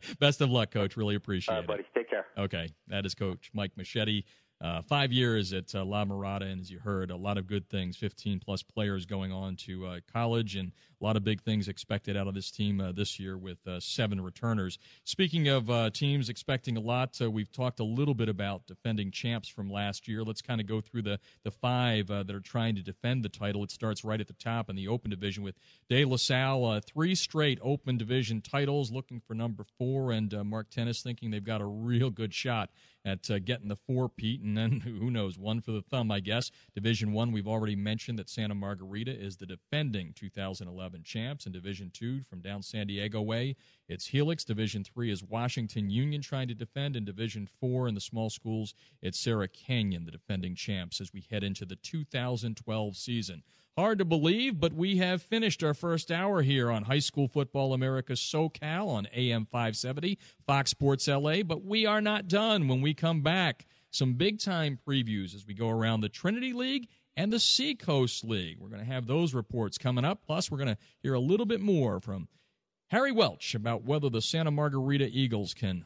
Best 0.20 0.42
of 0.42 0.50
luck, 0.50 0.72
Coach. 0.72 0.98
Really 0.98 1.14
appreciate 1.14 1.56
it. 1.56 1.68
buddy. 1.68 1.84
Take 1.94 2.10
care. 2.10 2.26
Okay, 2.36 2.68
that 2.88 3.06
is 3.06 3.14
Coach 3.14 3.52
Mike 3.54 3.74
Moschetti. 3.78 4.24
Uh, 4.62 4.80
five 4.84 5.12
years 5.12 5.54
at 5.54 5.74
uh, 5.74 5.84
La 5.84 6.06
Mirada, 6.06 6.44
and 6.44 6.62
as 6.62 6.70
you 6.70 6.78
heard, 6.78 7.10
a 7.10 7.16
lot 7.16 7.36
of 7.36 7.48
good 7.48 7.68
things. 7.68 7.98
15 7.98 8.40
plus 8.40 8.62
players 8.62 9.08
going 9.08 9.32
on 9.32 9.56
to 9.56 9.88
uh, 9.88 10.00
college, 10.14 10.56
and 10.56 10.72
a 11.02 11.04
lot 11.04 11.18
of 11.18 11.24
big 11.24 11.42
things 11.42 11.68
expected 11.68 12.16
out 12.16 12.28
of 12.28 12.36
this 12.36 12.52
team 12.52 12.80
uh, 12.80 12.92
this 12.92 13.20
year 13.20 13.40
with 13.40 13.58
uh, 13.66 13.80
seven 13.80 14.22
returners. 14.22 14.78
Speaking 15.04 15.48
of 15.48 15.72
uh, 15.72 15.90
teams 15.90 16.30
expecting 16.30 16.78
a 16.78 16.80
lot, 16.80 17.20
we've 17.32 17.52
talked 17.52 17.80
a 17.80 17.84
little 17.84 18.14
bit 18.14 18.30
about 18.30 18.68
defending 18.68 19.10
champs 19.10 19.50
from 19.50 19.68
last 19.68 20.08
year. 20.08 20.22
Let's 20.24 20.44
kind 20.44 20.62
of 20.62 20.68
go 20.68 20.80
through 20.80 21.02
the, 21.02 21.20
the 21.44 21.50
five 21.50 22.08
that 22.08 22.30
are 22.30 22.40
trying 22.40 22.76
to 22.76 22.84
defend 22.84 23.24
the 23.24 23.30
title. 23.30 23.64
It 23.64 23.72
starts 23.72 24.04
right 24.04 24.22
at 24.22 24.28
the 24.28 24.34
top 24.34 24.70
in 24.70 24.76
the 24.76 24.88
Open 24.88 25.10
Division 25.10 25.44
with 25.44 25.56
De 25.90 26.06
La 26.06 26.18
Salle, 26.18 26.80
three 26.82 27.16
straight 27.16 27.58
Open 27.64 27.98
Division 27.98 28.42
titles, 28.42 28.92
looking 28.92 29.22
for 29.26 29.34
number 29.34 29.66
four, 29.80 30.12
and 30.12 30.32
Mark 30.46 30.70
Tennis 30.70 31.02
thinking 31.02 31.32
they've 31.32 31.44
got 31.44 31.62
a 31.62 31.66
real 31.66 32.12
good 32.12 32.32
shot 32.32 32.70
at 33.04 33.30
uh, 33.30 33.40
getting 33.40 33.68
the 33.68 33.76
four 33.76 34.10
Pete, 34.10 34.42
and 34.42 34.58
then 34.58 34.80
who 34.84 35.10
knows, 35.10 35.38
one 35.38 35.62
for 35.62 35.72
the 35.72 35.82
thumb, 35.82 36.12
I 36.12 36.20
guess. 36.20 36.52
Division 36.76 37.14
One, 37.14 37.32
we've 37.32 37.48
already 37.48 37.76
mentioned 37.76 38.20
that 38.20 38.30
Santa 38.30 38.56
Margarita 38.56 39.12
is 39.12 39.38
the 39.38 39.46
defending 39.46 40.14
2011 40.16 41.04
champs. 41.04 41.46
In 41.46 41.52
Division 41.52 41.92
Two, 41.94 42.22
from 42.30 42.42
down 42.42 42.62
San 42.62 42.88
Diego 42.88 43.22
way, 43.22 43.56
it's 43.88 44.08
Helix. 44.08 44.44
Division 44.44 44.84
Three 44.84 45.12
is 45.12 45.24
Washington 45.24 45.90
Union 45.90 46.22
trying 46.22 46.48
to 46.48 46.54
defend. 46.54 46.96
In 46.96 47.06
Division 47.06 47.48
Four, 47.60 47.88
in 47.88 47.96
the 47.96 48.02
small 48.02 48.30
schools, 48.30 48.74
it's 49.02 49.20
Sierra 49.20 49.48
Canyon, 49.48 50.06
the 50.06 50.12
defending 50.12 50.56
champs, 50.56 51.02
as 51.02 51.14
we 51.14 51.26
head 51.30 51.44
into 51.44 51.66
the 51.66 51.76
2012 51.78 52.96
season. 52.96 53.44
Hard 53.78 54.00
to 54.00 54.06
believe, 54.06 54.60
but 54.60 54.74
we 54.74 54.98
have 54.98 55.22
finished 55.22 55.64
our 55.64 55.74
first 55.74 56.12
hour 56.12 56.42
here 56.42 56.70
on 56.70 56.84
High 56.84 57.00
School 57.00 57.30
Football 57.30 57.74
America 57.74 58.14
SoCal 58.14 58.90
on 58.90 59.08
AM 59.16 59.46
570, 59.46 60.20
Fox 60.46 60.72
Sports 60.72 61.08
LA. 61.08 61.44
But 61.44 61.64
we 61.64 61.86
are 61.86 62.02
not 62.02 62.28
done 62.28 62.68
when 62.68 62.82
we 62.82 62.94
come 62.94 63.22
back. 63.22 63.66
Some 63.90 64.16
big 64.16 64.42
time 64.42 64.78
previews 64.86 65.34
as 65.34 65.48
we 65.48 65.54
go 65.54 65.70
around 65.70 66.02
the 66.02 66.10
Trinity 66.10 66.52
League 66.52 66.90
and 67.16 67.32
the 67.32 67.40
Seacoast 67.40 68.26
League. 68.26 68.58
We're 68.60 68.68
going 68.68 68.86
to 68.86 68.92
have 68.92 69.08
those 69.08 69.34
reports 69.34 69.78
coming 69.78 70.04
up. 70.04 70.26
Plus, 70.26 70.52
we're 70.52 70.58
going 70.58 70.76
to 70.76 70.78
hear 71.02 71.14
a 71.14 71.20
little 71.22 71.46
bit 71.46 71.62
more 71.62 72.02
from 72.02 72.28
Harry 72.88 73.14
Welch 73.14 73.56
about 73.56 73.86
whether 73.86 74.10
the 74.10 74.22
Santa 74.22 74.52
Margarita 74.52 75.06
Eagles 75.06 75.54
can 75.54 75.86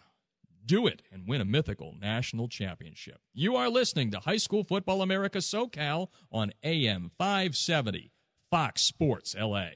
do 0.66 0.88
it 0.88 1.02
and 1.12 1.28
win 1.28 1.42
a 1.42 1.46
mythical 1.46 1.96
national 2.00 2.48
championship. 2.48 3.20
You 3.34 3.56
are 3.56 3.70
listening 3.70 4.12
to 4.12 4.20
High 4.20 4.38
School 4.38 4.64
Football 4.64 5.02
America 5.02 5.40
SoCal 5.40 6.08
on 6.32 6.52
AM 6.64 7.12
570, 7.18 8.12
Fox 8.50 8.82
Sports 8.82 9.36
LA. 9.40 9.70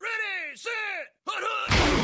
Ready, 0.00 0.54
set, 0.54 0.72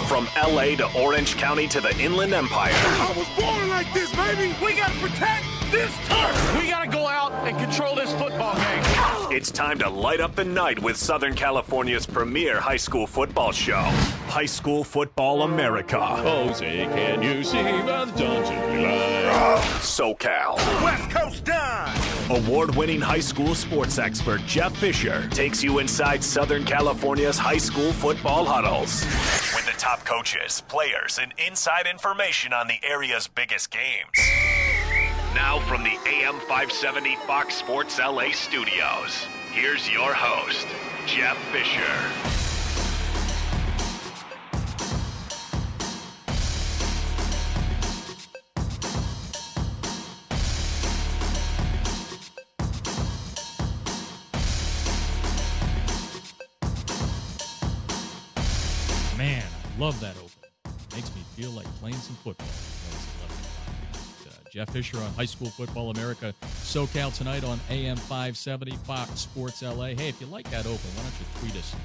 From 0.08 0.26
LA 0.36 0.76
to 0.76 0.90
Orange 1.00 1.36
County 1.36 1.68
to 1.68 1.80
the 1.80 1.96
Inland 1.98 2.32
Empire. 2.34 2.72
I 2.74 3.14
was 3.16 3.28
born 3.38 3.68
like 3.68 3.92
this, 3.94 4.14
baby. 4.14 4.54
We 4.64 4.74
got 4.76 4.92
to 4.92 4.98
protect 4.98 5.44
this 5.70 5.94
turf. 6.08 6.58
We 6.58 6.68
got 6.68 6.84
to 6.84 6.90
go 6.90 7.06
out 7.06 7.32
and 7.46 7.56
control 7.58 7.94
this 7.94 8.12
football 8.14 8.54
game. 8.56 9.19
It's 9.32 9.52
time 9.52 9.78
to 9.78 9.88
light 9.88 10.20
up 10.20 10.34
the 10.34 10.44
night 10.44 10.82
with 10.82 10.96
Southern 10.96 11.34
California's 11.34 12.04
premier 12.04 12.58
high 12.58 12.76
school 12.76 13.06
football 13.06 13.52
show, 13.52 13.80
High 14.26 14.46
School 14.46 14.82
Football 14.82 15.42
America. 15.42 16.00
Jose, 16.00 16.86
can 16.86 17.22
you 17.22 17.44
see 17.44 17.62
the 17.62 18.12
dungeon 18.16 18.82
line? 18.82 19.62
SoCal. 19.78 20.56
West 20.82 21.10
Coast 21.10 21.44
done. 21.44 21.96
Award 22.28 22.74
winning 22.74 23.00
high 23.00 23.20
school 23.20 23.54
sports 23.54 23.98
expert 23.98 24.40
Jeff 24.48 24.76
Fisher 24.76 25.28
takes 25.28 25.62
you 25.62 25.78
inside 25.78 26.24
Southern 26.24 26.64
California's 26.64 27.38
high 27.38 27.56
school 27.56 27.92
football 27.92 28.44
huddles. 28.44 29.04
With 29.54 29.64
the 29.64 29.78
top 29.78 30.04
coaches, 30.04 30.64
players, 30.66 31.20
and 31.22 31.32
inside 31.38 31.86
information 31.86 32.52
on 32.52 32.66
the 32.66 32.80
area's 32.82 33.28
biggest 33.28 33.70
games. 33.70 34.49
Now 35.34 35.60
from 35.60 35.84
the 35.84 35.96
AM 36.08 36.40
570 36.40 37.14
Fox 37.24 37.54
Sports 37.54 38.00
LA 38.00 38.32
studios, 38.32 39.26
here's 39.52 39.88
your 39.88 40.12
host, 40.12 40.66
Jeff 41.06 41.38
Fisher. 41.52 41.80
Man, 59.16 59.44
I 59.46 59.78
love 59.78 60.00
that 60.00 60.16
open. 60.16 60.30
Makes 60.92 61.14
me 61.14 61.22
feel 61.36 61.52
like 61.52 61.66
playing 61.76 61.94
some 61.94 62.16
football. 62.16 62.48
Jeff 64.50 64.70
Fisher 64.70 64.98
on 64.98 65.12
High 65.12 65.26
School 65.26 65.48
Football 65.48 65.90
America 65.90 66.34
SoCal 66.42 67.16
tonight 67.16 67.44
on 67.44 67.60
AM 67.70 67.96
570 67.96 68.72
Fox 68.78 69.20
Sports 69.20 69.62
LA. 69.62 69.86
Hey, 69.86 70.08
if 70.08 70.20
you 70.20 70.26
like 70.26 70.50
that 70.50 70.66
open, 70.66 70.90
why 70.96 71.02
don't 71.04 71.20
you 71.20 71.26
tweet 71.38 71.56
us 71.56 71.76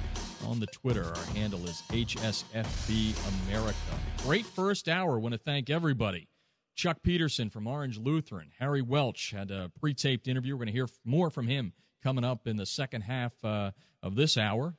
on 0.46 0.58
the 0.58 0.66
Twitter? 0.66 1.04
Our 1.04 1.24
handle 1.34 1.64
is 1.64 1.82
HSFB 1.90 3.14
America. 3.46 3.76
Great 4.24 4.46
first 4.46 4.88
hour. 4.88 5.18
Want 5.18 5.32
to 5.32 5.38
thank 5.38 5.70
everybody. 5.70 6.28
Chuck 6.74 6.98
Peterson 7.02 7.50
from 7.50 7.66
Orange 7.66 7.98
Lutheran, 7.98 8.50
Harry 8.58 8.82
Welch 8.82 9.30
had 9.30 9.50
a 9.50 9.70
pre-taped 9.80 10.28
interview. 10.28 10.54
We're 10.54 10.64
going 10.64 10.66
to 10.66 10.72
hear 10.72 10.88
more 11.04 11.30
from 11.30 11.46
him 11.46 11.72
coming 12.02 12.24
up 12.24 12.46
in 12.46 12.56
the 12.56 12.66
second 12.66 13.02
half 13.02 13.32
uh, 13.44 13.70
of 14.02 14.16
this 14.16 14.36
hour. 14.36 14.74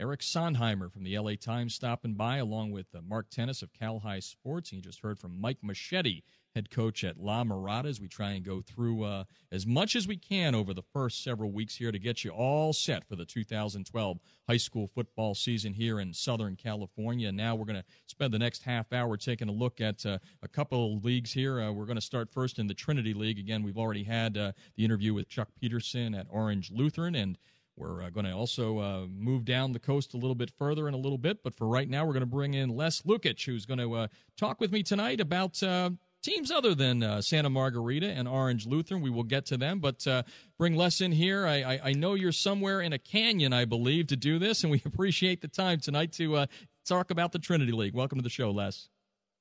Eric 0.00 0.20
Sondheimer 0.20 0.92
from 0.92 1.04
the 1.04 1.18
LA 1.18 1.32
Times 1.40 1.74
stopping 1.74 2.14
by, 2.14 2.36
along 2.36 2.70
with 2.70 2.86
uh, 2.94 3.00
Mark 3.00 3.30
Tennis 3.30 3.62
of 3.62 3.72
Cal-Hi 3.72 4.20
Sports. 4.20 4.70
And 4.70 4.76
you 4.78 4.82
just 4.82 5.00
heard 5.00 5.18
from 5.18 5.40
Mike 5.40 5.58
Moschetti, 5.64 6.22
head 6.54 6.70
coach 6.70 7.04
at 7.04 7.18
La 7.18 7.44
Mirada, 7.44 7.86
as 7.86 8.00
we 8.00 8.08
try 8.08 8.32
and 8.32 8.44
go 8.44 8.60
through 8.60 9.04
uh, 9.04 9.24
as 9.52 9.66
much 9.66 9.94
as 9.94 10.08
we 10.08 10.16
can 10.16 10.54
over 10.54 10.74
the 10.74 10.82
first 10.92 11.22
several 11.22 11.50
weeks 11.50 11.76
here 11.76 11.92
to 11.92 11.98
get 11.98 12.24
you 12.24 12.30
all 12.30 12.72
set 12.72 13.06
for 13.06 13.16
the 13.16 13.24
2012 13.24 14.18
high 14.48 14.56
school 14.56 14.86
football 14.86 15.34
season 15.34 15.72
here 15.72 16.00
in 16.00 16.12
Southern 16.12 16.56
California. 16.56 17.30
Now 17.30 17.54
we're 17.54 17.66
going 17.66 17.80
to 17.80 17.84
spend 18.06 18.32
the 18.32 18.38
next 18.38 18.62
half 18.62 18.92
hour 18.92 19.16
taking 19.16 19.48
a 19.48 19.52
look 19.52 19.80
at 19.80 20.04
uh, 20.04 20.18
a 20.42 20.48
couple 20.48 20.96
of 20.96 21.04
leagues 21.04 21.32
here. 21.32 21.60
Uh, 21.60 21.70
we're 21.70 21.86
going 21.86 21.96
to 21.96 22.02
start 22.02 22.32
first 22.32 22.58
in 22.58 22.66
the 22.66 22.74
Trinity 22.74 23.14
League. 23.14 23.38
Again, 23.38 23.62
we've 23.62 23.78
already 23.78 24.04
had 24.04 24.36
uh, 24.36 24.52
the 24.76 24.84
interview 24.84 25.14
with 25.14 25.28
Chuck 25.28 25.48
Peterson 25.60 26.14
at 26.14 26.26
Orange 26.30 26.70
Lutheran, 26.70 27.14
and 27.14 27.38
we're 27.78 28.02
uh, 28.02 28.10
going 28.10 28.26
to 28.26 28.32
also 28.32 28.78
uh, 28.78 29.06
move 29.08 29.44
down 29.44 29.72
the 29.72 29.78
coast 29.78 30.14
a 30.14 30.16
little 30.16 30.34
bit 30.34 30.50
further 30.58 30.88
in 30.88 30.94
a 30.94 30.98
little 30.98 31.18
bit, 31.18 31.42
but 31.44 31.56
for 31.56 31.68
right 31.68 31.88
now, 31.88 32.04
we're 32.04 32.12
going 32.12 32.20
to 32.20 32.26
bring 32.26 32.54
in 32.54 32.70
Les 32.70 33.02
Lukic, 33.02 33.44
who's 33.44 33.66
going 33.66 33.78
to 33.78 33.94
uh, 33.94 34.08
talk 34.36 34.60
with 34.60 34.72
me 34.72 34.82
tonight 34.82 35.20
about 35.20 35.62
uh, 35.62 35.90
teams 36.22 36.50
other 36.50 36.74
than 36.74 37.02
uh, 37.02 37.20
Santa 37.22 37.50
Margarita 37.50 38.10
and 38.10 38.28
Orange 38.28 38.66
Lutheran. 38.66 39.02
We 39.02 39.10
will 39.10 39.24
get 39.24 39.46
to 39.46 39.56
them, 39.56 39.78
but 39.78 40.06
uh, 40.06 40.22
bring 40.58 40.74
Les 40.74 41.00
in 41.00 41.12
here. 41.12 41.46
I, 41.46 41.62
I, 41.62 41.80
I, 41.84 41.92
know 41.92 42.14
you're 42.14 42.32
somewhere 42.32 42.80
in 42.80 42.92
a 42.92 42.98
canyon, 42.98 43.52
I 43.52 43.64
believe, 43.64 44.08
to 44.08 44.16
do 44.16 44.38
this, 44.38 44.62
and 44.62 44.70
we 44.70 44.82
appreciate 44.86 45.40
the 45.40 45.48
time 45.48 45.80
tonight 45.80 46.12
to 46.14 46.46
talk 46.86 47.10
about 47.10 47.32
the 47.32 47.38
Trinity 47.38 47.72
League. 47.72 47.94
Welcome 47.94 48.18
to 48.18 48.22
the 48.22 48.30
show, 48.30 48.50
Les. 48.50 48.88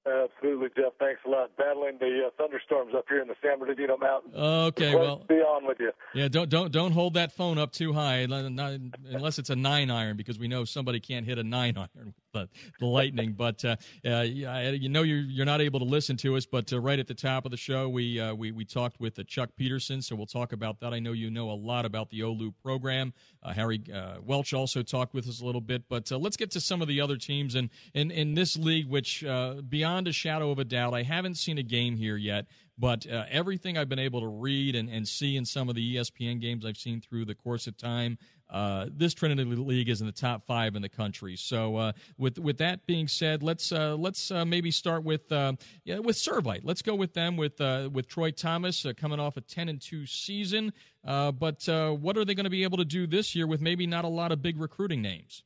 Absolutely, 0.08 0.70
Jeff. 0.76 0.94
Thanks 1.00 1.22
a 1.26 1.30
lot. 1.30 1.56
Battling 1.58 1.98
the 2.00 2.28
uh, 2.28 2.30
thunderstorms 2.38 2.94
up 2.96 3.06
here 3.10 3.22
in 3.22 3.28
the 3.28 3.36
San 3.42 3.60
Bernardino 3.60 3.98
Mountains. 3.98 4.34
Okay, 4.36 4.96
well, 4.96 5.26
be 5.28 5.36
on 5.36 5.66
with 5.66 5.80
you. 5.80 5.92
Yeah, 6.14 6.28
don't 6.30 6.50
don't 6.50 6.72
don't 6.72 6.92
hold 6.92 7.16
that 7.16 7.34
phone 7.34 7.58
up 7.58 7.72
too 7.72 7.94
high, 7.94 8.18
unless 8.18 9.40
it's 9.40 9.50
a 9.50 9.56
nine 9.56 9.92
iron, 9.92 10.16
because 10.16 10.40
we 10.40 10.48
know 10.48 10.64
somebody 10.64 11.00
can't 11.00 11.26
hit 11.26 11.38
a 11.38 11.44
nine 11.44 11.78
iron 11.96 12.14
with 12.34 12.50
the, 12.80 12.86
lightning. 12.86 13.34
but 13.34 13.64
uh, 13.66 13.76
uh, 14.06 14.22
you 14.22 14.90
know 14.90 15.04
you're 15.04 15.20
you're 15.20 15.46
not 15.46 15.62
able 15.62 15.80
to 15.80 15.86
listen 15.86 16.18
to 16.18 16.36
us. 16.36 16.46
But 16.46 16.72
uh, 16.72 16.80
right 16.80 17.00
at 17.00 17.08
the 17.08 17.14
top 17.14 17.46
of 17.46 17.52
the 17.52 17.58
show, 17.58 17.90
we 17.90 18.20
uh, 18.20 18.34
we 18.34 18.52
we 18.52 18.66
talked 18.66 19.00
with 19.00 19.18
uh, 19.20 19.24
Chuck 19.28 19.50
Peterson, 19.56 20.02
so 20.02 20.16
we'll 20.16 20.26
talk 20.26 20.54
about 20.54 20.80
that. 20.82 20.94
I 20.94 21.00
know 21.00 21.14
you 21.14 21.30
know 21.30 21.50
a 21.50 21.54
lot 21.54 21.86
about 21.86 22.10
the 22.10 22.24
OLU 22.24 22.54
program. 22.64 23.14
Harry 23.56 23.82
Welch 24.26 24.54
also 24.54 24.84
talked 24.84 25.14
with 25.14 25.26
us 25.26 25.40
a 25.40 25.46
little 25.46 25.62
bit. 25.62 25.84
But 25.88 26.12
let's 26.12 26.36
get 26.36 26.52
to 26.52 26.60
some 26.60 26.82
of 26.82 26.90
the 26.90 27.00
other 27.00 27.16
teams 27.16 27.56
and 27.56 27.70
in 27.94 28.12
in 28.12 28.34
this 28.34 28.58
league, 28.58 28.90
which 28.90 29.24
beyond 29.70 29.97
a 30.06 30.12
shadow 30.12 30.52
of 30.52 30.60
a 30.60 30.66
doubt, 30.66 30.94
I 30.94 31.04
haven't 31.04 31.36
seen 31.36 31.58
a 31.58 31.64
game 31.64 31.96
here 31.96 32.18
yet, 32.18 32.48
but 32.78 33.10
uh, 33.10 33.24
everything 33.30 33.78
I've 33.78 33.90
been 33.90 34.00
able 34.00 34.20
to 34.20 34.28
read 34.28 34.76
and, 34.76 34.90
and 34.90 35.08
see 35.08 35.38
in 35.38 35.46
some 35.46 35.70
of 35.70 35.76
the 35.76 35.96
ESPN 35.96 36.42
games 36.42 36.66
I've 36.66 36.78
seen 36.78 37.00
through 37.02 37.26
the 37.26 37.34
course 37.34 37.66
of 37.68 37.78
time, 37.78 38.18
uh, 38.50 38.88
this 38.92 39.14
Trinity 39.14 39.44
League 39.44 39.90
is 39.90 40.00
in 40.00 40.08
the 40.08 40.14
top 40.14 40.46
five 40.46 40.76
in 40.76 40.82
the 40.82 40.90
country. 40.90 41.36
So, 41.36 41.76
uh, 41.76 41.92
with 42.18 42.38
with 42.40 42.58
that 42.60 42.86
being 42.86 43.08
said, 43.08 43.44
let's 43.44 43.72
uh, 43.72 43.96
let's 43.96 44.32
uh, 44.32 44.46
maybe 44.46 44.72
start 44.72 45.04
with 45.04 45.32
uh, 45.32 45.54
yeah, 45.84 46.00
with 46.00 46.16
Servite. 46.16 46.62
Let's 46.64 46.82
go 46.82 46.96
with 46.96 47.14
them 47.14 47.36
with 47.36 47.60
with 47.92 48.08
Troy 48.08 48.32
Thomas 48.32 48.86
coming 48.96 49.20
off 49.20 49.38
a 49.38 49.42
ten 49.42 49.70
and 49.70 49.82
two 49.82 50.06
season. 50.06 50.72
but 51.04 51.68
what 51.68 52.18
are 52.18 52.26
they 52.26 52.36
going 52.36 52.46
to 52.46 52.50
be 52.50 52.64
able 52.64 52.78
to 52.78 52.86
do 52.86 53.08
this 53.08 53.36
year 53.36 53.48
with 53.48 53.62
maybe 53.62 53.88
not 53.88 54.06
a 54.06 54.10
lot 54.10 54.32
of 54.32 54.42
big 54.42 54.60
recruiting 54.60 55.02
names? 55.02 55.44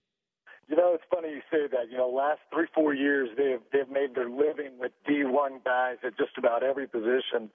You 0.72 0.78
know, 0.78 0.93
it's 0.93 1.03
funny 1.13 1.28
you 1.28 1.41
say 1.51 1.67
that. 1.67 1.91
You 1.91 1.97
know, 1.97 2.07
last 2.07 2.39
three, 2.49 2.65
four 2.74 2.93
years 2.93 3.28
they've 3.36 3.59
they've 3.74 3.91
made 3.91 4.15
their 4.15 4.30
living 4.30 4.80
with 4.80 4.93
D 5.05 5.26
one 5.26 5.59
guys 5.65 5.97
at 6.01 6.17
just 6.17 6.38
about 6.38 6.63
every 6.63 6.88
position. 6.88 7.51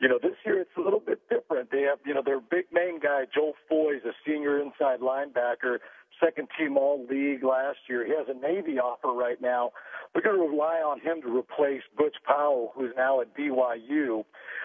You 0.00 0.08
know, 0.10 0.18
this 0.20 0.36
year 0.44 0.60
it's 0.60 0.76
a 0.76 0.82
little 0.82 1.00
bit 1.00 1.18
different. 1.30 1.70
They 1.70 1.88
have, 1.88 1.98
you 2.04 2.12
know, 2.12 2.20
their 2.22 2.40
big 2.40 2.66
name 2.70 3.00
guy, 3.00 3.24
Joel 3.34 3.54
Foy, 3.70 3.96
is 3.96 4.04
a 4.04 4.12
senior 4.26 4.60
inside 4.60 5.00
linebacker, 5.00 5.78
second 6.22 6.48
team 6.58 6.76
all 6.76 7.06
league 7.08 7.42
last 7.42 7.78
year. 7.88 8.04
He 8.04 8.12
has 8.12 8.26
a 8.28 8.38
Navy 8.38 8.78
offer 8.78 9.16
right 9.16 9.40
now. 9.40 9.70
They're 10.12 10.22
going 10.22 10.36
to 10.36 10.46
rely 10.46 10.84
on 10.84 11.00
him 11.00 11.22
to 11.22 11.34
replace 11.34 11.82
Butch 11.96 12.16
Powell, 12.26 12.72
who's 12.74 12.92
now 12.98 13.22
at 13.22 13.34
BYU. 13.34 14.24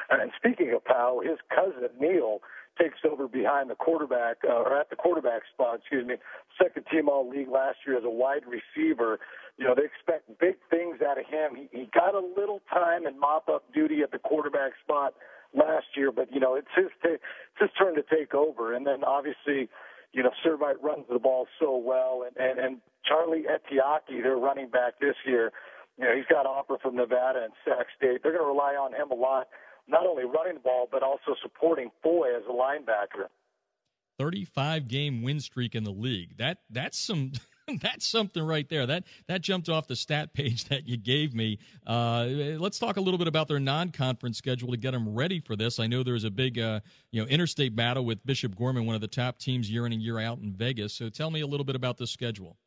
And 0.09 0.29
speaking 0.35 0.73
of 0.75 0.83
Powell, 0.83 1.21
his 1.21 1.39
cousin 1.55 1.87
Neil 2.01 2.39
takes 2.79 2.99
over 3.09 3.27
behind 3.27 3.69
the 3.69 3.75
quarterback 3.75 4.37
uh, 4.47 4.53
or 4.53 4.79
at 4.79 4.89
the 4.89 4.95
quarterback 4.95 5.43
spot, 5.53 5.79
excuse 5.79 6.05
me, 6.07 6.15
second 6.61 6.85
team 6.91 7.09
all 7.09 7.29
league 7.29 7.49
last 7.49 7.77
year 7.85 7.97
as 7.97 8.03
a 8.03 8.09
wide 8.09 8.43
receiver. 8.47 9.19
You 9.57 9.65
know, 9.65 9.75
they 9.75 9.83
expect 9.85 10.27
big 10.39 10.55
things 10.69 10.97
out 11.01 11.17
of 11.19 11.25
him. 11.25 11.55
He, 11.55 11.69
he 11.71 11.89
got 11.93 12.15
a 12.15 12.23
little 12.37 12.61
time 12.71 13.05
and 13.05 13.19
mop 13.19 13.49
up 13.49 13.63
duty 13.73 14.01
at 14.01 14.11
the 14.11 14.19
quarterback 14.19 14.73
spot 14.83 15.13
last 15.55 15.85
year, 15.95 16.11
but 16.11 16.31
you 16.33 16.39
know, 16.39 16.55
it's 16.55 16.73
his 16.75 16.89
t- 17.03 17.09
it's 17.21 17.59
his 17.59 17.69
turn 17.77 17.95
to 17.95 18.03
take 18.03 18.33
over. 18.33 18.73
And 18.73 18.87
then 18.87 19.03
obviously, 19.03 19.69
you 20.13 20.23
know, 20.23 20.31
Servite 20.45 20.81
runs 20.81 21.05
the 21.11 21.19
ball 21.19 21.47
so 21.59 21.77
well 21.77 22.25
and 22.27 22.35
and, 22.37 22.59
and 22.59 22.77
Charlie 23.05 23.43
Etiaki, 23.43 24.23
their 24.23 24.37
running 24.37 24.69
back 24.69 24.99
this 24.99 25.15
year, 25.25 25.51
You 25.97 26.05
know, 26.05 26.15
he's 26.15 26.25
got 26.29 26.45
offer 26.45 26.77
from 26.81 26.95
Nevada 26.95 27.43
and 27.43 27.53
Sac 27.65 27.87
State. 27.97 28.23
They're 28.23 28.31
going 28.31 28.43
to 28.43 28.47
rely 28.47 28.73
on 28.75 28.93
him 28.93 29.11
a 29.11 29.15
lot, 29.15 29.47
not 29.87 30.05
only 30.05 30.23
running 30.23 30.55
the 30.55 30.59
ball 30.59 30.87
but 30.91 31.03
also 31.03 31.35
supporting 31.41 31.91
Foy 32.01 32.35
as 32.35 32.43
a 32.49 32.53
linebacker. 32.53 33.27
35 34.19 34.87
game 34.87 35.23
win 35.23 35.39
streak 35.39 35.75
in 35.75 35.83
the 35.83 35.91
league. 35.91 36.37
That 36.37 36.59
that's 36.69 36.97
some 36.97 37.31
that's 37.81 38.05
something 38.05 38.43
right 38.43 38.67
there. 38.69 38.85
That 38.85 39.05
that 39.27 39.41
jumped 39.41 39.69
off 39.69 39.87
the 39.87 39.95
stat 39.95 40.33
page 40.33 40.65
that 40.69 40.87
you 40.87 40.97
gave 40.97 41.33
me. 41.33 41.59
Uh, 41.85 42.25
let's 42.57 42.79
talk 42.79 42.97
a 42.97 43.01
little 43.01 43.17
bit 43.17 43.27
about 43.27 43.47
their 43.47 43.59
non-conference 43.59 44.37
schedule 44.37 44.71
to 44.71 44.77
get 44.77 44.91
them 44.91 45.13
ready 45.13 45.39
for 45.39 45.55
this. 45.55 45.79
I 45.79 45.87
know 45.87 46.03
there's 46.03 46.23
a 46.23 46.31
big 46.31 46.59
uh, 46.59 46.79
you 47.11 47.21
know 47.21 47.27
interstate 47.27 47.75
battle 47.75 48.05
with 48.05 48.25
Bishop 48.25 48.55
Gorman, 48.55 48.85
one 48.85 48.95
of 48.95 49.01
the 49.01 49.07
top 49.07 49.37
teams 49.39 49.69
year 49.69 49.85
in 49.85 49.93
and 49.93 50.01
year 50.01 50.19
out 50.19 50.39
in 50.39 50.53
Vegas. 50.53 50.93
So 50.93 51.09
tell 51.09 51.31
me 51.31 51.41
a 51.41 51.47
little 51.47 51.65
bit 51.65 51.75
about 51.75 51.97
the 51.97 52.07
schedule. 52.07 52.57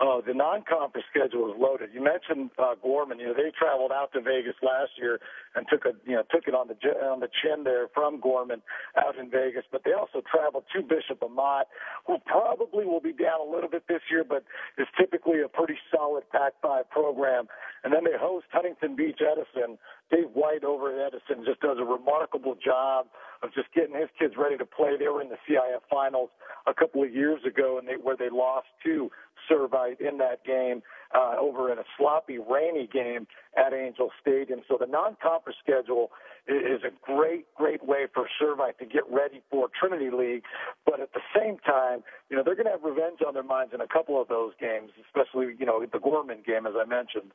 Oh, 0.00 0.22
the 0.26 0.32
non-conference 0.32 1.04
schedule 1.12 1.52
is 1.52 1.60
loaded. 1.60 1.90
You 1.92 2.02
mentioned 2.02 2.48
uh, 2.56 2.72
Gorman. 2.82 3.20
You 3.20 3.28
know 3.28 3.34
they 3.34 3.52
traveled 3.52 3.92
out 3.92 4.10
to 4.14 4.22
Vegas 4.22 4.56
last 4.62 4.96
year 4.96 5.20
and 5.54 5.66
took 5.68 5.84
a 5.84 5.92
you 6.08 6.16
know 6.16 6.24
took 6.32 6.48
it 6.48 6.54
on 6.54 6.68
the 6.68 6.76
on 7.04 7.20
the 7.20 7.28
chin 7.42 7.64
there 7.64 7.88
from 7.92 8.18
Gorman 8.18 8.62
out 8.96 9.18
in 9.20 9.30
Vegas. 9.30 9.64
But 9.70 9.82
they 9.84 9.92
also 9.92 10.22
traveled 10.24 10.64
to 10.72 10.80
Bishop 10.80 11.20
Amat, 11.22 11.68
who 12.06 12.16
probably 12.24 12.86
will 12.86 13.04
be 13.04 13.12
down 13.12 13.44
a 13.44 13.50
little 13.52 13.68
bit 13.68 13.84
this 13.88 14.00
year, 14.10 14.24
but 14.24 14.42
is 14.78 14.88
typically 14.98 15.42
a 15.44 15.48
pretty 15.48 15.76
solid 15.92 16.24
Pac-5 16.32 16.88
program. 16.88 17.44
And 17.84 17.92
then 17.92 18.04
they 18.04 18.16
host 18.18 18.46
Huntington 18.52 18.96
Beach 18.96 19.20
Edison. 19.20 19.76
Dave 20.10 20.32
White 20.32 20.64
over 20.64 20.90
at 20.90 21.12
Edison 21.12 21.44
just 21.44 21.60
does 21.60 21.76
a 21.78 21.84
remarkable 21.84 22.56
job 22.56 23.06
of 23.42 23.52
just 23.54 23.68
getting 23.74 23.94
his 23.94 24.08
kids 24.18 24.34
ready 24.36 24.56
to 24.56 24.66
play. 24.66 24.96
They 24.98 25.08
were 25.08 25.22
in 25.22 25.28
the 25.28 25.38
CIF 25.48 25.80
finals 25.90 26.30
a 26.66 26.74
couple 26.74 27.02
of 27.02 27.12
years 27.12 27.40
ago, 27.46 27.78
and 27.78 27.86
they 27.86 27.94
where 27.94 28.16
they 28.16 28.28
lost 28.28 28.66
to 28.84 29.10
Servite 29.50 30.00
in 30.00 30.18
that 30.18 30.44
game 30.44 30.82
uh, 31.14 31.34
over 31.38 31.72
in 31.72 31.78
a 31.78 31.84
sloppy, 31.98 32.38
rainy 32.38 32.88
game 32.92 33.26
at 33.56 33.72
Angel 33.72 34.10
Stadium. 34.20 34.60
So 34.68 34.76
the 34.78 34.86
non-conference 34.86 35.58
schedule 35.62 36.10
is 36.46 36.82
a 36.84 36.90
great, 37.02 37.46
great 37.54 37.84
way 37.84 38.06
for 38.12 38.26
Servite 38.40 38.78
to 38.78 38.86
get 38.86 39.02
ready 39.10 39.42
for 39.50 39.68
Trinity 39.78 40.10
League. 40.10 40.44
But 40.86 41.00
at 41.00 41.12
the 41.12 41.20
same 41.36 41.58
time, 41.58 42.02
you 42.28 42.36
know 42.36 42.42
they're 42.44 42.54
going 42.54 42.66
to 42.66 42.72
have 42.72 42.84
revenge 42.84 43.20
on 43.26 43.34
their 43.34 43.42
minds 43.42 43.72
in 43.74 43.80
a 43.80 43.88
couple 43.88 44.20
of 44.20 44.28
those 44.28 44.52
games, 44.60 44.90
especially 45.06 45.54
you 45.58 45.66
know 45.66 45.84
the 45.84 45.98
Gorman 45.98 46.42
game, 46.46 46.66
as 46.66 46.74
I 46.76 46.86
mentioned. 46.86 47.32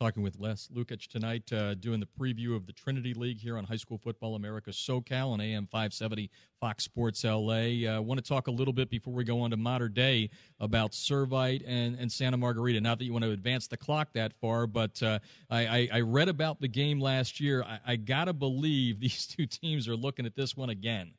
Talking 0.00 0.22
with 0.22 0.38
Les 0.38 0.68
Lukic 0.68 1.08
tonight, 1.08 1.52
uh, 1.52 1.74
doing 1.74 1.98
the 1.98 2.06
preview 2.06 2.54
of 2.54 2.66
the 2.66 2.72
Trinity 2.72 3.14
League 3.14 3.40
here 3.40 3.58
on 3.58 3.64
High 3.64 3.74
School 3.74 3.98
Football 3.98 4.36
America 4.36 4.70
SoCal 4.70 5.32
on 5.32 5.40
AM 5.40 5.66
570 5.66 6.30
Fox 6.60 6.84
Sports 6.84 7.24
LA. 7.24 7.50
I 7.52 7.84
uh, 7.96 8.00
want 8.00 8.22
to 8.22 8.24
talk 8.24 8.46
a 8.46 8.52
little 8.52 8.72
bit 8.72 8.90
before 8.90 9.12
we 9.12 9.24
go 9.24 9.40
on 9.40 9.50
to 9.50 9.56
Mater 9.56 9.88
Dei 9.88 10.30
about 10.60 10.92
Servite 10.92 11.64
and, 11.66 11.98
and 11.98 12.12
Santa 12.12 12.36
Margarita. 12.36 12.80
Not 12.80 13.00
that 13.00 13.06
you 13.06 13.12
want 13.12 13.24
to 13.24 13.32
advance 13.32 13.66
the 13.66 13.76
clock 13.76 14.12
that 14.12 14.34
far, 14.40 14.68
but 14.68 15.02
uh, 15.02 15.18
I, 15.50 15.66
I, 15.66 15.88
I, 15.94 16.00
read 16.02 16.28
about 16.28 16.60
the 16.60 16.68
game 16.68 17.00
last 17.00 17.40
year. 17.40 17.64
I, 17.64 17.80
I 17.84 17.96
got 17.96 18.26
to 18.26 18.32
believe 18.32 19.00
these 19.00 19.26
two 19.26 19.46
teams 19.46 19.88
are 19.88 19.96
looking 19.96 20.26
at 20.26 20.36
this 20.36 20.56
one 20.56 20.70
again. 20.70 21.10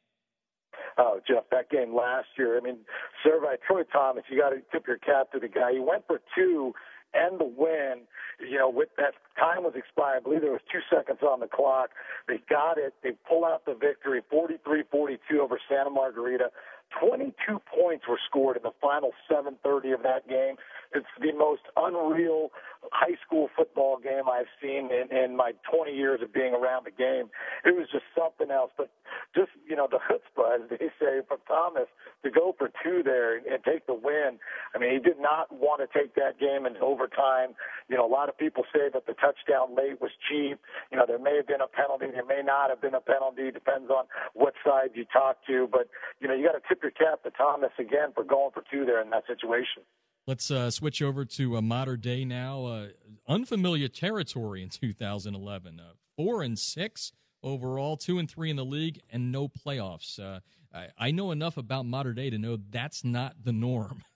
Oh, 0.97 1.19
Jeff, 1.27 1.43
that 1.51 1.69
game 1.69 1.93
last 1.93 2.27
year. 2.37 2.57
I 2.57 2.61
mean, 2.61 2.77
Servite, 3.25 3.57
Troy 3.67 3.83
Thomas, 3.83 4.23
you 4.29 4.39
got 4.39 4.51
to 4.51 4.61
tip 4.71 4.87
your 4.87 4.99
cap 4.99 5.33
to 5.33 5.39
the 5.39 5.49
guy. 5.49 5.73
He 5.73 5.79
went 5.79 6.07
for 6.07 6.21
two 6.33 6.73
and 7.13 7.39
the 7.39 7.45
win. 7.45 8.01
You 8.39 8.57
know, 8.57 8.69
with 8.69 8.89
that 8.97 9.13
time 9.37 9.63
was 9.63 9.73
expired. 9.75 10.17
I 10.17 10.23
believe 10.23 10.41
there 10.41 10.51
was 10.51 10.61
two 10.71 10.79
seconds 10.89 11.19
on 11.21 11.39
the 11.39 11.47
clock. 11.47 11.89
They 12.27 12.39
got 12.49 12.77
it. 12.77 12.93
They 13.03 13.11
pull 13.27 13.43
out 13.45 13.65
the 13.65 13.75
victory, 13.75 14.21
43-42 14.31 15.17
over 15.39 15.59
Santa 15.69 15.89
Margarita. 15.89 16.51
22 16.97 17.61
points 17.69 18.05
were 18.07 18.19
scored 18.27 18.57
in 18.57 18.63
the 18.63 18.73
final 18.81 19.11
7:30 19.29 19.93
of 19.93 20.03
that 20.03 20.27
game. 20.27 20.55
It's 20.93 21.07
the 21.21 21.31
most 21.33 21.61
unreal 21.77 22.51
high 22.91 23.17
school 23.25 23.49
football 23.55 23.97
game 23.97 24.25
I've 24.31 24.49
seen 24.61 24.89
in, 24.89 25.15
in 25.15 25.35
my 25.35 25.51
20 25.69 25.93
years 25.93 26.21
of 26.21 26.33
being 26.33 26.53
around 26.53 26.85
the 26.85 26.91
game. 26.91 27.29
It 27.65 27.75
was 27.75 27.87
just 27.91 28.05
something 28.17 28.49
else. 28.49 28.71
But 28.77 28.89
just 29.35 29.51
you 29.67 29.75
know 29.75 29.87
the 29.89 29.99
chutzpah, 29.99 30.63
as 30.63 30.69
they 30.69 30.89
say, 30.99 31.21
from 31.27 31.37
Thomas 31.47 31.87
to 32.23 32.31
go 32.31 32.55
for 32.57 32.71
two 32.83 33.03
there 33.03 33.37
and 33.37 33.63
take 33.63 33.85
the 33.85 33.93
win. 33.93 34.39
I 34.73 34.79
mean, 34.79 34.91
he 34.91 34.99
did 34.99 35.19
not 35.19 35.51
want 35.51 35.81
to 35.81 35.87
take 35.87 36.15
that 36.15 36.39
game 36.39 36.65
in 36.65 36.77
overtime. 36.77 37.53
You 37.87 37.97
know, 37.97 38.05
a 38.05 38.11
lot 38.11 38.29
of 38.29 38.37
people 38.37 38.63
say 38.73 38.89
that 38.91 39.05
the 39.05 39.13
touchdown 39.13 39.75
late 39.75 40.01
was 40.01 40.11
cheap. 40.27 40.59
You 40.91 40.97
know, 40.97 41.05
there 41.05 41.19
may 41.19 41.35
have 41.37 41.47
been 41.47 41.61
a 41.61 41.67
penalty, 41.67 42.07
there 42.11 42.25
may 42.25 42.41
not 42.43 42.69
have 42.69 42.81
been 42.81 42.95
a 42.95 43.01
penalty. 43.01 43.51
Depends 43.51 43.89
on 43.89 44.05
what 44.33 44.53
side 44.65 44.91
you 44.95 45.05
talk 45.05 45.37
to. 45.47 45.67
But 45.71 45.87
you 46.19 46.27
know, 46.27 46.33
you 46.33 46.45
got 46.45 46.57
to 46.57 46.63
tip 46.67 46.78
your 46.81 46.91
cap 46.91 47.23
to 47.23 47.31
Thomas 47.31 47.71
again 47.79 48.09
for 48.13 48.23
going 48.23 48.51
for 48.53 48.63
two 48.71 48.85
there 48.85 49.01
in 49.01 49.09
that 49.11 49.23
situation. 49.27 49.83
Let's 50.27 50.51
uh, 50.51 50.69
switch 50.69 51.01
over 51.01 51.25
to 51.25 51.57
a 51.57 51.61
Mater 51.61 51.97
Dei 51.97 52.23
now. 52.23 52.65
Uh, 52.65 52.87
unfamiliar 53.27 53.87
territory 53.87 54.61
in 54.61 54.69
2011. 54.69 55.79
Uh, 55.79 55.93
four 56.15 56.43
and 56.43 56.59
six 56.59 57.13
overall, 57.41 57.97
two 57.97 58.19
and 58.19 58.29
three 58.29 58.49
in 58.49 58.55
the 58.55 58.65
league, 58.65 58.99
and 59.11 59.31
no 59.31 59.47
playoffs. 59.47 60.19
Uh, 60.19 60.41
I, 60.73 60.87
I, 60.97 61.11
know 61.11 61.31
enough 61.31 61.57
about 61.57 61.85
Mater 61.85 62.13
Dei 62.13 62.29
to 62.29 62.37
know 62.37 62.59
that's 62.69 63.03
not 63.03 63.35
the 63.43 63.53
norm. 63.53 64.03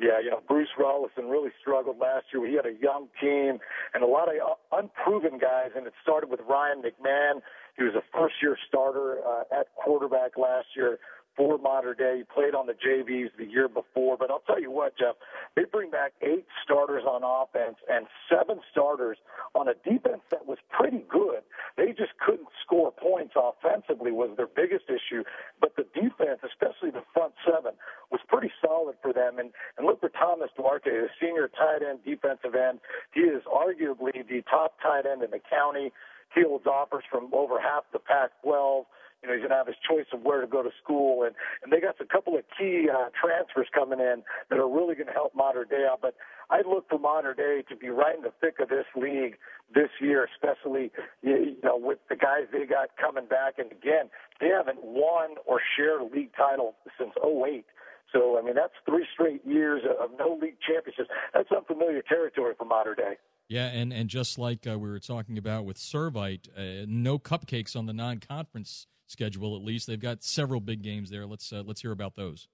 Yeah, 0.00 0.20
you 0.22 0.30
know, 0.30 0.40
Bruce 0.46 0.68
Rollinson 0.78 1.28
really 1.28 1.50
struggled 1.60 1.98
last 1.98 2.26
year. 2.32 2.46
He 2.46 2.54
had 2.54 2.66
a 2.66 2.80
young 2.80 3.08
team 3.20 3.58
and 3.92 4.04
a 4.04 4.06
lot 4.06 4.28
of 4.28 4.36
uh, 4.38 4.78
unproven 4.78 5.40
guys, 5.40 5.70
and 5.74 5.88
it 5.88 5.92
started 6.00 6.30
with 6.30 6.38
Ryan 6.48 6.82
McMahon. 6.82 7.40
He 7.76 7.82
was 7.82 7.94
a 7.96 8.02
first 8.16 8.36
year 8.40 8.56
starter 8.68 9.18
uh, 9.26 9.42
at 9.50 9.74
quarterback 9.74 10.38
last 10.38 10.68
year 10.76 11.00
for 11.38 11.56
Mater 11.56 11.94
Dei. 11.94 12.18
He 12.18 12.24
played 12.24 12.54
on 12.54 12.66
the 12.66 12.74
JVs 12.74 13.30
the 13.38 13.46
year 13.46 13.68
before. 13.68 14.18
But 14.18 14.30
I'll 14.30 14.42
tell 14.44 14.60
you 14.60 14.72
what, 14.72 14.98
Jeff, 14.98 15.14
they 15.54 15.62
bring 15.64 15.90
back 15.90 16.12
eight 16.20 16.44
starters 16.64 17.04
on 17.06 17.22
offense 17.22 17.76
and 17.88 18.06
seven 18.28 18.58
starters 18.70 19.16
on 19.54 19.68
a 19.68 19.74
defense 19.86 20.26
that 20.30 20.46
was 20.46 20.58
pretty 20.68 21.06
good. 21.08 21.46
They 21.76 21.94
just 21.94 22.18
couldn't 22.18 22.50
score 22.66 22.90
points 22.90 23.34
offensively 23.38 24.10
was 24.10 24.36
their 24.36 24.50
biggest 24.50 24.90
issue. 24.90 25.22
But 25.60 25.76
the 25.76 25.86
defense, 25.94 26.42
especially 26.42 26.90
the 26.90 27.06
front 27.14 27.32
seven, 27.46 27.78
was 28.10 28.20
pretty 28.26 28.50
solid 28.60 28.96
for 29.00 29.12
them. 29.14 29.38
And, 29.38 29.54
and 29.78 29.86
look 29.86 30.00
for 30.00 30.10
Thomas 30.10 30.50
Duarte, 30.56 30.90
the 30.90 31.08
senior 31.22 31.46
tight 31.46 31.86
end, 31.88 32.00
defensive 32.04 32.58
end. 32.58 32.80
He 33.14 33.22
is 33.30 33.46
arguably 33.46 34.26
the 34.26 34.42
top 34.50 34.74
tight 34.82 35.06
end 35.06 35.22
in 35.22 35.30
the 35.30 35.40
county. 35.46 35.92
He 36.34 36.42
holds 36.42 36.66
offers 36.66 37.04
from 37.10 37.30
over 37.32 37.60
half 37.60 37.84
the 37.92 37.98
Pac-12 37.98 38.84
you 39.22 39.28
know, 39.28 39.34
he's 39.34 39.42
going 39.42 39.50
to 39.50 39.56
have 39.56 39.66
his 39.66 39.76
choice 39.82 40.06
of 40.12 40.22
where 40.22 40.40
to 40.40 40.46
go 40.46 40.62
to 40.62 40.70
school. 40.82 41.24
And, 41.24 41.34
and 41.62 41.72
they 41.72 41.80
got 41.80 41.96
a 42.00 42.06
couple 42.06 42.36
of 42.36 42.44
key 42.56 42.86
uh, 42.86 43.10
transfers 43.18 43.66
coming 43.74 43.98
in 43.98 44.22
that 44.50 44.58
are 44.58 44.68
really 44.68 44.94
going 44.94 45.08
to 45.08 45.12
help 45.12 45.34
Mater 45.34 45.64
Dei 45.64 45.86
out. 45.90 46.00
But 46.00 46.14
I 46.50 46.62
look 46.62 46.88
for 46.88 46.98
Mater 46.98 47.34
Dei 47.34 47.62
to 47.68 47.76
be 47.76 47.88
right 47.88 48.16
in 48.16 48.22
the 48.22 48.32
thick 48.40 48.60
of 48.60 48.68
this 48.68 48.86
league 48.94 49.36
this 49.74 49.90
year, 50.00 50.28
especially, 50.30 50.92
you 51.22 51.56
know, 51.64 51.76
with 51.76 51.98
the 52.08 52.16
guys 52.16 52.46
they 52.52 52.64
got 52.64 52.90
coming 52.96 53.26
back. 53.26 53.58
And 53.58 53.72
again, 53.72 54.08
they 54.40 54.48
haven't 54.48 54.84
won 54.84 55.34
or 55.46 55.60
shared 55.76 56.00
a 56.00 56.04
league 56.04 56.32
title 56.36 56.76
since 56.98 57.12
08. 57.18 57.64
So, 58.12 58.38
I 58.38 58.42
mean, 58.42 58.54
that's 58.54 58.72
three 58.86 59.04
straight 59.12 59.44
years 59.44 59.82
of 60.00 60.10
no 60.18 60.38
league 60.40 60.56
championships. 60.66 61.10
That's 61.34 61.50
unfamiliar 61.50 62.02
territory 62.02 62.54
for 62.56 62.64
Mater 62.64 62.94
Dei. 62.94 63.18
Yeah, 63.48 63.66
and, 63.66 63.92
and 63.92 64.08
just 64.08 64.38
like 64.38 64.66
uh, 64.66 64.78
we 64.78 64.88
were 64.88 65.00
talking 65.00 65.38
about 65.38 65.64
with 65.64 65.78
Servite, 65.78 66.48
uh, 66.56 66.84
no 66.86 67.18
cupcakes 67.18 67.74
on 67.74 67.86
the 67.86 67.94
non-conference 67.94 68.86
schedule 69.08 69.56
at 69.56 69.62
least. 69.62 69.86
They've 69.88 70.00
got 70.00 70.22
several 70.22 70.60
big 70.60 70.82
games 70.82 71.10
there. 71.10 71.26
Let's 71.26 71.52
uh, 71.52 71.64
let's 71.66 71.82
hear 71.82 71.92
about 71.92 72.14
those. 72.14 72.46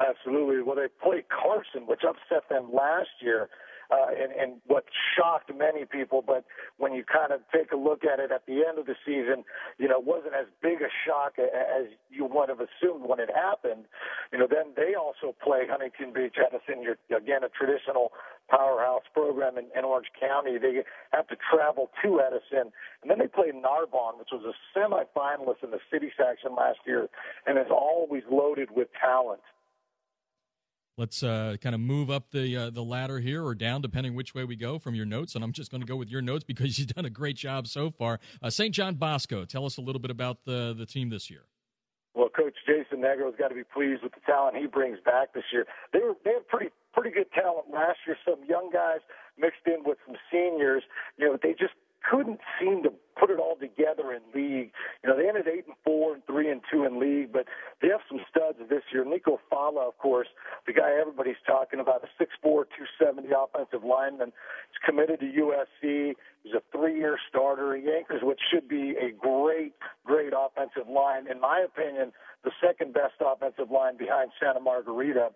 Absolutely. 0.00 0.62
Well, 0.62 0.76
they 0.76 0.88
played 1.02 1.24
Carson, 1.28 1.86
which 1.86 2.00
upset 2.08 2.48
them 2.48 2.72
last 2.72 3.10
year 3.20 3.48
uh, 3.90 4.06
and, 4.10 4.32
and 4.32 4.60
what 4.66 4.84
shocked 5.16 5.50
many 5.54 5.84
people. 5.84 6.22
But 6.24 6.44
when 6.78 6.94
you 6.94 7.04
kind 7.04 7.32
of 7.32 7.40
take 7.52 7.72
a 7.72 7.76
look 7.76 8.04
at 8.04 8.20
it 8.20 8.30
at 8.30 8.46
the 8.46 8.64
end 8.66 8.78
of 8.78 8.86
the 8.86 8.94
season, 9.04 9.44
you 9.78 9.88
know, 9.88 9.98
it 9.98 10.06
wasn't 10.06 10.34
as 10.34 10.46
big 10.62 10.80
a 10.80 10.90
shock 11.06 11.38
as 11.38 11.86
you 12.10 12.24
would 12.24 12.48
have 12.48 12.60
assumed 12.60 13.04
when 13.06 13.20
it 13.20 13.30
happened. 13.34 13.84
You 14.32 14.38
know, 14.38 14.48
then 14.48 14.72
they 14.76 14.94
also 14.94 15.34
play 15.42 15.66
Huntington 15.68 16.12
Beach 16.12 16.36
Edison, 16.38 16.82
your, 16.82 16.96
again, 17.16 17.42
a 17.42 17.50
traditional 17.50 18.12
powerhouse 18.48 19.06
program 19.14 19.58
in, 19.58 19.66
in 19.76 19.84
Orange 19.84 20.10
County. 20.18 20.58
They 20.58 20.82
have 21.12 21.26
to 21.28 21.36
travel 21.36 21.90
to 22.02 22.20
Edison. 22.20 22.72
And 23.02 23.10
then 23.10 23.18
they 23.18 23.28
play 23.28 23.52
Narbonne, 23.54 24.18
which 24.18 24.30
was 24.32 24.42
a 24.46 24.54
semifinalist 24.76 25.62
in 25.62 25.70
the 25.70 25.80
city 25.90 26.10
section 26.16 26.54
last 26.54 26.78
year 26.86 27.08
and 27.46 27.58
is 27.58 27.70
always 27.70 28.22
loaded 28.30 28.70
with 28.74 28.88
talent. 29.00 29.40
Let's 31.00 31.22
uh, 31.22 31.56
kind 31.62 31.74
of 31.74 31.80
move 31.80 32.10
up 32.10 32.30
the 32.30 32.54
uh, 32.54 32.68
the 32.68 32.82
ladder 32.82 33.20
here 33.20 33.42
or 33.42 33.54
down, 33.54 33.80
depending 33.80 34.14
which 34.14 34.34
way 34.34 34.44
we 34.44 34.54
go 34.54 34.78
from 34.78 34.94
your 34.94 35.06
notes. 35.06 35.34
And 35.34 35.42
I'm 35.42 35.50
just 35.50 35.70
going 35.70 35.80
to 35.80 35.86
go 35.86 35.96
with 35.96 36.10
your 36.10 36.20
notes 36.20 36.44
because 36.44 36.78
you've 36.78 36.88
done 36.88 37.06
a 37.06 37.10
great 37.10 37.36
job 37.36 37.66
so 37.68 37.90
far. 37.90 38.20
Uh, 38.42 38.50
St. 38.50 38.74
John 38.74 38.96
Bosco, 38.96 39.46
tell 39.46 39.64
us 39.64 39.78
a 39.78 39.80
little 39.80 39.98
bit 39.98 40.10
about 40.10 40.44
the 40.44 40.74
the 40.76 40.84
team 40.84 41.08
this 41.08 41.30
year. 41.30 41.46
Well, 42.12 42.28
Coach 42.28 42.52
Jason 42.66 43.00
Negro's 43.00 43.32
got 43.38 43.48
to 43.48 43.54
be 43.54 43.64
pleased 43.64 44.02
with 44.02 44.12
the 44.12 44.20
talent 44.26 44.58
he 44.58 44.66
brings 44.66 44.98
back 45.02 45.32
this 45.32 45.44
year. 45.50 45.64
They 45.94 46.00
were 46.00 46.16
they 46.22 46.32
had 46.32 46.46
pretty 46.48 46.68
pretty 46.92 47.12
good 47.12 47.32
talent 47.32 47.72
last 47.72 48.00
year. 48.06 48.18
Some 48.28 48.44
young 48.46 48.68
guys 48.70 49.00
mixed 49.38 49.64
in 49.64 49.82
with 49.86 49.96
some 50.04 50.16
seniors. 50.30 50.82
You 51.16 51.28
know, 51.28 51.38
they 51.42 51.52
just 51.52 51.72
couldn't 52.08 52.40
seem 52.58 52.82
to 52.82 52.92
put 53.18 53.30
it 53.30 53.38
all 53.38 53.56
together 53.56 54.12
in 54.16 54.22
league. 54.34 54.72
You 55.04 55.10
know, 55.10 55.16
they 55.16 55.28
ended 55.28 55.46
eight 55.46 55.66
and 55.66 55.76
four 55.84 56.14
and 56.14 56.24
three 56.26 56.50
and 56.50 56.62
two 56.72 56.84
in 56.84 56.98
league, 56.98 57.32
but 57.32 57.44
they 57.82 57.88
have 57.88 58.00
some 58.08 58.20
studs 58.30 58.56
this 58.70 58.82
year. 58.92 59.04
Nico 59.04 59.38
Falah, 59.52 59.86
of 59.86 59.98
course, 59.98 60.28
the 60.66 60.72
guy 60.72 60.96
everybody's 60.98 61.40
talking 61.46 61.80
about, 61.80 62.02
a 62.02 62.08
six 62.18 62.32
four, 62.42 62.64
two 62.64 62.86
seventy 62.98 63.28
offensive 63.36 63.84
lineman, 63.84 64.32
He's 64.70 64.80
committed 64.84 65.20
to 65.20 65.26
USC. 65.26 66.14
He's 66.42 66.54
a 66.54 66.62
three-year 66.72 67.18
starter. 67.28 67.76
He 67.76 67.90
anchors 67.90 68.22
what 68.22 68.38
should 68.50 68.68
be 68.68 68.94
a 68.96 69.12
great, 69.12 69.74
great 70.04 70.32
offensive 70.32 70.88
line. 70.88 71.26
In 71.30 71.40
my 71.40 71.60
opinion, 71.64 72.12
the 72.44 72.50
second 72.64 72.94
best 72.94 73.14
offensive 73.20 73.70
line 73.70 73.96
behind 73.96 74.30
Santa 74.40 74.60
Margarita. 74.60 75.28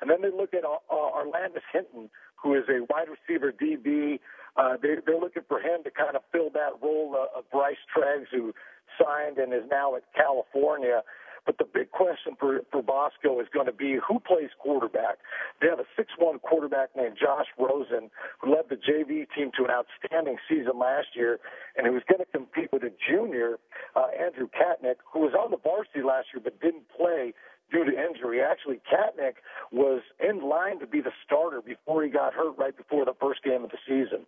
And 0.00 0.10
then 0.10 0.22
they 0.22 0.30
look 0.30 0.54
at 0.54 0.64
uh, 0.64 0.78
Orlandis 0.90 1.66
Hinton, 1.72 2.08
who 2.36 2.54
is 2.54 2.64
a 2.68 2.84
wide 2.88 3.08
receiver 3.08 3.52
DB. 3.52 4.20
Uh, 4.56 4.76
they, 4.80 4.96
they're 5.04 5.20
looking 5.20 5.42
for 5.48 5.60
him 5.60 5.84
to 5.84 5.90
kind 5.90 6.16
of 6.16 6.22
fill 6.32 6.50
that 6.50 6.72
role 6.82 7.14
uh, 7.14 7.38
of 7.38 7.44
Bryce 7.50 7.80
Treggs, 7.94 8.28
who 8.32 8.52
signed 8.98 9.38
and 9.38 9.52
is 9.52 9.68
now 9.70 9.94
at 9.96 10.02
California. 10.14 11.02
But 11.44 11.58
the 11.58 11.64
big 11.64 11.92
question 11.92 12.34
for, 12.40 12.60
for 12.72 12.82
Bosco 12.82 13.38
is 13.40 13.46
going 13.54 13.66
to 13.66 13.72
be 13.72 13.98
who 14.02 14.18
plays 14.18 14.50
quarterback. 14.58 15.18
They 15.60 15.68
have 15.68 15.78
a 15.78 15.86
6'1 15.94 16.42
quarterback 16.42 16.90
named 16.96 17.16
Josh 17.20 17.46
Rosen, 17.56 18.10
who 18.40 18.50
led 18.50 18.68
the 18.68 18.74
JV 18.74 19.26
team 19.30 19.52
to 19.56 19.64
an 19.64 19.70
outstanding 19.70 20.38
season 20.48 20.76
last 20.78 21.14
year, 21.14 21.38
and 21.76 21.86
was 21.94 22.02
going 22.08 22.18
to 22.18 22.30
compete 22.32 22.72
with 22.72 22.82
a 22.82 22.90
junior, 23.08 23.58
uh, 23.94 24.08
Andrew 24.18 24.48
Katnick, 24.50 24.96
who 25.12 25.20
was 25.20 25.34
on 25.38 25.52
the 25.52 25.56
varsity 25.56 26.02
last 26.02 26.28
year 26.34 26.42
but 26.42 26.60
didn't 26.60 26.88
play 26.90 27.32
due 27.70 27.84
to 27.84 27.92
injury. 27.94 28.42
Actually, 28.42 28.80
Katnick 28.82 29.34
was 29.70 30.02
in 30.18 30.42
line 30.42 30.80
to 30.80 30.86
be 30.86 31.00
the 31.00 31.12
starter 31.24 31.60
before 31.62 32.02
he 32.02 32.10
got 32.10 32.34
hurt 32.34 32.58
right 32.58 32.76
before 32.76 33.04
the 33.04 33.14
first 33.20 33.42
game 33.44 33.62
of 33.62 33.70
the 33.70 33.78
season. 33.86 34.26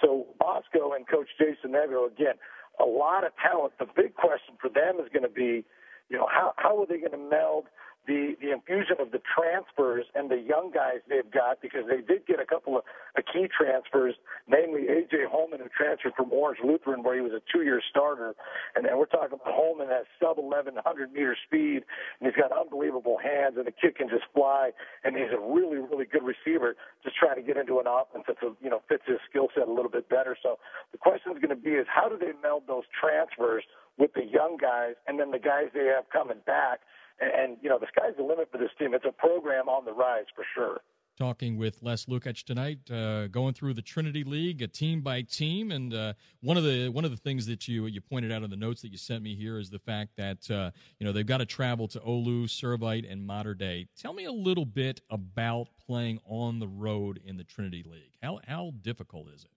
So 0.00 0.26
Bosco 0.38 0.92
and 0.92 1.06
Coach 1.06 1.28
Jason 1.38 1.72
Negro, 1.72 2.06
again, 2.10 2.34
a 2.80 2.84
lot 2.84 3.24
of 3.24 3.32
talent. 3.36 3.74
The 3.78 3.86
big 3.86 4.14
question 4.14 4.54
for 4.60 4.68
them 4.68 4.98
is 5.04 5.08
going 5.12 5.24
to 5.24 5.28
be– 5.28 5.64
you 6.10 6.18
know, 6.18 6.28
how 6.30 6.52
how 6.56 6.80
are 6.80 6.86
they 6.86 6.98
going 6.98 7.12
to 7.12 7.18
meld 7.30 7.66
the 8.06 8.34
the 8.40 8.50
infusion 8.50 8.96
of 8.98 9.12
the 9.12 9.20
transfers 9.22 10.06
and 10.14 10.30
the 10.30 10.40
young 10.40 10.72
guys 10.72 10.98
they've 11.08 11.30
got 11.30 11.60
because 11.60 11.84
they 11.86 12.00
did 12.00 12.26
get 12.26 12.40
a 12.40 12.46
couple 12.46 12.76
of, 12.76 12.82
of 13.16 13.24
key 13.30 13.46
transfers, 13.46 14.14
namely 14.48 14.88
AJ 14.88 15.28
Holman 15.30 15.60
who 15.60 15.68
transferred 15.68 16.14
from 16.16 16.32
Orange 16.32 16.58
Lutheran 16.64 17.02
where 17.02 17.14
he 17.14 17.20
was 17.20 17.32
a 17.32 17.42
two-year 17.52 17.80
starter, 17.88 18.34
and 18.74 18.84
then 18.84 18.96
we're 18.98 19.06
talking 19.06 19.36
about 19.38 19.54
Holman 19.54 19.88
has 19.88 20.06
sub 20.18 20.38
1100 20.38 20.80
meter 21.12 21.36
speed 21.46 21.84
and 22.18 22.26
he's 22.26 22.34
got 22.34 22.50
unbelievable 22.50 23.18
hands 23.22 23.54
and 23.56 23.66
the 23.66 23.74
kid 23.74 23.94
can 23.96 24.08
just 24.08 24.24
fly 24.34 24.70
and 25.04 25.14
he's 25.14 25.30
a 25.30 25.40
really 25.40 25.78
really 25.78 26.06
good 26.06 26.24
receiver. 26.24 26.74
Just 27.04 27.16
trying 27.16 27.36
to 27.36 27.44
get 27.44 27.56
into 27.56 27.78
an 27.78 27.86
offense 27.86 28.24
that 28.26 28.40
you 28.58 28.70
know 28.70 28.82
fits 28.88 29.04
his 29.06 29.22
skill 29.28 29.48
set 29.54 29.68
a 29.68 29.72
little 29.72 29.92
bit 29.92 30.08
better. 30.08 30.36
So 30.42 30.58
the 30.92 30.98
question 30.98 31.32
is 31.32 31.38
going 31.38 31.54
to 31.54 31.62
be 31.62 31.76
is 31.76 31.86
how 31.86 32.08
do 32.08 32.18
they 32.18 32.32
meld 32.42 32.64
those 32.66 32.84
transfers 32.90 33.62
with 34.00 34.14
the 34.14 34.24
young 34.24 34.56
guys 34.56 34.94
and 35.06 35.20
then 35.20 35.30
the 35.30 35.38
guys 35.38 35.66
they 35.74 35.84
have 35.84 36.08
coming 36.10 36.38
back. 36.46 36.80
And, 37.20 37.30
and, 37.30 37.56
you 37.60 37.68
know, 37.68 37.78
the 37.78 37.86
sky's 37.94 38.16
the 38.16 38.24
limit 38.24 38.48
for 38.50 38.58
this 38.58 38.70
team. 38.78 38.94
It's 38.94 39.04
a 39.06 39.12
program 39.12 39.68
on 39.68 39.84
the 39.84 39.92
rise 39.92 40.24
for 40.34 40.44
sure. 40.54 40.80
Talking 41.18 41.58
with 41.58 41.82
Les 41.82 42.06
Lukacs 42.06 42.42
tonight, 42.42 42.78
uh, 42.90 43.26
going 43.26 43.52
through 43.52 43.74
the 43.74 43.82
Trinity 43.82 44.24
League, 44.24 44.62
a 44.62 44.66
team 44.66 45.02
by 45.02 45.20
team, 45.20 45.70
and 45.70 45.92
uh, 45.92 46.14
one 46.40 46.56
of 46.56 46.64
the 46.64 46.88
one 46.88 47.04
of 47.04 47.10
the 47.10 47.16
things 47.18 47.44
that 47.44 47.68
you 47.68 47.84
you 47.86 48.00
pointed 48.00 48.32
out 48.32 48.42
in 48.42 48.48
the 48.48 48.56
notes 48.56 48.80
that 48.80 48.90
you 48.90 48.96
sent 48.96 49.22
me 49.22 49.34
here 49.34 49.58
is 49.58 49.68
the 49.68 49.78
fact 49.78 50.16
that 50.16 50.50
uh, 50.50 50.70
you 50.98 51.06
know 51.06 51.12
they've 51.12 51.26
got 51.26 51.38
to 51.38 51.44
travel 51.44 51.86
to 51.88 52.00
Olu, 52.00 52.44
Servite, 52.44 53.10
and 53.10 53.26
Mater 53.26 53.52
Dei. 53.52 53.86
Tell 53.98 54.14
me 54.14 54.24
a 54.24 54.32
little 54.32 54.64
bit 54.64 55.02
about 55.10 55.66
playing 55.86 56.20
on 56.24 56.58
the 56.58 56.68
road 56.68 57.20
in 57.22 57.36
the 57.36 57.44
Trinity 57.44 57.84
League. 57.86 58.14
How 58.22 58.40
how 58.46 58.72
difficult 58.80 59.28
is 59.28 59.44
it? 59.44 59.50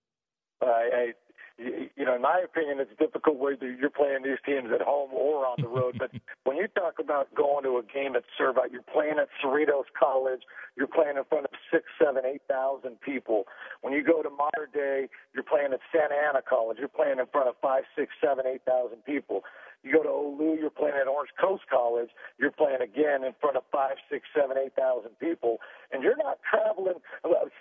I, 0.66 0.90
I 0.94 1.14
you 1.58 2.06
know, 2.06 2.16
in 2.16 2.22
my 2.22 2.42
opinion, 2.44 2.80
it's 2.80 2.92
difficult 2.98 3.38
whether 3.38 3.70
you're 3.70 3.90
playing 3.90 4.24
these 4.24 4.42
teams 4.46 4.70
at 4.74 4.82
home 4.82 5.12
or 5.14 5.46
on 5.46 5.56
the 5.60 5.68
road. 5.68 5.96
but 6.00 6.12
when 6.44 6.58
you 6.58 6.68
talk 6.68 6.98
about 7.00 7.34
going 7.36 7.64
to 7.64 7.78
a 7.78 7.84
game 7.84 8.16
at 8.16 8.24
Servite, 8.40 8.72
you're 8.72 8.82
playing 8.82 9.16
at 9.22 9.30
Cerritos 9.44 9.86
College. 9.98 10.42
You're 10.76 10.88
playing 10.88 11.18
in 11.18 11.24
front 11.30 11.46
of 11.46 11.52
six, 11.72 11.86
seven, 12.02 12.24
eight 12.26 12.42
thousand 12.50 13.00
people. 13.02 13.46
When 13.82 13.94
you 13.94 14.04
go 14.04 14.24
to 14.24 14.30
Mater 14.30 14.68
Dei, 14.74 15.08
you're 15.34 15.44
playing 15.44 15.74
at 15.74 15.80
Santa 15.94 16.16
Ana 16.16 16.42
College. 16.42 16.78
You're 16.80 16.88
playing 16.88 17.20
in 17.20 17.26
front 17.32 17.48
of 17.48 17.56
five, 17.62 17.84
six, 17.96 18.14
seven, 18.20 18.46
eight 18.48 18.62
thousand 18.66 19.06
people. 19.06 19.44
You 19.84 19.92
go 19.92 20.04
to 20.04 20.10
Olu, 20.10 20.58
you're 20.58 20.70
playing 20.70 20.96
at 21.00 21.08
Orange 21.08 21.32
Coast 21.40 21.64
College. 21.70 22.10
You're 22.40 22.52
playing 22.52 22.82
again 22.82 23.24
in 23.24 23.34
front 23.42 23.58
of 23.58 23.64
five, 23.72 23.98
six, 24.10 24.26
seven, 24.36 24.58
eight 24.58 24.74
thousand 24.76 25.12
people, 25.20 25.58
and 25.92 26.02
you're 26.04 26.18
not 26.18 26.40
traveling. 26.50 27.00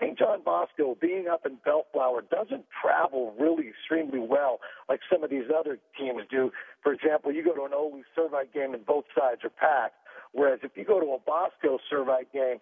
St. 0.01 0.19
John 0.19 0.43
Bosco, 0.45 0.97
being 1.01 1.29
up 1.29 1.47
in 1.47 1.59
Bellflower, 1.65 2.23
doesn't 2.31 2.65
travel 2.83 3.35
really 3.39 3.69
extremely 3.69 4.19
well 4.19 4.59
like 4.89 5.01
some 5.11 5.23
of 5.25 5.31
these 5.31 5.47
other 5.57 5.79
teams 5.99 6.23
do. 6.31 6.51
For 6.83 6.93
example, 6.93 7.33
you 7.33 7.45
go 7.45 7.55
to 7.55 7.65
an 7.65 7.73
Olu 7.73 8.03
Servite 8.17 8.53
game 8.53 8.75
and 8.75 8.85
both 8.85 9.05
sides 9.17 9.43
are 9.45 9.51
packed. 9.51 9.95
Whereas 10.33 10.61
if 10.63 10.73
you 10.77 10.85
go 10.85 10.99
to 10.99 11.13
a 11.13 11.19
Bosco 11.19 11.79
Servite 11.93 12.33
game, 12.33 12.59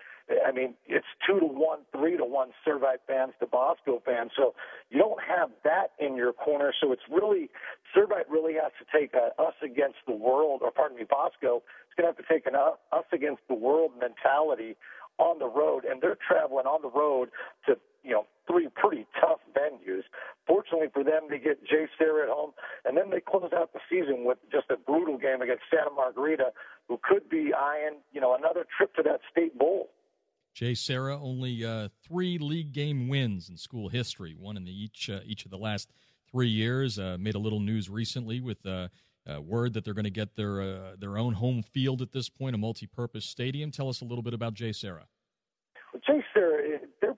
I 0.46 0.50
mean, 0.50 0.74
it's 0.86 1.06
two 1.26 1.38
to 1.38 1.46
one, 1.46 1.80
three 1.92 2.16
to 2.16 2.24
one 2.24 2.50
Servite 2.66 3.06
fans 3.06 3.32
to 3.40 3.46
Bosco 3.46 4.02
fans. 4.04 4.32
So 4.36 4.54
you 4.90 4.98
don't 4.98 5.20
have 5.22 5.50
that 5.62 5.92
in 5.98 6.16
your 6.16 6.32
corner. 6.32 6.72
So 6.80 6.92
it's 6.92 7.02
really, 7.10 7.48
Servite 7.96 8.28
really 8.28 8.54
has 8.54 8.72
to 8.78 8.98
take 8.98 9.14
a 9.14 9.40
us 9.40 9.54
against 9.62 9.98
the 10.06 10.14
world, 10.14 10.62
or 10.62 10.72
pardon 10.72 10.96
me, 10.98 11.04
Bosco 11.08 11.58
is 11.58 11.94
going 11.96 12.12
to 12.12 12.16
have 12.16 12.16
to 12.16 12.32
take 12.32 12.46
an 12.46 12.54
uh, 12.56 12.72
us 12.92 13.04
against 13.12 13.42
the 13.48 13.54
world 13.54 13.92
mentality 14.00 14.76
on 15.18 15.38
the 15.38 15.48
road. 15.48 15.84
And 15.84 16.02
they're 16.02 16.18
traveling 16.26 16.66
on 16.66 16.82
the 16.82 16.90
road 16.90 17.28
to, 17.66 17.76
you 18.03 18.12
know, 18.12 18.26
three 18.46 18.68
pretty 18.74 19.07
tough 19.20 19.40
venues. 19.57 20.03
Fortunately 20.46 20.88
for 20.92 21.05
them, 21.05 21.22
they 21.28 21.38
get 21.38 21.62
JSerra 21.64 22.24
at 22.24 22.28
home, 22.28 22.53
and 22.84 22.96
then 22.96 23.11
they 23.11 23.20
close 23.20 23.51
out 23.55 23.72
the 23.72 23.80
season 23.90 24.24
with 24.24 24.38
just 24.51 24.66
a 24.70 24.76
brutal 24.76 25.18
game 25.18 25.42
against 25.42 25.62
Santa 25.70 25.90
Margarita, 25.90 26.53
who 26.88 26.98
could 27.03 27.28
be 27.28 27.53
eyeing, 27.55 27.98
you 28.12 28.20
know, 28.20 28.34
another 28.34 28.66
trip 28.76 28.94
to 28.94 29.03
that 29.03 29.20
state 29.30 29.59
bowl. 29.59 29.90
JSerra 30.57 31.20
only 31.20 31.64
uh, 31.64 31.88
three 32.03 32.38
league 32.38 32.72
game 32.72 33.09
wins 33.09 33.48
in 33.48 33.57
school 33.57 33.88
history, 33.88 34.34
one 34.38 34.57
in 34.57 34.64
the 34.64 34.72
each 34.72 35.09
uh, 35.09 35.20
each 35.24 35.44
of 35.44 35.51
the 35.51 35.59
last 35.59 35.92
three 36.30 36.48
years. 36.48 36.98
Uh, 36.98 37.16
made 37.20 37.34
a 37.34 37.38
little 37.38 37.61
news 37.61 37.88
recently 37.88 38.40
with 38.40 38.64
uh, 38.66 38.88
uh, 39.30 39.40
word 39.40 39.72
that 39.74 39.84
they're 39.84 39.94
going 39.94 40.05
to 40.05 40.11
get 40.11 40.34
their 40.34 40.61
uh, 40.61 40.96
their 40.98 41.18
own 41.18 41.34
home 41.34 41.62
field 41.62 42.03
at 42.03 42.12
this 42.12 42.28
point, 42.28 42.55
a 42.55 42.59
multi-purpose 42.59 43.24
stadium. 43.24 43.70
Tell 43.70 43.88
us 43.88 44.01
a 44.01 44.05
little 44.05 44.22
bit 44.22 44.34
about 44.34 44.55
JSerra. 44.55 45.05
Well, 45.92 46.03
JSerra, 46.09 46.69
their 46.69 46.69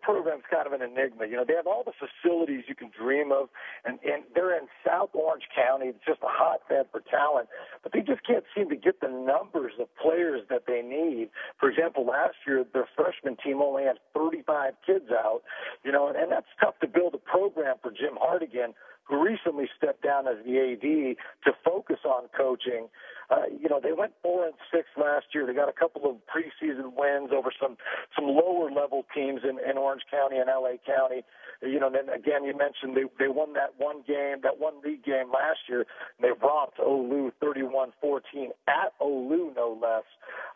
program's 0.02 0.44
kind 0.50 0.66
of 0.66 0.72
an 0.72 0.82
enigma. 0.82 1.26
You 1.26 1.36
know, 1.36 1.44
they 1.46 1.54
have 1.54 1.66
all 1.66 1.84
the 1.84 1.96
facilities 1.96 2.64
you 2.68 2.74
can 2.74 2.90
dream 2.90 3.32
of, 3.32 3.48
and, 3.84 3.98
and 4.04 4.24
they're 4.34 4.56
in 4.56 4.66
South 4.86 5.10
Orange 5.14 5.44
County. 5.54 5.86
It's 5.86 6.04
just 6.06 6.20
a 6.22 6.30
hotbed 6.30 6.86
for 6.90 7.00
talent, 7.08 7.48
but 7.82 7.92
they 7.92 8.00
just 8.00 8.26
can't 8.26 8.44
seem 8.54 8.68
to 8.70 8.76
get 8.76 9.00
the 9.00 9.08
numbers 9.08 9.72
of 9.80 9.88
players 9.96 10.42
that 10.50 10.66
they 10.66 10.82
need. 10.82 11.30
For 11.58 11.70
example, 11.70 12.04
last 12.04 12.36
year 12.46 12.64
their 12.72 12.88
freshman 12.96 13.36
team 13.42 13.62
only 13.62 13.84
had 13.84 13.96
35 14.14 14.74
kids 14.84 15.10
out. 15.10 15.42
You 15.84 15.92
know, 15.92 16.08
and, 16.08 16.16
and 16.16 16.30
that's 16.30 16.50
tough 16.60 16.78
to 16.80 16.88
build 16.88 17.14
a 17.14 17.22
program 17.22 17.76
for 17.82 17.90
Jim 17.90 18.18
Hartigan 18.18 18.74
who 19.04 19.22
recently 19.22 19.68
stepped 19.76 20.02
down 20.02 20.26
as 20.26 20.36
the 20.44 20.58
AD 20.58 21.16
to 21.44 21.58
focus 21.64 21.98
on 22.04 22.28
coaching. 22.36 22.88
Uh, 23.30 23.48
you 23.48 23.68
know, 23.68 23.80
they 23.82 23.92
went 23.92 24.12
four 24.22 24.44
and 24.44 24.54
six 24.72 24.86
last 24.96 25.26
year. 25.32 25.46
They 25.46 25.54
got 25.54 25.68
a 25.68 25.72
couple 25.72 26.04
of 26.04 26.16
preseason 26.28 26.92
wins 26.94 27.30
over 27.32 27.50
some 27.60 27.76
some 28.14 28.26
lower 28.26 28.70
level 28.70 29.04
teams 29.14 29.40
in, 29.42 29.58
in 29.58 29.78
Orange 29.78 30.02
County 30.10 30.36
and 30.36 30.48
LA 30.48 30.76
County. 30.84 31.24
You 31.62 31.80
know, 31.80 31.90
then 31.90 32.12
again, 32.12 32.44
you 32.44 32.52
mentioned 32.56 32.96
they 32.96 33.08
they 33.18 33.28
won 33.28 33.54
that 33.54 33.74
one 33.78 34.02
game, 34.06 34.42
that 34.42 34.58
one 34.58 34.82
league 34.84 35.04
game 35.04 35.30
last 35.32 35.60
year. 35.68 35.86
And 36.18 36.22
they 36.22 36.32
romped 36.42 36.78
Olu 36.78 37.32
31-14 37.42 38.50
at 38.68 38.92
Olu, 39.00 39.54
no 39.56 39.78
less. 39.80 40.04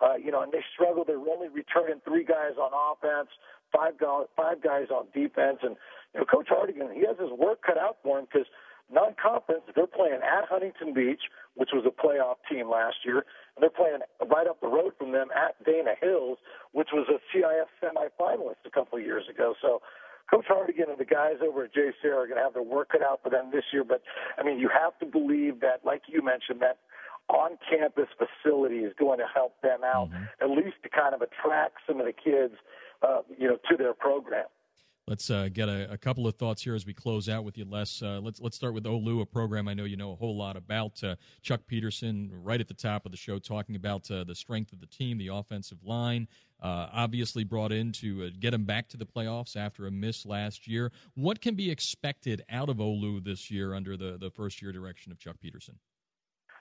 Uh, 0.00 0.16
you 0.16 0.30
know, 0.30 0.42
and 0.42 0.52
they 0.52 0.64
struggled. 0.74 1.06
They're 1.06 1.16
only 1.16 1.48
returning 1.48 2.02
three 2.04 2.24
guys 2.24 2.58
on 2.60 2.70
offense 2.74 3.30
five 3.76 3.98
guys, 3.98 4.26
five 4.36 4.62
guys 4.62 4.88
on 4.90 5.06
defense, 5.12 5.58
and 5.62 5.76
you 6.14 6.20
know, 6.20 6.26
Coach 6.26 6.48
Hartigan, 6.48 6.94
he 6.94 7.04
has 7.06 7.18
his 7.18 7.30
work 7.30 7.62
cut 7.62 7.78
out 7.78 7.98
for 8.02 8.18
him 8.18 8.26
because 8.30 8.46
non-conference, 8.90 9.62
they're 9.74 9.86
playing 9.86 10.20
at 10.22 10.48
Huntington 10.48 10.94
Beach, 10.94 11.22
which 11.54 11.70
was 11.72 11.84
a 11.84 11.90
playoff 11.92 12.36
team 12.48 12.70
last 12.70 12.96
year, 13.04 13.26
and 13.54 13.60
they're 13.60 13.70
playing 13.70 14.00
right 14.30 14.46
up 14.46 14.60
the 14.60 14.68
road 14.68 14.92
from 14.98 15.12
them 15.12 15.28
at 15.34 15.58
Dana 15.64 15.94
Hills, 16.00 16.38
which 16.72 16.88
was 16.92 17.06
a 17.10 17.18
CIF 17.30 17.68
semifinalist 17.82 18.62
a 18.64 18.70
couple 18.70 18.98
of 18.98 19.04
years 19.04 19.24
ago. 19.28 19.54
So. 19.60 19.82
Coach 20.28 20.46
Hartigan 20.48 20.90
and 20.90 20.98
the 20.98 21.04
guys 21.04 21.34
over 21.40 21.62
at 21.62 21.70
JSerra 21.72 22.18
are 22.18 22.26
going 22.26 22.34
to 22.34 22.42
have 22.42 22.52
their 22.52 22.60
work 22.60 22.88
cut 22.90 23.00
out 23.00 23.20
for 23.22 23.30
them 23.30 23.50
this 23.52 23.62
year. 23.72 23.84
But 23.84 24.02
I 24.36 24.42
mean, 24.42 24.58
you 24.58 24.68
have 24.68 24.98
to 24.98 25.06
believe 25.06 25.60
that, 25.60 25.84
like 25.84 26.02
you 26.08 26.20
mentioned, 26.20 26.58
that 26.62 26.78
on-campus 27.28 28.08
facility 28.18 28.78
is 28.78 28.92
going 28.98 29.20
to 29.20 29.26
help 29.32 29.54
them 29.62 29.80
out, 29.84 30.10
mm-hmm. 30.10 30.24
at 30.42 30.50
least 30.50 30.82
to 30.82 30.88
kind 30.88 31.14
of 31.14 31.22
attract 31.22 31.78
some 31.86 32.00
of 32.00 32.06
the 32.06 32.12
kids 32.12 32.54
uh, 33.02 33.22
you 33.38 33.48
know, 33.48 33.56
to 33.70 33.76
their 33.76 33.94
program. 33.94 34.46
Let's 35.08 35.30
uh, 35.30 35.48
get 35.52 35.68
a, 35.68 35.92
a, 35.92 35.96
couple 35.96 36.26
of 36.26 36.34
thoughts 36.34 36.62
here 36.62 36.74
as 36.74 36.84
we 36.84 36.92
close 36.92 37.28
out 37.28 37.44
with 37.44 37.56
you, 37.56 37.64
Les. 37.64 38.02
Uh, 38.02 38.18
let's 38.20 38.40
let's 38.40 38.56
start 38.56 38.74
with 38.74 38.82
Olu, 38.82 39.22
a 39.22 39.24
program 39.24 39.68
I 39.68 39.74
know 39.74 39.84
you 39.84 39.96
know 39.96 40.10
a 40.10 40.16
whole 40.16 40.36
lot 40.36 40.56
about. 40.56 41.00
Uh, 41.04 41.14
Chuck 41.42 41.60
Peterson, 41.68 42.28
right 42.32 42.60
at 42.60 42.66
the 42.66 42.74
top 42.74 43.06
of 43.06 43.12
the 43.12 43.16
show, 43.16 43.38
talking 43.38 43.76
about 43.76 44.10
uh, 44.10 44.24
the 44.24 44.34
strength 44.34 44.72
of 44.72 44.80
the 44.80 44.86
team, 44.86 45.16
the 45.16 45.28
offensive 45.28 45.78
line. 45.84 46.26
Uh, 46.60 46.88
obviously, 46.92 47.44
brought 47.44 47.70
in 47.70 47.92
to 47.92 48.24
uh, 48.24 48.30
get 48.40 48.50
them 48.50 48.64
back 48.64 48.88
to 48.88 48.96
the 48.96 49.06
playoffs 49.06 49.54
after 49.54 49.86
a 49.86 49.92
miss 49.92 50.26
last 50.26 50.66
year. 50.66 50.90
What 51.14 51.40
can 51.40 51.54
be 51.54 51.70
expected 51.70 52.42
out 52.50 52.68
of 52.68 52.78
Olu 52.78 53.22
this 53.22 53.48
year 53.48 53.74
under 53.74 53.96
the 53.96 54.18
the 54.18 54.30
first 54.30 54.60
year 54.60 54.72
direction 54.72 55.12
of 55.12 55.20
Chuck 55.20 55.36
Peterson? 55.40 55.78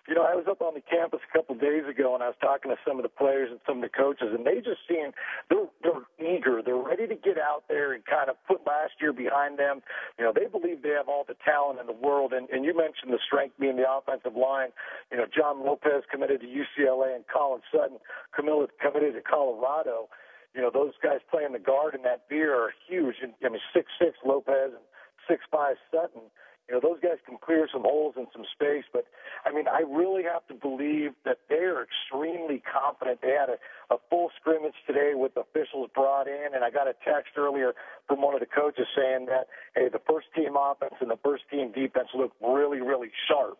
You 0.07 0.13
know, 0.13 0.21
I 0.21 0.35
was 0.37 0.45
up 0.45 0.61
on 0.61 0.75
the 0.77 0.85
campus 0.85 1.19
a 1.25 1.31
couple 1.33 1.55
of 1.55 1.61
days 1.61 1.81
ago, 1.89 2.13
and 2.13 2.21
I 2.21 2.29
was 2.29 2.37
talking 2.37 2.69
to 2.69 2.77
some 2.85 2.97
of 2.97 3.03
the 3.03 3.09
players 3.09 3.49
and 3.49 3.59
some 3.65 3.81
of 3.81 3.83
the 3.83 3.89
coaches, 3.89 4.29
and 4.29 4.45
they 4.45 4.61
just 4.61 4.85
seem 4.85 5.11
they're 5.49 5.65
they're 5.81 6.05
eager, 6.21 6.61
they're 6.61 6.77
ready 6.77 7.07
to 7.07 7.15
get 7.15 7.41
out 7.41 7.65
there 7.67 7.93
and 7.93 8.05
kind 8.05 8.29
of 8.29 8.37
put 8.45 8.61
last 8.67 8.93
year 9.01 9.13
behind 9.13 9.57
them. 9.57 9.81
You 10.19 10.25
know, 10.25 10.33
they 10.33 10.45
believe 10.45 10.83
they 10.83 10.93
have 10.93 11.09
all 11.09 11.25
the 11.25 11.37
talent 11.41 11.79
in 11.81 11.87
the 11.89 11.97
world, 11.97 12.33
and 12.33 12.49
and 12.49 12.63
you 12.63 12.77
mentioned 12.77 13.09
the 13.09 13.23
strength 13.25 13.57
being 13.57 13.77
the 13.77 13.89
offensive 13.89 14.37
line. 14.37 14.69
You 15.11 15.17
know, 15.17 15.25
John 15.25 15.65
Lopez 15.65 16.05
committed 16.11 16.41
to 16.41 16.47
UCLA, 16.47 17.15
and 17.15 17.25
Colin 17.25 17.61
Sutton 17.73 17.97
committed 18.29 18.77
committed 18.77 19.17
to 19.17 19.21
Colorado. 19.25 20.09
You 20.53 20.61
know, 20.61 20.69
those 20.69 20.93
guys 21.01 21.19
playing 21.33 21.51
the 21.51 21.59
guard 21.59 21.95
in 21.95 22.03
that 22.03 22.29
veer 22.29 22.53
are 22.53 22.73
huge. 22.87 23.15
I 23.25 23.49
mean, 23.49 23.59
six 23.73 23.89
six 23.97 24.13
Lopez 24.23 24.69
and 24.69 24.85
six 25.27 25.41
five 25.49 25.81
Sutton 25.89 26.29
you 26.67 26.73
know, 26.73 26.81
those 26.81 26.99
guys 26.99 27.21
can 27.25 27.37
clear 27.37 27.67
some 27.71 27.83
holes 27.83 28.15
and 28.17 28.27
some 28.33 28.43
space, 28.53 28.85
but 28.91 29.05
I 29.45 29.53
mean, 29.53 29.65
I 29.67 29.81
really 29.81 30.23
have 30.23 30.47
to 30.47 30.55
believe 30.55 31.11
that 31.23 31.37
they 31.47 31.61
are 31.61 31.85
extremely 31.85 32.63
confident. 32.65 33.21
They 33.21 33.37
had 33.37 33.49
a, 33.49 33.57
a 33.93 33.97
full 34.09 34.31
scrimmage 34.39 34.73
today 34.87 35.13
with 35.13 35.37
officials 35.37 35.89
brought 35.93 36.27
in, 36.27 36.55
and 36.55 36.63
I 36.63 36.71
got 36.71 36.87
a 36.87 36.95
text 37.05 37.37
earlier 37.37 37.73
from 38.07 38.21
one 38.21 38.33
of 38.33 38.39
the 38.39 38.49
coaches 38.49 38.87
saying 38.97 39.27
that, 39.27 39.45
hey, 39.75 39.89
the 39.93 40.01
first 40.09 40.27
team 40.35 40.57
offense 40.57 40.95
and 41.01 41.11
the 41.11 41.21
first 41.23 41.43
team 41.51 41.71
defense 41.71 42.09
look 42.15 42.33
really, 42.41 42.81
really 42.81 43.11
sharp. 43.27 43.59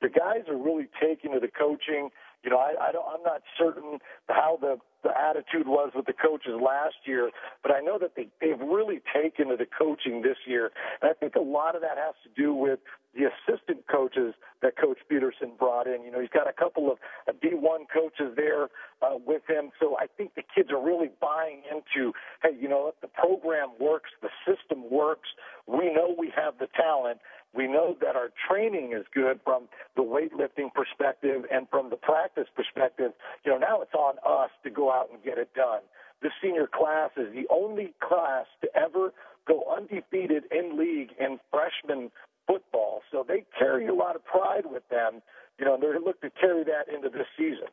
The 0.00 0.08
guys 0.08 0.48
are 0.48 0.56
really 0.56 0.88
taking 1.00 1.32
to 1.32 1.40
the 1.40 1.52
coaching. 1.52 2.08
You 2.46 2.52
know, 2.52 2.58
I, 2.58 2.74
I 2.80 2.92
don't, 2.92 3.04
I'm 3.12 3.24
not 3.24 3.42
certain 3.58 3.98
how 4.28 4.58
the 4.60 4.78
the 5.02 5.10
attitude 5.16 5.68
was 5.68 5.92
with 5.94 6.06
the 6.06 6.12
coaches 6.14 6.54
last 6.60 6.96
year, 7.06 7.30
but 7.62 7.72
I 7.72 7.80
know 7.80 7.98
that 7.98 8.12
they 8.16 8.28
they've 8.40 8.58
really 8.60 9.02
taken 9.14 9.48
to 9.48 9.56
the 9.56 9.66
coaching 9.66 10.22
this 10.22 10.38
year, 10.46 10.70
and 11.02 11.10
I 11.10 11.14
think 11.14 11.34
a 11.34 11.40
lot 11.42 11.74
of 11.74 11.82
that 11.82 11.98
has 11.98 12.14
to 12.22 12.30
do 12.40 12.54
with 12.54 12.78
the 13.14 13.24
assistant 13.32 13.86
coaches 13.90 14.34
that 14.62 14.76
Coach 14.76 14.98
Petersen 15.08 15.52
brought 15.58 15.86
in. 15.86 16.04
You 16.04 16.12
know, 16.12 16.20
he's 16.20 16.30
got 16.30 16.48
a 16.48 16.52
couple 16.52 16.92
of 16.92 16.98
D1 17.42 17.86
coaches 17.92 18.34
there 18.36 18.64
uh, 19.02 19.16
with 19.26 19.42
him, 19.48 19.70
so 19.80 19.96
I 19.98 20.06
think 20.06 20.34
the 20.34 20.42
kids 20.54 20.70
are 20.70 20.82
really 20.82 21.10
buying 21.20 21.62
into, 21.70 22.12
hey, 22.42 22.56
you 22.60 22.68
know, 22.68 22.92
the 23.00 23.08
program 23.08 23.70
works, 23.80 24.10
the 24.22 24.30
system 24.46 24.84
works. 24.90 25.28
We 25.66 25.92
know 25.92 26.14
we 26.18 26.32
have 26.36 26.58
the 26.58 26.68
talent, 26.76 27.18
we 27.56 27.66
know 27.66 27.96
that 28.00 28.16
our 28.16 28.28
training 28.48 28.92
is 28.92 29.06
good 29.14 29.40
from 29.42 29.68
the 29.96 30.02
weightlifting 30.02 30.72
perspective 30.74 31.44
and 31.50 31.66
from 31.70 31.90
the 31.90 31.96
practice 31.96 32.46
perspective. 32.54 33.12
You 33.44 33.52
know, 33.52 33.58
now 33.58 33.80
it's 33.80 33.94
on 33.94 34.16
us 34.26 34.50
to 34.64 34.70
go 34.70 34.92
out 34.92 35.08
and 35.10 35.22
get 35.24 35.38
it 35.38 35.54
done. 35.54 35.80
The 36.22 36.30
senior 36.42 36.66
class 36.66 37.10
is 37.16 37.32
the 37.32 37.46
only 37.50 37.94
class 38.00 38.46
to 38.62 38.68
ever 38.76 39.12
go 39.46 39.64
undefeated 39.74 40.44
in 40.50 40.78
league 40.78 41.10
in 41.18 41.38
freshman 41.50 42.10
football. 42.46 43.02
So 43.10 43.24
they 43.26 43.44
carry 43.58 43.86
a 43.86 43.94
lot 43.94 44.16
of 44.16 44.24
pride 44.24 44.64
with 44.66 44.86
them, 44.88 45.22
you 45.58 45.64
know, 45.64 45.74
and 45.74 45.82
they 45.82 45.88
look 46.04 46.20
to 46.20 46.30
carry 46.30 46.64
that 46.64 46.92
into 46.92 47.08
this 47.08 47.26
season. 47.36 47.68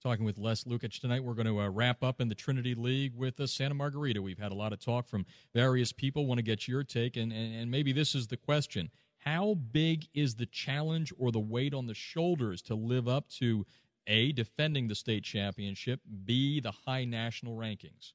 Talking 0.00 0.24
with 0.24 0.38
Les 0.38 0.62
Lukic 0.62 1.00
tonight. 1.00 1.24
We're 1.24 1.34
going 1.34 1.48
to 1.48 1.60
uh, 1.60 1.68
wrap 1.68 2.04
up 2.04 2.20
in 2.20 2.28
the 2.28 2.34
Trinity 2.34 2.76
League 2.76 3.16
with 3.16 3.40
uh, 3.40 3.48
Santa 3.48 3.74
Margarita. 3.74 4.22
We've 4.22 4.38
had 4.38 4.52
a 4.52 4.54
lot 4.54 4.72
of 4.72 4.78
talk 4.78 5.08
from 5.08 5.26
various 5.54 5.92
people. 5.92 6.24
Want 6.24 6.38
to 6.38 6.44
get 6.44 6.68
your 6.68 6.84
take, 6.84 7.16
and, 7.16 7.32
and, 7.32 7.54
and 7.54 7.70
maybe 7.70 7.92
this 7.92 8.14
is 8.14 8.28
the 8.28 8.36
question 8.36 8.90
how 9.28 9.54
big 9.72 10.06
is 10.14 10.36
the 10.36 10.46
challenge 10.46 11.12
or 11.18 11.30
the 11.30 11.38
weight 11.38 11.74
on 11.74 11.86
the 11.86 11.94
shoulders 11.94 12.62
to 12.62 12.74
live 12.74 13.06
up 13.06 13.28
to 13.28 13.66
A, 14.06 14.32
defending 14.32 14.88
the 14.88 14.94
state 14.94 15.22
championship, 15.22 16.00
B, 16.24 16.60
the 16.60 16.72
high 16.72 17.04
national 17.04 17.54
rankings? 17.54 18.12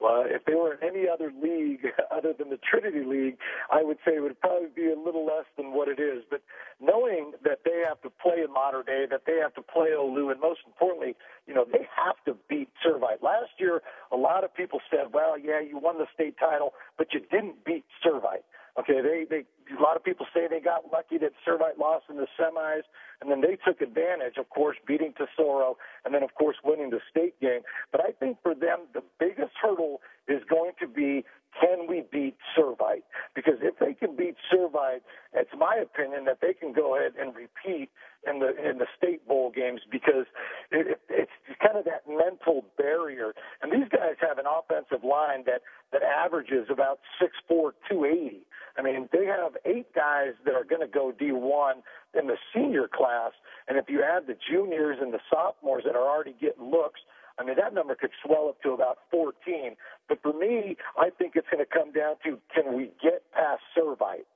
Well, 0.00 0.24
if 0.26 0.44
they 0.44 0.54
were 0.54 0.74
in 0.74 0.82
any 0.82 1.08
other 1.08 1.32
league 1.40 1.86
other 2.10 2.34
than 2.36 2.50
the 2.50 2.58
Trinity 2.58 3.04
League, 3.06 3.38
I 3.70 3.82
would 3.82 3.96
say 4.04 4.16
it 4.16 4.22
would 4.22 4.38
probably 4.40 4.68
be 4.74 4.92
a 4.92 4.98
little 4.98 5.24
less 5.24 5.46
than 5.56 5.72
what 5.72 5.88
it 5.88 5.98
is. 5.98 6.24
But 6.28 6.42
knowing 6.78 7.32
that 7.44 7.60
they 7.64 7.82
have 7.88 8.02
to 8.02 8.10
play 8.10 8.42
in 8.44 8.52
Mater 8.52 8.82
Dei, 8.84 9.06
that 9.10 9.22
they 9.26 9.38
have 9.40 9.54
to 9.54 9.62
play 9.62 9.90
Olu, 9.96 10.30
and 10.30 10.40
most 10.40 10.60
importantly, 10.66 11.14
you 11.46 11.54
know, 11.54 11.64
they 11.64 11.86
have 11.96 12.16
to 12.26 12.36
beat 12.50 12.68
Servite. 12.84 13.22
Last 13.22 13.52
year, 13.58 13.80
a 14.10 14.16
lot 14.16 14.44
of 14.44 14.52
people 14.52 14.80
said, 14.90 15.14
well, 15.14 15.38
yeah, 15.38 15.60
you 15.60 15.78
won 15.78 15.96
the 15.96 16.06
state 16.12 16.36
title, 16.38 16.74
but 16.98 17.14
you 17.14 17.20
didn't 17.30 17.64
beat 17.64 17.84
Servite. 18.04 18.44
Okay, 18.78 19.02
they 19.02 19.26
they 19.28 19.44
a 19.78 19.82
lot 19.82 19.96
of 19.96 20.04
people 20.04 20.26
say 20.34 20.46
they 20.48 20.60
got 20.60 20.92
lucky 20.92 21.18
that 21.18 21.32
Servite 21.46 21.78
lost 21.78 22.04
in 22.10 22.16
the 22.16 22.26
semis, 22.38 22.82
and 23.20 23.30
then 23.30 23.40
they 23.40 23.56
took 23.64 23.80
advantage, 23.80 24.36
of 24.38 24.48
course, 24.50 24.76
beating 24.86 25.14
Tesoro, 25.14 25.76
and 26.04 26.14
then 26.14 26.22
of 26.22 26.34
course 26.34 26.56
winning 26.64 26.90
the 26.90 27.00
state 27.10 27.38
game. 27.40 27.60
But 27.90 28.00
I 28.00 28.12
think 28.12 28.38
for 28.42 28.54
them 28.54 28.86
the 28.94 29.02
biggest 29.18 29.52
hurdle 29.60 30.00
is 30.28 30.42
going 30.48 30.72
to 30.80 30.86
be 30.86 31.24
can 31.60 31.86
we 31.86 32.02
beat 32.10 32.36
Servite? 32.56 33.04
Because 33.34 33.58
if 33.60 33.78
they 33.78 33.92
can 33.92 34.16
beat 34.16 34.36
Servite, 34.52 35.02
it's 35.34 35.50
my 35.56 35.76
opinion 35.76 36.24
that 36.24 36.38
they 36.40 36.54
can 36.54 36.72
go 36.72 36.96
ahead 36.96 37.12
and 37.20 37.34
repeat 37.34 37.90
in 38.26 38.38
the 38.38 38.56
in 38.56 38.78
the 38.78 38.86
state 38.96 39.26
bowl 39.26 39.50
games 39.54 39.80
because 39.90 40.26
it, 40.70 40.98
it's 41.08 41.30
kind 41.60 41.76
of 41.76 41.84
that 41.84 42.08
mental 42.08 42.64
barrier. 42.78 43.32
And 43.60 43.72
these 43.72 43.88
guys 43.90 44.16
have 44.20 44.38
an 44.38 44.46
offensive 44.46 45.04
line 45.04 45.44
that 45.46 45.62
that 45.92 46.02
averages 46.02 46.68
about 46.70 47.00
six 47.20 47.32
four, 47.48 47.74
two 47.90 48.04
eighty. 48.04 48.46
I 48.78 48.82
mean, 48.82 49.08
they 49.12 49.26
have 49.26 49.52
eight 49.64 49.94
guys 49.94 50.32
that 50.44 50.54
are 50.54 50.64
going 50.64 50.80
to 50.80 50.88
go 50.88 51.12
D1 51.12 51.74
in 52.18 52.26
the 52.26 52.36
senior 52.54 52.88
class, 52.92 53.32
and 53.68 53.78
if 53.78 53.86
you 53.88 54.02
add 54.02 54.26
the 54.26 54.36
juniors 54.50 54.98
and 55.00 55.12
the 55.12 55.20
sophomores 55.30 55.84
that 55.86 55.96
are 55.96 56.08
already 56.08 56.34
getting 56.40 56.70
looks, 56.70 57.00
I 57.38 57.44
mean, 57.44 57.56
that 57.56 57.72
number 57.74 57.94
could 57.94 58.10
swell 58.24 58.48
up 58.48 58.62
to 58.62 58.70
about 58.72 58.98
14. 59.10 59.76
But 60.08 60.20
for 60.22 60.32
me, 60.32 60.76
I 60.98 61.10
think 61.10 61.32
it's 61.34 61.48
going 61.50 61.64
to 61.64 61.70
come 61.70 61.92
down 61.92 62.16
to 62.24 62.38
can 62.54 62.76
we 62.76 62.90
get 63.02 63.22
past 63.32 63.62
Servite? 63.76 64.26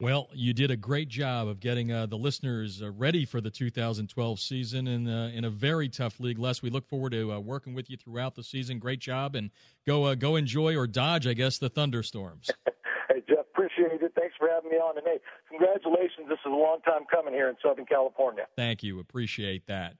Well, 0.00 0.28
you 0.32 0.52
did 0.52 0.72
a 0.72 0.76
great 0.76 1.08
job 1.08 1.46
of 1.46 1.60
getting 1.60 1.92
uh, 1.92 2.06
the 2.06 2.16
listeners 2.16 2.82
uh, 2.82 2.90
ready 2.90 3.24
for 3.24 3.40
the 3.40 3.50
2012 3.50 4.40
season 4.40 4.88
in, 4.88 5.06
uh, 5.06 5.30
in 5.32 5.44
a 5.44 5.50
very 5.50 5.88
tough 5.88 6.18
league. 6.18 6.40
Les, 6.40 6.62
we 6.62 6.68
look 6.68 6.84
forward 6.88 7.10
to 7.12 7.32
uh, 7.32 7.38
working 7.38 7.74
with 7.74 7.88
you 7.88 7.96
throughout 7.96 8.34
the 8.34 8.42
season. 8.42 8.80
Great 8.80 8.98
job, 8.98 9.36
and 9.36 9.50
go 9.86 10.02
uh, 10.02 10.16
go 10.16 10.34
enjoy 10.34 10.76
or 10.76 10.88
dodge, 10.88 11.28
I 11.28 11.32
guess, 11.34 11.58
the 11.58 11.68
thunderstorms. 11.68 12.50
hey, 13.08 13.22
Jeff, 13.28 13.46
appreciate 13.54 14.02
it. 14.02 14.12
Thanks 14.16 14.33
for 14.44 14.52
having 14.52 14.70
me 14.70 14.76
on. 14.76 14.96
And 14.98 15.06
hey, 15.06 15.18
congratulations. 15.48 16.28
This 16.28 16.38
is 16.44 16.52
a 16.52 16.56
long 16.56 16.80
time 16.84 17.02
coming 17.10 17.32
here 17.32 17.48
in 17.48 17.56
Southern 17.64 17.86
California. 17.86 18.44
Thank 18.56 18.82
you. 18.82 19.00
Appreciate 19.00 19.66
that. 19.66 19.94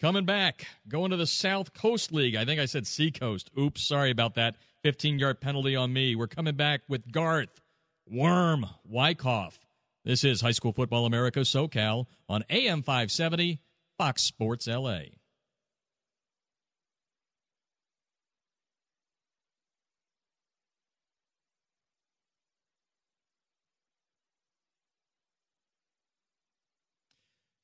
Coming 0.00 0.24
back, 0.24 0.66
going 0.88 1.10
to 1.10 1.16
the 1.16 1.26
South 1.26 1.72
Coast 1.72 2.12
League. 2.12 2.36
I 2.36 2.44
think 2.44 2.60
I 2.60 2.66
said 2.66 2.86
Seacoast. 2.86 3.50
Oops, 3.58 3.82
sorry 3.82 4.10
about 4.10 4.34
that. 4.34 4.56
15 4.84 5.18
yard 5.18 5.40
penalty 5.40 5.74
on 5.74 5.92
me. 5.92 6.14
We're 6.14 6.28
coming 6.28 6.54
back 6.54 6.82
with 6.88 7.10
Garth 7.10 7.60
Worm 8.08 8.66
Wyckoff. 8.84 9.58
This 10.04 10.22
is 10.22 10.40
High 10.40 10.52
School 10.52 10.72
Football 10.72 11.04
America 11.04 11.40
SoCal 11.40 12.06
on 12.28 12.44
AM 12.48 12.82
570, 12.82 13.60
Fox 13.98 14.22
Sports 14.22 14.68
LA. 14.68 15.00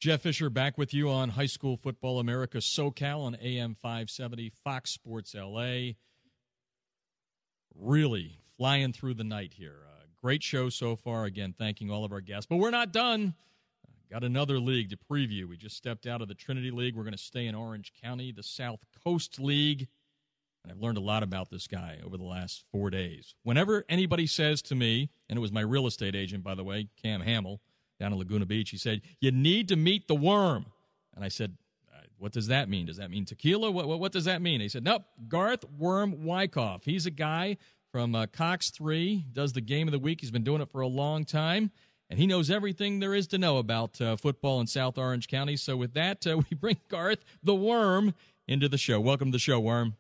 Jeff 0.05 0.21
Fisher 0.21 0.51
back 0.51 0.77
with 0.77 0.93
you 0.93 1.09
on 1.09 1.31
High 1.31 1.47
School 1.47 1.79
Football 1.79 2.21
America 2.21 2.59
SoCal 2.59 3.21
on 3.21 3.37
AM 3.37 3.75
570 3.75 4.53
Fox 4.63 4.91
Sports 4.91 5.35
LA. 5.35 5.93
Really 7.75 8.39
flying 8.59 8.93
through 8.93 9.15
the 9.15 9.25
night 9.25 9.55
here. 9.55 9.79
Uh, 9.87 10.05
great 10.21 10.43
show 10.43 10.69
so 10.69 10.95
far. 10.95 11.25
Again, 11.25 11.55
thanking 11.57 11.91
all 11.91 12.05
of 12.05 12.13
our 12.13 12.21
guests. 12.21 12.45
But 12.45 12.59
we're 12.59 12.71
not 12.71 12.93
done. 12.93 13.33
Got 14.13 14.25
another 14.25 14.59
league 14.59 14.91
to 14.91 14.99
preview. 14.99 15.49
We 15.49 15.57
just 15.57 15.79
stepped 15.79 16.07
out 16.07 16.21
of 16.21 16.29
the 16.29 16.35
Trinity 16.35 16.71
League. 16.71 16.95
We're 16.95 17.05
going 17.05 17.13
to 17.13 17.19
stay 17.19 17.47
in 17.47 17.55
Orange 17.55 17.91
County, 18.03 18.31
the 18.31 18.43
South 18.43 18.81
Coast 19.03 19.41
League. 19.41 19.89
And 20.63 20.71
I've 20.71 20.83
learned 20.83 20.99
a 20.99 21.01
lot 21.01 21.23
about 21.23 21.49
this 21.49 21.67
guy 21.67 22.01
over 22.05 22.19
the 22.19 22.25
last 22.25 22.65
four 22.71 22.91
days. 22.91 23.35
Whenever 23.43 23.87
anybody 23.89 24.27
says 24.27 24.61
to 24.65 24.75
me, 24.75 25.09
and 25.31 25.39
it 25.39 25.41
was 25.41 25.51
my 25.51 25.63
real 25.63 25.87
estate 25.87 26.15
agent, 26.15 26.45
by 26.45 26.55
the 26.55 26.63
way, 26.63 26.89
Cam 27.03 27.23
Hamill, 27.23 27.63
down 28.05 28.13
in 28.13 28.19
Laguna 28.19 28.45
Beach. 28.45 28.71
He 28.71 28.77
said, 28.77 29.01
You 29.21 29.33
need 29.33 29.69
to 29.69 29.77
meet 29.77 30.09
the 30.09 30.15
worm. 30.15 30.67
And 31.15 31.25
I 31.25 31.29
said, 31.29 31.57
uh, 31.93 32.03
What 32.19 32.33
does 32.33 32.49
that 32.49 32.69
mean? 32.69 32.87
Does 32.87 32.99
that 32.99 33.11
mean 33.11 33.25
tequila? 33.25 33.71
What, 33.71 33.89
what, 33.89 33.99
what 33.99 34.13
does 34.13 34.27
that 34.27 34.43
mean? 34.43 34.61
He 34.61 34.69
said, 34.69 34.85
Nope, 34.85 35.03
Garth 35.29 35.65
Worm 35.79 36.25
Wyckoff. 36.25 36.85
He's 36.85 37.07
a 37.07 37.11
guy 37.11 37.57
from 37.91 38.15
uh, 38.15 38.27
Cox 38.27 38.71
3, 38.71 39.25
does 39.33 39.53
the 39.53 39.61
game 39.61 39.89
of 39.89 39.93
the 39.93 39.99
week. 39.99 40.21
He's 40.21 40.31
been 40.31 40.45
doing 40.45 40.61
it 40.61 40.71
for 40.71 40.81
a 40.81 40.87
long 40.87 41.25
time. 41.25 41.71
And 42.11 42.19
he 42.19 42.27
knows 42.27 42.51
everything 42.51 43.01
there 43.01 43.15
is 43.15 43.27
to 43.29 43.39
know 43.39 43.57
about 43.57 44.01
uh, 44.01 44.17
football 44.17 44.61
in 44.61 44.67
South 44.67 44.99
Orange 44.99 45.27
County. 45.27 45.57
So, 45.57 45.77
with 45.77 45.95
that, 45.95 46.27
uh, 46.27 46.37
we 46.51 46.57
bring 46.57 46.77
Garth 46.89 47.25
the 47.43 47.55
Worm 47.55 48.15
into 48.47 48.69
the 48.69 48.79
show. 48.79 49.01
Welcome 49.01 49.29
to 49.29 49.37
the 49.37 49.39
show, 49.39 49.59
Worm. 49.59 49.97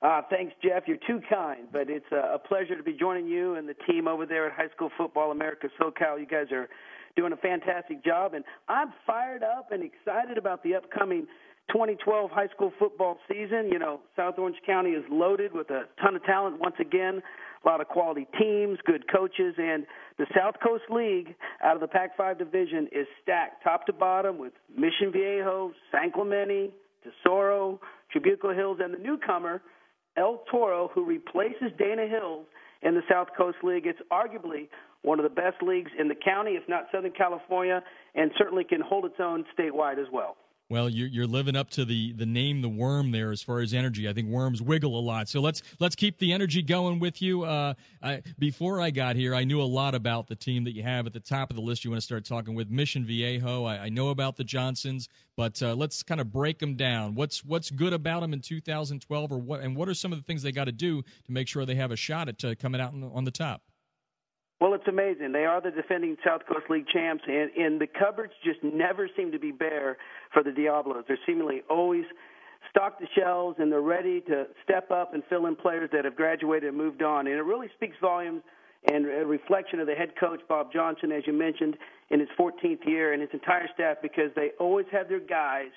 Uh, 0.00 0.22
thanks, 0.30 0.54
Jeff. 0.62 0.84
You're 0.86 0.96
too 1.08 1.20
kind, 1.28 1.66
but 1.72 1.90
it's 1.90 2.10
a 2.12 2.38
pleasure 2.38 2.76
to 2.76 2.84
be 2.84 2.92
joining 2.92 3.26
you 3.26 3.56
and 3.56 3.68
the 3.68 3.74
team 3.74 4.06
over 4.06 4.26
there 4.26 4.46
at 4.46 4.52
High 4.52 4.70
School 4.74 4.90
Football 4.96 5.32
America 5.32 5.68
SoCal. 5.78 6.20
You 6.20 6.26
guys 6.26 6.52
are 6.52 6.68
doing 7.18 7.32
a 7.32 7.36
fantastic 7.36 8.04
job. 8.04 8.32
And 8.32 8.44
I'm 8.68 8.92
fired 9.04 9.42
up 9.42 9.72
and 9.72 9.82
excited 9.82 10.38
about 10.38 10.62
the 10.62 10.76
upcoming 10.76 11.26
2012 11.72 12.30
high 12.30 12.46
school 12.54 12.72
football 12.78 13.18
season. 13.28 13.68
You 13.72 13.80
know, 13.80 14.00
South 14.14 14.38
Orange 14.38 14.58
County 14.64 14.90
is 14.90 15.04
loaded 15.10 15.52
with 15.52 15.68
a 15.70 15.82
ton 16.00 16.14
of 16.14 16.22
talent 16.22 16.60
once 16.60 16.76
again. 16.80 17.20
a 17.64 17.68
lot 17.68 17.80
of 17.80 17.88
quality 17.88 18.28
teams, 18.38 18.78
good 18.86 19.10
coaches, 19.10 19.56
and 19.58 19.84
the 20.16 20.26
South 20.34 20.54
Coast 20.64 20.84
League 20.90 21.34
out 21.60 21.74
of 21.74 21.80
the 21.80 21.88
Pac-5 21.88 22.38
division 22.38 22.88
is 22.92 23.08
stacked 23.20 23.64
top 23.64 23.84
to 23.86 23.92
bottom 23.92 24.38
with 24.38 24.52
Mission 24.70 25.10
Viejo, 25.12 25.72
San 25.90 26.12
Clemente, 26.12 26.70
Tesoro, 27.02 27.80
Trabuco 28.14 28.54
Hills, 28.54 28.78
and 28.80 28.94
the 28.94 28.98
newcomer 28.98 29.60
El 30.16 30.44
Toro, 30.50 30.88
who 30.94 31.04
replaces 31.04 31.72
Dana 31.78 32.06
Hills 32.06 32.46
in 32.82 32.94
the 32.94 33.02
South 33.10 33.28
Coast 33.36 33.58
League. 33.64 33.86
It's 33.86 33.98
arguably 34.12 34.68
one 35.02 35.18
of 35.18 35.24
the 35.24 35.30
best 35.30 35.62
leagues 35.62 35.90
in 35.98 36.08
the 36.08 36.14
county, 36.14 36.52
if 36.52 36.68
not 36.68 36.86
Southern 36.92 37.12
California, 37.12 37.82
and 38.14 38.30
certainly 38.36 38.64
can 38.64 38.80
hold 38.80 39.04
its 39.04 39.20
own 39.20 39.44
statewide 39.56 39.98
as 39.98 40.06
well. 40.12 40.36
Well, 40.70 40.90
you're, 40.90 41.26
living 41.26 41.56
up 41.56 41.70
to 41.70 41.86
the, 41.86 42.12
the 42.12 42.26
name, 42.26 42.60
the 42.60 42.68
worm 42.68 43.10
there, 43.10 43.32
as 43.32 43.42
far 43.42 43.60
as 43.60 43.72
energy. 43.72 44.06
I 44.06 44.12
think 44.12 44.28
worms 44.28 44.60
wiggle 44.60 44.98
a 44.98 45.00
lot, 45.00 45.26
so 45.26 45.40
let's 45.40 45.62
let's 45.80 45.96
keep 45.96 46.18
the 46.18 46.30
energy 46.34 46.60
going 46.60 46.98
with 46.98 47.22
you. 47.22 47.44
Uh, 47.44 47.72
I, 48.02 48.20
before 48.38 48.78
I 48.78 48.90
got 48.90 49.16
here, 49.16 49.34
I 49.34 49.44
knew 49.44 49.62
a 49.62 49.64
lot 49.64 49.94
about 49.94 50.26
the 50.26 50.36
team 50.36 50.64
that 50.64 50.72
you 50.74 50.82
have 50.82 51.06
at 51.06 51.14
the 51.14 51.20
top 51.20 51.48
of 51.48 51.56
the 51.56 51.62
list. 51.62 51.86
You 51.86 51.90
want 51.90 52.02
to 52.02 52.04
start 52.04 52.26
talking 52.26 52.54
with 52.54 52.68
Mission 52.68 53.06
Viejo. 53.06 53.64
I, 53.64 53.84
I 53.84 53.88
know 53.88 54.10
about 54.10 54.36
the 54.36 54.44
Johnsons, 54.44 55.08
but 55.36 55.62
uh, 55.62 55.74
let's 55.74 56.02
kind 56.02 56.20
of 56.20 56.30
break 56.30 56.58
them 56.58 56.74
down. 56.74 57.14
What's 57.14 57.42
what's 57.42 57.70
good 57.70 57.94
about 57.94 58.20
them 58.20 58.34
in 58.34 58.42
2012, 58.42 59.32
or 59.32 59.38
what? 59.38 59.60
And 59.60 59.74
what 59.74 59.88
are 59.88 59.94
some 59.94 60.12
of 60.12 60.18
the 60.18 60.24
things 60.24 60.42
they 60.42 60.52
got 60.52 60.64
to 60.64 60.72
do 60.72 61.00
to 61.00 61.32
make 61.32 61.48
sure 61.48 61.64
they 61.64 61.76
have 61.76 61.92
a 61.92 61.96
shot 61.96 62.28
at 62.28 62.44
uh, 62.44 62.54
coming 62.56 62.78
out 62.78 62.92
on 62.92 63.24
the 63.24 63.30
top? 63.30 63.62
Well, 64.60 64.74
it's 64.74 64.88
amazing. 64.88 65.32
They 65.32 65.44
are 65.44 65.60
the 65.60 65.70
defending 65.70 66.16
South 66.26 66.42
Coast 66.46 66.68
League 66.68 66.88
champs, 66.88 67.22
and, 67.28 67.50
and 67.56 67.80
the 67.80 67.86
cupboards 67.86 68.32
just 68.44 68.58
never 68.62 69.08
seem 69.16 69.30
to 69.30 69.38
be 69.38 69.52
bare 69.52 69.96
for 70.32 70.42
the 70.42 70.50
Diablos. 70.50 71.04
They're 71.06 71.18
seemingly 71.26 71.62
always 71.70 72.04
stocked 72.68 73.00
the 73.00 73.06
shelves, 73.16 73.56
and 73.60 73.70
they're 73.70 73.80
ready 73.80 74.20
to 74.22 74.46
step 74.64 74.90
up 74.90 75.14
and 75.14 75.22
fill 75.30 75.46
in 75.46 75.54
players 75.54 75.90
that 75.92 76.04
have 76.04 76.16
graduated 76.16 76.70
and 76.70 76.76
moved 76.76 77.02
on. 77.02 77.28
And 77.28 77.36
it 77.36 77.42
really 77.42 77.68
speaks 77.76 77.96
volumes 78.00 78.42
and 78.92 79.06
a 79.06 79.24
reflection 79.24 79.78
of 79.78 79.86
the 79.86 79.94
head 79.94 80.12
coach, 80.18 80.40
Bob 80.48 80.72
Johnson, 80.72 81.12
as 81.12 81.22
you 81.24 81.32
mentioned, 81.32 81.76
in 82.10 82.18
his 82.18 82.28
14th 82.38 82.84
year, 82.84 83.12
and 83.12 83.22
his 83.22 83.30
entire 83.32 83.68
staff, 83.74 83.98
because 84.02 84.30
they 84.34 84.50
always 84.58 84.86
have 84.90 85.08
their 85.08 85.20
guys 85.20 85.70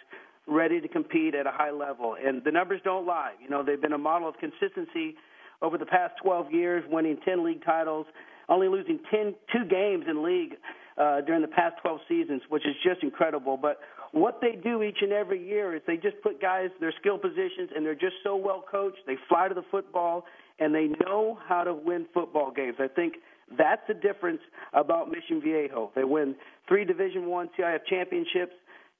ready 0.47 0.81
to 0.81 0.87
compete 0.87 1.35
at 1.35 1.45
a 1.45 1.51
high 1.51 1.71
level. 1.71 2.15
And 2.23 2.43
the 2.43 2.51
numbers 2.51 2.81
don't 2.83 3.05
lie. 3.05 3.33
You 3.41 3.49
know, 3.49 3.63
they've 3.63 3.81
been 3.81 3.93
a 3.93 3.97
model 3.99 4.27
of 4.27 4.35
consistency 4.39 5.15
over 5.61 5.77
the 5.77 5.85
past 5.85 6.15
12 6.23 6.51
years, 6.51 6.83
winning 6.89 7.17
10 7.23 7.45
league 7.45 7.63
titles 7.63 8.07
only 8.51 8.67
losing 8.67 8.99
10, 9.09 9.33
two 9.51 9.65
games 9.67 10.05
in 10.07 10.23
league 10.23 10.57
uh, 10.97 11.21
during 11.21 11.41
the 11.41 11.47
past 11.47 11.75
12 11.81 11.99
seasons, 12.07 12.41
which 12.49 12.65
is 12.65 12.75
just 12.83 13.01
incredible. 13.01 13.57
But 13.57 13.79
what 14.11 14.39
they 14.41 14.59
do 14.61 14.83
each 14.83 14.97
and 15.01 15.13
every 15.13 15.43
year 15.43 15.75
is 15.75 15.81
they 15.87 15.95
just 15.95 16.21
put 16.21 16.41
guys 16.41 16.69
their 16.79 16.93
skill 16.99 17.17
positions, 17.17 17.71
and 17.73 17.85
they're 17.85 17.95
just 17.95 18.15
so 18.23 18.35
well 18.35 18.63
coached. 18.69 18.99
They 19.07 19.15
fly 19.29 19.47
to 19.47 19.53
the 19.53 19.63
football, 19.71 20.25
and 20.59 20.75
they 20.75 20.89
know 21.05 21.39
how 21.47 21.63
to 21.63 21.73
win 21.73 22.05
football 22.13 22.51
games. 22.51 22.75
I 22.79 22.87
think 22.87 23.15
that's 23.57 23.81
the 23.87 23.93
difference 23.93 24.41
about 24.73 25.09
Mission 25.09 25.41
Viejo. 25.41 25.91
They 25.95 26.03
win 26.03 26.35
three 26.67 26.83
Division 26.83 27.27
One 27.27 27.49
CIF 27.57 27.79
championships, 27.89 28.53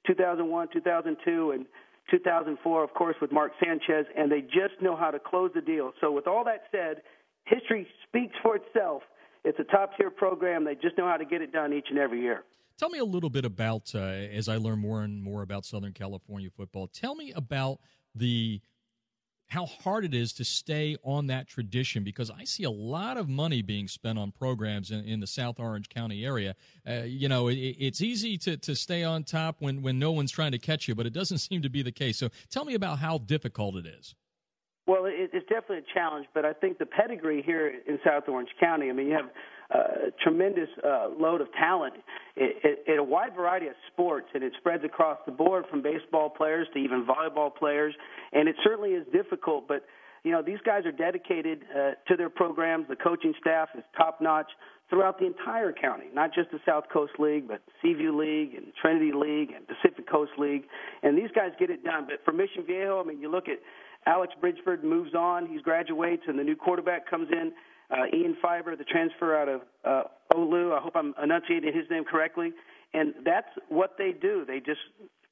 2001, 0.06 0.68
2002, 0.72 1.50
and 1.52 1.66
2004, 2.10 2.84
of 2.84 2.94
course, 2.94 3.16
with 3.20 3.32
Mark 3.32 3.52
Sanchez, 3.62 4.06
and 4.16 4.32
they 4.32 4.40
just 4.40 4.80
know 4.80 4.96
how 4.96 5.10
to 5.10 5.18
close 5.18 5.50
the 5.54 5.60
deal. 5.60 5.92
So, 6.00 6.10
with 6.10 6.26
all 6.26 6.42
that 6.44 6.64
said, 6.72 7.02
history 7.44 7.86
speaks 8.08 8.34
for 8.42 8.56
itself 8.56 9.02
it's 9.44 9.58
a 9.58 9.64
top 9.64 9.96
tier 9.96 10.10
program. 10.10 10.64
They 10.64 10.74
just 10.74 10.96
know 10.96 11.06
how 11.06 11.16
to 11.16 11.24
get 11.24 11.42
it 11.42 11.52
done 11.52 11.72
each 11.72 11.86
and 11.90 11.98
every 11.98 12.20
year. 12.20 12.44
Tell 12.78 12.88
me 12.88 12.98
a 12.98 13.04
little 13.04 13.30
bit 13.30 13.44
about, 13.44 13.94
uh, 13.94 13.98
as 13.98 14.48
I 14.48 14.56
learn 14.56 14.78
more 14.78 15.02
and 15.02 15.22
more 15.22 15.42
about 15.42 15.64
Southern 15.64 15.92
California 15.92 16.50
football, 16.50 16.88
tell 16.88 17.14
me 17.14 17.32
about 17.32 17.78
the 18.14 18.60
how 19.52 19.66
hard 19.66 20.02
it 20.02 20.14
is 20.14 20.32
to 20.32 20.44
stay 20.44 20.96
on 21.04 21.26
that 21.26 21.46
tradition 21.46 22.02
because 22.02 22.30
I 22.30 22.44
see 22.44 22.64
a 22.64 22.70
lot 22.70 23.18
of 23.18 23.28
money 23.28 23.60
being 23.60 23.86
spent 23.86 24.18
on 24.18 24.32
programs 24.32 24.90
in, 24.90 25.04
in 25.04 25.20
the 25.20 25.26
South 25.26 25.60
Orange 25.60 25.90
County 25.90 26.24
area. 26.24 26.56
Uh, 26.88 27.02
you 27.04 27.28
know, 27.28 27.48
it, 27.48 27.56
it's 27.56 28.00
easy 28.00 28.38
to, 28.38 28.56
to 28.56 28.74
stay 28.74 29.04
on 29.04 29.24
top 29.24 29.56
when, 29.58 29.82
when 29.82 29.98
no 29.98 30.10
one's 30.10 30.30
trying 30.30 30.52
to 30.52 30.58
catch 30.58 30.88
you, 30.88 30.94
but 30.94 31.04
it 31.04 31.12
doesn't 31.12 31.38
seem 31.50 31.60
to 31.60 31.68
be 31.68 31.82
the 31.82 31.92
case. 31.92 32.16
So 32.16 32.30
tell 32.48 32.64
me 32.64 32.72
about 32.72 32.98
how 32.98 33.18
difficult 33.18 33.76
it 33.76 33.84
is. 33.84 34.14
Well, 34.86 35.04
it, 35.06 35.30
it's 35.32 35.46
definitely 35.48 35.78
a 35.78 35.94
challenge, 35.94 36.26
but 36.34 36.44
I 36.44 36.52
think 36.52 36.78
the 36.78 36.86
pedigree 36.86 37.42
here 37.44 37.72
in 37.86 37.98
South 38.04 38.24
Orange 38.28 38.50
County, 38.58 38.90
I 38.90 38.92
mean, 38.92 39.06
you 39.06 39.14
have 39.14 39.30
a 39.70 40.10
tremendous 40.22 40.68
uh, 40.84 41.08
load 41.18 41.40
of 41.40 41.48
talent 41.52 41.94
in 42.36 42.98
a 42.98 43.04
wide 43.04 43.34
variety 43.34 43.68
of 43.68 43.74
sports, 43.92 44.26
and 44.34 44.42
it 44.42 44.52
spreads 44.58 44.84
across 44.84 45.18
the 45.24 45.32
board 45.32 45.64
from 45.70 45.82
baseball 45.82 46.28
players 46.28 46.66
to 46.74 46.78
even 46.78 47.06
volleyball 47.06 47.54
players, 47.54 47.94
and 48.32 48.48
it 48.48 48.56
certainly 48.64 48.90
is 48.90 49.06
difficult, 49.12 49.68
but 49.68 49.84
you 50.24 50.30
know 50.30 50.42
these 50.42 50.58
guys 50.64 50.84
are 50.84 50.92
dedicated 50.92 51.62
uh, 51.74 51.92
to 52.06 52.16
their 52.16 52.30
programs. 52.30 52.86
The 52.88 52.96
coaching 52.96 53.34
staff 53.40 53.70
is 53.76 53.82
top 53.96 54.20
notch 54.20 54.50
throughout 54.88 55.18
the 55.18 55.26
entire 55.26 55.72
county, 55.72 56.04
not 56.12 56.34
just 56.34 56.50
the 56.50 56.60
South 56.66 56.84
Coast 56.92 57.14
League, 57.18 57.48
but 57.48 57.62
Seaview 57.80 58.14
League 58.14 58.54
and 58.54 58.66
Trinity 58.80 59.10
League 59.10 59.50
and 59.50 59.66
Pacific 59.66 60.08
Coast 60.08 60.32
League. 60.36 60.64
And 61.02 61.16
these 61.16 61.30
guys 61.34 61.52
get 61.58 61.70
it 61.70 61.82
done. 61.82 62.04
But 62.06 62.22
for 62.26 62.32
Mission 62.32 62.64
Viejo, 62.66 63.00
I 63.00 63.04
mean, 63.04 63.18
you 63.18 63.30
look 63.30 63.48
at 63.48 63.58
Alex 64.06 64.32
Bridgeford 64.42 64.82
moves 64.82 65.14
on. 65.14 65.46
He 65.46 65.60
graduates, 65.60 66.22
and 66.26 66.38
the 66.38 66.44
new 66.44 66.56
quarterback 66.56 67.08
comes 67.08 67.28
in. 67.30 67.52
Uh, 67.90 68.04
Ian 68.14 68.36
Fiber, 68.40 68.74
the 68.74 68.84
transfer 68.84 69.36
out 69.36 69.48
of 69.48 69.60
uh, 69.84 70.02
Olu. 70.34 70.76
I 70.76 70.80
hope 70.80 70.96
I'm 70.96 71.14
enunciating 71.22 71.72
his 71.74 71.84
name 71.90 72.04
correctly. 72.04 72.52
And 72.94 73.14
that's 73.24 73.48
what 73.68 73.96
they 73.98 74.12
do. 74.12 74.44
They 74.46 74.58
just 74.60 74.80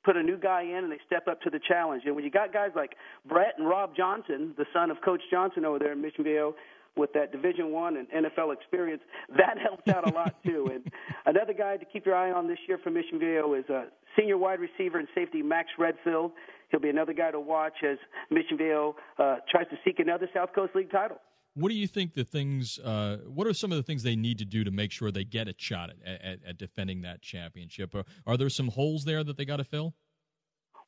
put 0.05 0.17
a 0.17 0.23
new 0.23 0.39
guy 0.39 0.63
in 0.63 0.85
and 0.85 0.93
they 0.93 0.99
step 1.07 1.29
up 1.29 1.41
to 1.43 1.51
the 1.51 1.61
challenge. 1.69 2.03
And 2.07 2.15
when 2.15 2.25
you 2.25 2.31
got 2.31 2.53
guys 2.53 2.71
like 2.75 2.95
Brett 3.27 3.55
and 3.59 3.69
Rob 3.69 3.95
Johnson, 3.97 4.55
the 4.57 4.67
son 4.73 4.91
of 4.91 4.99
Coach 5.03 5.23
Johnson 5.31 5.65
over 5.65 5.79
there 5.79 5.93
in 5.93 6.01
Mission 6.01 6.25
Viejo, 6.25 6.55
with 6.97 7.13
that 7.13 7.31
Division 7.33 7.71
One 7.71 7.97
and 7.97 8.09
NFL 8.11 8.53
experience, 8.53 9.03
that 9.37 9.59
helps 9.63 9.89
out 9.89 10.11
a 10.11 10.13
lot 10.13 10.35
too. 10.45 10.71
And 10.73 10.93
another 11.27 11.53
guy 11.53 11.77
to 11.77 11.85
keep 11.85 12.05
your 12.05 12.17
eye 12.17 12.33
on 12.33 12.49
this 12.49 12.59
year 12.67 12.79
for 12.83 12.91
Mission 12.91 13.19
Viejo 13.19 13.55
is 13.55 13.65
uh, 13.71 13.85
senior 14.19 14.39
wide 14.39 14.61
receiver 14.61 14.99
and 14.99 15.09
safety 15.15 15.43
Max 15.43 15.69
Redfield. 15.79 16.33
He'll 16.71 16.81
be 16.81 16.89
another 16.91 17.13
guy 17.13 17.31
to 17.31 17.41
watch 17.41 17.75
as 17.89 17.99
Mission 18.31 18.57
Viejo 18.57 18.97
uh, 19.19 19.37
tries 19.51 19.69
to 19.69 19.77
seek 19.85 19.99
another 19.99 20.29
South 20.35 20.51
Coast 20.55 20.75
League 20.75 20.91
title. 20.91 21.19
What 21.55 21.71
do 21.71 21.75
you 21.75 21.89
think 21.89 22.15
the 22.15 22.25
things? 22.25 22.79
Uh, 22.79 23.19
what 23.27 23.47
are 23.47 23.55
some 23.55 23.73
of 23.73 23.77
the 23.77 23.83
things 23.83 24.03
they 24.03 24.17
need 24.17 24.39
to 24.39 24.45
do 24.45 24.63
to 24.63 24.71
make 24.71 24.93
sure 24.93 25.11
they 25.11 25.25
get 25.25 25.49
a 25.49 25.55
shot 25.57 25.91
at, 25.91 26.23
at, 26.23 26.39
at 26.47 26.59
defending 26.59 27.03
that 27.03 27.23
championship? 27.23 27.95
Are, 27.95 28.05
are 28.27 28.37
there 28.37 28.49
some 28.49 28.69
holes 28.69 29.05
there 29.05 29.25
that 29.25 29.37
they 29.37 29.45
got 29.45 29.57
to 29.57 29.65
fill? 29.65 29.95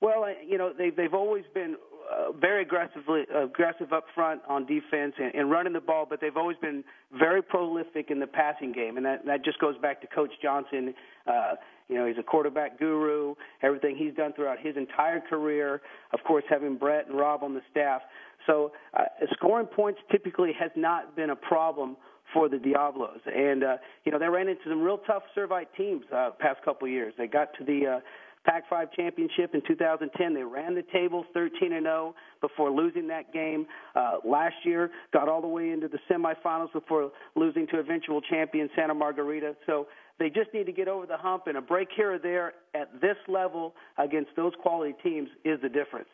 Well, 0.00 0.26
you 0.44 0.58
know 0.58 0.72
they 0.76 0.90
they've 0.90 1.14
always 1.14 1.44
been 1.54 1.76
uh, 2.12 2.32
very 2.32 2.62
aggressively 2.62 3.22
aggressive 3.34 3.92
up 3.92 4.04
front 4.14 4.42
on 4.48 4.66
defense 4.66 5.14
and, 5.18 5.34
and 5.34 5.50
running 5.50 5.72
the 5.72 5.80
ball, 5.80 6.06
but 6.08 6.20
they've 6.20 6.36
always 6.36 6.56
been 6.58 6.84
very 7.16 7.42
prolific 7.42 8.10
in 8.10 8.18
the 8.18 8.26
passing 8.26 8.72
game, 8.72 8.96
and 8.96 9.06
that 9.06 9.24
that 9.26 9.44
just 9.44 9.60
goes 9.60 9.78
back 9.78 10.00
to 10.00 10.08
Coach 10.08 10.32
Johnson. 10.42 10.94
Uh, 11.26 11.54
you 11.92 11.98
know, 11.98 12.06
he's 12.06 12.18
a 12.18 12.22
quarterback 12.22 12.78
guru. 12.78 13.34
Everything 13.62 13.96
he's 13.96 14.14
done 14.14 14.32
throughout 14.32 14.58
his 14.58 14.76
entire 14.76 15.20
career, 15.20 15.82
of 16.12 16.20
course, 16.26 16.44
having 16.48 16.76
Brett 16.76 17.06
and 17.08 17.18
Rob 17.18 17.42
on 17.42 17.54
the 17.54 17.60
staff. 17.70 18.02
So, 18.46 18.72
uh, 18.94 19.04
scoring 19.34 19.66
points 19.66 20.00
typically 20.10 20.52
has 20.58 20.70
not 20.74 21.14
been 21.14 21.30
a 21.30 21.36
problem 21.36 21.96
for 22.32 22.48
the 22.48 22.58
Diablos. 22.58 23.20
And 23.26 23.62
uh, 23.62 23.76
you 24.04 24.12
know, 24.12 24.18
they 24.18 24.28
ran 24.28 24.48
into 24.48 24.62
some 24.68 24.80
real 24.80 24.98
tough 25.06 25.22
Servite 25.36 25.66
teams 25.76 26.04
uh, 26.14 26.30
past 26.38 26.62
couple 26.64 26.88
years. 26.88 27.12
They 27.18 27.26
got 27.26 27.48
to 27.58 27.64
the 27.64 27.98
uh, 27.98 28.00
Pac-5 28.44 28.92
championship 28.96 29.54
in 29.54 29.62
2010. 29.66 30.34
They 30.34 30.42
ran 30.42 30.74
the 30.74 30.82
table 30.92 31.24
13 31.32 31.72
and 31.72 31.84
0 31.84 32.14
before 32.40 32.70
losing 32.70 33.06
that 33.08 33.32
game 33.32 33.66
uh, 33.94 34.16
last 34.24 34.56
year. 34.64 34.90
Got 35.12 35.28
all 35.28 35.40
the 35.40 35.48
way 35.48 35.70
into 35.70 35.88
the 35.88 35.98
semifinals 36.10 36.72
before 36.72 37.12
losing 37.36 37.66
to 37.68 37.78
eventual 37.78 38.20
champion 38.20 38.68
Santa 38.74 38.94
Margarita. 38.94 39.54
So 39.66 39.86
they 40.22 40.30
just 40.30 40.54
need 40.54 40.66
to 40.66 40.72
get 40.72 40.86
over 40.86 41.04
the 41.04 41.16
hump, 41.16 41.48
and 41.48 41.56
a 41.56 41.60
break 41.60 41.88
here 41.96 42.14
or 42.14 42.18
there 42.18 42.54
at 42.74 43.00
this 43.00 43.16
level 43.26 43.74
against 43.98 44.30
those 44.36 44.52
quality 44.62 44.94
teams 45.02 45.28
is 45.44 45.60
the 45.60 45.68
difference. 45.68 46.08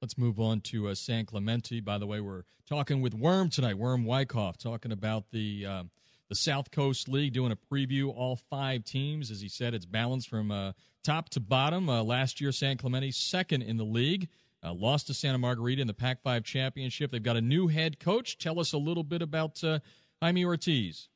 Let's 0.00 0.18
move 0.18 0.40
on 0.40 0.62
to 0.62 0.88
uh, 0.88 0.96
San 0.96 1.26
Clemente. 1.26 1.78
By 1.78 1.98
the 1.98 2.06
way, 2.08 2.20
we're 2.20 2.42
talking 2.68 3.00
with 3.00 3.14
Worm 3.14 3.50
tonight, 3.50 3.78
Worm 3.78 4.04
Wyckoff, 4.04 4.58
talking 4.58 4.92
about 4.92 5.30
the. 5.30 5.66
Uh, 5.66 5.82
the 6.28 6.36
South 6.36 6.70
Coast 6.70 7.10
League 7.10 7.34
doing 7.34 7.52
a 7.52 7.56
preview, 7.56 8.08
all 8.08 8.36
five 8.36 8.84
teams. 8.84 9.30
As 9.30 9.42
he 9.42 9.50
said, 9.50 9.74
it's 9.74 9.84
balanced 9.84 10.30
from 10.30 10.50
uh, 10.50 10.72
top 11.04 11.28
to 11.30 11.40
bottom. 11.40 11.90
Uh, 11.90 12.02
last 12.02 12.40
year, 12.40 12.52
San 12.52 12.78
Clemente 12.78 13.10
second 13.10 13.60
in 13.60 13.76
the 13.76 13.84
league. 13.84 14.30
Uh, 14.64 14.72
lost 14.72 15.08
to 15.08 15.14
Santa 15.14 15.36
Margarita 15.36 15.82
in 15.82 15.86
the 15.86 15.92
Pac 15.92 16.22
5 16.22 16.42
championship. 16.42 17.10
They've 17.10 17.22
got 17.22 17.36
a 17.36 17.42
new 17.42 17.68
head 17.68 18.00
coach. 18.00 18.38
Tell 18.38 18.58
us 18.60 18.72
a 18.72 18.78
little 18.78 19.02
bit 19.02 19.20
about 19.20 19.62
uh, 19.62 19.80
Jaime 20.22 20.46
Ortiz. 20.46 21.10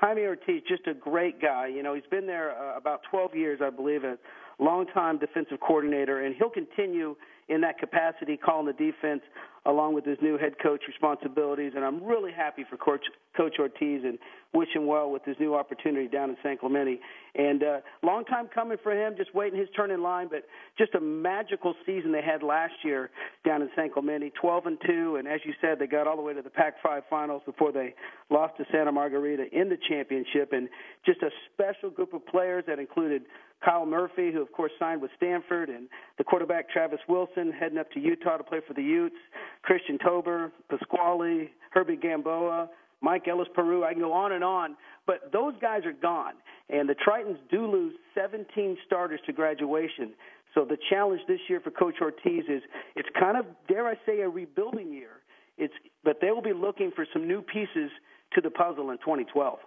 Jaime 0.00 0.22
Ortiz, 0.22 0.62
just 0.66 0.86
a 0.86 0.94
great 0.94 1.42
guy. 1.42 1.66
You 1.66 1.82
know, 1.82 1.94
he's 1.94 2.06
been 2.10 2.26
there 2.26 2.52
uh, 2.52 2.76
about 2.76 3.02
12 3.10 3.34
years, 3.34 3.60
I 3.62 3.68
believe, 3.68 4.02
a 4.04 4.16
longtime 4.58 5.18
defensive 5.18 5.60
coordinator, 5.60 6.24
and 6.24 6.34
he'll 6.34 6.50
continue 6.50 7.14
in 7.50 7.60
that 7.60 7.78
capacity 7.78 8.38
calling 8.38 8.66
the 8.66 8.72
defense 8.72 9.20
along 9.66 9.94
with 9.94 10.04
his 10.04 10.18
new 10.22 10.38
head 10.38 10.54
coach 10.62 10.82
responsibilities. 10.88 11.72
And 11.76 11.84
I'm 11.84 12.02
really 12.02 12.32
happy 12.32 12.64
for 12.68 12.76
Coach, 12.76 13.04
coach 13.36 13.56
Ortiz 13.58 14.02
and 14.04 14.18
wish 14.52 14.68
him 14.74 14.86
well 14.86 15.10
with 15.10 15.24
his 15.24 15.36
new 15.38 15.54
opportunity 15.54 16.08
down 16.08 16.30
in 16.30 16.36
San 16.42 16.56
Clemente. 16.56 16.98
And 17.34 17.62
uh, 17.62 17.80
long 18.02 18.24
time 18.24 18.48
coming 18.52 18.78
for 18.82 18.92
him, 18.92 19.14
just 19.16 19.34
waiting 19.34 19.58
his 19.58 19.68
turn 19.76 19.90
in 19.90 20.02
line. 20.02 20.28
But 20.30 20.44
just 20.78 20.94
a 20.94 21.00
magical 21.00 21.74
season 21.86 22.10
they 22.10 22.22
had 22.22 22.42
last 22.42 22.72
year 22.82 23.10
down 23.46 23.62
in 23.62 23.68
San 23.76 23.90
Clemente, 23.92 24.32
12 24.40 24.66
and 24.66 24.78
two. 24.86 25.16
And 25.16 25.28
as 25.28 25.40
you 25.44 25.52
said, 25.60 25.78
they 25.78 25.86
got 25.86 26.06
all 26.06 26.16
the 26.16 26.22
way 26.22 26.34
to 26.34 26.42
the 26.42 26.50
Pac-5 26.50 27.02
finals 27.10 27.42
before 27.44 27.70
they 27.70 27.94
lost 28.30 28.56
to 28.56 28.64
Santa 28.72 28.92
Margarita 28.92 29.44
in 29.52 29.68
the 29.68 29.78
championship. 29.88 30.52
And 30.52 30.68
just 31.04 31.22
a 31.22 31.30
special 31.52 31.90
group 31.90 32.14
of 32.14 32.26
players 32.26 32.64
that 32.66 32.78
included 32.78 33.22
Kyle 33.64 33.84
Murphy, 33.84 34.32
who 34.32 34.40
of 34.40 34.50
course 34.52 34.72
signed 34.78 35.02
with 35.02 35.10
Stanford, 35.16 35.68
and 35.68 35.88
the 36.18 36.24
quarterback 36.24 36.70
Travis 36.70 37.00
Wilson 37.08 37.52
heading 37.52 37.78
up 37.78 37.90
to 37.92 38.00
Utah 38.00 38.38
to 38.38 38.44
play 38.44 38.60
for 38.66 38.74
the 38.74 38.82
Utes, 38.82 39.16
Christian 39.62 39.98
Tober, 39.98 40.52
Pasquale, 40.68 41.50
Herbie 41.70 41.96
Gamboa, 41.96 42.68
Mike 43.00 43.28
Ellis 43.28 43.48
Peru. 43.54 43.84
I 43.84 43.92
can 43.92 44.02
go 44.02 44.12
on 44.12 44.32
and 44.32 44.44
on, 44.44 44.76
but 45.06 45.30
those 45.32 45.54
guys 45.60 45.84
are 45.84 45.92
gone, 45.92 46.34
and 46.68 46.88
the 46.88 46.94
Tritons 46.94 47.38
do 47.50 47.66
lose 47.66 47.94
17 48.14 48.76
starters 48.86 49.20
to 49.26 49.32
graduation. 49.32 50.12
So 50.54 50.64
the 50.64 50.76
challenge 50.90 51.20
this 51.28 51.40
year 51.48 51.60
for 51.60 51.70
Coach 51.70 51.96
Ortiz 52.00 52.44
is 52.48 52.62
it's 52.96 53.08
kind 53.18 53.36
of 53.36 53.46
dare 53.68 53.86
I 53.86 53.94
say 54.06 54.20
a 54.20 54.28
rebuilding 54.28 54.92
year. 54.92 55.20
It's 55.58 55.74
but 56.04 56.18
they 56.20 56.30
will 56.30 56.42
be 56.42 56.52
looking 56.52 56.90
for 56.94 57.06
some 57.12 57.28
new 57.28 57.42
pieces 57.42 57.90
to 58.34 58.40
the 58.40 58.50
puzzle 58.50 58.90
in 58.90 58.98
2012 58.98 59.58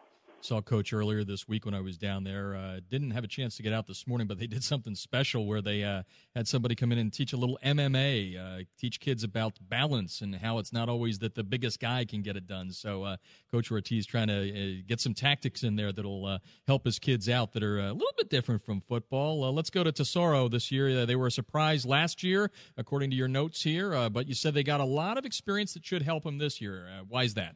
saw 0.43 0.61
coach 0.61 0.93
earlier 0.93 1.23
this 1.23 1.47
week 1.47 1.65
when 1.65 1.73
I 1.73 1.81
was 1.81 1.97
down 1.97 2.23
there. 2.23 2.55
Uh, 2.55 2.79
didn't 2.89 3.11
have 3.11 3.23
a 3.23 3.27
chance 3.27 3.55
to 3.57 3.63
get 3.63 3.71
out 3.73 3.87
this 3.87 4.05
morning, 4.05 4.27
but 4.27 4.39
they 4.39 4.47
did 4.47 4.63
something 4.63 4.95
special 4.95 5.45
where 5.45 5.61
they 5.61 5.83
uh, 5.83 6.03
had 6.35 6.47
somebody 6.47 6.75
come 6.75 6.91
in 6.91 6.97
and 6.97 7.13
teach 7.13 7.33
a 7.33 7.37
little 7.37 7.57
MMA, 7.63 8.37
uh, 8.37 8.63
teach 8.77 8.99
kids 8.99 9.23
about 9.23 9.53
balance 9.61 10.21
and 10.21 10.35
how 10.35 10.57
it's 10.59 10.73
not 10.73 10.89
always 10.89 11.19
that 11.19 11.35
the 11.35 11.43
biggest 11.43 11.79
guy 11.79 12.05
can 12.05 12.21
get 12.21 12.35
it 12.35 12.47
done. 12.47 12.71
So 12.71 13.03
uh, 13.03 13.17
Coach 13.51 13.71
Ortiz 13.71 14.05
trying 14.05 14.27
to 14.27 14.79
uh, 14.79 14.81
get 14.87 14.99
some 14.99 15.13
tactics 15.13 15.63
in 15.63 15.75
there 15.75 15.91
that'll 15.91 16.25
uh, 16.25 16.39
help 16.67 16.85
his 16.85 16.99
kids 16.99 17.29
out 17.29 17.53
that 17.53 17.63
are 17.63 17.79
a 17.79 17.93
little 17.93 18.13
bit 18.17 18.29
different 18.29 18.63
from 18.63 18.81
football. 18.81 19.53
let's 19.53 19.69
go 19.69 19.83
to 19.83 19.91
Tesoro 19.91 20.47
this 20.49 20.71
year. 20.71 21.05
they 21.05 21.15
were 21.15 21.27
a 21.27 21.31
surprise 21.31 21.85
last 21.85 22.23
year, 22.23 22.51
according 22.77 23.09
to 23.11 23.15
your 23.15 23.27
notes 23.27 23.61
here, 23.63 24.09
but 24.09 24.27
you 24.27 24.33
said 24.33 24.53
they 24.53 24.63
got 24.63 24.79
a 24.79 24.85
lot 24.85 25.17
of 25.17 25.25
experience 25.25 25.73
that 25.73 25.85
should 25.85 26.01
help 26.01 26.23
them 26.23 26.37
this 26.37 26.59
year. 26.59 26.87
why 27.07 27.23
is 27.23 27.33
that? 27.35 27.55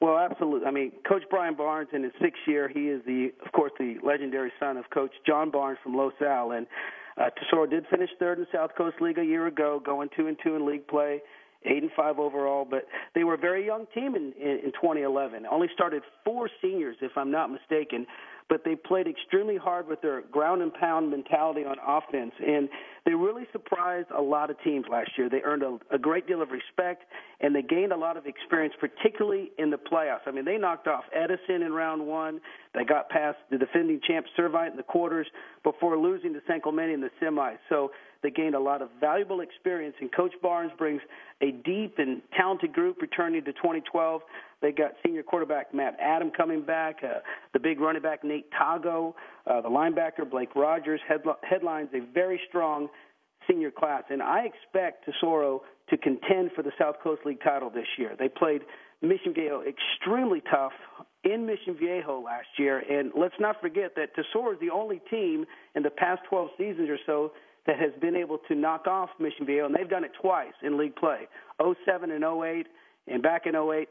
Well, 0.00 0.18
absolutely. 0.18 0.66
I 0.66 0.70
mean, 0.70 0.92
Coach 1.08 1.22
Brian 1.30 1.54
Barnes 1.54 1.88
in 1.92 2.02
his 2.02 2.12
sixth 2.20 2.42
year, 2.46 2.68
he 2.68 2.88
is 2.88 3.02
the, 3.06 3.30
of 3.44 3.52
course, 3.52 3.72
the 3.78 3.96
legendary 4.04 4.52
son 4.60 4.76
of 4.76 4.84
Coach 4.90 5.12
John 5.26 5.50
Barnes 5.50 5.78
from 5.82 5.96
Los 5.96 6.12
Al, 6.20 6.52
and 6.52 6.66
uh, 7.18 7.30
Tesoro 7.30 7.66
did 7.66 7.86
finish 7.90 8.10
third 8.18 8.38
in 8.38 8.46
South 8.52 8.70
Coast 8.76 8.96
League 9.00 9.18
a 9.18 9.24
year 9.24 9.46
ago, 9.46 9.80
going 9.84 10.10
two 10.14 10.26
and 10.26 10.36
two 10.44 10.54
in 10.54 10.66
league 10.66 10.86
play, 10.86 11.22
eight 11.64 11.82
and 11.82 11.90
five 11.96 12.18
overall. 12.18 12.66
But 12.68 12.86
they 13.14 13.24
were 13.24 13.34
a 13.34 13.38
very 13.38 13.64
young 13.64 13.86
team 13.94 14.14
in, 14.16 14.34
in, 14.38 14.60
in 14.64 14.72
2011. 14.72 15.46
Only 15.50 15.68
started 15.72 16.02
four 16.26 16.50
seniors, 16.60 16.96
if 17.00 17.12
I'm 17.16 17.30
not 17.30 17.50
mistaken 17.50 18.06
but 18.48 18.62
they 18.64 18.76
played 18.76 19.06
extremely 19.08 19.56
hard 19.56 19.88
with 19.88 20.00
their 20.02 20.22
ground 20.22 20.62
and 20.62 20.72
pound 20.74 21.10
mentality 21.10 21.64
on 21.64 21.76
offense. 21.84 22.32
And 22.44 22.68
they 23.04 23.14
really 23.14 23.44
surprised 23.52 24.08
a 24.16 24.22
lot 24.22 24.50
of 24.50 24.56
teams 24.62 24.86
last 24.90 25.10
year. 25.18 25.28
They 25.28 25.42
earned 25.42 25.62
a, 25.62 25.78
a 25.92 25.98
great 25.98 26.26
deal 26.26 26.42
of 26.42 26.50
respect, 26.50 27.04
and 27.40 27.54
they 27.54 27.62
gained 27.62 27.92
a 27.92 27.96
lot 27.96 28.16
of 28.16 28.26
experience, 28.26 28.74
particularly 28.78 29.50
in 29.58 29.70
the 29.70 29.76
playoffs. 29.76 30.26
I 30.26 30.30
mean, 30.30 30.44
they 30.44 30.58
knocked 30.58 30.86
off 30.86 31.04
Edison 31.14 31.62
in 31.62 31.72
round 31.72 32.06
one. 32.06 32.40
They 32.74 32.84
got 32.84 33.08
past 33.08 33.38
the 33.50 33.58
defending 33.58 34.00
champ 34.06 34.26
Servite 34.38 34.70
in 34.70 34.76
the 34.76 34.82
quarters 34.82 35.26
before 35.64 35.98
losing 35.98 36.32
to 36.34 36.40
San 36.46 36.60
Clemente 36.60 36.94
in 36.94 37.00
the 37.00 37.10
semis. 37.22 37.58
So 37.68 37.90
they 38.22 38.30
gained 38.30 38.54
a 38.54 38.60
lot 38.60 38.82
of 38.82 38.88
valuable 39.00 39.40
experience, 39.40 39.94
and 40.00 40.12
Coach 40.14 40.32
Barnes 40.42 40.72
brings 40.78 41.00
a 41.40 41.52
deep 41.52 41.98
and 41.98 42.22
talented 42.36 42.72
group 42.72 43.00
returning 43.00 43.44
to 43.44 43.52
2012. 43.52 44.22
They 44.62 44.72
got 44.72 44.92
senior 45.04 45.22
quarterback 45.22 45.74
Matt 45.74 45.96
Adam 46.00 46.30
coming 46.30 46.62
back, 46.62 46.96
uh, 47.02 47.20
the 47.52 47.58
big 47.58 47.80
running 47.80 48.02
back 48.02 48.24
Nate 48.24 48.50
Tago, 48.52 49.14
uh, 49.46 49.60
the 49.60 49.68
linebacker 49.68 50.28
Blake 50.28 50.54
Rogers. 50.54 51.00
Headl- 51.08 51.36
headlines 51.42 51.90
a 51.94 52.00
very 52.12 52.40
strong 52.48 52.88
senior 53.48 53.70
class, 53.70 54.04
and 54.10 54.22
I 54.22 54.46
expect 54.46 55.04
Tesoro 55.04 55.62
to 55.90 55.96
contend 55.96 56.50
for 56.56 56.62
the 56.62 56.72
South 56.78 56.96
Coast 57.02 57.22
League 57.24 57.40
title 57.42 57.70
this 57.70 57.86
year. 57.98 58.16
They 58.18 58.28
played 58.28 58.62
Mission 59.02 59.34
Viejo 59.34 59.62
extremely 59.62 60.42
tough 60.50 60.72
in 61.22 61.44
Mission 61.46 61.76
Viejo 61.78 62.20
last 62.20 62.48
year, 62.58 62.78
and 62.78 63.12
let's 63.16 63.34
not 63.38 63.60
forget 63.60 63.94
that 63.96 64.14
Tesoro 64.14 64.52
is 64.52 64.60
the 64.60 64.70
only 64.70 65.00
team 65.10 65.44
in 65.74 65.82
the 65.82 65.90
past 65.90 66.22
12 66.28 66.48
seasons 66.56 66.88
or 66.88 66.98
so 67.04 67.32
that 67.66 67.78
has 67.78 67.92
been 68.00 68.16
able 68.16 68.38
to 68.48 68.54
knock 68.54 68.86
off 68.86 69.10
Mission 69.18 69.46
Viejo, 69.46 69.66
and 69.66 69.74
they've 69.74 69.88
done 69.88 70.04
it 70.04 70.12
twice 70.20 70.52
in 70.62 70.78
league 70.78 70.96
play 70.96 71.28
07 71.60 72.10
and 72.10 72.24
08. 72.24 72.66
And 73.08 73.22
back 73.22 73.46
in 73.46 73.54
08, 73.54 73.88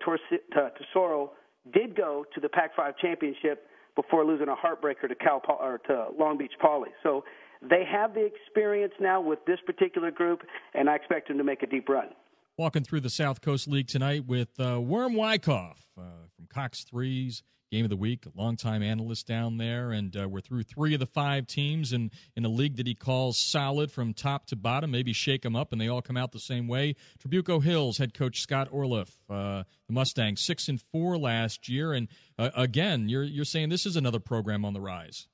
Tesoro 0.53 1.31
did 1.73 1.95
go 1.95 2.26
to 2.34 2.41
the 2.41 2.49
Pac-5 2.49 2.93
championship 3.02 3.68
before 3.95 4.26
losing 4.26 4.47
a 4.49 4.56
heartbreaker 4.56 5.07
to 5.07 5.15
Cal 5.15 5.41
or 5.47 5.80
to 5.88 6.07
Long 6.18 6.38
Beach 6.38 6.52
Poly. 6.61 6.89
So 7.02 7.23
they 7.61 7.84
have 7.89 8.14
the 8.14 8.26
experience 8.26 8.93
now 8.99 9.22
with 9.22 9.39
this 9.47 9.60
particular 9.65 10.11
group, 10.11 10.41
and 10.73 10.89
I 10.89 10.95
expect 10.95 11.30
them 11.30 11.38
to 11.38 11.43
make 11.43 11.64
a 11.64 11.68
deep 11.68 11.88
run. 11.88 12.10
Walking 12.57 12.84
through 12.84 13.02
the 13.02 13.10
South 13.10 13.41
Coast 13.41 13.68
League 13.68 13.88
tonight 13.88 14.26
with 14.26 14.60
uh, 14.60 14.80
Worm 14.80 15.14
Wyckoff 15.14 15.88
uh, 15.97 16.02
from 16.35 16.47
Cox 16.47 16.84
Threes 16.84 17.43
game 17.76 17.84
of 17.84 17.89
the 17.89 17.97
week, 17.97 18.23
longtime 18.35 18.81
analyst 18.81 19.27
down 19.27 19.57
there, 19.57 19.91
and 19.91 20.15
uh, 20.15 20.30
we're 20.30 20.39
through 20.39 20.64
three 20.64 20.93
of 20.93 20.99
the 21.02 21.06
five 21.06 21.45
teams 21.45 21.91
in, 21.91 22.10
in 22.34 22.45
a 22.45 22.47
league 22.47 22.77
that 22.77 22.88
he 22.88 22.95
calls 22.95 23.38
solid 23.38 23.91
from 23.91 24.14
top 24.14 24.45
to 24.45 24.56
bottom. 24.56 24.91
Maybe 24.91 25.11
shake 25.11 25.41
them 25.41 25.57
up, 25.57 25.73
and 25.73 25.81
they 25.81 25.89
all 25.89 26.02
come 26.02 26.15
out 26.15 26.31
the 26.31 26.39
same 26.39 26.69
way. 26.69 26.95
Trabuco 27.19 27.61
Hills 27.61 27.97
head 27.97 28.14
coach 28.14 28.39
Scott 28.39 28.72
Orloff, 28.72 29.18
uh, 29.30 29.64
the 29.88 29.93
Mustangs, 29.93 30.39
six 30.39 30.69
and 30.69 30.81
four 30.81 31.18
last 31.18 31.68
year, 31.68 31.91
and 31.91 32.07
uh, 32.39 32.49
again, 32.56 33.10
you're 33.10 33.23
you're 33.23 33.43
saying 33.43 33.68
this 33.68 33.85
is 33.85 33.97
another 33.97 34.19
program 34.19 34.64
on 34.64 34.73
the 34.73 34.80
rise. 34.80 35.27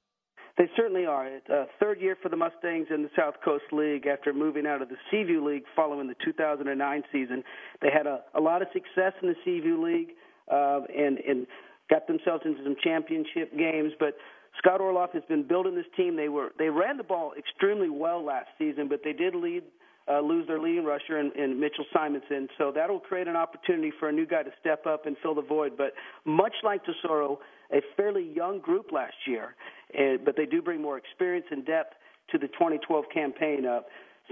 They 0.58 0.68
certainly 0.76 1.06
are. 1.06 1.28
A 1.28 1.66
third 1.80 2.02
year 2.02 2.18
for 2.24 2.30
the 2.30 2.38
Mustangs 2.38 2.88
in 2.90 3.04
the 3.04 3.10
South 3.16 3.36
Coast 3.46 3.66
League 3.72 4.08
after 4.08 4.34
moving 4.34 4.66
out 4.66 4.82
of 4.82 4.90
the 4.90 4.98
Seaview 5.12 5.46
League 5.46 5.64
following 5.76 6.08
the 6.08 6.16
2009 6.26 7.04
season. 7.12 7.44
They 7.82 7.90
had 7.96 8.08
a, 8.08 8.22
a 8.34 8.42
lot 8.42 8.64
of 8.64 8.68
success 8.74 9.14
in 9.22 9.30
the 9.30 9.36
Seaview 9.46 9.80
League, 9.84 10.10
uh, 10.52 10.82
and 10.90 11.20
and 11.20 11.46
got 11.92 12.08
themselves 12.08 12.42
into 12.46 12.64
some 12.64 12.76
championship 12.84 13.56
games. 13.56 13.92
But 14.00 14.16
Scott 14.58 14.80
Orloff 14.80 15.12
has 15.14 15.24
been 15.30 15.44
building 15.44 15.76
this 15.76 15.86
team. 15.96 16.16
They 16.16 16.30
were 16.30 16.50
they 16.58 16.70
ran 16.70 16.98
the 16.98 17.04
ball 17.04 17.34
extremely 17.38 17.90
well 17.90 18.26
last 18.26 18.48
season, 18.58 18.88
but 18.88 19.02
they 19.04 19.14
did 19.14 19.36
lead 19.36 19.64
uh, 20.10 20.20
lose 20.20 20.48
their 20.48 20.60
leading 20.60 20.84
rusher 20.84 21.20
in, 21.20 21.32
in 21.36 21.60
Mitchell 21.60 21.86
Simonson. 21.94 22.48
So 22.58 22.72
that'll 22.74 23.00
create 23.00 23.28
an 23.28 23.36
opportunity 23.36 23.92
for 24.00 24.10
a 24.10 24.12
new 24.12 24.26
guy 24.26 24.44
to 24.44 24.52
step 24.60 24.86
up 24.86 25.06
and 25.06 25.16
fill 25.22 25.36
the 25.36 25.42
void. 25.42 25.74
But 25.78 25.94
much 26.26 26.54
like 26.64 26.82
Tesoro, 26.84 27.40
a 27.72 27.82
fairly 27.96 28.32
young 28.36 28.60
group 28.60 28.92
last 28.92 29.14
year, 29.28 29.56
and, 29.94 30.24
but 30.26 30.36
they 30.36 30.46
do 30.46 30.62
bring 30.62 30.82
more 30.82 30.98
experience 30.98 31.46
and 31.52 31.66
depth 31.66 31.94
to 32.32 32.38
the 32.38 32.48
2012 32.48 33.06
campaign. 33.14 33.66
Uh, 33.66 33.82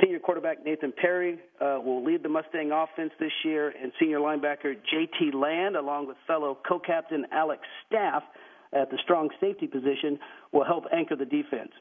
Senior 0.01 0.19
quarterback 0.19 0.63
Nathan 0.63 0.93
Perry 0.93 1.39
uh, 1.59 1.80
will 1.84 2.03
lead 2.03 2.23
the 2.23 2.30
Mustang 2.30 2.71
offense 2.71 3.11
this 3.19 3.31
year, 3.43 3.73
and 3.81 3.91
senior 3.99 4.19
linebacker 4.19 4.76
J.T. 4.89 5.31
Land, 5.35 5.76
along 5.76 6.07
with 6.07 6.15
fellow 6.26 6.57
co-captain 6.67 7.26
Alex 7.31 7.63
Staff 7.88 8.23
at 8.71 8.89
the 8.91 8.97
strong 9.03 9.30
safety 9.41 9.67
position, 9.67 10.19
will 10.53 10.63
help 10.63 10.85
anchor 10.93 11.15
the 11.15 11.26
defense. 11.26 11.71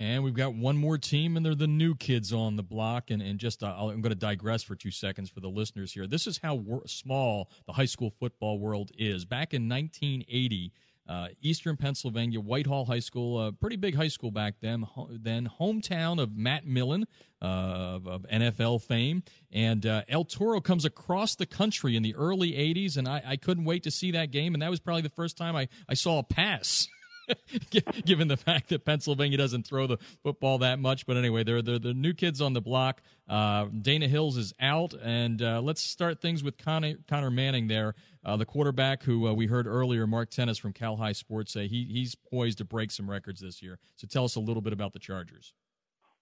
And 0.00 0.24
we've 0.24 0.34
got 0.34 0.54
one 0.54 0.76
more 0.76 0.98
team, 0.98 1.36
and 1.36 1.46
they're 1.46 1.54
the 1.54 1.66
new 1.66 1.94
kids 1.94 2.32
on 2.32 2.56
the 2.56 2.62
block. 2.62 3.10
And, 3.10 3.22
and 3.22 3.38
just, 3.38 3.62
uh, 3.62 3.74
I'm 3.78 4.00
going 4.00 4.10
to 4.10 4.14
digress 4.14 4.62
for 4.62 4.74
two 4.74 4.90
seconds 4.90 5.30
for 5.30 5.40
the 5.40 5.48
listeners 5.48 5.92
here. 5.92 6.06
This 6.06 6.26
is 6.26 6.38
how 6.42 6.82
small 6.86 7.48
the 7.66 7.72
high 7.72 7.84
school 7.84 8.10
football 8.10 8.58
world 8.58 8.90
is. 8.98 9.24
Back 9.24 9.54
in 9.54 9.68
1980, 9.68 10.72
uh, 11.08 11.28
Eastern 11.42 11.76
Pennsylvania, 11.76 12.40
Whitehall 12.40 12.86
High 12.86 13.00
School, 13.00 13.46
a 13.46 13.52
pretty 13.52 13.76
big 13.76 13.94
high 13.94 14.08
school 14.08 14.30
back 14.30 14.54
then, 14.60 14.82
ho- 14.82 15.08
then 15.10 15.48
hometown 15.60 16.20
of 16.20 16.36
Matt 16.36 16.66
Millen 16.66 17.06
uh, 17.42 17.44
of, 17.44 18.06
of, 18.06 18.22
NFL 18.32 18.82
fame. 18.82 19.22
And 19.52 19.84
uh, 19.84 20.02
El 20.08 20.24
Toro 20.24 20.60
comes 20.60 20.84
across 20.84 21.34
the 21.34 21.46
country 21.46 21.96
in 21.96 22.02
the 22.02 22.14
early 22.14 22.52
80s, 22.52 22.96
and 22.96 23.06
I, 23.06 23.22
I, 23.26 23.36
couldn't 23.36 23.64
wait 23.64 23.82
to 23.82 23.90
see 23.90 24.12
that 24.12 24.30
game. 24.30 24.54
And 24.54 24.62
that 24.62 24.70
was 24.70 24.80
probably 24.80 25.02
the 25.02 25.10
first 25.10 25.36
time 25.36 25.54
I, 25.54 25.68
I 25.88 25.94
saw 25.94 26.20
a 26.20 26.22
pass. 26.22 26.88
given 28.04 28.28
the 28.28 28.36
fact 28.36 28.68
that 28.68 28.84
Pennsylvania 28.84 29.38
doesn't 29.38 29.66
throw 29.66 29.86
the 29.86 29.98
football 30.22 30.58
that 30.58 30.78
much. 30.78 31.06
But 31.06 31.16
anyway, 31.16 31.44
they're, 31.44 31.62
they're 31.62 31.78
the 31.78 31.94
new 31.94 32.12
kids 32.12 32.40
on 32.40 32.52
the 32.52 32.60
block. 32.60 33.02
Uh, 33.28 33.66
Dana 33.80 34.08
Hills 34.08 34.36
is 34.36 34.52
out, 34.60 34.94
and 35.02 35.40
uh, 35.40 35.60
let's 35.62 35.80
start 35.80 36.20
things 36.20 36.42
with 36.42 36.58
Connor, 36.58 36.94
Connor 37.08 37.30
Manning 37.30 37.68
there, 37.68 37.94
uh, 38.24 38.36
the 38.36 38.44
quarterback 38.44 39.02
who 39.02 39.28
uh, 39.28 39.32
we 39.32 39.46
heard 39.46 39.66
earlier, 39.66 40.06
Mark 40.06 40.30
Tennis 40.30 40.58
from 40.58 40.72
Cal-Hi 40.72 41.12
Sports, 41.12 41.52
say 41.52 41.66
he, 41.66 41.84
he's 41.84 42.14
poised 42.14 42.58
to 42.58 42.64
break 42.64 42.90
some 42.90 43.08
records 43.08 43.40
this 43.40 43.62
year. 43.62 43.78
So 43.96 44.06
tell 44.06 44.24
us 44.24 44.36
a 44.36 44.40
little 44.40 44.62
bit 44.62 44.72
about 44.72 44.92
the 44.92 44.98
Chargers. 44.98 45.54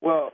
Well, 0.01 0.31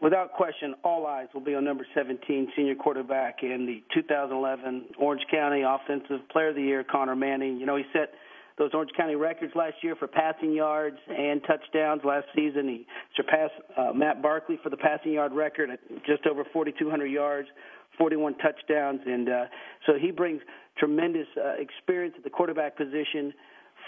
without 0.00 0.32
question, 0.32 0.74
all 0.84 1.06
eyes 1.06 1.28
will 1.32 1.40
be 1.40 1.54
on 1.54 1.64
number 1.64 1.86
17, 1.94 2.52
senior 2.56 2.74
quarterback 2.74 3.42
in 3.42 3.66
the 3.66 3.82
2011 3.94 4.86
Orange 4.98 5.22
County 5.30 5.62
Offensive 5.62 6.28
Player 6.30 6.48
of 6.48 6.56
the 6.56 6.62
Year, 6.62 6.84
Connor 6.84 7.16
Manning. 7.16 7.58
You 7.58 7.66
know, 7.66 7.76
he 7.76 7.84
set– 7.92 8.12
those 8.58 8.70
Orange 8.74 8.90
County 8.96 9.14
records 9.14 9.52
last 9.54 9.76
year 9.82 9.94
for 9.96 10.08
passing 10.08 10.52
yards 10.52 10.98
and 11.08 11.40
touchdowns. 11.46 12.02
Last 12.04 12.26
season, 12.34 12.68
he 12.68 12.86
surpassed 13.16 13.54
uh, 13.76 13.92
Matt 13.94 14.20
Barkley 14.20 14.58
for 14.62 14.70
the 14.70 14.76
passing 14.76 15.12
yard 15.12 15.32
record 15.32 15.70
at 15.70 15.80
just 16.04 16.26
over 16.26 16.44
4,200 16.52 17.06
yards. 17.06 17.48
41 17.96 18.36
touchdowns, 18.38 19.00
and 19.06 19.28
uh, 19.28 19.44
so 19.84 19.94
he 20.00 20.12
brings 20.12 20.40
tremendous 20.78 21.26
uh, 21.36 21.54
experience 21.58 22.14
at 22.16 22.22
the 22.22 22.30
quarterback 22.30 22.76
position 22.76 23.34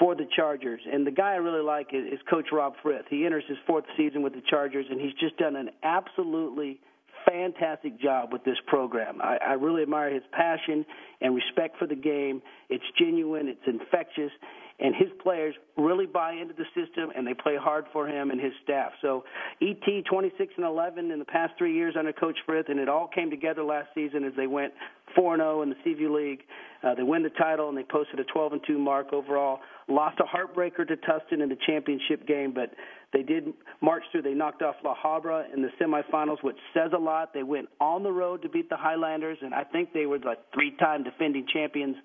for 0.00 0.14
the 0.14 0.26
Chargers. 0.34 0.80
And 0.90 1.06
the 1.06 1.12
guy 1.12 1.32
I 1.32 1.36
really 1.36 1.62
like 1.62 1.88
is, 1.92 2.14
is 2.14 2.18
Coach 2.28 2.46
Rob 2.52 2.74
Frith. 2.82 3.04
He 3.08 3.24
enters 3.24 3.44
his 3.48 3.58
fourth 3.66 3.84
season 3.96 4.22
with 4.22 4.32
the 4.32 4.42
Chargers, 4.48 4.86
and 4.90 5.00
he's 5.00 5.12
just 5.20 5.36
done 5.36 5.56
an 5.56 5.70
absolutely 5.82 6.80
fantastic 7.28 8.00
job 8.00 8.32
with 8.32 8.44
this 8.44 8.56
program. 8.66 9.20
I, 9.22 9.38
I 9.48 9.52
really 9.54 9.82
admire 9.82 10.12
his 10.12 10.22
passion 10.32 10.84
and 11.20 11.34
respect 11.34 11.78
for 11.78 11.86
the 11.86 11.94
game. 11.94 12.42
It's 12.68 12.84
genuine, 12.98 13.48
it's 13.48 13.60
infectious, 13.66 14.30
and 14.78 14.94
his 14.94 15.08
players 15.22 15.54
really 15.76 16.06
buy 16.06 16.32
into 16.32 16.54
the 16.54 16.64
system 16.74 17.10
and 17.14 17.26
they 17.26 17.34
play 17.34 17.56
hard 17.56 17.84
for 17.92 18.08
him 18.08 18.30
and 18.30 18.40
his 18.40 18.52
staff. 18.64 18.92
So, 19.02 19.24
ET 19.60 20.04
26 20.10 20.54
and 20.56 20.64
11 20.64 21.10
in 21.10 21.18
the 21.18 21.24
past 21.24 21.52
three 21.58 21.74
years 21.74 21.94
under 21.98 22.12
Coach 22.12 22.38
Frith, 22.46 22.66
and 22.68 22.80
it 22.80 22.88
all 22.88 23.08
came 23.08 23.30
together 23.30 23.62
last 23.62 23.88
season 23.94 24.24
as 24.24 24.32
they 24.36 24.46
went 24.46 24.72
4 25.14 25.36
0 25.36 25.62
in 25.62 25.68
the 25.70 25.76
Seaview 25.84 26.14
League. 26.14 26.40
Uh, 26.82 26.94
they 26.94 27.02
win 27.02 27.22
the 27.22 27.30
title 27.30 27.68
and 27.68 27.76
they 27.76 27.82
posted 27.82 28.18
a 28.20 28.24
12 28.24 28.54
and 28.54 28.62
2 28.66 28.78
mark 28.78 29.12
overall. 29.12 29.60
Lost 29.90 30.20
a 30.20 30.24
heartbreaker 30.24 30.86
to 30.86 30.96
Tustin 30.96 31.42
in 31.42 31.48
the 31.48 31.56
championship 31.66 32.26
game, 32.26 32.52
but 32.54 32.70
they 33.12 33.22
did 33.22 33.52
march 33.80 34.04
through. 34.12 34.22
They 34.22 34.34
knocked 34.34 34.62
off 34.62 34.76
La 34.84 34.94
Habra 34.94 35.52
in 35.52 35.62
the 35.62 35.70
semifinals, 35.80 36.42
which 36.42 36.56
says 36.72 36.92
a 36.94 36.98
lot. 36.98 37.34
They 37.34 37.42
went 37.42 37.68
on 37.80 38.04
the 38.04 38.12
road 38.12 38.42
to 38.42 38.48
beat 38.48 38.70
the 38.70 38.76
Highlanders, 38.76 39.38
and 39.42 39.52
I 39.52 39.64
think 39.64 39.92
they 39.92 40.06
were 40.06 40.18
like 40.18 40.38
three 40.54 40.76
time 40.76 41.02
defending 41.02 41.44
champions 41.52 41.96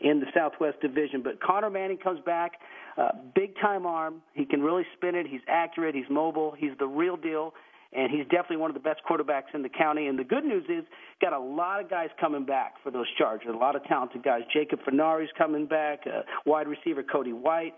in 0.00 0.20
the 0.20 0.26
Southwest 0.34 0.80
Division. 0.80 1.22
But 1.22 1.40
Connor 1.40 1.70
Manning 1.70 1.98
comes 1.98 2.20
back, 2.26 2.52
uh, 2.98 3.12
big 3.34 3.54
time 3.60 3.86
arm. 3.86 4.22
He 4.34 4.44
can 4.44 4.60
really 4.60 4.84
spin 4.96 5.14
it. 5.14 5.26
He's 5.26 5.40
accurate. 5.48 5.94
He's 5.94 6.10
mobile. 6.10 6.54
He's 6.56 6.72
the 6.78 6.86
real 6.86 7.16
deal. 7.16 7.54
And 7.92 8.10
he's 8.10 8.24
definitely 8.24 8.58
one 8.58 8.70
of 8.70 8.74
the 8.74 8.80
best 8.80 9.00
quarterbacks 9.08 9.52
in 9.52 9.62
the 9.62 9.68
county. 9.68 10.06
And 10.06 10.16
the 10.16 10.24
good 10.24 10.44
news 10.44 10.64
is, 10.68 10.84
got 11.20 11.32
a 11.32 11.38
lot 11.38 11.82
of 11.82 11.90
guys 11.90 12.08
coming 12.20 12.44
back 12.44 12.74
for 12.84 12.92
those 12.92 13.06
Chargers. 13.18 13.48
A 13.52 13.56
lot 13.56 13.74
of 13.74 13.82
talented 13.84 14.22
guys. 14.22 14.42
Jacob 14.52 14.78
Fenari's 14.84 15.30
coming 15.36 15.66
back. 15.66 16.00
Uh, 16.06 16.22
wide 16.46 16.68
receiver 16.68 17.02
Cody 17.02 17.32
White. 17.32 17.74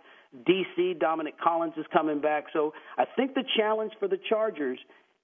DC 0.49 0.99
Dominic 0.99 1.35
Collins 1.43 1.75
is 1.77 1.87
coming 1.93 2.21
back. 2.21 2.45
So 2.53 2.73
I 2.99 3.05
think 3.17 3.35
the 3.35 3.45
challenge 3.57 3.93
for 3.99 4.09
the 4.09 4.19
Chargers 4.29 4.79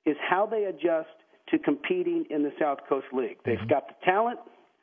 is 0.07 0.17
how 0.29 0.47
they 0.47 0.65
adjust 0.65 1.09
to 1.51 1.59
competing 1.59 2.25
in 2.31 2.43
the 2.43 2.53
South 2.61 2.79
Coast 2.89 3.07
League. 3.13 3.39
They've 3.45 3.57
mm-hmm. 3.59 3.69
got 3.69 3.89
the 3.89 3.95
talent, 4.05 4.39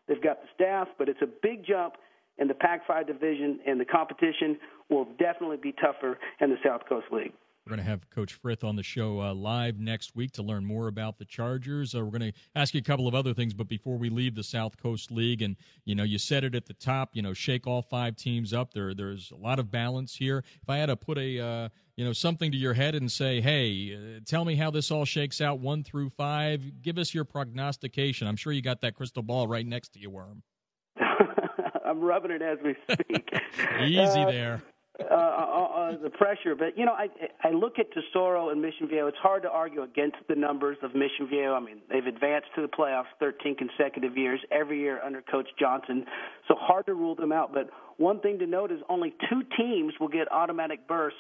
they've 0.08 0.22
got 0.22 0.42
the 0.42 0.48
staff, 0.54 0.88
but 0.98 1.10
it's 1.10 1.22
a 1.22 1.30
big 1.42 1.66
jump 1.66 1.96
in 2.38 2.48
the 2.48 2.54
Pac 2.54 2.86
5 2.88 3.08
division, 3.08 3.60
and 3.66 3.80
the 3.80 3.86
competition 3.86 4.58
will 4.90 5.06
definitely 5.18 5.58
be 5.58 5.74
tougher 5.74 6.18
in 6.42 6.50
the 6.50 6.58
South 6.66 6.82
Coast 6.88 7.08
League. 7.12 7.34
We're 7.68 7.78
going 7.78 7.84
to 7.84 7.90
have 7.90 8.08
Coach 8.12 8.34
Frith 8.34 8.64
on 8.64 8.76
the 8.76 8.84
show 8.84 9.20
uh, 9.20 9.34
live 9.34 9.80
next 9.80 10.16
week 10.16 10.34
to 10.34 10.44
learn 10.44 10.64
more 10.64 10.88
about 10.88 11.18
the 11.18 11.26
Chargers. 11.26 11.96
Uh, 11.96 12.06
we're 12.06 12.16
going 12.16 12.32
to 12.32 12.40
ask 12.56 12.76
you 12.76 12.80
a 12.80 12.84
couple 12.84 13.08
of 13.08 13.16
other 13.16 13.34
things, 13.34 13.56
but 13.56 13.68
before 13.68 13.98
we 13.98 14.08
leave 14.08 14.36
the 14.36 14.44
South 14.44 14.78
Coast 14.78 15.10
League, 15.10 15.42
and 15.42 15.56
you 15.84 15.96
know, 15.96 16.04
you 16.04 16.20
said 16.20 16.44
it 16.44 16.54
at 16.54 16.68
the 16.68 16.76
top, 16.76 17.16
you 17.16 17.24
know, 17.24 17.34
shake 17.34 17.66
all 17.66 17.82
five 17.82 18.18
teams 18.18 18.54
up. 18.54 18.72
There, 18.72 18.94
there's 18.94 19.32
a 19.32 19.36
lot 19.36 19.58
of 19.58 19.72
balance 19.72 20.16
here. 20.16 20.44
If 20.62 20.70
I 20.70 20.78
had 20.78 20.86
to 20.88 20.96
put 20.96 21.18
a, 21.18 21.40
uh, 21.40 21.70
you 21.96 22.06
know, 22.06 22.14
something 22.14 22.52
to 22.52 22.58
your 22.58 22.76
head 22.76 22.94
and 22.94 23.12
say, 23.12 23.42
hey, 23.42 23.96
uh, 23.96 24.20
tell 24.28 24.46
me 24.46 24.56
how 24.56 24.70
this 24.70 24.92
all 24.92 25.04
shakes 25.04 25.42
out, 25.42 25.58
one 25.58 25.84
through 25.84 26.12
five. 26.12 26.84
Give 26.84 27.00
us 27.00 27.16
your 27.16 27.26
prognostication. 27.26 28.28
I'm 28.28 28.36
sure 28.36 28.54
you 28.54 28.62
got 28.62 28.82
that 28.82 28.94
crystal 28.94 29.24
ball 29.24 29.48
right 29.48 29.66
next 29.66 29.94
to 29.94 30.00
you, 30.00 30.12
Worm. 30.12 30.44
I'm 31.00 32.00
rubbing 32.00 32.30
it 32.30 32.44
as 32.44 32.60
we 32.64 32.76
speak. 32.84 33.28
Easy 33.82 34.20
uh, 34.20 34.30
there. 34.30 34.64
Uh, 34.98 35.14
uh, 35.14 35.18
uh, 35.18 35.98
the 36.02 36.10
pressure, 36.10 36.56
but 36.56 36.78
you 36.78 36.86
know, 36.86 36.94
I 36.94 37.10
I 37.44 37.52
look 37.52 37.80
at 37.80 37.88
Tesoro 37.92 38.50
and 38.50 38.62
Mission 38.62 38.88
Viejo. 38.88 39.08
It's 39.08 39.18
hard 39.18 39.44
to 39.44 39.50
argue 39.50 39.82
against 39.82 40.16
the 40.30 40.36
numbers 40.36 40.78
of 40.84 40.96
Mission 40.96 41.28
Viejo. 41.30 41.54
I 41.54 41.60
mean, 41.60 41.82
they've 41.92 42.06
advanced 42.06 42.48
to 42.56 42.62
the 42.62 42.70
playoffs 42.70 43.12
13 43.20 43.58
consecutive 43.58 44.16
years, 44.16 44.40
every 44.52 44.80
year 44.80 45.02
under 45.04 45.22
Coach 45.22 45.50
Johnson. 45.60 46.06
So 46.48 46.56
hard 46.58 46.86
to 46.86 46.94
rule 46.94 47.14
them 47.14 47.34
out. 47.34 47.54
But 47.54 47.70
one 47.98 48.22
thing 48.22 48.40
to 48.40 48.48
note 48.48 48.72
is 48.72 48.80
only 48.88 49.14
two 49.30 49.42
teams 49.58 49.94
will 50.00 50.08
get 50.08 50.32
automatic 50.32 50.88
berths 50.88 51.18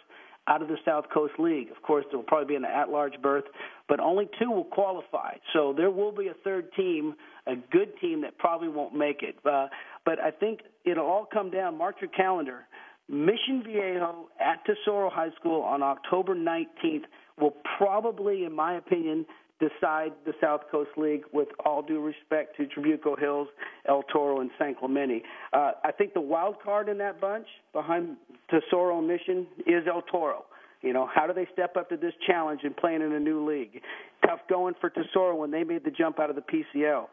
out 0.48 0.62
of 0.62 0.70
the 0.70 0.78
South 0.86 1.06
Coast 1.14 1.34
League. 1.38 1.70
Of 1.76 1.82
course, 1.82 2.06
there 2.10 2.18
will 2.18 2.26
probably 2.26 2.48
be 2.48 2.56
an 2.56 2.66
at-large 2.66 3.22
berth, 3.22 3.46
but 3.90 4.00
only 4.00 4.30
two 4.40 4.52
will 4.52 4.64
qualify. 4.64 5.34
So 5.54 5.74
there 5.76 5.92
will 5.92 6.14
be 6.14 6.28
a 6.28 6.36
third 6.46 6.72
team, 6.78 7.16
a 7.46 7.56
good 7.56 8.00
team 8.00 8.22
that 8.22 8.38
probably 8.38 8.70
won't 8.70 8.96
make 8.96 9.22
it. 9.22 9.36
Uh, 9.46 9.68
but 10.06 10.20
I 10.20 10.32
think 10.32 10.62
it'll 10.86 11.06
all 11.06 11.28
come 11.32 11.50
down. 11.50 11.78
Mark 11.78 11.96
your 12.00 12.12
calendar. 12.12 12.68
Mission 13.08 13.64
Viejo 13.64 14.30
at 14.40 14.66
Tesoro 14.66 15.10
High 15.10 15.32
School 15.40 15.62
on 15.62 15.84
October 15.84 16.36
19th 16.36 17.04
will 17.40 17.56
probably, 17.78 18.46
in 18.46 18.56
my 18.56 18.76
opinion, 18.76 19.26
decide 19.60 20.12
the 20.26 20.34
South 20.42 20.62
Coast 20.72 20.90
League 20.98 21.24
with 21.32 21.48
all 21.66 21.82
due 21.82 22.02
respect 22.02 22.58
to 22.58 22.66
Trabuco 22.66 23.18
Hills, 23.18 23.48
El 23.88 24.04
Toro, 24.04 24.42
and 24.42 24.50
San 24.58 24.76
Clemente. 24.76 25.24
Uh, 25.54 25.72
I 25.84 25.92
think 25.92 26.14
the 26.14 26.22
wild 26.22 26.56
card 26.64 26.90
in 26.90 26.98
that 26.98 27.22
bunch 27.22 27.48
behind 27.74 28.18
Tesoro 28.50 29.00
and 29.00 29.08
Mission 29.08 29.48
is 29.66 29.84
El 29.88 30.02
Toro. 30.02 30.46
You 30.82 30.94
know, 30.94 31.08
how 31.14 31.26
do 31.26 31.34
they 31.34 31.48
step 31.54 31.78
up 31.78 31.90
to 31.90 31.98
this 31.98 32.14
challenge 32.28 32.62
and 32.64 32.76
playing 32.76 33.02
in 33.02 33.14
a 33.14 33.20
new 33.20 33.48
league? 33.48 33.82
Tough 34.26 34.42
going 34.50 34.76
for 34.82 34.90
Tesoro 34.90 35.36
when 35.36 35.52
they 35.52 35.64
made 35.64 35.84
the 35.84 35.92
jump 35.92 36.20
out 36.20 36.30
of 36.30 36.36
the 36.36 36.44
PCL. 36.44 37.06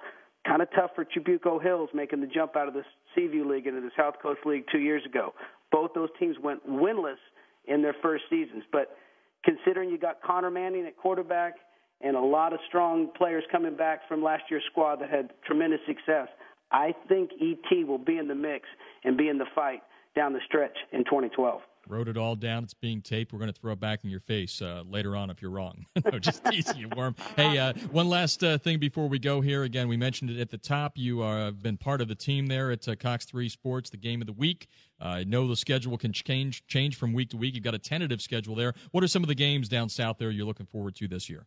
Kind 0.46 0.60
of 0.60 0.68
tough 0.74 0.90
for 0.94 1.04
Trabuco 1.04 1.62
Hills 1.62 1.88
making 1.94 2.20
the 2.20 2.26
jump 2.26 2.56
out 2.56 2.66
of 2.66 2.74
the 2.74 2.82
Seaview 3.14 3.48
League 3.48 3.66
into 3.66 3.80
the 3.80 3.90
South 3.96 4.14
Coast 4.22 4.40
League 4.44 4.64
two 4.70 4.80
years 4.80 5.02
ago. 5.06 5.34
Both 5.70 5.92
those 5.94 6.10
teams 6.18 6.36
went 6.42 6.68
winless 6.68 7.20
in 7.66 7.82
their 7.82 7.94
first 8.02 8.24
seasons. 8.28 8.64
But 8.72 8.96
considering 9.44 9.90
you 9.90 9.98
got 9.98 10.22
Connor 10.22 10.50
Manning 10.50 10.86
at 10.86 10.96
quarterback– 10.96 11.54
and 12.02 12.16
a 12.16 12.20
lot 12.20 12.52
of 12.52 12.58
strong 12.68 13.08
players 13.16 13.44
coming 13.50 13.76
back 13.76 14.00
from 14.08 14.22
last 14.22 14.42
year's 14.50 14.64
squad 14.70 14.96
that 14.96 15.10
had 15.10 15.30
tremendous 15.46 15.80
success. 15.86 16.28
I 16.70 16.94
think 17.08 17.30
ET 17.40 17.86
will 17.86 17.98
be 17.98 18.18
in 18.18 18.28
the 18.28 18.34
mix 18.34 18.66
and 19.04 19.16
be 19.16 19.28
in 19.28 19.38
the 19.38 19.46
fight 19.54 19.82
down 20.16 20.32
the 20.32 20.40
stretch 20.46 20.76
in 20.92 21.04
2012. 21.04 21.60
Wrote 21.92 22.08
it 22.08 22.16
all 22.16 22.36
down. 22.36 22.64
It's 22.64 22.72
being 22.72 23.02
taped. 23.02 23.34
We're 23.34 23.38
going 23.38 23.52
to 23.52 23.60
throw 23.60 23.74
it 23.74 23.80
back 23.80 24.02
in 24.02 24.08
your 24.08 24.20
face 24.20 24.62
uh, 24.62 24.82
later 24.88 25.14
on 25.14 25.28
if 25.28 25.42
you're 25.42 25.50
wrong. 25.50 25.84
no, 26.10 26.18
just 26.18 26.42
teasing 26.50 26.78
you, 26.78 26.88
Worm. 26.96 27.14
Hey, 27.36 27.58
uh, 27.58 27.74
one 27.90 28.08
last 28.08 28.42
uh, 28.42 28.56
thing 28.56 28.78
before 28.78 29.10
we 29.10 29.18
go 29.18 29.42
here. 29.42 29.64
Again, 29.64 29.88
we 29.88 29.98
mentioned 29.98 30.30
it 30.30 30.40
at 30.40 30.48
the 30.48 30.56
top. 30.56 30.96
You 30.96 31.20
have 31.20 31.62
been 31.62 31.76
part 31.76 32.00
of 32.00 32.08
the 32.08 32.14
team 32.14 32.46
there 32.46 32.70
at 32.70 32.88
uh, 32.88 32.96
Cox 32.96 33.26
3 33.26 33.46
Sports, 33.50 33.90
the 33.90 33.98
game 33.98 34.22
of 34.22 34.26
the 34.26 34.32
week. 34.32 34.68
Uh, 34.98 35.08
I 35.08 35.24
know 35.24 35.46
the 35.46 35.54
schedule 35.54 35.98
can 35.98 36.14
change 36.14 36.66
change 36.66 36.96
from 36.96 37.12
week 37.12 37.28
to 37.30 37.36
week. 37.36 37.54
You've 37.54 37.64
got 37.64 37.74
a 37.74 37.78
tentative 37.78 38.22
schedule 38.22 38.54
there. 38.54 38.72
What 38.92 39.04
are 39.04 39.08
some 39.08 39.22
of 39.22 39.28
the 39.28 39.34
games 39.34 39.68
down 39.68 39.90
south 39.90 40.16
there 40.16 40.30
you're 40.30 40.46
looking 40.46 40.66
forward 40.66 40.94
to 40.96 41.08
this 41.08 41.28
year? 41.28 41.44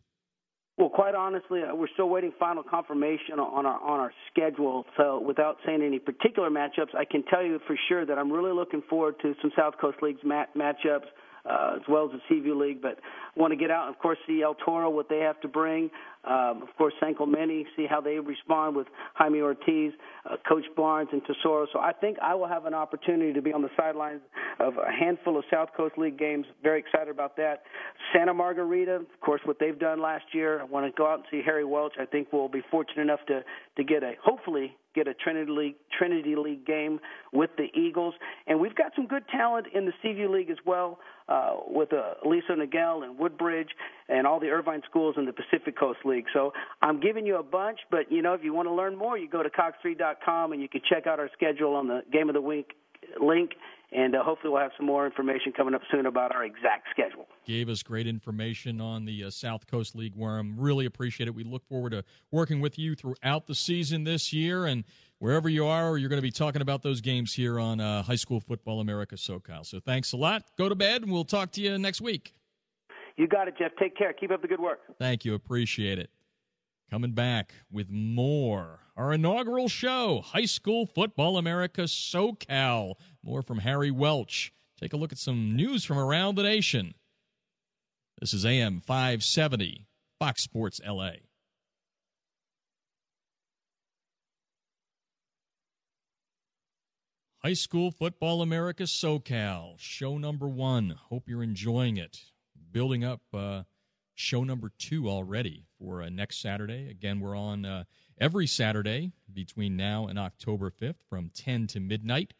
Quite 1.06 1.14
honestly, 1.14 1.60
uh, 1.62 1.72
we're 1.72 1.86
still 1.94 2.08
waiting 2.08 2.32
final 2.36 2.64
confirmation 2.64 3.38
on 3.38 3.64
our 3.64 3.80
on 3.80 4.00
our 4.00 4.12
schedule. 4.28 4.84
So, 4.96 5.22
without 5.24 5.56
saying 5.64 5.80
any 5.80 6.00
particular 6.00 6.50
matchups, 6.50 6.96
I 6.98 7.04
can 7.04 7.22
tell 7.30 7.44
you 7.44 7.60
for 7.64 7.76
sure 7.88 8.04
that 8.04 8.18
I'm 8.18 8.32
really 8.32 8.50
looking 8.50 8.82
forward 8.90 9.14
to 9.22 9.32
some 9.40 9.52
South 9.56 9.74
Coast 9.80 9.98
Leagues 10.02 10.18
mat- 10.24 10.48
matchups 10.56 11.06
uh, 11.48 11.76
as 11.76 11.82
well 11.88 12.06
as 12.06 12.12
the 12.12 12.20
Seaview 12.28 12.58
League. 12.58 12.82
But 12.82 12.98
want 13.36 13.52
to 13.52 13.56
get 13.56 13.70
out, 13.70 13.86
and 13.86 13.94
of 13.94 14.00
course, 14.00 14.18
see 14.26 14.42
El 14.42 14.54
Toro, 14.54 14.90
what 14.90 15.08
they 15.08 15.18
have 15.18 15.40
to 15.40 15.48
bring. 15.48 15.90
Um, 16.24 16.62
of 16.62 16.68
course, 16.76 16.92
San 17.00 17.14
Clemente, 17.14 17.66
see 17.76 17.86
how 17.88 18.00
they 18.00 18.18
respond 18.18 18.74
with 18.74 18.88
Jaime 19.14 19.40
Ortiz, 19.40 19.92
uh, 20.28 20.36
Coach 20.48 20.64
Barnes, 20.76 21.08
and 21.12 21.22
Tesoro. 21.24 21.66
So 21.72 21.78
I 21.78 21.92
think 21.92 22.18
I 22.20 22.34
will 22.34 22.48
have 22.48 22.66
an 22.66 22.74
opportunity 22.74 23.32
to 23.32 23.42
be 23.42 23.52
on 23.52 23.62
the 23.62 23.68
sidelines 23.76 24.22
of 24.58 24.74
a 24.76 24.90
handful 24.90 25.38
of 25.38 25.44
South 25.52 25.68
Coast 25.76 25.96
League 25.98 26.18
games. 26.18 26.46
Very 26.62 26.80
excited 26.80 27.08
about 27.08 27.36
that. 27.36 27.62
Santa 28.12 28.34
Margarita, 28.34 28.96
of 28.96 29.20
course, 29.20 29.40
what 29.44 29.58
they've 29.60 29.78
done 29.78 30.00
last 30.00 30.24
year. 30.32 30.60
I 30.60 30.64
want 30.64 30.86
to 30.86 30.96
go 30.96 31.06
out 31.06 31.18
and 31.18 31.24
see 31.30 31.42
Harry 31.44 31.64
Welch. 31.64 31.94
I 32.00 32.06
think 32.06 32.28
we'll 32.32 32.48
be 32.48 32.62
fortunate 32.70 33.02
enough 33.02 33.24
to 33.28 33.42
to 33.76 33.84
get 33.84 34.02
a 34.02 34.12
hopefully 34.22 34.76
get 34.96 35.06
a 35.06 35.14
Trinity 35.14 35.52
League 35.52 35.76
Trinity 35.96 36.34
League 36.34 36.66
game 36.66 36.98
with 37.32 37.50
the 37.56 37.66
Eagles, 37.78 38.14
and 38.46 38.58
we've 38.58 38.74
got 38.74 38.92
some 38.96 39.06
good 39.06 39.28
talent 39.28 39.66
in 39.74 39.84
the 39.84 39.92
Seaview 40.02 40.28
League 40.32 40.50
as 40.50 40.56
well 40.66 40.98
uh, 41.28 41.56
with 41.68 41.92
uh, 41.92 42.14
Lisa 42.24 42.56
Nagel 42.56 43.02
and 43.02 43.18
Woodbridge 43.18 43.68
and 44.08 44.26
all 44.26 44.40
the 44.40 44.48
Irvine 44.48 44.82
schools 44.88 45.14
in 45.18 45.26
the 45.26 45.32
Pacific 45.32 45.78
Coast 45.78 46.00
League. 46.04 46.26
So 46.32 46.52
I'm 46.82 47.00
giving 47.00 47.26
you 47.26 47.36
a 47.36 47.42
bunch, 47.42 47.80
but 47.90 48.10
you 48.10 48.22
know 48.22 48.34
if 48.34 48.42
you 48.42 48.54
want 48.54 48.68
to 48.68 48.74
learn 48.74 48.96
more, 48.96 49.18
you 49.18 49.28
go 49.28 49.42
to 49.42 49.50
cox3.com 49.50 50.52
and 50.52 50.62
you 50.62 50.68
can 50.68 50.80
check 50.88 51.06
out 51.06 51.20
our 51.20 51.30
schedule 51.34 51.74
on 51.74 51.86
the 51.86 52.02
Game 52.10 52.28
of 52.28 52.34
the 52.34 52.40
Week 52.40 52.72
link 53.20 53.52
and 53.96 54.14
uh, 54.14 54.22
hopefully 54.22 54.52
we'll 54.52 54.60
have 54.60 54.72
some 54.76 54.86
more 54.86 55.06
information 55.06 55.52
coming 55.52 55.74
up 55.74 55.80
soon 55.90 56.04
about 56.04 56.34
our 56.34 56.44
exact 56.44 56.88
schedule. 56.90 57.26
Gave 57.46 57.70
us 57.70 57.82
great 57.82 58.06
information 58.06 58.80
on 58.80 59.06
the 59.06 59.24
uh, 59.24 59.30
South 59.30 59.66
Coast 59.66 59.96
League 59.96 60.14
Worm. 60.14 60.54
Really 60.58 60.84
appreciate 60.84 61.28
it. 61.28 61.34
We 61.34 61.44
look 61.44 61.66
forward 61.66 61.90
to 61.90 62.04
working 62.30 62.60
with 62.60 62.78
you 62.78 62.94
throughout 62.94 63.46
the 63.46 63.54
season 63.54 64.04
this 64.04 64.34
year, 64.34 64.66
and 64.66 64.84
wherever 65.18 65.48
you 65.48 65.64
are, 65.66 65.96
you're 65.96 66.10
going 66.10 66.18
to 66.20 66.22
be 66.22 66.30
talking 66.30 66.60
about 66.60 66.82
those 66.82 67.00
games 67.00 67.32
here 67.32 67.58
on 67.58 67.80
uh, 67.80 68.02
High 68.02 68.16
School 68.16 68.40
Football 68.40 68.80
America 68.80 69.16
SoCal. 69.16 69.64
So 69.64 69.80
thanks 69.80 70.12
a 70.12 70.18
lot. 70.18 70.44
Go 70.58 70.68
to 70.68 70.74
bed, 70.74 71.02
and 71.02 71.10
we'll 71.10 71.24
talk 71.24 71.50
to 71.52 71.62
you 71.62 71.78
next 71.78 72.02
week. 72.02 72.34
You 73.16 73.26
got 73.26 73.48
it, 73.48 73.54
Jeff. 73.58 73.72
Take 73.78 73.96
care. 73.96 74.12
Keep 74.12 74.30
up 74.30 74.42
the 74.42 74.48
good 74.48 74.60
work. 74.60 74.80
Thank 74.98 75.24
you. 75.24 75.32
Appreciate 75.32 75.98
it. 75.98 76.10
Coming 76.90 77.12
back 77.12 77.52
with 77.70 77.90
more. 77.90 78.80
Our 78.96 79.12
inaugural 79.12 79.68
show, 79.68 80.22
High 80.24 80.44
School 80.44 80.86
Football 80.86 81.36
America 81.36 81.82
SoCal. 81.82 82.94
More 83.26 83.42
from 83.42 83.58
Harry 83.58 83.90
Welch. 83.90 84.52
Take 84.80 84.92
a 84.92 84.96
look 84.96 85.10
at 85.10 85.18
some 85.18 85.56
news 85.56 85.84
from 85.84 85.98
around 85.98 86.36
the 86.36 86.44
nation. 86.44 86.94
This 88.20 88.32
is 88.32 88.46
AM 88.46 88.80
570, 88.80 89.84
Fox 90.20 90.44
Sports 90.44 90.80
LA. 90.86 91.10
High 97.38 97.54
School 97.54 97.90
Football 97.90 98.42
America 98.42 98.84
SoCal, 98.84 99.74
show 99.76 100.18
number 100.18 100.46
one. 100.46 100.94
Hope 101.08 101.28
you're 101.28 101.42
enjoying 101.42 101.96
it. 101.96 102.20
Building 102.70 103.02
up 103.02 103.22
uh, 103.34 103.64
show 104.14 104.44
number 104.44 104.70
two 104.78 105.10
already 105.10 105.64
for 105.80 106.00
uh, 106.00 106.10
next 106.10 106.40
Saturday. 106.40 106.88
Again, 106.88 107.18
we're 107.18 107.36
on 107.36 107.64
uh, 107.64 107.84
every 108.20 108.46
Saturday 108.46 109.10
between 109.32 109.76
now 109.76 110.06
and 110.06 110.16
October 110.16 110.70
5th 110.70 111.02
from 111.10 111.32
10 111.34 111.66
to 111.68 111.80
midnight. 111.80 112.32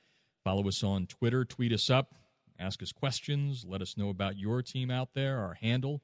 Follow 0.47 0.69
us 0.69 0.85
on 0.85 1.09
Twitter, 1.09 1.45
tweet 1.45 1.73
us 1.73 1.91
up, 1.91 2.15
ask 2.61 2.81
us 2.81 2.93
questions, 2.93 3.65
let 3.67 3.83
us 3.83 3.97
know 3.97 4.11
about 4.11 4.39
your 4.39 4.63
team 4.63 4.93
out 4.93 5.09
there. 5.13 5.39
Our 5.41 5.55
handle, 5.55 6.03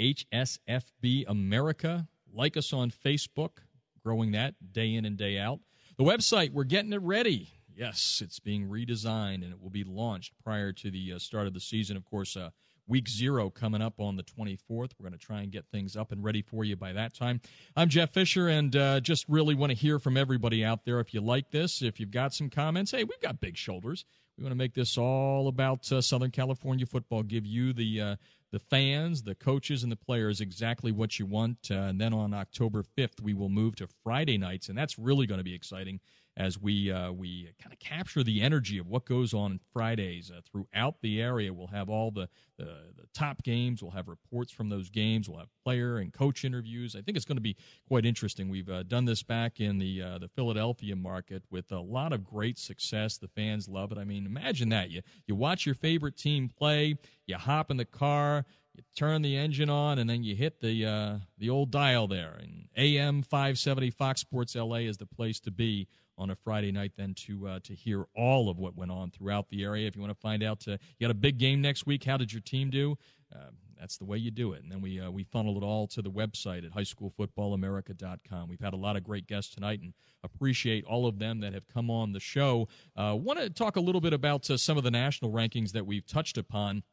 HSFB 0.00 1.26
America. 1.28 2.08
Like 2.32 2.56
us 2.56 2.72
on 2.72 2.90
Facebook, 2.90 3.58
growing 4.02 4.32
that 4.32 4.54
day 4.72 4.94
in 4.94 5.04
and 5.04 5.18
day 5.18 5.38
out. 5.38 5.60
The 5.98 6.04
website, 6.04 6.54
we're 6.54 6.64
getting 6.64 6.94
it 6.94 7.02
ready. 7.02 7.50
Yes, 7.76 8.22
it's 8.24 8.40
being 8.40 8.66
redesigned 8.66 9.44
and 9.44 9.52
it 9.52 9.60
will 9.60 9.68
be 9.68 9.84
launched 9.84 10.32
prior 10.42 10.72
to 10.72 10.90
the 10.90 11.12
uh, 11.12 11.18
start 11.18 11.46
of 11.46 11.52
the 11.52 11.60
season. 11.60 11.94
Of 11.98 12.06
course, 12.06 12.34
uh, 12.34 12.48
week 12.86 13.08
zero 13.08 13.50
coming 13.50 13.82
up 13.82 14.00
on 14.00 14.16
the 14.16 14.22
24th. 14.22 14.58
We're 14.68 15.08
going 15.08 15.12
to 15.12 15.18
try 15.18 15.42
and 15.42 15.50
get 15.50 15.66
things 15.70 15.96
up 15.96 16.12
and 16.12 16.22
ready 16.22 16.42
for 16.42 16.64
you 16.64 16.76
by 16.76 16.92
that 16.92 17.14
time. 17.14 17.40
I'm 17.76 17.88
Jeff 17.88 18.12
Fisher 18.12 18.48
and 18.48 18.74
uh, 18.74 19.00
just 19.00 19.26
really 19.28 19.54
want 19.54 19.70
to 19.70 19.76
hear 19.76 19.98
from 19.98 20.16
everybody 20.16 20.64
out 20.64 20.84
there. 20.84 21.00
If 21.00 21.14
you 21.14 21.20
like 21.20 21.50
this, 21.50 21.82
if 21.82 22.00
you've 22.00 22.10
got 22.10 22.34
some 22.34 22.50
comments, 22.50 22.90
hey, 22.90 23.04
we've 23.04 23.20
got 23.20 23.40
big 23.40 23.56
shoulders. 23.56 24.04
We 24.36 24.44
want 24.44 24.52
to 24.52 24.58
make 24.58 24.74
this 24.74 24.96
all 24.96 25.48
about 25.48 25.90
uh, 25.92 26.00
Southern 26.00 26.30
California 26.30 26.86
football, 26.86 27.22
give 27.22 27.44
you 27.44 27.72
the 27.72 28.00
uh, 28.00 28.16
the 28.50 28.58
fans, 28.58 29.22
the 29.22 29.34
coaches, 29.34 29.82
and 29.82 29.90
the 29.90 29.96
players 29.96 30.40
exactly 30.40 30.92
what 30.92 31.18
you 31.18 31.26
want. 31.26 31.68
Uh, 31.70 31.74
and 31.74 32.00
then 32.00 32.12
on 32.12 32.34
October 32.34 32.82
5th, 32.82 33.20
we 33.22 33.32
will 33.32 33.48
move 33.48 33.76
to 33.76 33.88
Friday 34.04 34.36
nights, 34.36 34.68
and 34.68 34.76
that's 34.76 34.98
really 34.98 35.26
going 35.26 35.38
to 35.38 35.44
be 35.44 35.54
exciting 35.54 36.00
as 36.36 36.58
we 36.58 36.90
uh, 36.90 37.12
we 37.12 37.50
kind 37.60 37.72
of 37.72 37.78
capture 37.78 38.22
the 38.22 38.40
energy 38.40 38.78
of 38.78 38.86
what 38.86 39.04
goes 39.04 39.34
on 39.34 39.60
Fridays 39.72 40.30
uh, 40.30 40.40
throughout 40.50 40.96
the 41.02 41.20
area. 41.20 41.52
We'll 41.52 41.66
have 41.68 41.90
all 41.90 42.10
the, 42.10 42.28
the, 42.56 42.64
the 42.96 43.06
top 43.12 43.42
games. 43.42 43.82
We'll 43.82 43.92
have 43.92 44.08
reports 44.08 44.50
from 44.50 44.68
those 44.68 44.88
games. 44.88 45.28
We'll 45.28 45.40
have 45.40 45.50
player 45.62 45.98
and 45.98 46.12
coach 46.12 46.44
interviews. 46.44 46.96
I 46.96 47.02
think 47.02 47.16
it's 47.16 47.26
going 47.26 47.36
to 47.36 47.42
be 47.42 47.56
quite 47.86 48.06
interesting. 48.06 48.48
We've 48.48 48.70
uh, 48.70 48.84
done 48.84 49.04
this 49.04 49.22
back 49.22 49.60
in 49.60 49.78
the 49.78 50.02
uh, 50.02 50.18
the 50.18 50.28
Philadelphia 50.28 50.96
market 50.96 51.42
with 51.50 51.70
a 51.72 51.80
lot 51.80 52.12
of 52.12 52.24
great 52.24 52.58
success. 52.58 53.18
The 53.18 53.28
fans 53.28 53.68
love 53.68 53.92
it. 53.92 53.98
I 53.98 54.04
mean, 54.04 54.24
imagine 54.24 54.70
that 54.70 54.90
you 54.90 55.02
you 55.26 55.34
watch 55.34 55.66
your 55.66 55.74
favorite 55.74 56.16
team 56.16 56.48
play. 56.48 56.96
You 57.26 57.36
hop 57.36 57.70
in 57.70 57.76
the 57.76 57.84
car 57.84 58.44
you 58.74 58.82
turn 58.96 59.22
the 59.22 59.36
engine 59.36 59.68
on 59.68 59.98
and 59.98 60.08
then 60.08 60.22
you 60.22 60.34
hit 60.34 60.60
the 60.60 60.86
uh, 60.86 61.16
the 61.38 61.50
old 61.50 61.70
dial 61.70 62.06
there 62.06 62.38
and 62.40 62.68
AM 62.76 63.22
570 63.22 63.90
Fox 63.90 64.20
Sports 64.20 64.54
LA 64.54 64.76
is 64.76 64.96
the 64.96 65.06
place 65.06 65.40
to 65.40 65.50
be 65.50 65.88
on 66.22 66.30
a 66.30 66.36
Friday 66.36 66.70
night 66.70 66.92
then 66.96 67.14
to 67.14 67.48
uh, 67.48 67.60
to 67.64 67.74
hear 67.74 68.06
all 68.16 68.48
of 68.48 68.58
what 68.58 68.76
went 68.76 68.90
on 68.90 69.10
throughout 69.10 69.48
the 69.50 69.64
area. 69.64 69.88
If 69.88 69.96
you 69.96 70.00
want 70.00 70.14
to 70.14 70.20
find 70.20 70.42
out, 70.42 70.64
uh, 70.68 70.72
you 70.72 71.06
got 71.06 71.10
a 71.10 71.14
big 71.14 71.38
game 71.38 71.60
next 71.60 71.84
week. 71.84 72.04
How 72.04 72.16
did 72.16 72.32
your 72.32 72.40
team 72.40 72.70
do? 72.70 72.96
Uh, 73.34 73.50
that's 73.82 73.96
the 73.96 74.04
way 74.04 74.16
you 74.16 74.30
do 74.30 74.52
it. 74.52 74.62
And 74.62 74.70
then 74.70 74.80
we 74.80 75.00
uh, 75.00 75.10
we 75.10 75.24
funnel 75.24 75.56
it 75.56 75.64
all 75.64 75.88
to 75.88 76.02
the 76.02 76.10
website 76.10 76.64
at 76.64 76.72
highschoolfootballamerica.com. 76.72 78.48
We've 78.48 78.60
had 78.60 78.74
a 78.74 78.76
lot 78.76 78.96
of 78.96 79.02
great 79.02 79.26
guests 79.26 79.52
tonight 79.52 79.80
and 79.82 79.92
appreciate 80.22 80.84
all 80.84 81.06
of 81.06 81.18
them 81.18 81.40
that 81.40 81.52
have 81.52 81.66
come 81.66 81.90
on 81.90 82.12
the 82.12 82.20
show. 82.20 82.68
Uh, 82.96 83.18
Want 83.20 83.40
to 83.40 83.50
talk 83.50 83.74
a 83.74 83.80
little 83.80 84.00
bit 84.00 84.12
about 84.12 84.48
uh, 84.48 84.56
some 84.56 84.78
of 84.78 84.84
the 84.84 84.90
national 84.90 85.32
rankings 85.32 85.72
that 85.72 85.84
we've 85.84 86.06
touched 86.06 86.38
upon. 86.38 86.84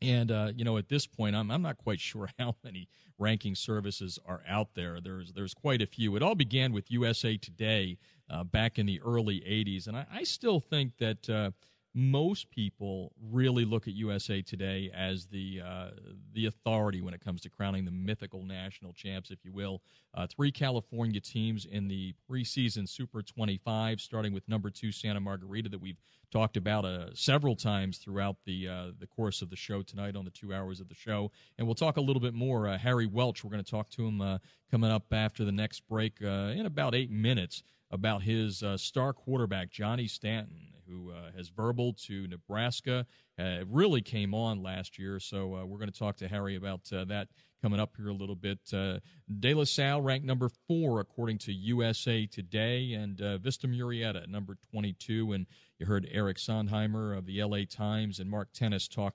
And 0.00 0.30
uh, 0.30 0.52
you 0.54 0.64
know, 0.64 0.76
at 0.76 0.88
this 0.88 1.08
point, 1.08 1.34
I'm 1.34 1.50
I'm 1.50 1.62
not 1.62 1.76
quite 1.76 1.98
sure 2.10 2.28
how 2.38 2.54
many 2.62 2.88
ranking 3.18 3.56
services 3.56 4.18
are 4.24 4.42
out 4.46 4.68
there. 4.74 5.00
There's 5.00 5.32
there's 5.32 5.54
quite 5.54 5.82
a 5.82 5.86
few. 5.86 6.14
It 6.14 6.22
all 6.22 6.36
began 6.36 6.72
with 6.72 6.90
USA 6.90 7.36
Today 7.36 7.98
uh, 8.30 8.44
back 8.44 8.78
in 8.78 8.86
the 8.86 9.00
early 9.04 9.40
'80s, 9.40 9.86
and 9.86 9.96
I, 9.96 10.06
I 10.12 10.22
still 10.22 10.60
think 10.60 10.96
that 10.98 11.28
uh, 11.28 11.50
most 11.94 12.50
people 12.50 13.12
really 13.30 13.64
look 13.64 13.88
at 13.88 13.94
USA 13.94 14.42
Today 14.42 14.90
as 14.94 15.26
the 15.26 15.60
uh, 15.64 15.90
the 16.32 16.46
authority 16.46 17.00
when 17.00 17.12
it 17.12 17.20
comes 17.20 17.40
to 17.42 17.50
crowning 17.50 17.84
the 17.84 17.90
mythical 17.90 18.44
national 18.44 18.92
champs, 18.92 19.30
if 19.30 19.44
you 19.44 19.52
will. 19.52 19.82
Uh, 20.14 20.26
three 20.26 20.52
California 20.52 21.20
teams 21.20 21.64
in 21.64 21.88
the 21.88 22.14
preseason 22.30 22.88
Super 22.88 23.22
25, 23.22 24.00
starting 24.00 24.32
with 24.32 24.46
number 24.48 24.70
two 24.70 24.92
Santa 24.92 25.18
Margarita 25.18 25.68
that 25.70 25.80
we've 25.80 26.00
talked 26.30 26.56
about 26.56 26.84
uh, 26.84 27.12
several 27.14 27.56
times 27.56 27.98
throughout 27.98 28.36
the 28.44 28.68
uh, 28.68 28.86
the 29.00 29.06
course 29.06 29.42
of 29.42 29.50
the 29.50 29.56
show 29.56 29.82
tonight 29.82 30.14
on 30.14 30.24
the 30.24 30.30
two 30.30 30.54
hours 30.54 30.80
of 30.80 30.88
the 30.88 30.94
show, 30.94 31.32
and 31.58 31.66
we'll 31.66 31.74
talk 31.74 31.96
a 31.96 32.00
little 32.00 32.20
bit 32.20 32.34
more. 32.34 32.68
Uh, 32.68 32.78
Harry 32.78 33.06
Welch, 33.06 33.42
we're 33.42 33.50
going 33.50 33.64
to 33.64 33.70
talk 33.70 33.90
to 33.90 34.06
him 34.06 34.20
uh, 34.20 34.38
coming 34.70 34.90
up 34.90 35.12
after 35.12 35.44
the 35.44 35.52
next 35.52 35.80
break 35.88 36.20
in 36.20 36.66
about 36.66 36.94
eight 36.94 37.10
minutes 37.10 37.62
about 37.90 38.22
his 38.22 38.62
star 38.76 39.12
quarterback 39.12 39.70
Johnny 39.70 40.06
Stanton 40.06 40.68
who 40.88 41.10
uh, 41.10 41.30
has 41.36 41.48
verbal 41.48 41.92
to 41.92 42.26
Nebraska. 42.26 43.06
Uh, 43.38 43.58
really 43.68 44.00
came 44.00 44.34
on 44.34 44.62
last 44.62 44.98
year, 44.98 45.20
so 45.20 45.54
uh, 45.54 45.64
we're 45.64 45.78
going 45.78 45.90
to 45.90 45.98
talk 45.98 46.16
to 46.16 46.28
Harry 46.28 46.56
about 46.56 46.80
uh, 46.92 47.04
that 47.04 47.28
coming 47.62 47.80
up 47.80 47.94
here 47.96 48.08
a 48.08 48.14
little 48.14 48.36
bit. 48.36 48.58
Uh, 48.72 48.98
De 49.40 49.52
La 49.54 49.64
Salle 49.64 50.00
ranked 50.00 50.26
number 50.26 50.48
four 50.66 51.00
according 51.00 51.38
to 51.38 51.52
USA 51.52 52.26
Today, 52.26 52.94
and 52.94 53.20
uh, 53.20 53.38
Vista 53.38 53.66
Murrieta 53.66 54.26
number 54.28 54.56
22. 54.70 55.32
And 55.32 55.46
you 55.78 55.86
heard 55.86 56.08
Eric 56.10 56.38
Sondheimer 56.38 57.16
of 57.16 57.26
the 57.26 57.42
LA 57.42 57.60
Times 57.68 58.18
and 58.18 58.30
Mark 58.30 58.48
Tennis 58.52 58.88
talk 58.88 59.14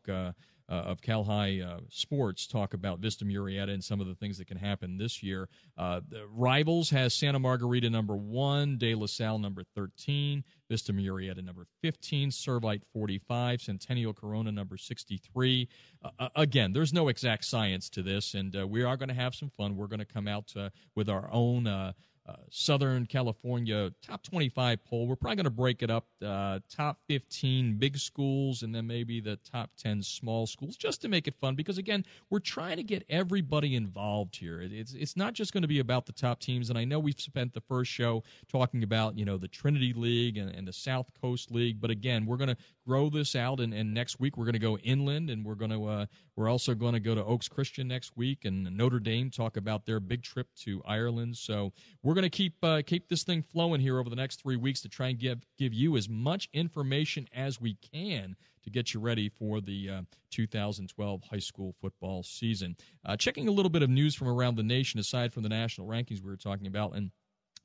uh, 0.70 0.74
of 0.74 1.02
Cal-Hi 1.02 1.60
uh, 1.62 1.80
Sports 1.90 2.48
talk 2.48 2.74
about 2.74 3.00
Vista 3.00 3.26
Murrieta 3.26 3.70
and 3.70 3.84
some 3.84 4.00
of 4.00 4.08
the 4.08 4.16
things 4.16 4.38
that 4.38 4.48
can 4.48 4.58
happen 4.58 4.98
this 4.98 5.22
year. 5.22 5.50
Uh, 5.78 6.02
the 6.10 6.26
Rivals 6.28 6.90
has 6.90 7.14
Santa 7.14 7.40
Margarita 7.40 7.90
number 7.90 8.16
one, 8.16 8.78
De 8.78 8.96
La 8.96 9.08
Salle 9.08 9.40
number 9.40 9.64
13, 9.76 10.44
Vista 10.70 10.94
Murrieta 10.94 11.44
number 11.44 11.66
15, 11.82 12.30
Servite 12.30 12.82
45, 12.94 13.62
Centennial 13.62 14.14
Corona 14.14 14.52
number 14.52 14.78
63. 14.78 15.68
Uh, 16.04 16.10
uh, 16.20 16.30
again, 16.36 16.74
there's 16.74 16.94
no 16.94 17.08
exact 17.08 17.46
science 17.46 17.90
to 17.90 18.02
this, 18.02 18.34
and 18.34 18.56
uh, 18.56 18.68
we 18.68 18.84
are 18.84 18.98
going 18.98 19.10
to 19.10 19.16
have 19.16 19.36
some 19.36 19.50
fun. 19.50 19.76
We're 19.76 19.88
going 19.88 20.00
to 20.00 20.06
come 20.06 20.28
out 20.28 20.54
with 20.96 21.10
our 21.10 21.30
own 21.32 21.94
Southern 22.50 23.06
California 23.06 23.92
top 24.02 24.24
25 24.24 24.84
poll. 24.86 25.08
We're 25.08 25.16
probably 25.16 25.36
going 25.36 25.44
to 25.46 25.50
break 25.50 25.84
it 25.84 25.90
up 25.90 26.08
uh, 26.26 26.60
top 26.70 27.00
15 27.08 27.78
big 27.78 27.98
schools 27.98 28.64
and 28.64 28.74
then 28.74 28.88
maybe 28.88 29.20
the 29.20 29.38
top 29.38 29.72
10 29.78 30.02
small 30.02 30.48
schools 30.48 30.78
just 30.78 31.02
to 31.02 31.08
make 31.08 31.28
it 31.28 31.36
fun 31.36 31.56
because, 31.56 31.78
again, 31.78 32.06
we're 32.30 32.40
trying 32.40 32.78
to 32.78 32.84
get 32.84 33.04
everybody 33.10 33.76
involved 33.76 34.36
here. 34.36 34.62
It's, 34.62 34.94
it's 34.94 35.18
not 35.18 35.34
just 35.34 35.54
going 35.54 35.64
to 35.64 35.68
be 35.68 35.80
about 35.80 36.06
the 36.06 36.14
top 36.14 36.40
teams. 36.40 36.70
And 36.70 36.78
I 36.78 36.86
know 36.86 37.00
we've 37.00 37.20
spent 37.20 37.54
the 37.54 37.62
first 37.62 37.92
show 37.92 38.24
talking 38.48 38.84
about, 38.84 39.18
you 39.18 39.26
know, 39.26 39.38
the 39.38 39.48
Trinity 39.48 39.94
League 39.94 40.38
and, 40.38 40.50
and 40.50 40.68
the 40.68 40.74
South 40.74 41.08
Coast 41.22 41.52
League. 41.52 41.82
But 41.82 41.92
again, 41.92 42.26
we're 42.26 42.38
going 42.38 42.50
to 42.50 42.58
grow 42.86 43.10
this 43.10 43.36
out. 43.36 43.60
And, 43.60 43.74
and 43.74 43.94
next 43.94 44.20
week 44.20 44.38
we're 44.38 44.46
going 44.46 44.54
to 44.54 44.60
go 44.60 44.78
inland 44.78 45.30
and 45.30 45.46
we're 45.46 45.56
going 45.56 45.72
to, 45.72 45.86
uh, 45.86 46.06
we're 46.36 46.50
also 46.50 46.74
going 46.74 46.94
to 46.94 47.00
go 47.00 47.16
to 47.16 47.24
Oaks 47.24 47.48
Christian 47.48 47.88
next 47.88 48.16
week 48.18 48.46
and 48.46 48.76
Notre 48.76 49.00
Dame 49.00 49.30
talk 49.30 49.58
about 49.58 49.86
their 49.86 50.00
big 50.00 50.24
trip 50.24 50.48
to 50.64 50.82
Ireland. 50.86 51.38
So 51.38 51.74
we're 52.02 52.14
going 52.14 52.24
to 52.24 52.30
keep 52.30 52.56
uh, 52.64 52.82
keep 52.86 53.08
this 53.10 53.24
thing 53.24 53.42
flowing 53.42 53.82
here 53.82 54.00
over 54.00 54.10
the 54.10 54.16
next 54.16 54.42
three 54.42 54.58
weeks 54.58 54.82
to 54.82 54.90
try 54.90 55.10
and 55.10 55.20
give 55.20 55.46
give 55.58 55.74
you 55.74 55.98
as 55.98 56.10
much 56.10 56.50
information 56.54 57.28
as 57.34 57.60
we 57.60 57.76
can 57.94 58.36
to 58.64 58.70
get 58.70 58.94
you 58.94 59.00
ready 59.00 59.30
for 59.30 59.62
the 59.62 59.90
uh, 59.90 60.02
2012 60.32 61.24
high 61.30 61.40
school 61.40 61.76
football 61.82 62.24
season. 62.24 62.76
Uh, 63.06 63.16
checking 63.16 63.48
a 63.48 63.52
little 63.52 63.70
bit 63.70 63.84
of 63.84 63.90
news 63.90 64.16
from 64.16 64.28
around 64.28 64.56
the 64.56 64.64
nation, 64.64 65.00
aside 65.00 65.34
from 65.34 65.44
the 65.44 65.50
national 65.50 65.88
rankings 65.88 66.22
we 66.22 66.30
were 66.30 66.38
talking 66.38 66.68
about, 66.68 66.96
and 66.96 67.12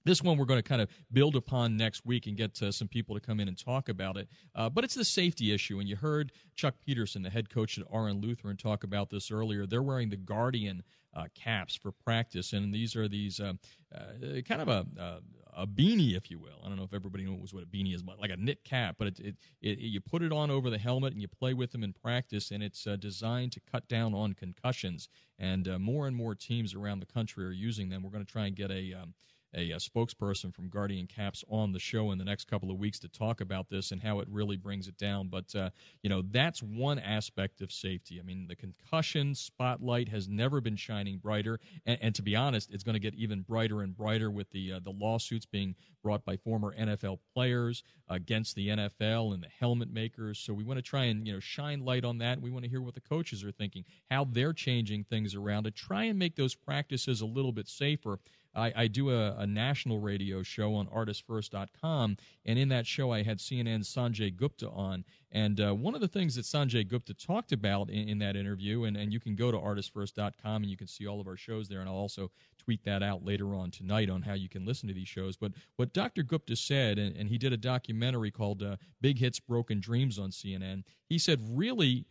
this 0.09 0.23
one 0.23 0.39
we're 0.39 0.47
going 0.47 0.63
to 0.63 0.69
kind 0.69 0.81
of 0.81 0.89
build 1.13 1.37
upon 1.37 1.77
next 1.77 2.07
week 2.07 2.27
and 2.27 2.37
get 2.37 2.61
uh, 2.63 2.73
some 2.73 2.89
people 2.89 3.15
to 3.15 3.21
come 3.21 3.41
in 3.41 3.49
and 3.49 3.59
talk 3.59 3.89
about 3.89 4.17
it. 4.17 4.29
Uh, 4.55 4.69
but 4.69 4.83
it's 4.83 4.95
the 4.95 5.05
safety 5.05 5.53
issue. 5.53 5.79
And 5.79 5.89
you 5.89 5.97
heard 5.97 6.33
Chuck 6.57 6.75
Peterson, 6.85 7.23
the 7.23 7.31
head 7.31 7.51
coach 7.51 7.79
at 7.79 7.85
Orange 7.91 8.25
Lutheran, 8.25 8.57
talk 8.57 8.85
about 8.85 9.11
this 9.11 9.31
earlier. 9.31 9.67
They're 9.67 9.83
wearing 9.83 10.09
the 10.09 10.17
Guardian 10.17 10.83
uh, 11.15 11.25
caps 11.35 11.77
for 11.77 11.91
practice, 11.91 12.53
and 12.53 12.73
these 12.73 12.95
are 12.95 13.09
these 13.09 13.41
uh, 13.41 13.55
uh, 13.95 14.41
kind 14.47 14.63
of 14.63 14.69
a, 14.69 14.87
a, 14.99 15.63
a 15.63 15.67
beanie, 15.67 16.17
if 16.17 16.31
you 16.31 16.39
will. 16.39 16.61
I 16.65 16.69
don't 16.69 16.77
know 16.77 16.85
if 16.85 16.95
everybody 16.95 17.25
knows 17.25 17.53
what 17.53 17.63
a 17.63 17.67
beanie 17.67 17.95
is, 17.95 18.03
but 18.03 18.21
like 18.21 18.31
a 18.31 18.37
knit 18.37 18.65
cap. 18.65 18.97
But 18.99 19.09
it, 19.09 19.21
it, 19.21 19.37
it 19.61 19.79
you 19.79 20.01
put 20.01 20.23
it 20.23 20.33
on 20.33 20.51
over 20.51 20.71
the 20.71 20.79
helmet 20.79 21.13
and 21.13 21.21
you 21.21 21.29
play 21.29 21.55
with 21.55 21.73
them 21.73 21.83
in 21.83 21.93
practice, 21.93 22.51
and 22.51 22.63
it's 22.63 22.87
uh, 22.87 22.97
designed 22.97 23.53
to 23.53 23.61
cut 23.61 23.89
down 23.89 24.15
on 24.15 24.35
concussions. 24.35 25.09
And 25.39 25.69
uh, 25.69 25.79
more 25.79 26.07
and 26.07 26.17
more 26.17 26.35
teams 26.35 26.75
around 26.75 27.01
the 27.01 27.07
country 27.07 27.45
are 27.45 27.53
using 27.53 27.89
them. 27.89 28.03
We're 28.03 28.11
going 28.11 28.25
to 28.25 28.33
try 28.33 28.47
and 28.47 28.57
get 28.57 28.71
a 28.71 28.95
um, 28.95 29.15
a, 29.55 29.71
a, 29.71 29.77
spokesperson 29.77 30.55
from 30.55 30.69
Guardian 30.69 31.07
Caps 31.07 31.45
on 31.49 31.73
the 31.73 31.79
show 31.79 32.11
in 32.11 32.19
the 32.19 32.25
next 32.25 32.47
couple 32.47 32.71
of 32.71 32.79
weeks 32.79 32.99
to 33.01 33.09
talk 33.09 33.41
about 33.41 33.69
this 33.69 33.93
and 33.93 34.03
how 34.03 34.21
it 34.21 34.29
really 34.31 34.57
brings 34.57 34.89
it 34.89 34.97
down. 34.99 35.29
But, 35.29 35.55
uh, 35.55 35.71
you 36.03 36.11
know, 36.11 36.23
that's 36.23 36.63
one 36.63 36.99
aspect 36.99 37.61
of 37.61 37.73
safety. 37.73 38.19
I 38.21 38.23
mean, 38.23 38.47
the 38.47 38.57
concussion 38.57 39.35
spotlight 39.35 40.09
has 40.09 40.29
never 40.29 40.61
been 40.61 40.77
shining 40.77 41.19
brighter. 41.19 41.61
And, 41.87 41.99
and 42.03 42.15
to 42.15 42.23
be 42.23 42.37
honest, 42.37 42.71
it's 42.73 42.85
going 42.85 42.95
to 42.95 43.01
get 43.01 43.15
even 43.15 43.43
brighter 43.43 43.83
and 43.83 43.97
brighter 43.97 44.31
with 44.31 44.51
the, 44.51 44.75
uh, 44.75 44.81
the 44.83 44.93
lawsuits 44.93 45.47
being 45.47 45.75
brought 46.03 46.25
by 46.25 46.37
former 46.37 46.75
NFL 46.79 47.19
players 47.35 47.83
against 48.09 48.55
the 48.55 48.69
NFL 48.69 49.35
and 49.35 49.43
the 49.43 49.49
helmet 49.49 49.93
makers. 49.93 50.39
So 50.39 50.53
we 50.55 50.65
want 50.65 50.79
to 50.79 50.83
try 50.83 51.05
and, 51.05 51.27
you 51.27 51.33
know, 51.33 51.41
shine 51.41 51.85
light 51.85 52.05
on 52.05 52.19
that. 52.19 52.41
We 52.41 52.51
want 52.51 52.65
to 52.65 52.71
hear 52.71 52.83
what 52.83 52.95
the 52.95 53.01
coaches 53.01 53.45
are 53.45 53.53
thinking, 53.53 53.85
how 54.11 54.25
they're 54.25 54.53
changing 54.53 55.05
things 55.05 55.35
around 55.35 55.65
to 55.65 55.71
try 55.71 56.05
and 56.05 56.19
make 56.19 56.37
those 56.37 56.55
practices 56.55 57.21
a 57.21 57.27
little 57.27 57.53
bit 57.53 57.69
safer 57.69 58.19
I, 58.59 58.73
I 58.77 58.87
do 58.89 59.11
a, 59.11 59.35
a, 59.39 59.47
national 59.47 60.01
radio 60.01 60.43
show 60.43 60.75
on 60.75 60.87
artistfirst.com, 60.89 62.17
and 62.45 62.59
in 62.59 62.69
that 62.69 62.87
show, 62.87 63.13
I 63.13 63.23
had 63.23 63.39
CNN's 63.39 63.89
Sanjay 63.89 64.35
Gupta 64.35 64.69
on. 64.69 65.05
And 65.31 65.61
uh, 65.61 65.75
one 65.75 65.95
of 65.95 66.01
the 66.01 66.09
things 66.09 66.35
that 66.35 66.45
Sanjay 66.45 66.87
Gupta 66.87 67.15
talked 67.15 67.53
about 67.53 67.91
in, 67.91 68.09
in, 68.09 68.19
that 68.19 68.37
interview, 68.37 68.85
and, 68.85 68.97
and 68.97 69.13
you 69.13 69.21
can 69.21 69.37
go 69.37 69.51
to 69.51 69.59
artistfirst.com 69.59 70.63
and 70.63 70.71
you 70.71 70.77
can 70.77 70.87
see 70.87 71.07
all 71.07 71.21
of 71.21 71.27
our 71.27 71.37
shows 71.37 71.69
there, 71.69 71.81
and 71.81 71.89
I'll 71.89 71.95
also 71.95 72.31
tweet 72.59 72.85
that 72.85 73.03
out 73.03 73.25
later 73.25 73.55
on 73.55 73.71
tonight 73.71 74.11
on 74.11 74.23
how 74.23 74.35
you 74.35 74.49
can 74.49 74.67
listen 74.67 74.89
to 74.89 74.95
these 74.95 75.09
shows. 75.09 75.37
But 75.37 75.53
what 75.77 75.93
Dr. 75.93 76.23
Gupta 76.23 76.57
said, 76.57 76.99
and, 76.99 77.17
and 77.17 77.29
he 77.29 77.39
did 77.39 77.53
a 77.53 77.57
documentary 77.57 78.31
called 78.31 78.63
uh, 78.63 78.77
Big 79.01 79.19
Hits 79.19 79.41
Broken 79.41 79.81
Dreams 79.81 80.19
on 80.19 80.31
CNN, 80.31 80.83
he 81.09 81.19
said, 81.19 81.41
really, 81.57 82.05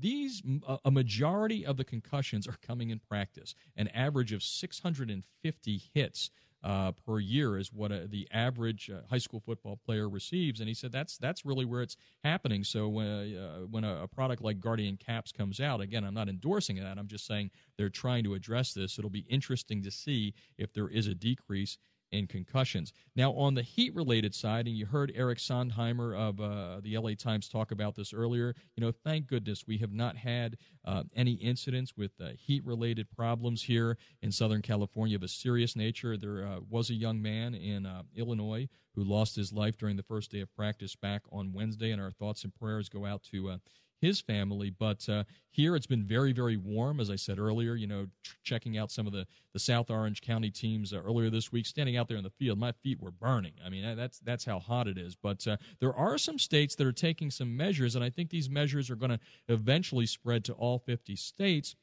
these 0.00 0.42
a 0.84 0.90
majority 0.90 1.64
of 1.64 1.76
the 1.76 1.84
concussions 1.84 2.46
are 2.46 2.56
coming 2.62 2.90
in 2.90 2.98
practice. 2.98 3.54
An 3.76 3.88
average 3.88 4.32
of 4.32 4.42
650 4.42 5.82
hits 5.94 6.30
uh, 6.64 6.92
per 7.06 7.20
year 7.20 7.56
is 7.56 7.72
what 7.72 7.92
a, 7.92 8.08
the 8.08 8.26
average 8.32 8.90
uh, 8.90 9.00
high 9.08 9.18
school 9.18 9.40
football 9.40 9.76
player 9.76 10.08
receives, 10.08 10.58
and 10.58 10.68
he 10.68 10.74
said 10.74 10.90
that's 10.90 11.16
that's 11.16 11.44
really 11.44 11.64
where 11.64 11.82
it's 11.82 11.96
happening. 12.24 12.64
So 12.64 12.98
uh, 12.98 13.02
uh, 13.02 13.66
when 13.70 13.84
a, 13.84 14.02
a, 14.02 14.08
product 14.08 14.42
like 14.42 14.58
Guardian 14.58 14.96
Caps 14.96 15.30
comes 15.30 15.60
out, 15.60 15.80
again, 15.80 16.04
I'm 16.04 16.14
not 16.14 16.28
endorsing 16.28 16.76
that. 16.76 16.98
I'm 16.98 17.06
just 17.06 17.26
saying 17.26 17.50
they're 17.76 17.88
trying 17.88 18.24
to 18.24 18.34
address 18.34 18.72
this. 18.72 18.98
It'll 18.98 19.10
be 19.10 19.26
interesting 19.28 19.82
to 19.84 19.90
see 19.90 20.34
if 20.56 20.72
there 20.72 20.88
is 20.88 21.06
a 21.06 21.14
decrease 21.14 21.78
in 22.12 22.26
concussions. 22.26 22.92
Now, 23.16 23.32
on 23.32 23.54
the 23.54 23.62
heat 23.62 23.94
related 23.94 24.34
side, 24.34 24.66
and 24.66 24.76
you 24.76 24.86
heard 24.86 25.12
Eric 25.14 25.38
Sondheimer 25.38 26.16
of 26.16 26.40
uh, 26.40 26.80
the 26.80 26.96
LA 26.96 27.12
Times 27.18 27.48
talk 27.48 27.70
about 27.70 27.94
this 27.94 28.12
earlier, 28.12 28.54
you 28.76 28.84
know, 28.84 28.92
thank 28.92 29.26
goodness 29.26 29.66
we 29.66 29.78
have 29.78 29.92
not 29.92 30.16
had 30.16 30.56
uh, 30.84 31.04
any 31.14 31.32
incidents 31.32 31.96
with 31.96 32.12
uh, 32.20 32.30
heat 32.38 32.64
related 32.64 33.10
problems 33.10 33.62
here 33.62 33.98
in 34.22 34.32
Southern 34.32 34.62
California 34.62 35.16
of 35.16 35.22
a 35.22 35.28
serious 35.28 35.76
nature. 35.76 36.16
There 36.16 36.46
uh, 36.46 36.60
was 36.68 36.90
a 36.90 36.94
young 36.94 37.20
man 37.20 37.54
in 37.54 37.86
uh, 37.86 38.02
Illinois 38.14 38.68
who 38.94 39.04
lost 39.04 39.36
his 39.36 39.52
life 39.52 39.76
during 39.76 39.96
the 39.96 40.02
first 40.02 40.30
day 40.30 40.40
of 40.40 40.54
practice 40.54 40.96
back 40.96 41.22
on 41.30 41.52
Wednesday, 41.52 41.90
and 41.90 42.00
our 42.00 42.10
thoughts 42.10 42.44
and 42.44 42.54
prayers 42.54 42.88
go 42.88 43.06
out 43.06 43.22
to 43.24 43.50
uh, 43.50 43.58
his 44.00 44.20
family. 44.20 44.70
But 44.70 45.08
uh, 45.08 45.24
here 45.50 45.76
it's 45.76 45.86
been 45.86 46.04
very, 46.04 46.32
very 46.32 46.56
warm, 46.56 47.00
as 47.00 47.10
I 47.10 47.16
said 47.16 47.38
earlier. 47.38 47.74
You 47.74 47.86
know, 47.86 48.06
tr- 48.22 48.34
checking 48.44 48.78
out 48.78 48.90
some 48.90 49.06
of 49.06 49.12
the, 49.12 49.26
the 49.52 49.58
South 49.58 49.90
Orange 49.90 50.20
County 50.20 50.50
teams 50.50 50.92
uh, 50.92 50.98
earlier 50.98 51.30
this 51.30 51.52
week, 51.52 51.66
standing 51.66 51.96
out 51.96 52.08
there 52.08 52.16
in 52.16 52.24
the 52.24 52.30
field, 52.30 52.58
my 52.58 52.72
feet 52.72 53.00
were 53.00 53.10
burning. 53.10 53.54
I 53.64 53.68
mean, 53.68 53.96
that's 53.96 54.18
that's 54.20 54.44
how 54.44 54.58
hot 54.58 54.88
it 54.88 54.98
is. 54.98 55.16
But 55.16 55.46
uh, 55.46 55.56
there 55.80 55.94
are 55.94 56.18
some 56.18 56.38
states 56.38 56.74
that 56.76 56.86
are 56.86 56.92
taking 56.92 57.30
some 57.30 57.56
measures, 57.56 57.94
and 57.94 58.04
I 58.04 58.10
think 58.10 58.30
these 58.30 58.50
measures 58.50 58.90
are 58.90 58.96
going 58.96 59.10
to 59.10 59.20
eventually 59.48 60.06
spread 60.06 60.44
to 60.46 60.52
all 60.54 60.78
50 60.78 61.16
states. 61.16 61.74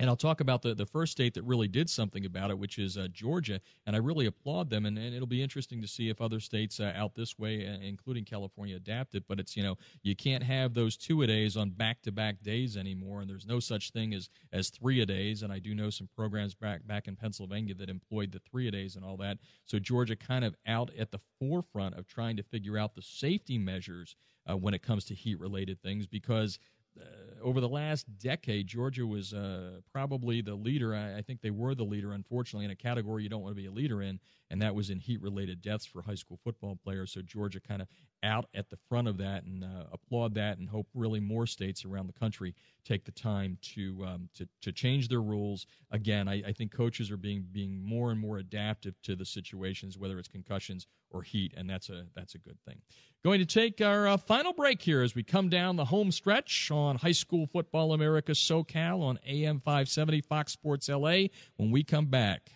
And 0.00 0.08
I'll 0.08 0.16
talk 0.16 0.40
about 0.40 0.62
the, 0.62 0.74
the 0.74 0.86
first 0.86 1.12
state 1.12 1.34
that 1.34 1.42
really 1.42 1.68
did 1.68 1.90
something 1.90 2.24
about 2.24 2.50
it, 2.50 2.58
which 2.58 2.78
is 2.78 2.96
uh, 2.96 3.08
Georgia. 3.12 3.60
And 3.86 3.94
I 3.94 3.98
really 3.98 4.24
applaud 4.24 4.70
them. 4.70 4.86
And, 4.86 4.96
and, 4.96 5.14
it'll 5.14 5.26
be 5.26 5.42
interesting 5.42 5.82
to 5.82 5.86
see 5.86 6.08
if 6.08 6.22
other 6.22 6.40
states 6.40 6.80
uh, 6.80 6.94
out 6.96 7.14
this 7.14 7.38
way, 7.38 7.66
uh, 7.66 7.76
including 7.86 8.24
California, 8.24 8.76
adapt 8.76 9.14
it. 9.14 9.24
But 9.28 9.38
it's, 9.38 9.58
you 9.58 9.62
know, 9.62 9.76
you 10.02 10.16
can't 10.16 10.42
have 10.42 10.72
those 10.72 10.96
two 10.96 11.20
a 11.20 11.26
days 11.26 11.54
on 11.58 11.68
back 11.68 12.00
to 12.04 12.12
back 12.12 12.42
days 12.42 12.78
anymore. 12.78 13.20
And 13.20 13.28
there's 13.28 13.46
no 13.46 13.60
such 13.60 13.90
thing 13.90 14.14
as, 14.14 14.30
as 14.54 14.70
three 14.70 15.02
a 15.02 15.06
days. 15.06 15.42
And 15.42 15.52
I 15.52 15.58
do 15.58 15.74
know 15.74 15.90
some 15.90 16.08
programs 16.16 16.54
back, 16.54 16.86
back 16.86 17.06
in 17.06 17.14
Pennsylvania 17.14 17.74
that 17.74 17.90
employed 17.90 18.32
the 18.32 18.38
three 18.38 18.68
a 18.68 18.70
days 18.70 18.96
and 18.96 19.04
all 19.04 19.18
that. 19.18 19.36
So 19.66 19.78
Georgia 19.78 20.16
kind 20.16 20.46
of 20.46 20.56
out 20.66 20.90
at 20.98 21.10
the 21.10 21.20
forefront 21.38 21.98
of 21.98 22.06
trying 22.06 22.38
to 22.38 22.42
figure 22.42 22.78
out 22.78 22.94
the 22.94 23.02
safety 23.02 23.58
measures 23.58 24.16
uh, 24.50 24.56
when 24.56 24.72
it 24.72 24.80
comes 24.80 25.04
to 25.04 25.14
heat 25.14 25.38
related 25.38 25.82
things 25.82 26.06
because 26.06 26.58
uh, 26.98 27.04
over 27.42 27.60
the 27.60 27.68
last 27.68 28.06
decade, 28.18 28.66
Georgia 28.66 29.06
was 29.06 29.32
uh, 29.32 29.80
probably 29.92 30.40
the 30.40 30.54
leader. 30.54 30.94
I, 30.94 31.18
I, 31.18 31.22
think 31.22 31.40
they 31.40 31.50
were 31.50 31.74
the 31.74 31.84
leader, 31.84 32.12
unfortunately, 32.12 32.64
in 32.64 32.70
a 32.70 32.76
category 32.76 33.22
you 33.22 33.28
don't 33.28 33.42
want 33.42 33.54
to 33.54 33.60
be 33.60 33.66
a 33.66 33.70
leader 33.70 34.02
in, 34.02 34.20
and 34.50 34.60
that 34.62 34.74
was 34.74 34.90
in 34.90 34.98
heat 34.98 35.20
related 35.20 35.62
deaths 35.62 35.86
for 35.86 36.02
high 36.02 36.14
school 36.14 36.38
football 36.42 36.78
players. 36.82 37.12
So 37.12 37.22
Georgia 37.22 37.60
kind 37.60 37.82
of 37.82 37.88
out 38.22 38.46
at 38.54 38.68
the 38.68 38.76
front 38.88 39.08
of 39.08 39.16
that 39.18 39.44
and 39.44 39.64
uh, 39.64 39.84
applaud 39.92 40.34
that 40.34 40.58
and 40.58 40.68
hope 40.68 40.86
really 40.94 41.20
more 41.20 41.46
states 41.46 41.84
around 41.84 42.06
the 42.06 42.12
country 42.12 42.54
take 42.84 43.04
the 43.04 43.12
time 43.12 43.58
to 43.62 44.04
um, 44.04 44.28
to, 44.34 44.48
to 44.62 44.72
change 44.72 45.08
their 45.08 45.22
rules. 45.22 45.66
Again, 45.90 46.28
I, 46.28 46.42
I, 46.46 46.52
think 46.52 46.72
coaches 46.72 47.10
are 47.10 47.16
being 47.16 47.46
being 47.52 47.82
more 47.82 48.10
and 48.10 48.20
more 48.20 48.38
adaptive 48.38 48.94
to 49.02 49.16
the 49.16 49.24
situations, 49.24 49.98
whether 49.98 50.18
it's 50.18 50.28
concussions 50.28 50.86
or 51.10 51.22
heat, 51.22 51.54
and 51.56 51.68
that's 51.68 51.88
a 51.88 52.06
that's 52.14 52.34
a 52.34 52.38
good 52.38 52.58
thing. 52.66 52.80
Going 53.22 53.40
to 53.40 53.46
take 53.46 53.80
our 53.80 54.08
uh, 54.08 54.16
final 54.16 54.52
break 54.52 54.80
here 54.80 55.02
as 55.02 55.14
we 55.14 55.22
come 55.22 55.50
down 55.50 55.76
the 55.76 55.84
home 55.84 56.10
stretch 56.10 56.70
on 56.70 56.96
High 56.96 57.12
School 57.12 57.29
Football 57.52 57.92
America 57.92 58.32
SoCal 58.32 59.02
on 59.02 59.18
AM 59.26 59.60
570 59.60 60.20
Fox 60.22 60.52
Sports 60.52 60.88
LA. 60.88 61.28
When 61.56 61.70
we 61.70 61.84
come 61.84 62.06
back 62.06 62.50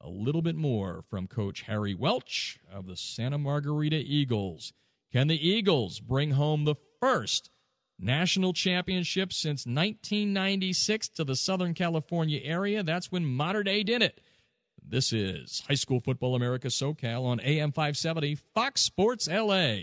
a 0.00 0.08
little 0.08 0.42
bit 0.42 0.56
more 0.56 1.04
from 1.08 1.26
Coach 1.26 1.62
Harry 1.62 1.94
Welch 1.94 2.58
of 2.72 2.86
the 2.86 2.96
Santa 2.96 3.38
Margarita 3.38 3.96
Eagles. 3.96 4.72
Can 5.12 5.28
the 5.28 5.48
Eagles 5.48 6.00
bring 6.00 6.32
home 6.32 6.64
the 6.64 6.74
first 7.00 7.50
national 7.98 8.52
championship 8.52 9.32
since 9.32 9.66
1996 9.66 11.08
to 11.10 11.24
the 11.24 11.36
Southern 11.36 11.74
California 11.74 12.40
area? 12.42 12.82
That's 12.82 13.12
when 13.12 13.24
Mater 13.24 13.62
Dei 13.62 13.82
did 13.82 14.02
it. 14.02 14.20
This 14.84 15.12
is 15.12 15.62
High 15.68 15.74
School 15.74 16.00
Football 16.00 16.34
America 16.34 16.68
SoCal 16.68 17.24
on 17.24 17.40
AM 17.40 17.70
570 17.70 18.34
Fox 18.54 18.80
Sports 18.80 19.28
LA. 19.28 19.76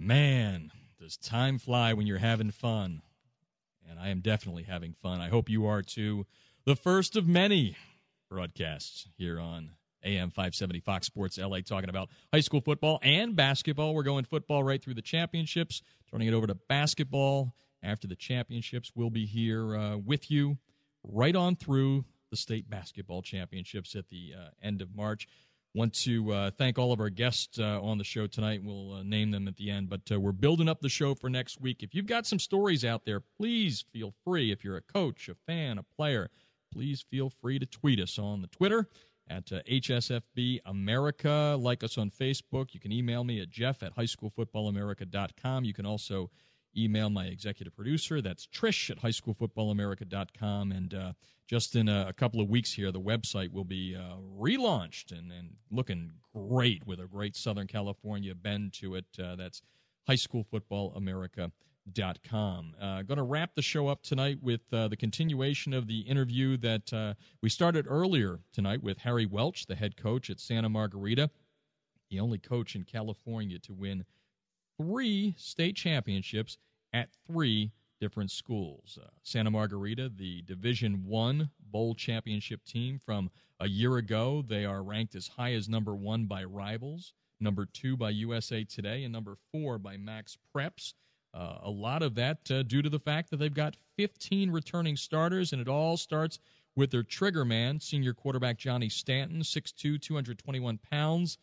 Man, 0.00 0.70
does 1.00 1.16
time 1.16 1.58
fly 1.58 1.92
when 1.92 2.06
you're 2.06 2.18
having 2.18 2.50
fun? 2.50 3.02
And 3.88 3.98
I 3.98 4.08
am 4.08 4.20
definitely 4.20 4.62
having 4.64 4.94
fun. 5.02 5.20
I 5.20 5.28
hope 5.28 5.48
you 5.48 5.66
are 5.66 5.82
too. 5.82 6.26
The 6.64 6.76
first 6.76 7.16
of 7.16 7.26
many 7.26 7.76
broadcasts 8.30 9.08
here 9.16 9.40
on 9.40 9.70
AM 10.04 10.30
570 10.30 10.80
Fox 10.80 11.06
Sports 11.06 11.38
LA 11.38 11.60
talking 11.60 11.90
about 11.90 12.10
high 12.32 12.40
school 12.40 12.60
football 12.60 13.00
and 13.02 13.34
basketball. 13.34 13.94
We're 13.94 14.02
going 14.04 14.24
football 14.24 14.62
right 14.62 14.80
through 14.80 14.94
the 14.94 15.02
championships, 15.02 15.82
turning 16.10 16.28
it 16.28 16.34
over 16.34 16.46
to 16.46 16.54
basketball 16.54 17.54
after 17.82 18.06
the 18.06 18.16
championships. 18.16 18.92
We'll 18.94 19.10
be 19.10 19.26
here 19.26 19.76
uh, 19.76 19.96
with 19.96 20.30
you 20.30 20.58
right 21.02 21.34
on 21.34 21.56
through 21.56 22.04
the 22.30 22.36
state 22.36 22.68
basketball 22.70 23.22
championships 23.22 23.96
at 23.96 24.08
the 24.10 24.34
uh, 24.38 24.48
end 24.62 24.82
of 24.82 24.94
March. 24.94 25.26
Want 25.78 25.94
to 25.94 26.32
uh, 26.32 26.50
thank 26.58 26.76
all 26.76 26.92
of 26.92 26.98
our 26.98 27.08
guests 27.08 27.60
uh, 27.60 27.80
on 27.80 27.98
the 27.98 28.04
show 28.04 28.26
tonight. 28.26 28.60
We'll 28.64 28.94
uh, 28.94 29.02
name 29.04 29.30
them 29.30 29.46
at 29.46 29.56
the 29.56 29.70
end, 29.70 29.88
but 29.88 30.00
uh, 30.10 30.18
we're 30.18 30.32
building 30.32 30.68
up 30.68 30.80
the 30.80 30.88
show 30.88 31.14
for 31.14 31.30
next 31.30 31.60
week. 31.60 31.84
If 31.84 31.94
you've 31.94 32.04
got 32.04 32.26
some 32.26 32.40
stories 32.40 32.84
out 32.84 33.04
there, 33.04 33.20
please 33.20 33.84
feel 33.92 34.12
free. 34.24 34.50
If 34.50 34.64
you're 34.64 34.78
a 34.78 34.82
coach, 34.82 35.28
a 35.28 35.36
fan, 35.46 35.78
a 35.78 35.84
player, 35.84 36.30
please 36.72 37.04
feel 37.08 37.30
free 37.30 37.60
to 37.60 37.66
tweet 37.66 38.00
us 38.00 38.18
on 38.18 38.42
the 38.42 38.48
Twitter 38.48 38.88
at 39.30 39.52
uh, 39.52 39.60
HSFB 39.70 40.62
America. 40.66 41.56
Like 41.56 41.84
us 41.84 41.96
on 41.96 42.10
Facebook. 42.10 42.74
You 42.74 42.80
can 42.80 42.90
email 42.90 43.22
me 43.22 43.40
at 43.40 43.48
jeff 43.48 43.84
at 43.84 43.94
highschoolfootballamerica.com. 43.94 45.64
You 45.64 45.74
can 45.74 45.86
also 45.86 46.28
email 46.76 47.10
my 47.10 47.26
executive 47.26 47.74
producer. 47.74 48.20
That's 48.20 48.46
Trish 48.46 48.90
at 48.90 49.00
highschoolfootballamerica.com. 49.00 50.72
And 50.72 50.94
uh, 50.94 51.12
just 51.46 51.76
in 51.76 51.88
a, 51.88 52.06
a, 52.08 52.12
couple 52.12 52.40
of 52.40 52.48
weeks 52.48 52.72
here, 52.72 52.90
the 52.92 53.00
website 53.00 53.52
will 53.52 53.64
be 53.64 53.96
uh, 53.96 54.16
relaunched 54.38 55.12
and, 55.12 55.32
and 55.32 55.50
looking 55.70 56.12
great 56.34 56.86
with 56.86 57.00
a 57.00 57.06
great 57.06 57.36
Southern 57.36 57.66
California 57.66 58.34
bend 58.34 58.74
to 58.74 58.96
it. 58.96 59.06
Uh, 59.22 59.36
that's 59.36 59.62
highschoolfootballamerica.com. 60.08 62.74
Uh, 62.80 63.02
going 63.02 63.16
to 63.16 63.22
wrap 63.22 63.54
the 63.54 63.62
show 63.62 63.88
up 63.88 64.02
tonight 64.02 64.38
with 64.42 64.60
uh, 64.72 64.88
the 64.88 64.96
continuation 64.96 65.72
of 65.72 65.86
the 65.86 66.00
interview 66.00 66.56
that 66.58 66.92
uh, 66.92 67.14
we 67.42 67.48
started 67.48 67.86
earlier 67.88 68.40
tonight 68.52 68.82
with 68.82 68.98
Harry 68.98 69.26
Welch, 69.26 69.66
the 69.66 69.74
head 69.74 69.96
coach 69.96 70.30
at 70.30 70.40
Santa 70.40 70.68
Margarita, 70.68 71.30
the 72.10 72.20
only 72.20 72.38
coach 72.38 72.74
in 72.74 72.84
California 72.84 73.58
to 73.58 73.72
win 73.72 74.04
three 74.80 75.34
state 75.36 75.76
championships 75.76 76.58
at 76.92 77.08
three 77.26 77.72
different 78.00 78.30
schools. 78.30 78.98
Uh, 79.02 79.08
Santa 79.22 79.50
Margarita, 79.50 80.10
the 80.14 80.42
Division 80.42 81.04
One 81.04 81.50
bowl 81.70 81.94
championship 81.94 82.64
team 82.64 83.00
from 83.04 83.30
a 83.60 83.68
year 83.68 83.96
ago, 83.96 84.44
they 84.46 84.64
are 84.64 84.82
ranked 84.82 85.14
as 85.14 85.28
high 85.28 85.52
as 85.52 85.68
number 85.68 85.94
one 85.94 86.26
by 86.26 86.44
Rivals, 86.44 87.12
number 87.40 87.66
two 87.66 87.96
by 87.96 88.10
USA 88.10 88.64
Today, 88.64 89.04
and 89.04 89.12
number 89.12 89.36
four 89.52 89.78
by 89.78 89.96
Max 89.96 90.38
Preps. 90.54 90.94
Uh, 91.34 91.58
a 91.62 91.70
lot 91.70 92.02
of 92.02 92.14
that 92.14 92.38
uh, 92.50 92.62
due 92.62 92.82
to 92.82 92.88
the 92.88 92.98
fact 92.98 93.30
that 93.30 93.36
they've 93.36 93.52
got 93.52 93.76
15 93.96 94.50
returning 94.50 94.96
starters, 94.96 95.52
and 95.52 95.60
it 95.60 95.68
all 95.68 95.96
starts 95.96 96.38
with 96.76 96.90
their 96.90 97.02
trigger 97.02 97.44
man, 97.44 97.80
senior 97.80 98.14
quarterback 98.14 98.56
Johnny 98.56 98.88
Stanton, 98.88 99.40
6'2", 99.40 100.00
221 100.00 100.78
pounds. 100.90 101.38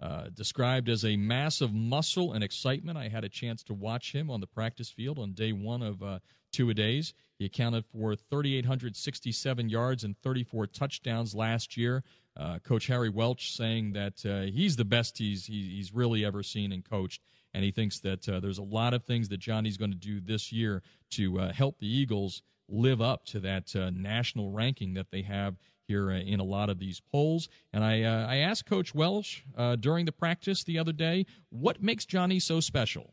Uh, 0.00 0.30
described 0.32 0.88
as 0.88 1.04
a 1.04 1.14
mass 1.14 1.60
of 1.60 1.74
muscle 1.74 2.32
and 2.32 2.42
excitement. 2.42 2.96
I 2.96 3.08
had 3.08 3.22
a 3.22 3.28
chance 3.28 3.62
to 3.64 3.74
watch 3.74 4.12
him 4.12 4.30
on 4.30 4.40
the 4.40 4.46
practice 4.46 4.88
field 4.88 5.18
on 5.18 5.32
day 5.32 5.52
one 5.52 5.82
of 5.82 6.02
uh, 6.02 6.20
two 6.52 6.70
a 6.70 6.74
days. 6.74 7.12
He 7.38 7.44
accounted 7.44 7.84
for 7.84 8.16
3,867 8.16 9.68
yards 9.68 10.02
and 10.02 10.16
34 10.22 10.68
touchdowns 10.68 11.34
last 11.34 11.76
year. 11.76 12.02
Uh, 12.34 12.60
Coach 12.60 12.86
Harry 12.86 13.10
Welch 13.10 13.54
saying 13.54 13.92
that 13.92 14.24
uh, 14.24 14.50
he's 14.50 14.74
the 14.76 14.86
best 14.86 15.18
he's 15.18 15.44
he's 15.44 15.92
really 15.92 16.24
ever 16.24 16.42
seen 16.42 16.72
and 16.72 16.82
coached, 16.82 17.20
and 17.52 17.62
he 17.62 17.70
thinks 17.70 18.00
that 18.00 18.26
uh, 18.26 18.40
there's 18.40 18.56
a 18.56 18.62
lot 18.62 18.94
of 18.94 19.04
things 19.04 19.28
that 19.28 19.38
Johnny's 19.38 19.76
going 19.76 19.92
to 19.92 19.98
do 19.98 20.18
this 20.18 20.50
year 20.50 20.82
to 21.10 21.36
help 21.52 21.78
the 21.78 21.86
Eagles 21.86 22.40
live 22.70 23.02
up 23.02 23.26
to 23.26 23.40
that 23.40 23.74
national 23.92 24.50
ranking 24.50 24.94
that 24.94 25.10
they 25.10 25.20
have 25.20 25.56
here 25.90 26.10
uh, 26.12 26.14
in 26.14 26.38
a 26.38 26.44
lot 26.44 26.70
of 26.70 26.78
these 26.78 27.00
polls. 27.12 27.48
And 27.72 27.84
I, 27.84 28.02
uh, 28.02 28.26
I 28.28 28.36
asked 28.36 28.64
Coach 28.64 28.94
Welch 28.94 29.44
uh, 29.56 29.76
during 29.76 30.06
the 30.06 30.12
practice 30.12 30.62
the 30.62 30.78
other 30.78 30.92
day, 30.92 31.26
what 31.50 31.82
makes 31.82 32.06
Johnny 32.06 32.38
so 32.38 32.60
special? 32.60 33.12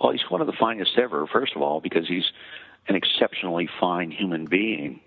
Well, 0.00 0.12
he's 0.12 0.28
one 0.30 0.40
of 0.40 0.46
the 0.46 0.54
finest 0.58 0.96
ever, 0.96 1.26
first 1.26 1.54
of 1.54 1.60
all, 1.60 1.80
because 1.80 2.08
he's 2.08 2.32
an 2.88 2.96
exceptionally 2.96 3.68
fine 3.78 4.10
human 4.10 4.46
being. 4.46 5.00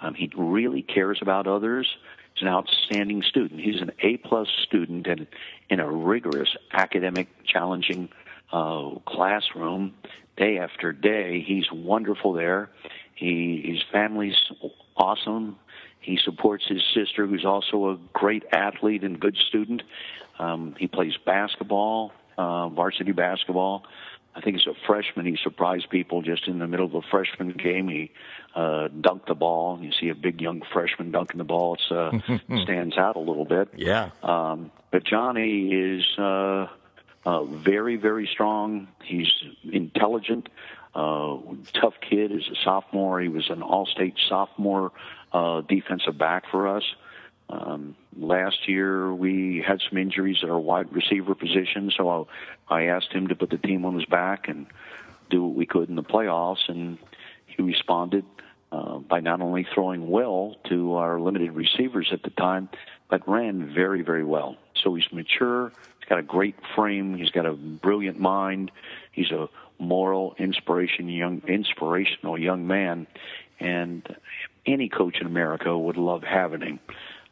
Um, 0.00 0.14
he 0.14 0.30
really 0.36 0.82
cares 0.82 1.18
about 1.20 1.46
others. 1.46 1.88
He's 2.34 2.42
an 2.42 2.48
outstanding 2.48 3.22
student. 3.22 3.60
He's 3.60 3.80
an 3.80 3.90
A 4.00 4.16
plus 4.18 4.48
student 4.62 5.06
and 5.06 5.26
in 5.68 5.80
a 5.80 5.90
rigorous 5.90 6.56
academic, 6.72 7.28
challenging 7.44 8.08
uh, 8.52 8.90
classroom 9.06 9.94
day 10.36 10.58
after 10.58 10.92
day. 10.92 11.44
He's 11.46 11.66
wonderful 11.72 12.32
there. 12.32 12.70
He 13.14 13.62
his 13.64 13.82
family's 13.92 14.36
awesome. 14.96 15.56
He 16.02 16.18
supports 16.22 16.66
his 16.66 16.82
sister, 16.94 17.26
who's 17.26 17.44
also 17.44 17.90
a 17.90 17.98
great 18.12 18.44
athlete 18.52 19.04
and 19.04 19.18
good 19.18 19.36
student. 19.36 19.82
Um, 20.38 20.74
he 20.78 20.88
plays 20.88 21.14
basketball, 21.24 22.12
uh, 22.36 22.68
varsity 22.68 23.12
basketball. 23.12 23.84
I 24.34 24.40
think 24.40 24.56
as 24.56 24.66
a 24.66 24.74
freshman, 24.86 25.26
he 25.26 25.36
surprised 25.42 25.90
people 25.90 26.22
just 26.22 26.48
in 26.48 26.58
the 26.58 26.66
middle 26.66 26.86
of 26.86 26.94
a 26.94 27.02
freshman 27.02 27.50
game. 27.50 27.88
He 27.88 28.10
uh, 28.54 28.88
dunked 28.88 29.26
the 29.26 29.34
ball. 29.34 29.78
You 29.80 29.92
see 29.92 30.08
a 30.08 30.14
big 30.14 30.40
young 30.40 30.62
freshman 30.72 31.10
dunking 31.10 31.38
the 31.38 31.44
ball. 31.44 31.74
It 31.74 31.92
uh, 31.92 32.18
stands 32.62 32.96
out 32.96 33.16
a 33.16 33.20
little 33.20 33.44
bit. 33.44 33.68
Yeah. 33.76 34.10
Um, 34.22 34.70
but 34.90 35.04
Johnny 35.04 35.72
is 35.72 36.18
uh, 36.18 36.68
uh, 37.26 37.44
very, 37.44 37.96
very 37.96 38.26
strong. 38.26 38.88
He's 39.04 39.30
intelligent, 39.70 40.48
uh, 40.94 41.38
tough 41.72 41.94
kid. 42.00 42.32
As 42.32 42.48
a 42.48 42.56
sophomore, 42.62 43.20
he 43.20 43.28
was 43.28 43.50
an 43.50 43.62
all-state 43.62 44.14
sophomore 44.28 44.92
uh, 45.32 45.62
defensive 45.62 46.18
back 46.18 46.44
for 46.50 46.68
us. 46.68 46.84
Um, 47.48 47.96
last 48.16 48.68
year 48.68 49.12
we 49.12 49.62
had 49.66 49.80
some 49.88 49.98
injuries 49.98 50.38
at 50.42 50.48
our 50.48 50.58
wide 50.58 50.92
receiver 50.92 51.34
position, 51.34 51.90
so 51.94 52.28
I, 52.68 52.74
I 52.74 52.82
asked 52.84 53.12
him 53.12 53.28
to 53.28 53.34
put 53.34 53.50
the 53.50 53.58
team 53.58 53.84
on 53.84 53.94
his 53.94 54.06
back 54.06 54.48
and 54.48 54.66
do 55.28 55.44
what 55.44 55.54
we 55.54 55.66
could 55.66 55.88
in 55.88 55.96
the 55.96 56.02
playoffs, 56.02 56.68
and 56.68 56.98
he 57.46 57.62
responded 57.62 58.24
uh, 58.70 58.98
by 58.98 59.20
not 59.20 59.42
only 59.42 59.66
throwing 59.74 60.08
well 60.08 60.56
to 60.68 60.94
our 60.94 61.20
limited 61.20 61.52
receivers 61.52 62.08
at 62.12 62.22
the 62.22 62.30
time, 62.30 62.68
but 63.10 63.26
ran 63.28 63.72
very, 63.74 64.00
very 64.02 64.24
well. 64.24 64.56
So 64.74 64.94
he's 64.94 65.10
mature. 65.12 65.72
He's 65.98 66.08
got 66.08 66.18
a 66.18 66.22
great 66.22 66.56
frame. 66.74 67.14
He's 67.16 67.30
got 67.30 67.44
a 67.44 67.52
brilliant 67.52 68.18
mind. 68.18 68.70
He's 69.12 69.30
a 69.30 69.48
moral, 69.82 70.34
inspiration 70.38 71.08
young, 71.08 71.42
inspirational 71.46 72.38
young 72.38 72.66
man, 72.66 73.06
and 73.60 74.06
any 74.66 74.88
coach 74.88 75.20
in 75.20 75.26
America 75.26 75.76
would 75.76 75.96
love 75.96 76.22
having 76.22 76.60
him. 76.60 76.80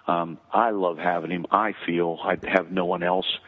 Um, 0.07 0.39
I 0.53 0.71
love 0.71 0.99
having 0.99 1.31
him. 1.31 1.47
I 1.51 1.75
feel 1.87 2.19
I 2.23 2.37
have 2.49 2.71
no 2.71 2.85
one 2.85 3.03
else 3.03 3.39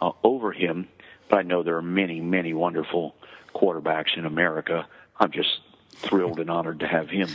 uh, 0.00 0.12
over 0.22 0.52
him, 0.52 0.88
but 1.28 1.38
I 1.38 1.42
know 1.42 1.62
there 1.62 1.76
are 1.76 1.82
many, 1.82 2.20
many 2.20 2.54
wonderful 2.54 3.14
quarterbacks 3.54 4.16
in 4.16 4.24
America. 4.24 4.86
I'm 5.18 5.32
just 5.32 5.60
thrilled 5.90 6.38
and 6.38 6.50
honored 6.50 6.80
to 6.80 6.86
have 6.86 7.08
him. 7.08 7.28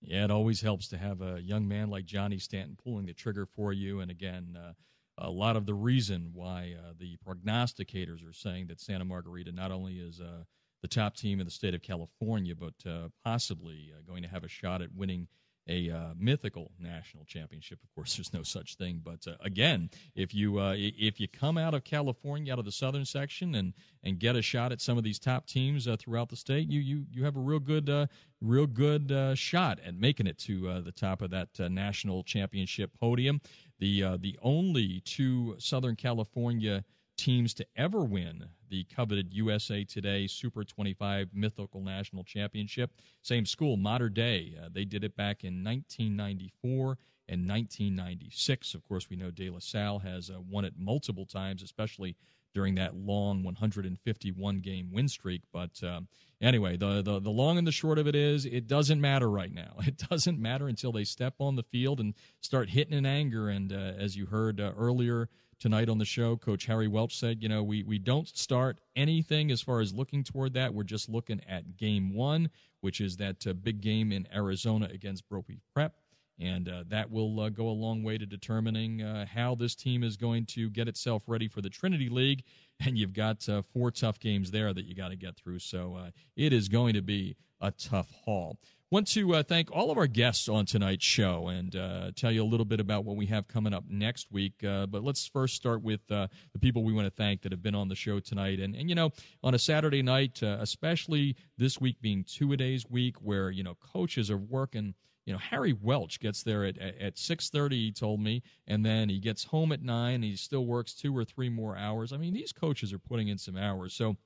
Yeah, 0.00 0.24
it 0.24 0.30
always 0.30 0.60
helps 0.60 0.88
to 0.88 0.98
have 0.98 1.22
a 1.22 1.40
young 1.40 1.66
man 1.66 1.88
like 1.88 2.04
Johnny 2.04 2.38
Stanton 2.38 2.76
pulling 2.82 3.06
the 3.06 3.14
trigger 3.14 3.46
for 3.46 3.72
you. 3.72 4.00
And 4.00 4.10
again, 4.10 4.56
uh, 4.58 4.72
a 5.18 5.30
lot 5.30 5.56
of 5.56 5.66
the 5.66 5.74
reason 5.74 6.30
why 6.32 6.74
uh, 6.78 6.92
the 6.98 7.16
prognosticators 7.26 8.28
are 8.28 8.32
saying 8.32 8.66
that 8.68 8.80
Santa 8.80 9.04
Margarita 9.04 9.52
not 9.52 9.70
only 9.70 9.94
is 9.94 10.20
uh, 10.20 10.44
the 10.82 10.88
top 10.88 11.16
team 11.16 11.40
in 11.40 11.46
the 11.46 11.52
state 11.52 11.74
of 11.74 11.82
California, 11.82 12.54
but 12.54 12.74
uh, 12.88 13.08
possibly 13.24 13.92
uh, 13.96 14.02
going 14.06 14.22
to 14.22 14.28
have 14.28 14.44
a 14.44 14.48
shot 14.48 14.82
at 14.82 14.94
winning 14.94 15.28
a 15.66 15.90
uh, 15.90 16.08
mythical 16.18 16.72
national 16.78 17.24
championship. 17.24 17.78
Of 17.82 17.94
course, 17.94 18.16
there's 18.16 18.34
no 18.34 18.42
such 18.42 18.74
thing. 18.76 19.00
But 19.02 19.26
uh, 19.26 19.36
again, 19.40 19.88
if 20.14 20.34
you 20.34 20.60
if 20.60 21.20
you 21.20 21.28
come 21.28 21.56
out 21.56 21.72
of 21.72 21.84
California, 21.84 22.52
out 22.52 22.58
of 22.58 22.64
the 22.64 22.72
southern 22.72 23.04
section, 23.04 23.54
and 23.54 23.72
and 24.02 24.18
get 24.18 24.36
a 24.36 24.42
shot 24.42 24.72
at 24.72 24.80
some 24.80 24.98
of 24.98 25.04
these 25.04 25.18
top 25.18 25.46
teams 25.46 25.88
throughout 25.98 26.28
the 26.28 26.36
state, 26.36 26.68
you 26.68 26.80
you 26.80 27.06
you 27.10 27.24
have 27.24 27.36
a 27.36 27.40
real 27.40 27.60
good 27.60 28.08
real 28.42 28.66
good 28.66 29.38
shot 29.38 29.78
at 29.86 29.94
making 29.94 30.26
it 30.26 30.36
to 30.38 30.82
the 30.82 30.92
top 30.92 31.22
of 31.22 31.30
that 31.30 31.58
national 31.70 32.24
championship 32.24 32.90
podium. 33.00 33.40
The 33.78 34.16
the 34.18 34.38
only 34.42 35.00
two 35.00 35.56
Southern 35.58 35.96
California 35.96 36.84
teams 37.16 37.54
to 37.54 37.66
ever 37.76 38.02
win 38.04 38.48
the 38.68 38.84
coveted 38.84 39.32
USA 39.32 39.84
Today 39.84 40.26
Super 40.26 40.64
25 40.64 41.28
Mythical 41.32 41.80
National 41.80 42.24
Championship. 42.24 42.90
Same 43.22 43.46
school, 43.46 43.76
Mater 43.76 44.08
Dei. 44.08 44.54
Uh, 44.60 44.68
they 44.72 44.84
did 44.84 45.04
it 45.04 45.16
back 45.16 45.44
in 45.44 45.62
1994 45.62 46.98
and 47.28 47.48
1996. 47.48 48.74
Of 48.74 48.82
course, 48.82 49.08
we 49.08 49.16
know 49.16 49.30
De 49.30 49.48
La 49.48 49.60
Salle 49.60 50.00
has 50.00 50.28
uh, 50.30 50.40
won 50.40 50.64
it 50.64 50.74
multiple 50.76 51.24
times, 51.24 51.62
especially 51.62 52.16
during 52.54 52.76
that 52.76 52.96
long 52.96 53.42
151 53.42 54.60
game 54.60 54.90
win 54.92 55.08
streak. 55.08 55.42
But 55.52 55.82
um, 55.82 56.08
anyway, 56.40 56.76
the, 56.76 57.02
the, 57.02 57.20
the 57.20 57.30
long 57.30 57.58
and 57.58 57.66
the 57.66 57.72
short 57.72 57.98
of 57.98 58.06
it 58.06 58.14
is, 58.14 58.46
it 58.46 58.66
doesn't 58.66 59.00
matter 59.00 59.28
right 59.28 59.52
now. 59.52 59.74
It 59.86 59.98
doesn't 60.08 60.38
matter 60.38 60.68
until 60.68 60.92
they 60.92 61.04
step 61.04 61.34
on 61.38 61.56
the 61.56 61.62
field 61.62 62.00
and 62.00 62.14
start 62.40 62.70
hitting 62.70 62.96
in 62.96 63.04
anger. 63.04 63.48
And 63.48 63.72
uh, 63.72 63.92
as 63.98 64.16
you 64.16 64.26
heard 64.26 64.60
uh, 64.60 64.72
earlier 64.76 65.28
tonight 65.58 65.88
on 65.88 65.98
the 65.98 66.04
show, 66.04 66.36
Coach 66.36 66.66
Harry 66.66 66.88
Welch 66.88 67.18
said, 67.18 67.42
you 67.42 67.48
know, 67.48 67.62
we, 67.62 67.82
we 67.82 67.98
don't 67.98 68.28
start 68.28 68.80
anything 68.96 69.50
as 69.50 69.60
far 69.60 69.80
as 69.80 69.92
looking 69.92 70.24
toward 70.24 70.54
that. 70.54 70.72
We're 70.72 70.84
just 70.84 71.08
looking 71.08 71.40
at 71.48 71.76
game 71.76 72.14
one, 72.14 72.50
which 72.80 73.00
is 73.00 73.16
that 73.18 73.46
uh, 73.46 73.52
big 73.52 73.80
game 73.80 74.12
in 74.12 74.26
Arizona 74.34 74.88
against 74.92 75.28
Brophy 75.28 75.58
Prep. 75.74 75.94
And 76.40 76.68
uh, 76.68 76.84
that 76.88 77.10
will 77.10 77.38
uh, 77.40 77.48
go 77.48 77.68
a 77.68 77.70
long 77.70 78.02
way 78.02 78.18
to 78.18 78.26
determining 78.26 79.02
uh, 79.02 79.26
how 79.26 79.54
this 79.54 79.74
team 79.74 80.02
is 80.02 80.16
going 80.16 80.46
to 80.46 80.68
get 80.68 80.88
itself 80.88 81.24
ready 81.28 81.48
for 81.48 81.60
the 81.60 81.70
Trinity 81.70 82.08
League. 82.08 82.42
And 82.80 82.98
you've 82.98 83.12
got 83.12 83.48
uh, 83.48 83.62
four 83.62 83.92
tough 83.92 84.18
games 84.18 84.50
there 84.50 84.74
that 84.74 84.84
you 84.84 84.96
got 84.96 85.10
to 85.10 85.16
get 85.16 85.36
through. 85.36 85.60
So 85.60 85.94
uh, 85.94 86.10
it 86.36 86.52
is 86.52 86.68
going 86.68 86.94
to 86.94 87.02
be 87.02 87.36
a 87.60 87.70
tough 87.70 88.10
haul. 88.24 88.58
Want 88.90 89.06
to 89.08 89.34
uh, 89.36 89.42
thank 89.44 89.70
all 89.70 89.90
of 89.90 89.96
our 89.96 90.08
guests 90.08 90.48
on 90.48 90.66
tonight's 90.66 91.04
show 91.04 91.48
and 91.48 91.72
tell 92.16 92.30
you 92.30 92.42
a 92.42 92.44
little 92.44 92.66
bit 92.66 92.80
about 92.80 93.04
what 93.04 93.16
we 93.16 93.26
have 93.26 93.48
coming 93.48 93.72
up 93.72 93.84
next 93.88 94.30
week. 94.30 94.54
But 94.60 95.02
let's 95.02 95.26
first 95.26 95.54
start 95.54 95.82
with 95.82 96.06
the 96.08 96.28
people 96.60 96.84
we 96.84 96.92
want 96.92 97.06
to 97.06 97.10
thank 97.10 97.42
that 97.42 97.52
have 97.52 97.62
been 97.62 97.74
on 97.74 97.88
the 97.88 97.96
show 97.96 98.20
tonight. 98.20 98.60
And, 98.60 98.76
and 98.76 98.88
you 98.88 98.94
know, 98.94 99.10
on 99.42 99.54
a 99.54 99.58
Saturday 99.58 100.02
night, 100.02 100.42
especially 100.42 101.36
this 101.56 101.80
week 101.80 102.00
being 102.02 102.24
two 102.24 102.52
a 102.52 102.56
days 102.56 102.84
week, 102.88 103.16
where 103.20 103.50
you 103.50 103.62
know 103.62 103.76
coaches 103.92 104.30
are 104.30 104.36
working. 104.36 104.94
You 105.26 105.32
know, 105.32 105.38
Harry 105.38 105.72
Welch 105.72 106.20
gets 106.20 106.42
there 106.42 106.64
at 106.64 106.78
at 106.78 107.18
six 107.18 107.48
thirty. 107.50 107.86
He 107.86 107.92
told 107.92 108.20
me, 108.20 108.42
and 108.66 108.84
then 108.84 109.08
he 109.08 109.18
gets 109.18 109.44
home 109.44 109.72
at 109.72 109.82
nine. 109.82 110.22
He 110.22 110.36
still 110.36 110.66
works 110.66 110.94
two 110.94 111.16
or 111.16 111.24
three 111.24 111.48
more 111.48 111.76
hours. 111.76 112.12
I 112.12 112.18
mean, 112.18 112.34
these 112.34 112.52
coaches 112.52 112.92
are 112.92 112.98
putting 112.98 113.28
in 113.28 113.38
some 113.38 113.56
hours. 113.56 113.94
So 113.94 114.16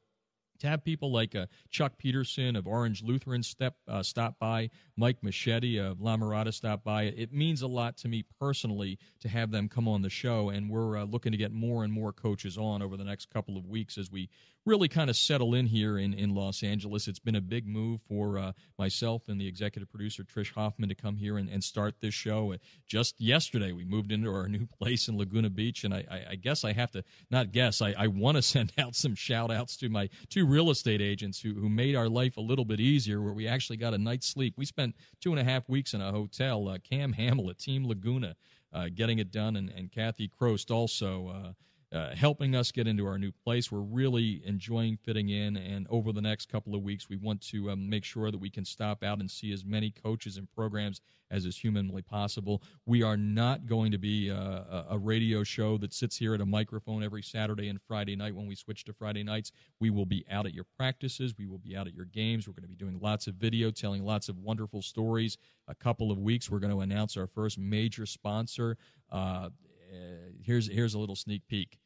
to 0.59 0.67
have 0.67 0.85
people 0.85 1.13
like 1.13 1.35
uh, 1.35 1.47
Chuck 1.71 1.97
Peterson 1.99 2.57
of 2.57 2.67
Orange 2.67 3.03
Lutheran 3.03 3.43
step 3.43 3.77
uh, 3.87 4.03
stop 4.03 4.39
by, 4.39 4.71
Mike 4.97 5.21
Moschetti 5.23 5.79
of 5.79 6.01
La 6.01 6.17
Mirada 6.17 6.53
stop 6.53 6.83
by, 6.83 7.05
it 7.05 7.33
means 7.33 7.63
a 7.63 7.67
lot 7.69 7.97
to 7.99 8.09
me 8.09 8.25
personally 8.41 8.99
to 9.21 9.29
have 9.29 9.51
them 9.51 9.69
come 9.69 9.87
on 9.87 10.03
the 10.03 10.11
show. 10.11 10.51
And 10.51 10.69
we're 10.69 10.99
uh, 10.99 11.05
looking 11.05 11.33
to 11.33 11.39
get 11.39 11.53
more 11.53 11.85
and 11.85 11.93
more 11.93 12.13
coaches 12.13 12.59
on 12.59 12.83
over 12.83 12.97
the 12.97 13.05
next 13.05 13.31
couple 13.31 13.57
of 13.57 13.67
weeks 13.67 13.99
as 13.99 14.11
we 14.11 14.29
really 14.69 14.89
kind 14.89 15.09
of 15.09 15.17
settle 15.17 15.55
in 15.55 15.67
here 15.67 15.99
in, 15.99 16.13
in 16.13 16.35
Los 16.35 16.63
Angeles. 16.63 17.09
It's 17.09 17.19
been 17.19 17.37
a 17.37 17.41
big 17.41 17.67
move 17.67 18.01
for 18.07 18.39
uh, 18.39 18.53
myself 18.79 19.29
and 19.29 19.41
the 19.41 19.49
executive 19.49 19.91
producer, 19.91 20.25
Trish 20.25 20.53
Hoffman, 20.53 20.91
to 20.91 20.95
come 20.95 21.17
here 21.17 21.39
and, 21.39 21.49
and 21.49 21.65
start 21.65 21.95
this 22.01 22.13
show. 22.13 22.55
Just 22.87 23.19
yesterday, 23.19 23.73
we 23.73 23.85
moved 23.85 24.13
into 24.13 24.31
our 24.31 24.47
new 24.49 24.67
place 24.67 25.09
in 25.09 25.17
Laguna 25.17 25.49
Beach. 25.49 25.85
And 25.85 25.95
I, 25.95 26.05
I, 26.11 26.25
I 26.33 26.35
guess 26.35 26.65
I 26.65 26.73
have 26.73 26.91
to, 26.93 27.03
not 27.31 27.51
guess, 27.51 27.81
I, 27.81 27.95
I 27.99 28.07
want 28.09 28.37
to 28.37 28.43
send 28.59 28.73
out 28.79 28.95
some 28.95 29.15
shout 29.15 29.51
outs 29.51 29.77
to 29.79 29.89
my 29.89 30.09
two 30.29 30.47
real 30.47 30.71
estate 30.71 31.01
agents 31.01 31.41
who, 31.41 31.55
who 31.55 31.71
made 31.71 31.97
our 31.97 32.09
life 32.09 32.37
a 32.37 32.43
little 32.43 32.67
bit 32.67 32.79
easier, 32.79 33.23
where 33.23 33.33
we 33.33 33.49
actually 33.49 33.79
got 33.79 33.95
a 33.95 33.99
night's 33.99 34.29
sleep. 34.29 34.55
We 34.59 34.67
spent 34.67 34.95
two 35.21 35.31
and 35.31 35.41
a 35.41 35.45
half 35.45 35.69
weeks 35.69 35.95
in 35.95 36.03
a 36.03 36.13
hotel. 36.13 36.69
Uh, 36.69 36.77
Cam 36.79 37.15
Hamill 37.15 37.49
at 37.49 37.59
Team 37.59 37.89
Laguna 37.89 38.37
uh, 38.75 38.89
getting 38.95 39.19
it 39.19 39.33
done, 39.33 39.57
and, 39.57 39.71
and 39.71 39.91
Kathy 39.91 40.29
Crost 40.29 40.71
also. 40.71 41.55
Uh, 41.91 42.15
helping 42.15 42.55
us 42.55 42.71
get 42.71 42.87
into 42.87 43.07
our 43.07 43.19
new 43.19 43.33
place. 43.33 43.73
We're 43.73 43.81
really 43.81 44.43
enjoying 44.45 44.99
fitting 44.99 45.31
in, 45.31 45.57
and 45.57 45.87
over 45.89 46.13
the 46.13 46.21
next 46.21 46.51
couple 46.51 46.75
of 46.75 46.83
weeks, 46.83 47.09
we 47.09 47.17
want 47.17 47.41
to 47.49 47.71
um, 47.71 47.89
make 47.89 48.05
sure 48.05 48.31
that 48.31 48.37
we 48.37 48.51
can 48.51 48.67
stop 48.67 49.03
out 49.03 49.21
and 49.21 49.31
see 49.31 49.53
as 49.53 49.65
many 49.65 49.91
coaches 49.91 50.37
and 50.37 50.51
programs 50.55 51.01
as 51.31 51.45
is 51.45 51.57
humanly 51.57 52.03
possible. 52.03 52.63
We 52.87 53.03
are 53.03 53.17
not 53.17 53.67
going 53.67 53.93
to 53.93 53.99
be 53.99 54.31
uh, 54.31 54.85
a 54.91 54.99
radio 54.99 55.43
show 55.45 55.79
that 55.79 55.93
sits 55.93 56.17
here 56.17 56.35
at 56.35 56.41
a 56.41 56.47
microphone 56.47 57.03
every 57.03 57.23
Saturday 57.23 57.69
and 57.69 57.81
Friday 57.81 58.17
night 58.17 58.35
when 58.35 58.47
we 58.47 58.55
switch 58.55 58.85
to 58.85 58.93
Friday 58.93 59.23
nights. 59.23 59.53
We 59.81 59.91
will 59.91 60.07
be 60.07 60.25
out 60.31 60.47
at 60.47 60.55
your 60.55 60.65
practices, 60.77 61.35
we 61.39 61.47
will 61.47 61.59
be 61.59 61.77
out 61.77 61.87
at 61.87 61.95
your 61.95 62.07
games. 62.07 62.47
We're 62.47 62.55
going 62.55 62.63
to 62.63 62.69
be 62.69 62.77
doing 62.77 62.99
lots 63.01 63.27
of 63.27 63.35
video, 63.35 63.71
telling 63.71 64.05
lots 64.05 64.29
of 64.29 64.39
wonderful 64.39 64.83
stories. 64.83 65.37
A 65.69 65.75
couple 65.75 66.11
of 66.11 66.19
weeks, 66.19 66.51
we're 66.51 66.61
going 66.61 66.73
to 66.73 66.81
announce 66.81 67.17
our 67.17 67.27
first 67.27 67.59
major 67.59 68.07
sponsor. 68.07 68.77
Uh, 69.11 69.51
Uh, 69.91 70.33
here's 70.43 70.69
here's 70.69 70.95
a 70.95 70.99
little 70.99 71.17
sneak 71.17 71.43
peek. 71.49 71.79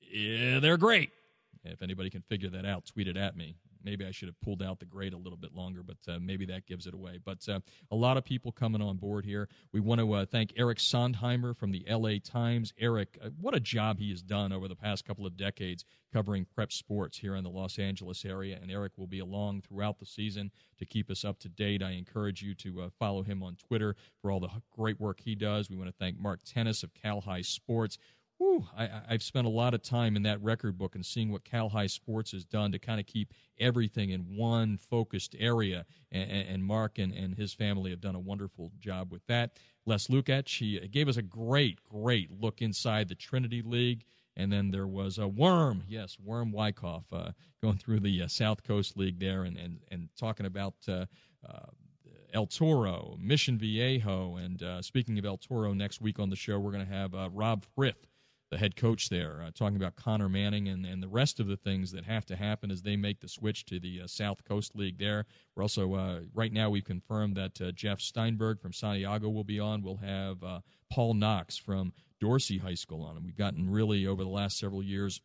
Yeah, 0.00 0.60
they're 0.60 0.76
great. 0.76 1.10
If 1.64 1.82
anybody 1.82 2.10
can 2.10 2.22
figure 2.22 2.48
that 2.50 2.64
out, 2.64 2.86
tweet 2.86 3.08
it 3.08 3.16
at 3.16 3.36
me. 3.36 3.56
Maybe 3.84 4.04
I 4.04 4.10
should 4.10 4.28
have 4.28 4.40
pulled 4.40 4.62
out 4.62 4.78
the 4.78 4.86
grade 4.86 5.12
a 5.12 5.18
little 5.18 5.36
bit 5.36 5.54
longer, 5.54 5.82
but 5.82 5.96
uh, 6.08 6.18
maybe 6.20 6.46
that 6.46 6.66
gives 6.66 6.86
it 6.86 6.94
away. 6.94 7.18
But 7.24 7.48
uh, 7.48 7.60
a 7.90 7.96
lot 7.96 8.16
of 8.16 8.24
people 8.24 8.52
coming 8.52 8.82
on 8.82 8.96
board 8.96 9.24
here. 9.24 9.48
We 9.72 9.80
want 9.80 10.00
to 10.00 10.12
uh, 10.12 10.26
thank 10.26 10.52
Eric 10.56 10.78
Sondheimer 10.78 11.56
from 11.56 11.70
the 11.70 11.84
LA 11.88 12.14
Times. 12.22 12.72
Eric, 12.78 13.18
uh, 13.24 13.30
what 13.40 13.54
a 13.54 13.60
job 13.60 13.98
he 13.98 14.10
has 14.10 14.22
done 14.22 14.52
over 14.52 14.68
the 14.68 14.76
past 14.76 15.04
couple 15.04 15.26
of 15.26 15.36
decades 15.36 15.84
covering 16.12 16.46
prep 16.54 16.72
sports 16.72 17.16
here 17.18 17.36
in 17.36 17.44
the 17.44 17.50
Los 17.50 17.78
Angeles 17.78 18.24
area. 18.24 18.58
And 18.60 18.70
Eric 18.70 18.92
will 18.96 19.06
be 19.06 19.20
along 19.20 19.62
throughout 19.62 19.98
the 19.98 20.06
season 20.06 20.50
to 20.78 20.86
keep 20.86 21.10
us 21.10 21.24
up 21.24 21.38
to 21.40 21.48
date. 21.48 21.82
I 21.82 21.92
encourage 21.92 22.42
you 22.42 22.54
to 22.56 22.82
uh, 22.82 22.88
follow 22.98 23.22
him 23.22 23.42
on 23.42 23.56
Twitter 23.56 23.96
for 24.20 24.30
all 24.30 24.40
the 24.40 24.48
great 24.76 25.00
work 25.00 25.20
he 25.20 25.34
does. 25.34 25.70
We 25.70 25.76
want 25.76 25.88
to 25.88 25.96
thank 25.98 26.18
Mark 26.18 26.40
Tennis 26.44 26.82
of 26.82 26.92
Cal-Hi 26.94 27.42
Sports 27.42 27.98
whew, 28.40 28.66
I, 28.74 28.88
have 29.10 29.22
spent 29.22 29.46
a 29.46 29.50
lot 29.50 29.74
of 29.74 29.82
time 29.82 30.16
in 30.16 30.22
that 30.22 30.42
record 30.42 30.78
book 30.78 30.94
and 30.94 31.04
seeing 31.04 31.30
what 31.30 31.44
Cal-Hi 31.44 31.86
Sports 31.86 32.32
has 32.32 32.42
done 32.42 32.72
to 32.72 32.78
kind 32.78 32.98
of 32.98 33.04
keep 33.04 33.34
everything 33.58 34.10
in 34.10 34.20
one 34.34 34.78
focused 34.78 35.36
area. 35.38 35.84
And, 36.10 36.30
and 36.30 36.64
Mark 36.64 36.98
and, 36.98 37.12
and 37.12 37.34
his 37.34 37.52
family 37.52 37.90
have 37.90 38.00
done 38.00 38.14
a 38.14 38.20
wonderful 38.20 38.72
job 38.80 39.12
with 39.12 39.26
that. 39.26 39.58
Les 39.84 40.06
Lukacs, 40.06 40.56
he 40.58 40.78
gave 40.88 41.06
us 41.06 41.18
a 41.18 41.22
great, 41.22 41.84
great 41.84 42.30
look 42.40 42.62
inside 42.62 43.08
the 43.08 43.14
Trinity 43.14 43.60
League. 43.60 44.06
And 44.36 44.50
then 44.50 44.70
there 44.70 44.86
was 44.86 45.18
a 45.18 45.28
Worm, 45.28 45.82
yes, 45.86 46.16
Worm 46.18 46.50
Wyckoff, 46.50 47.04
uh, 47.12 47.32
going 47.62 47.76
through 47.76 48.00
the 48.00 48.22
uh, 48.22 48.28
South 48.28 48.64
Coast 48.64 48.96
League 48.96 49.18
there 49.18 49.42
and, 49.42 49.58
and, 49.58 49.80
and 49.90 50.08
talking 50.18 50.46
about 50.46 50.76
uh, 50.88 51.04
uh 51.46 51.66
El 52.32 52.46
Toro, 52.46 53.16
Mission 53.20 53.58
Viejo. 53.58 54.36
And 54.36 54.62
uh, 54.62 54.80
speaking 54.82 55.18
of 55.18 55.24
El 55.24 55.36
Toro, 55.36 55.74
next 55.74 56.00
week 56.00 56.20
on 56.20 56.30
the 56.30 56.36
show, 56.36 56.60
we're 56.60 56.70
going 56.70 56.86
to 56.86 56.92
have 56.92 57.12
uh, 57.12 57.28
Rob 57.32 57.66
Frith 57.74 58.06
the 58.50 58.58
head 58.58 58.74
coach 58.74 59.08
there, 59.08 59.42
uh, 59.46 59.50
talking 59.54 59.76
about 59.76 59.94
Connor 59.94 60.28
Manning 60.28 60.68
and, 60.68 60.84
and 60.84 61.02
the 61.02 61.08
rest 61.08 61.38
of 61.38 61.46
the 61.46 61.56
things 61.56 61.92
that 61.92 62.04
have 62.04 62.26
to 62.26 62.36
happen 62.36 62.70
as 62.70 62.82
they 62.82 62.96
make 62.96 63.20
the 63.20 63.28
switch 63.28 63.64
to 63.66 63.78
the 63.78 64.02
uh, 64.02 64.06
South 64.06 64.44
Coast 64.44 64.74
League 64.74 64.98
there. 64.98 65.24
We're 65.54 65.62
also, 65.62 65.94
uh, 65.94 66.20
right 66.34 66.52
now, 66.52 66.68
we've 66.68 66.84
confirmed 66.84 67.36
that 67.36 67.60
uh, 67.60 67.70
Jeff 67.70 68.00
Steinberg 68.00 68.60
from 68.60 68.72
Santiago 68.72 69.28
will 69.28 69.44
be 69.44 69.60
on. 69.60 69.82
We'll 69.82 69.96
have 69.98 70.42
uh, 70.42 70.60
Paul 70.90 71.14
Knox 71.14 71.56
from 71.56 71.92
Dorsey 72.20 72.58
High 72.58 72.74
School 72.74 73.02
on. 73.02 73.16
And 73.16 73.24
we've 73.24 73.36
gotten 73.36 73.70
really, 73.70 74.06
over 74.06 74.24
the 74.24 74.30
last 74.30 74.58
several 74.58 74.82
years, 74.82 75.20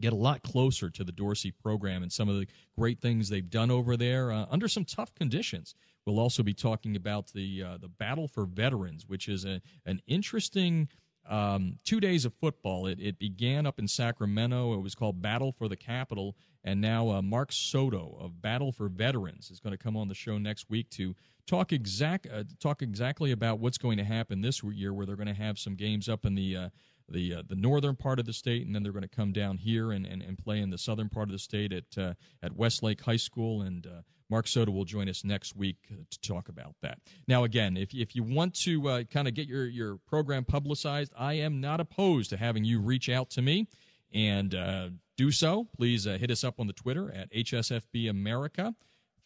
get 0.00 0.12
a 0.12 0.16
lot 0.16 0.42
closer 0.42 0.88
to 0.88 1.04
the 1.04 1.12
Dorsey 1.12 1.50
program 1.50 2.02
and 2.02 2.12
some 2.12 2.28
of 2.28 2.36
the 2.36 2.46
great 2.78 3.00
things 3.00 3.28
they've 3.28 3.50
done 3.50 3.70
over 3.70 3.96
there 3.96 4.32
uh, 4.32 4.46
under 4.50 4.68
some 4.68 4.84
tough 4.84 5.14
conditions. 5.14 5.74
We'll 6.06 6.20
also 6.20 6.42
be 6.42 6.54
talking 6.54 6.96
about 6.96 7.32
the 7.32 7.62
uh, 7.62 7.78
the 7.78 7.88
battle 7.88 8.26
for 8.26 8.44
veterans, 8.44 9.04
which 9.06 9.28
is 9.28 9.44
a, 9.44 9.60
an 9.86 10.00
interesting 10.06 10.88
um, 11.28 11.78
two 11.84 12.00
days 12.00 12.24
of 12.24 12.34
football. 12.34 12.86
It, 12.86 12.98
it 13.00 13.18
began 13.18 13.66
up 13.66 13.78
in 13.78 13.88
Sacramento. 13.88 14.74
It 14.74 14.80
was 14.82 14.94
called 14.94 15.22
Battle 15.22 15.52
for 15.52 15.68
the 15.68 15.76
Capital. 15.76 16.36
And 16.64 16.80
now 16.80 17.10
uh, 17.10 17.22
Mark 17.22 17.52
Soto 17.52 18.16
of 18.20 18.40
Battle 18.40 18.72
for 18.72 18.88
Veterans 18.88 19.50
is 19.50 19.60
going 19.60 19.72
to 19.72 19.82
come 19.82 19.96
on 19.96 20.08
the 20.08 20.14
show 20.14 20.38
next 20.38 20.70
week 20.70 20.90
to 20.90 21.14
talk 21.46 21.72
exact 21.72 22.26
uh, 22.32 22.44
talk 22.60 22.82
exactly 22.82 23.32
about 23.32 23.58
what's 23.58 23.78
going 23.78 23.98
to 23.98 24.04
happen 24.04 24.40
this 24.40 24.62
year, 24.62 24.92
where 24.92 25.06
they're 25.06 25.16
going 25.16 25.26
to 25.26 25.34
have 25.34 25.58
some 25.58 25.74
games 25.74 26.08
up 26.08 26.24
in 26.24 26.34
the 26.34 26.56
uh, 26.56 26.68
the 27.08 27.34
uh, 27.34 27.42
the 27.48 27.56
northern 27.56 27.96
part 27.96 28.18
of 28.18 28.26
the 28.26 28.32
state, 28.32 28.64
and 28.66 28.74
then 28.74 28.82
they're 28.82 28.92
going 28.92 29.02
to 29.02 29.08
come 29.08 29.32
down 29.32 29.58
here 29.58 29.92
and, 29.92 30.06
and, 30.06 30.22
and 30.22 30.38
play 30.38 30.60
in 30.60 30.70
the 30.70 30.78
southern 30.78 31.08
part 31.08 31.28
of 31.28 31.32
the 31.32 31.38
state 31.38 31.72
at 31.72 31.98
uh, 31.98 32.14
at 32.42 32.54
Westlake 32.56 33.00
High 33.00 33.16
School. 33.16 33.62
And 33.62 33.86
uh, 33.86 34.02
Mark 34.32 34.48
Soto 34.48 34.72
will 34.72 34.86
join 34.86 35.10
us 35.10 35.24
next 35.24 35.54
week 35.54 35.76
uh, 35.90 35.96
to 36.10 36.20
talk 36.20 36.48
about 36.48 36.74
that. 36.80 36.98
Now, 37.28 37.44
again, 37.44 37.76
if, 37.76 37.92
if 37.92 38.16
you 38.16 38.22
want 38.22 38.54
to 38.60 38.88
uh, 38.88 39.02
kind 39.04 39.28
of 39.28 39.34
get 39.34 39.46
your, 39.46 39.66
your 39.66 39.98
program 40.08 40.46
publicized, 40.46 41.12
I 41.18 41.34
am 41.34 41.60
not 41.60 41.80
opposed 41.80 42.30
to 42.30 42.38
having 42.38 42.64
you 42.64 42.80
reach 42.80 43.10
out 43.10 43.28
to 43.32 43.42
me 43.42 43.68
and 44.10 44.54
uh, 44.54 44.88
do 45.18 45.30
so. 45.32 45.68
Please 45.76 46.06
uh, 46.06 46.16
hit 46.18 46.30
us 46.30 46.44
up 46.44 46.60
on 46.60 46.66
the 46.66 46.72
Twitter 46.72 47.12
at 47.12 47.30
HSFB 47.30 48.08
America. 48.08 48.74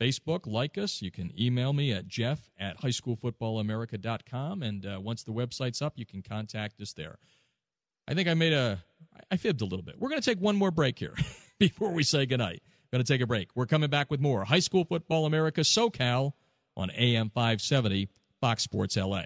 Facebook, 0.01 0.45
like 0.45 0.77
us. 0.77 1.01
You 1.01 1.13
can 1.13 1.33
email 1.41 1.73
me 1.73 1.93
at 1.93 2.09
jeff 2.09 2.51
at 2.59 2.81
highschoolfootballamerica.com. 2.81 4.65
And 4.65 4.85
uh, 4.85 4.99
once 5.01 5.23
the 5.23 5.33
website's 5.33 5.81
up, 5.81 5.93
you 5.95 6.05
can 6.05 6.21
contact 6.21 6.81
us 6.81 6.93
there. 6.93 7.17
I 8.09 8.15
think 8.15 8.29
I 8.29 8.35
made 8.35 8.53
a, 8.53 8.83
I 9.31 9.37
fibbed 9.37 9.63
a 9.63 9.65
little 9.65 9.85
bit. 9.85 10.01
We're 10.01 10.09
going 10.09 10.21
to 10.21 10.29
take 10.29 10.41
one 10.41 10.57
more 10.57 10.73
break 10.73 10.99
here 10.99 11.15
before 11.61 11.93
we 11.93 12.03
say 12.03 12.27
goodnight. 12.27 12.63
Going 12.97 13.05
to 13.05 13.13
take 13.13 13.21
a 13.21 13.27
break. 13.27 13.51
We're 13.55 13.67
coming 13.67 13.91
back 13.91 14.11
with 14.11 14.21
more 14.21 14.45
High 14.45 14.61
School 14.61 14.87
Football 14.87 15.27
America 15.27 15.61
SoCal 15.61 16.33
on 16.79 16.91
AM 16.93 17.29
570 17.29 18.09
Fox 18.41 18.63
Sports 18.63 18.97
LA. 18.97 19.25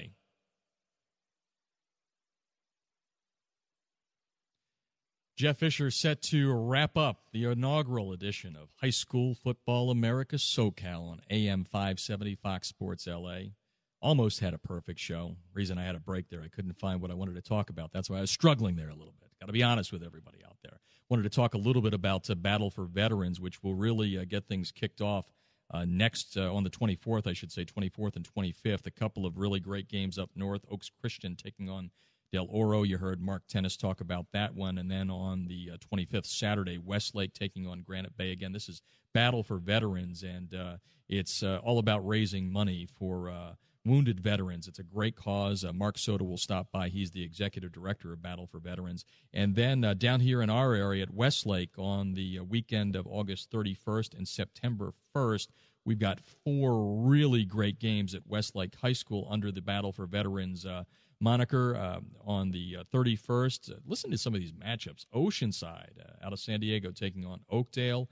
Jeff 5.36 5.58
Fisher 5.58 5.92
set 5.92 6.20
to 6.22 6.52
wrap 6.52 6.96
up 6.96 7.20
the 7.32 7.44
inaugural 7.44 8.10
edition 8.10 8.56
of 8.56 8.70
High 8.80 8.90
School 8.90 9.36
Football 9.36 9.92
America 9.92 10.34
SoCal 10.34 11.08
on 11.08 11.20
AM 11.30 11.62
570 11.62 12.34
Fox 12.42 12.66
Sports 12.66 13.06
LA. 13.06 13.50
Almost 14.02 14.40
had 14.40 14.52
a 14.52 14.58
perfect 14.58 14.98
show. 14.98 15.36
Reason 15.54 15.78
I 15.78 15.84
had 15.84 15.94
a 15.94 16.00
break 16.00 16.28
there, 16.28 16.42
I 16.42 16.48
couldn't 16.48 16.76
find 16.80 17.00
what 17.00 17.12
I 17.12 17.14
wanted 17.14 17.36
to 17.36 17.42
talk 17.42 17.70
about. 17.70 17.92
That's 17.92 18.10
why 18.10 18.18
I 18.18 18.22
was 18.22 18.32
struggling 18.32 18.74
there 18.74 18.88
a 18.88 18.96
little 18.96 19.14
bit. 19.20 19.30
Got 19.38 19.46
to 19.46 19.52
be 19.52 19.62
honest 19.62 19.92
with 19.92 20.02
everybody 20.02 20.38
out 20.44 20.56
there 20.64 20.79
wanted 21.10 21.24
to 21.24 21.28
talk 21.28 21.54
a 21.54 21.58
little 21.58 21.82
bit 21.82 21.92
about 21.92 22.30
uh, 22.30 22.34
Battle 22.36 22.70
for 22.70 22.84
Veterans, 22.84 23.40
which 23.40 23.62
will 23.62 23.74
really 23.74 24.16
uh, 24.16 24.24
get 24.26 24.46
things 24.46 24.70
kicked 24.70 25.00
off 25.00 25.26
uh, 25.72 25.84
next 25.86 26.36
uh, 26.36 26.54
on 26.54 26.62
the 26.62 26.70
24th, 26.70 27.26
I 27.26 27.32
should 27.32 27.50
say, 27.50 27.64
24th 27.64 28.16
and 28.16 28.28
25th. 28.28 28.86
A 28.86 28.90
couple 28.90 29.26
of 29.26 29.36
really 29.36 29.60
great 29.60 29.88
games 29.88 30.18
up 30.18 30.30
north. 30.36 30.64
Oaks 30.70 30.90
Christian 31.00 31.34
taking 31.34 31.68
on 31.68 31.90
Del 32.32 32.46
Oro. 32.48 32.84
You 32.84 32.98
heard 32.98 33.20
Mark 33.20 33.42
Tennis 33.48 33.76
talk 33.76 34.00
about 34.00 34.26
that 34.32 34.54
one. 34.54 34.78
And 34.78 34.88
then 34.88 35.10
on 35.10 35.46
the 35.48 35.72
25th, 35.92 36.14
uh, 36.14 36.20
Saturday, 36.22 36.78
Westlake 36.78 37.34
taking 37.34 37.66
on 37.66 37.82
Granite 37.82 38.16
Bay. 38.16 38.30
Again, 38.30 38.52
this 38.52 38.68
is 38.68 38.80
Battle 39.12 39.42
for 39.42 39.58
Veterans, 39.58 40.22
and 40.22 40.54
uh, 40.54 40.76
it's 41.08 41.42
all 41.42 41.80
about 41.80 42.06
raising 42.06 42.52
money 42.52 42.86
for 42.98 43.56
wounded 43.84 44.20
veterans. 44.20 44.68
It's 44.68 44.78
a 44.78 44.84
great 44.84 45.16
cause. 45.16 45.64
Uh, 45.64 45.72
Mark 45.72 45.98
Soto 45.98 46.24
will 46.24 46.36
stop 46.36 46.68
by. 46.70 46.88
He's 46.88 47.10
the 47.10 47.22
executive 47.22 47.72
director 47.72 48.12
of 48.12 48.22
Battle 48.22 48.46
for 48.46 48.58
Veterans. 48.58 49.04
And 49.32 49.54
then 49.54 49.84
uh, 49.84 49.94
down 49.94 50.20
here 50.20 50.42
in 50.42 50.50
our 50.50 50.74
area 50.74 51.02
at 51.02 51.14
Westlake 51.14 51.78
on 51.78 52.14
the 52.14 52.38
uh, 52.38 52.44
weekend 52.44 52.96
of 52.96 53.06
August 53.06 53.50
31st 53.50 54.16
and 54.16 54.28
September 54.28 54.92
1st, 55.14 55.48
we've 55.84 55.98
got 55.98 56.20
four 56.44 57.06
really 57.06 57.44
great 57.44 57.78
games 57.78 58.14
at 58.14 58.26
Westlake 58.26 58.74
High 58.74 58.92
School 58.92 59.26
under 59.30 59.50
the 59.50 59.62
Battle 59.62 59.92
for 59.92 60.06
Veterans 60.06 60.66
uh, 60.66 60.84
moniker 61.20 61.76
uh, 61.76 62.00
on 62.24 62.50
the 62.50 62.78
31st. 62.92 63.72
Uh, 63.72 63.74
listen 63.86 64.10
to 64.10 64.18
some 64.18 64.34
of 64.34 64.40
these 64.40 64.52
matchups 64.52 65.06
Oceanside 65.14 65.92
out 66.22 66.32
of 66.32 66.38
San 66.38 66.60
Diego 66.60 66.90
taking 66.90 67.24
on 67.24 67.40
Oakdale. 67.50 68.08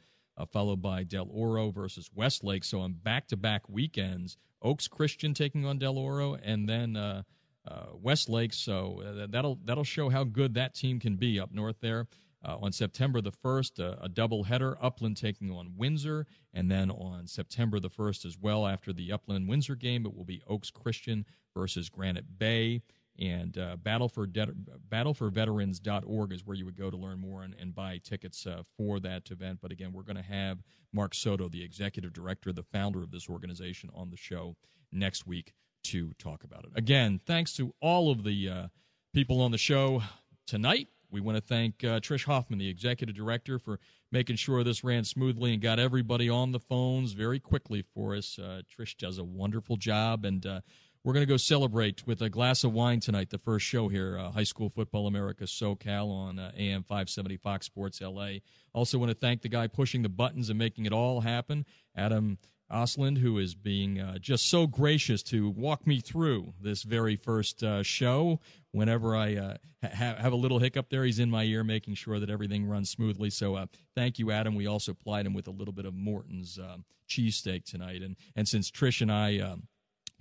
followed 0.50 0.80
by 0.80 1.02
Del 1.02 1.28
Oro 1.30 1.70
versus 1.70 2.08
Westlake. 2.14 2.64
So 2.64 2.80
on 2.80 2.94
back 2.94 3.28
to 3.28 3.36
back 3.36 3.68
weekends, 3.68 4.38
Oaks 4.62 4.89
Christian 4.89 5.35
taking 5.35 5.64
on 5.64 5.78
Del 5.78 5.98
Oro, 5.98 6.35
and 6.35 6.68
then 6.68 6.97
uh, 6.97 7.22
uh, 7.66 7.86
Westlake. 7.94 8.52
So 8.52 9.02
uh, 9.05 9.26
that'll 9.28 9.59
that'll 9.64 9.85
show 9.85 10.09
how 10.09 10.24
good 10.24 10.55
that 10.55 10.74
team 10.74 11.01
can 11.01 11.16
be 11.16 11.39
up 11.39 11.52
north 11.52 11.76
there. 11.80 12.06
Uh, 12.44 12.56
on 12.62 12.70
September 12.70 13.20
the 13.20 13.32
1st, 13.32 13.80
uh, 13.80 13.97
a 14.01 14.09
double 14.09 14.44
header, 14.44 14.78
Upland 14.80 15.16
taking 15.16 15.51
on 15.51 15.72
Windsor. 15.76 16.24
And 16.55 16.70
then 16.70 16.89
on 16.90 17.26
September 17.26 17.80
the 17.80 17.90
1st 17.90 18.24
as 18.24 18.39
well, 18.39 18.66
after 18.66 18.93
the 18.93 19.10
Upland 19.12 19.48
Windsor 19.48 19.74
game, 19.74 20.06
it 20.06 20.16
will 20.16 20.24
be 20.24 20.43
Oaks 20.47 20.70
Christian 20.70 21.24
versus 21.52 21.89
Granite 21.89 22.39
Bay. 22.39 22.82
And 23.18 23.58
uh, 23.58 23.76
Battle 23.76 24.08
for 24.08 24.26
De- 24.26 24.54
battleforveterans.org 24.88 26.32
is 26.32 26.46
where 26.46 26.56
you 26.56 26.64
would 26.64 26.78
go 26.78 26.90
to 26.90 26.96
learn 26.96 27.18
more 27.18 27.42
and, 27.42 27.54
and 27.60 27.74
buy 27.74 27.98
tickets 27.98 28.46
uh, 28.46 28.62
for 28.76 29.00
that 29.00 29.30
event. 29.30 29.58
But 29.60 29.72
again, 29.72 29.92
we're 29.92 30.02
going 30.02 30.16
to 30.16 30.22
have 30.22 30.62
Mark 30.92 31.14
Soto, 31.14 31.48
the 31.48 31.62
executive 31.62 32.12
director, 32.12 32.52
the 32.52 32.62
founder 32.62 33.02
of 33.02 33.10
this 33.10 33.28
organization, 33.28 33.90
on 33.94 34.10
the 34.10 34.16
show 34.16 34.56
next 34.92 35.26
week 35.26 35.52
to 35.84 36.12
talk 36.18 36.44
about 36.44 36.64
it. 36.64 36.70
Again, 36.76 37.20
thanks 37.26 37.54
to 37.54 37.74
all 37.80 38.10
of 38.10 38.24
the 38.24 38.48
uh, 38.48 38.68
people 39.12 39.40
on 39.40 39.50
the 39.50 39.58
show 39.58 40.02
tonight. 40.46 40.88
We 41.10 41.20
want 41.20 41.36
to 41.36 41.40
thank 41.40 41.82
uh, 41.82 42.00
Trish 42.00 42.24
Hoffman, 42.24 42.58
the 42.58 42.68
executive 42.68 43.16
director, 43.16 43.58
for 43.58 43.80
making 44.12 44.36
sure 44.36 44.62
this 44.62 44.84
ran 44.84 45.04
smoothly 45.04 45.54
and 45.54 45.62
got 45.62 45.78
everybody 45.78 46.28
on 46.28 46.52
the 46.52 46.60
phones 46.60 47.12
very 47.12 47.40
quickly 47.40 47.82
for 47.94 48.14
us. 48.14 48.38
Uh, 48.38 48.60
Trish 48.68 48.96
does 48.96 49.18
a 49.18 49.24
wonderful 49.24 49.76
job, 49.76 50.24
and 50.24 50.44
uh, 50.44 50.60
we're 51.09 51.14
going 51.14 51.26
to 51.26 51.32
go 51.32 51.39
celebrate 51.39 52.06
with 52.06 52.20
a 52.20 52.28
glass 52.28 52.64
of 52.64 52.74
wine 52.74 53.01
tonight, 53.01 53.30
the 53.30 53.39
first 53.39 53.64
show 53.64 53.89
here, 53.89 54.18
uh, 54.18 54.30
High 54.30 54.43
School 54.43 54.68
Football 54.68 55.06
America 55.06 55.44
SoCal 55.44 56.10
on 56.10 56.39
uh, 56.39 56.52
AM 56.55 56.82
570 56.82 57.39
Fox 57.39 57.64
Sports 57.64 58.02
LA. 58.02 58.40
Also, 58.74 58.98
want 58.98 59.10
to 59.10 59.16
thank 59.16 59.40
the 59.40 59.48
guy 59.48 59.68
pushing 59.68 60.02
the 60.02 60.10
buttons 60.10 60.51
and 60.51 60.59
making 60.59 60.85
it 60.85 60.93
all 60.93 61.22
happen, 61.22 61.64
Adam 61.97 62.36
Osland, 62.70 63.16
who 63.16 63.39
is 63.39 63.55
being 63.55 63.98
uh, 63.98 64.18
just 64.18 64.51
so 64.51 64.66
gracious 64.66 65.22
to 65.22 65.48
walk 65.48 65.86
me 65.86 66.01
through 66.01 66.52
this 66.60 66.82
very 66.82 67.16
first 67.16 67.62
uh, 67.62 67.82
show. 67.82 68.39
Whenever 68.72 69.16
I 69.16 69.35
uh, 69.36 69.56
ha- 69.82 70.16
have 70.18 70.35
a 70.35 70.36
little 70.36 70.59
hiccup 70.59 70.90
there, 70.90 71.05
he's 71.05 71.20
in 71.20 71.30
my 71.30 71.44
ear 71.44 71.64
making 71.64 71.94
sure 71.94 72.20
that 72.20 72.28
everything 72.28 72.66
runs 72.66 72.90
smoothly. 72.90 73.30
So 73.30 73.55
uh, 73.55 73.66
thank 73.94 74.18
you, 74.18 74.30
Adam. 74.30 74.55
We 74.55 74.66
also 74.66 74.93
plied 74.93 75.24
him 75.24 75.32
with 75.32 75.48
a 75.48 75.52
little 75.52 75.72
bit 75.72 75.86
of 75.86 75.94
Morton's 75.94 76.59
uh, 76.59 76.76
cheesesteak 77.09 77.64
tonight. 77.64 78.02
And, 78.02 78.14
and 78.36 78.47
since 78.47 78.70
Trish 78.70 79.01
and 79.01 79.10
I 79.10 79.39
um, 79.39 79.68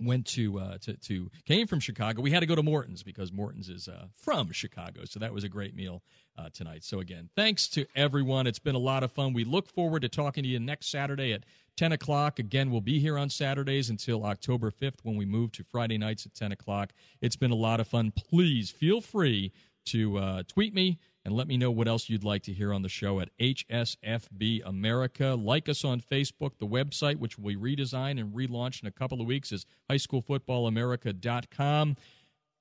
went 0.00 0.26
to, 0.26 0.58
uh, 0.58 0.78
to 0.78 0.94
to 0.94 1.30
came 1.44 1.66
from 1.66 1.80
Chicago. 1.80 2.22
We 2.22 2.30
had 2.30 2.40
to 2.40 2.46
go 2.46 2.54
to 2.54 2.62
Morton's 2.62 3.02
because 3.02 3.32
Morton's 3.32 3.68
is 3.68 3.88
uh, 3.88 4.06
from 4.14 4.52
Chicago, 4.52 5.04
so 5.04 5.18
that 5.20 5.32
was 5.32 5.44
a 5.44 5.48
great 5.48 5.74
meal 5.74 6.02
uh, 6.36 6.48
tonight. 6.52 6.84
So 6.84 7.00
again, 7.00 7.28
thanks 7.34 7.68
to 7.68 7.86
everyone. 7.94 8.46
It's 8.46 8.58
been 8.58 8.74
a 8.74 8.78
lot 8.78 9.02
of 9.02 9.12
fun. 9.12 9.32
We 9.32 9.44
look 9.44 9.68
forward 9.68 10.02
to 10.02 10.08
talking 10.08 10.44
to 10.44 10.48
you 10.48 10.60
next 10.60 10.90
Saturday 10.90 11.32
at 11.32 11.44
10 11.76 11.92
o'clock. 11.92 12.38
Again, 12.38 12.70
we'll 12.70 12.80
be 12.80 12.98
here 12.98 13.18
on 13.18 13.30
Saturdays 13.30 13.90
until 13.90 14.24
October 14.24 14.70
5th 14.70 14.98
when 15.04 15.16
we 15.16 15.24
move 15.24 15.52
to 15.52 15.64
Friday 15.64 15.98
nights 15.98 16.26
at 16.26 16.34
10 16.34 16.52
o'clock. 16.52 16.92
It's 17.20 17.36
been 17.36 17.50
a 17.50 17.56
lot 17.56 17.80
of 17.80 17.88
fun. 17.88 18.12
Please 18.12 18.70
feel 18.70 19.00
free 19.00 19.52
to 19.86 20.18
uh, 20.18 20.42
tweet 20.48 20.74
me 20.74 20.98
and 21.28 21.36
let 21.36 21.46
me 21.46 21.58
know 21.58 21.70
what 21.70 21.86
else 21.86 22.08
you'd 22.08 22.24
like 22.24 22.42
to 22.44 22.54
hear 22.54 22.72
on 22.72 22.80
the 22.80 22.88
show 22.88 23.20
at 23.20 23.28
HSFB 23.38 24.62
America. 24.64 25.36
Like 25.38 25.68
us 25.68 25.84
on 25.84 26.00
Facebook. 26.00 26.52
The 26.58 26.66
website, 26.66 27.16
which 27.16 27.38
we 27.38 27.54
redesign 27.54 28.18
and 28.18 28.34
relaunch 28.34 28.80
in 28.80 28.88
a 28.88 28.90
couple 28.90 29.20
of 29.20 29.26
weeks, 29.26 29.52
is 29.52 29.66
highschoolfootballamerica.com. 29.90 31.96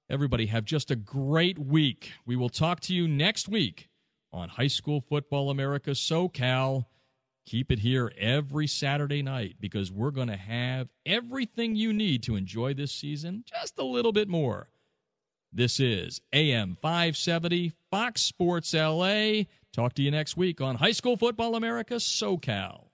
Everybody 0.09 0.47
have 0.47 0.65
just 0.65 0.91
a 0.91 0.97
great 0.97 1.57
week. 1.57 2.11
We 2.25 2.35
will 2.35 2.49
talk 2.49 2.81
to 2.81 2.93
you 2.93 3.07
next 3.07 3.47
week 3.47 3.87
on 4.33 4.49
High 4.49 4.67
School 4.67 4.99
Football 4.99 5.49
America 5.49 5.91
SoCal. 5.91 6.87
Keep 7.45 7.71
it 7.71 7.79
here 7.79 8.11
every 8.17 8.67
Saturday 8.67 9.21
night 9.21 9.55
because 9.61 9.93
we're 9.93 10.11
going 10.11 10.27
to 10.27 10.35
have 10.35 10.89
everything 11.05 11.77
you 11.77 11.93
need 11.93 12.21
to 12.23 12.35
enjoy 12.35 12.73
this 12.73 12.91
season 12.91 13.45
just 13.47 13.79
a 13.79 13.85
little 13.85 14.11
bit 14.11 14.27
more. 14.27 14.67
This 15.53 15.79
is 15.79 16.19
AM 16.33 16.77
570 16.81 17.71
Fox 17.89 18.21
Sports 18.21 18.73
LA. 18.73 19.43
Talk 19.73 19.93
to 19.93 20.01
you 20.01 20.11
next 20.11 20.35
week 20.35 20.59
on 20.59 20.75
High 20.75 20.91
School 20.91 21.15
Football 21.15 21.55
America 21.55 21.95
SoCal. 21.95 22.86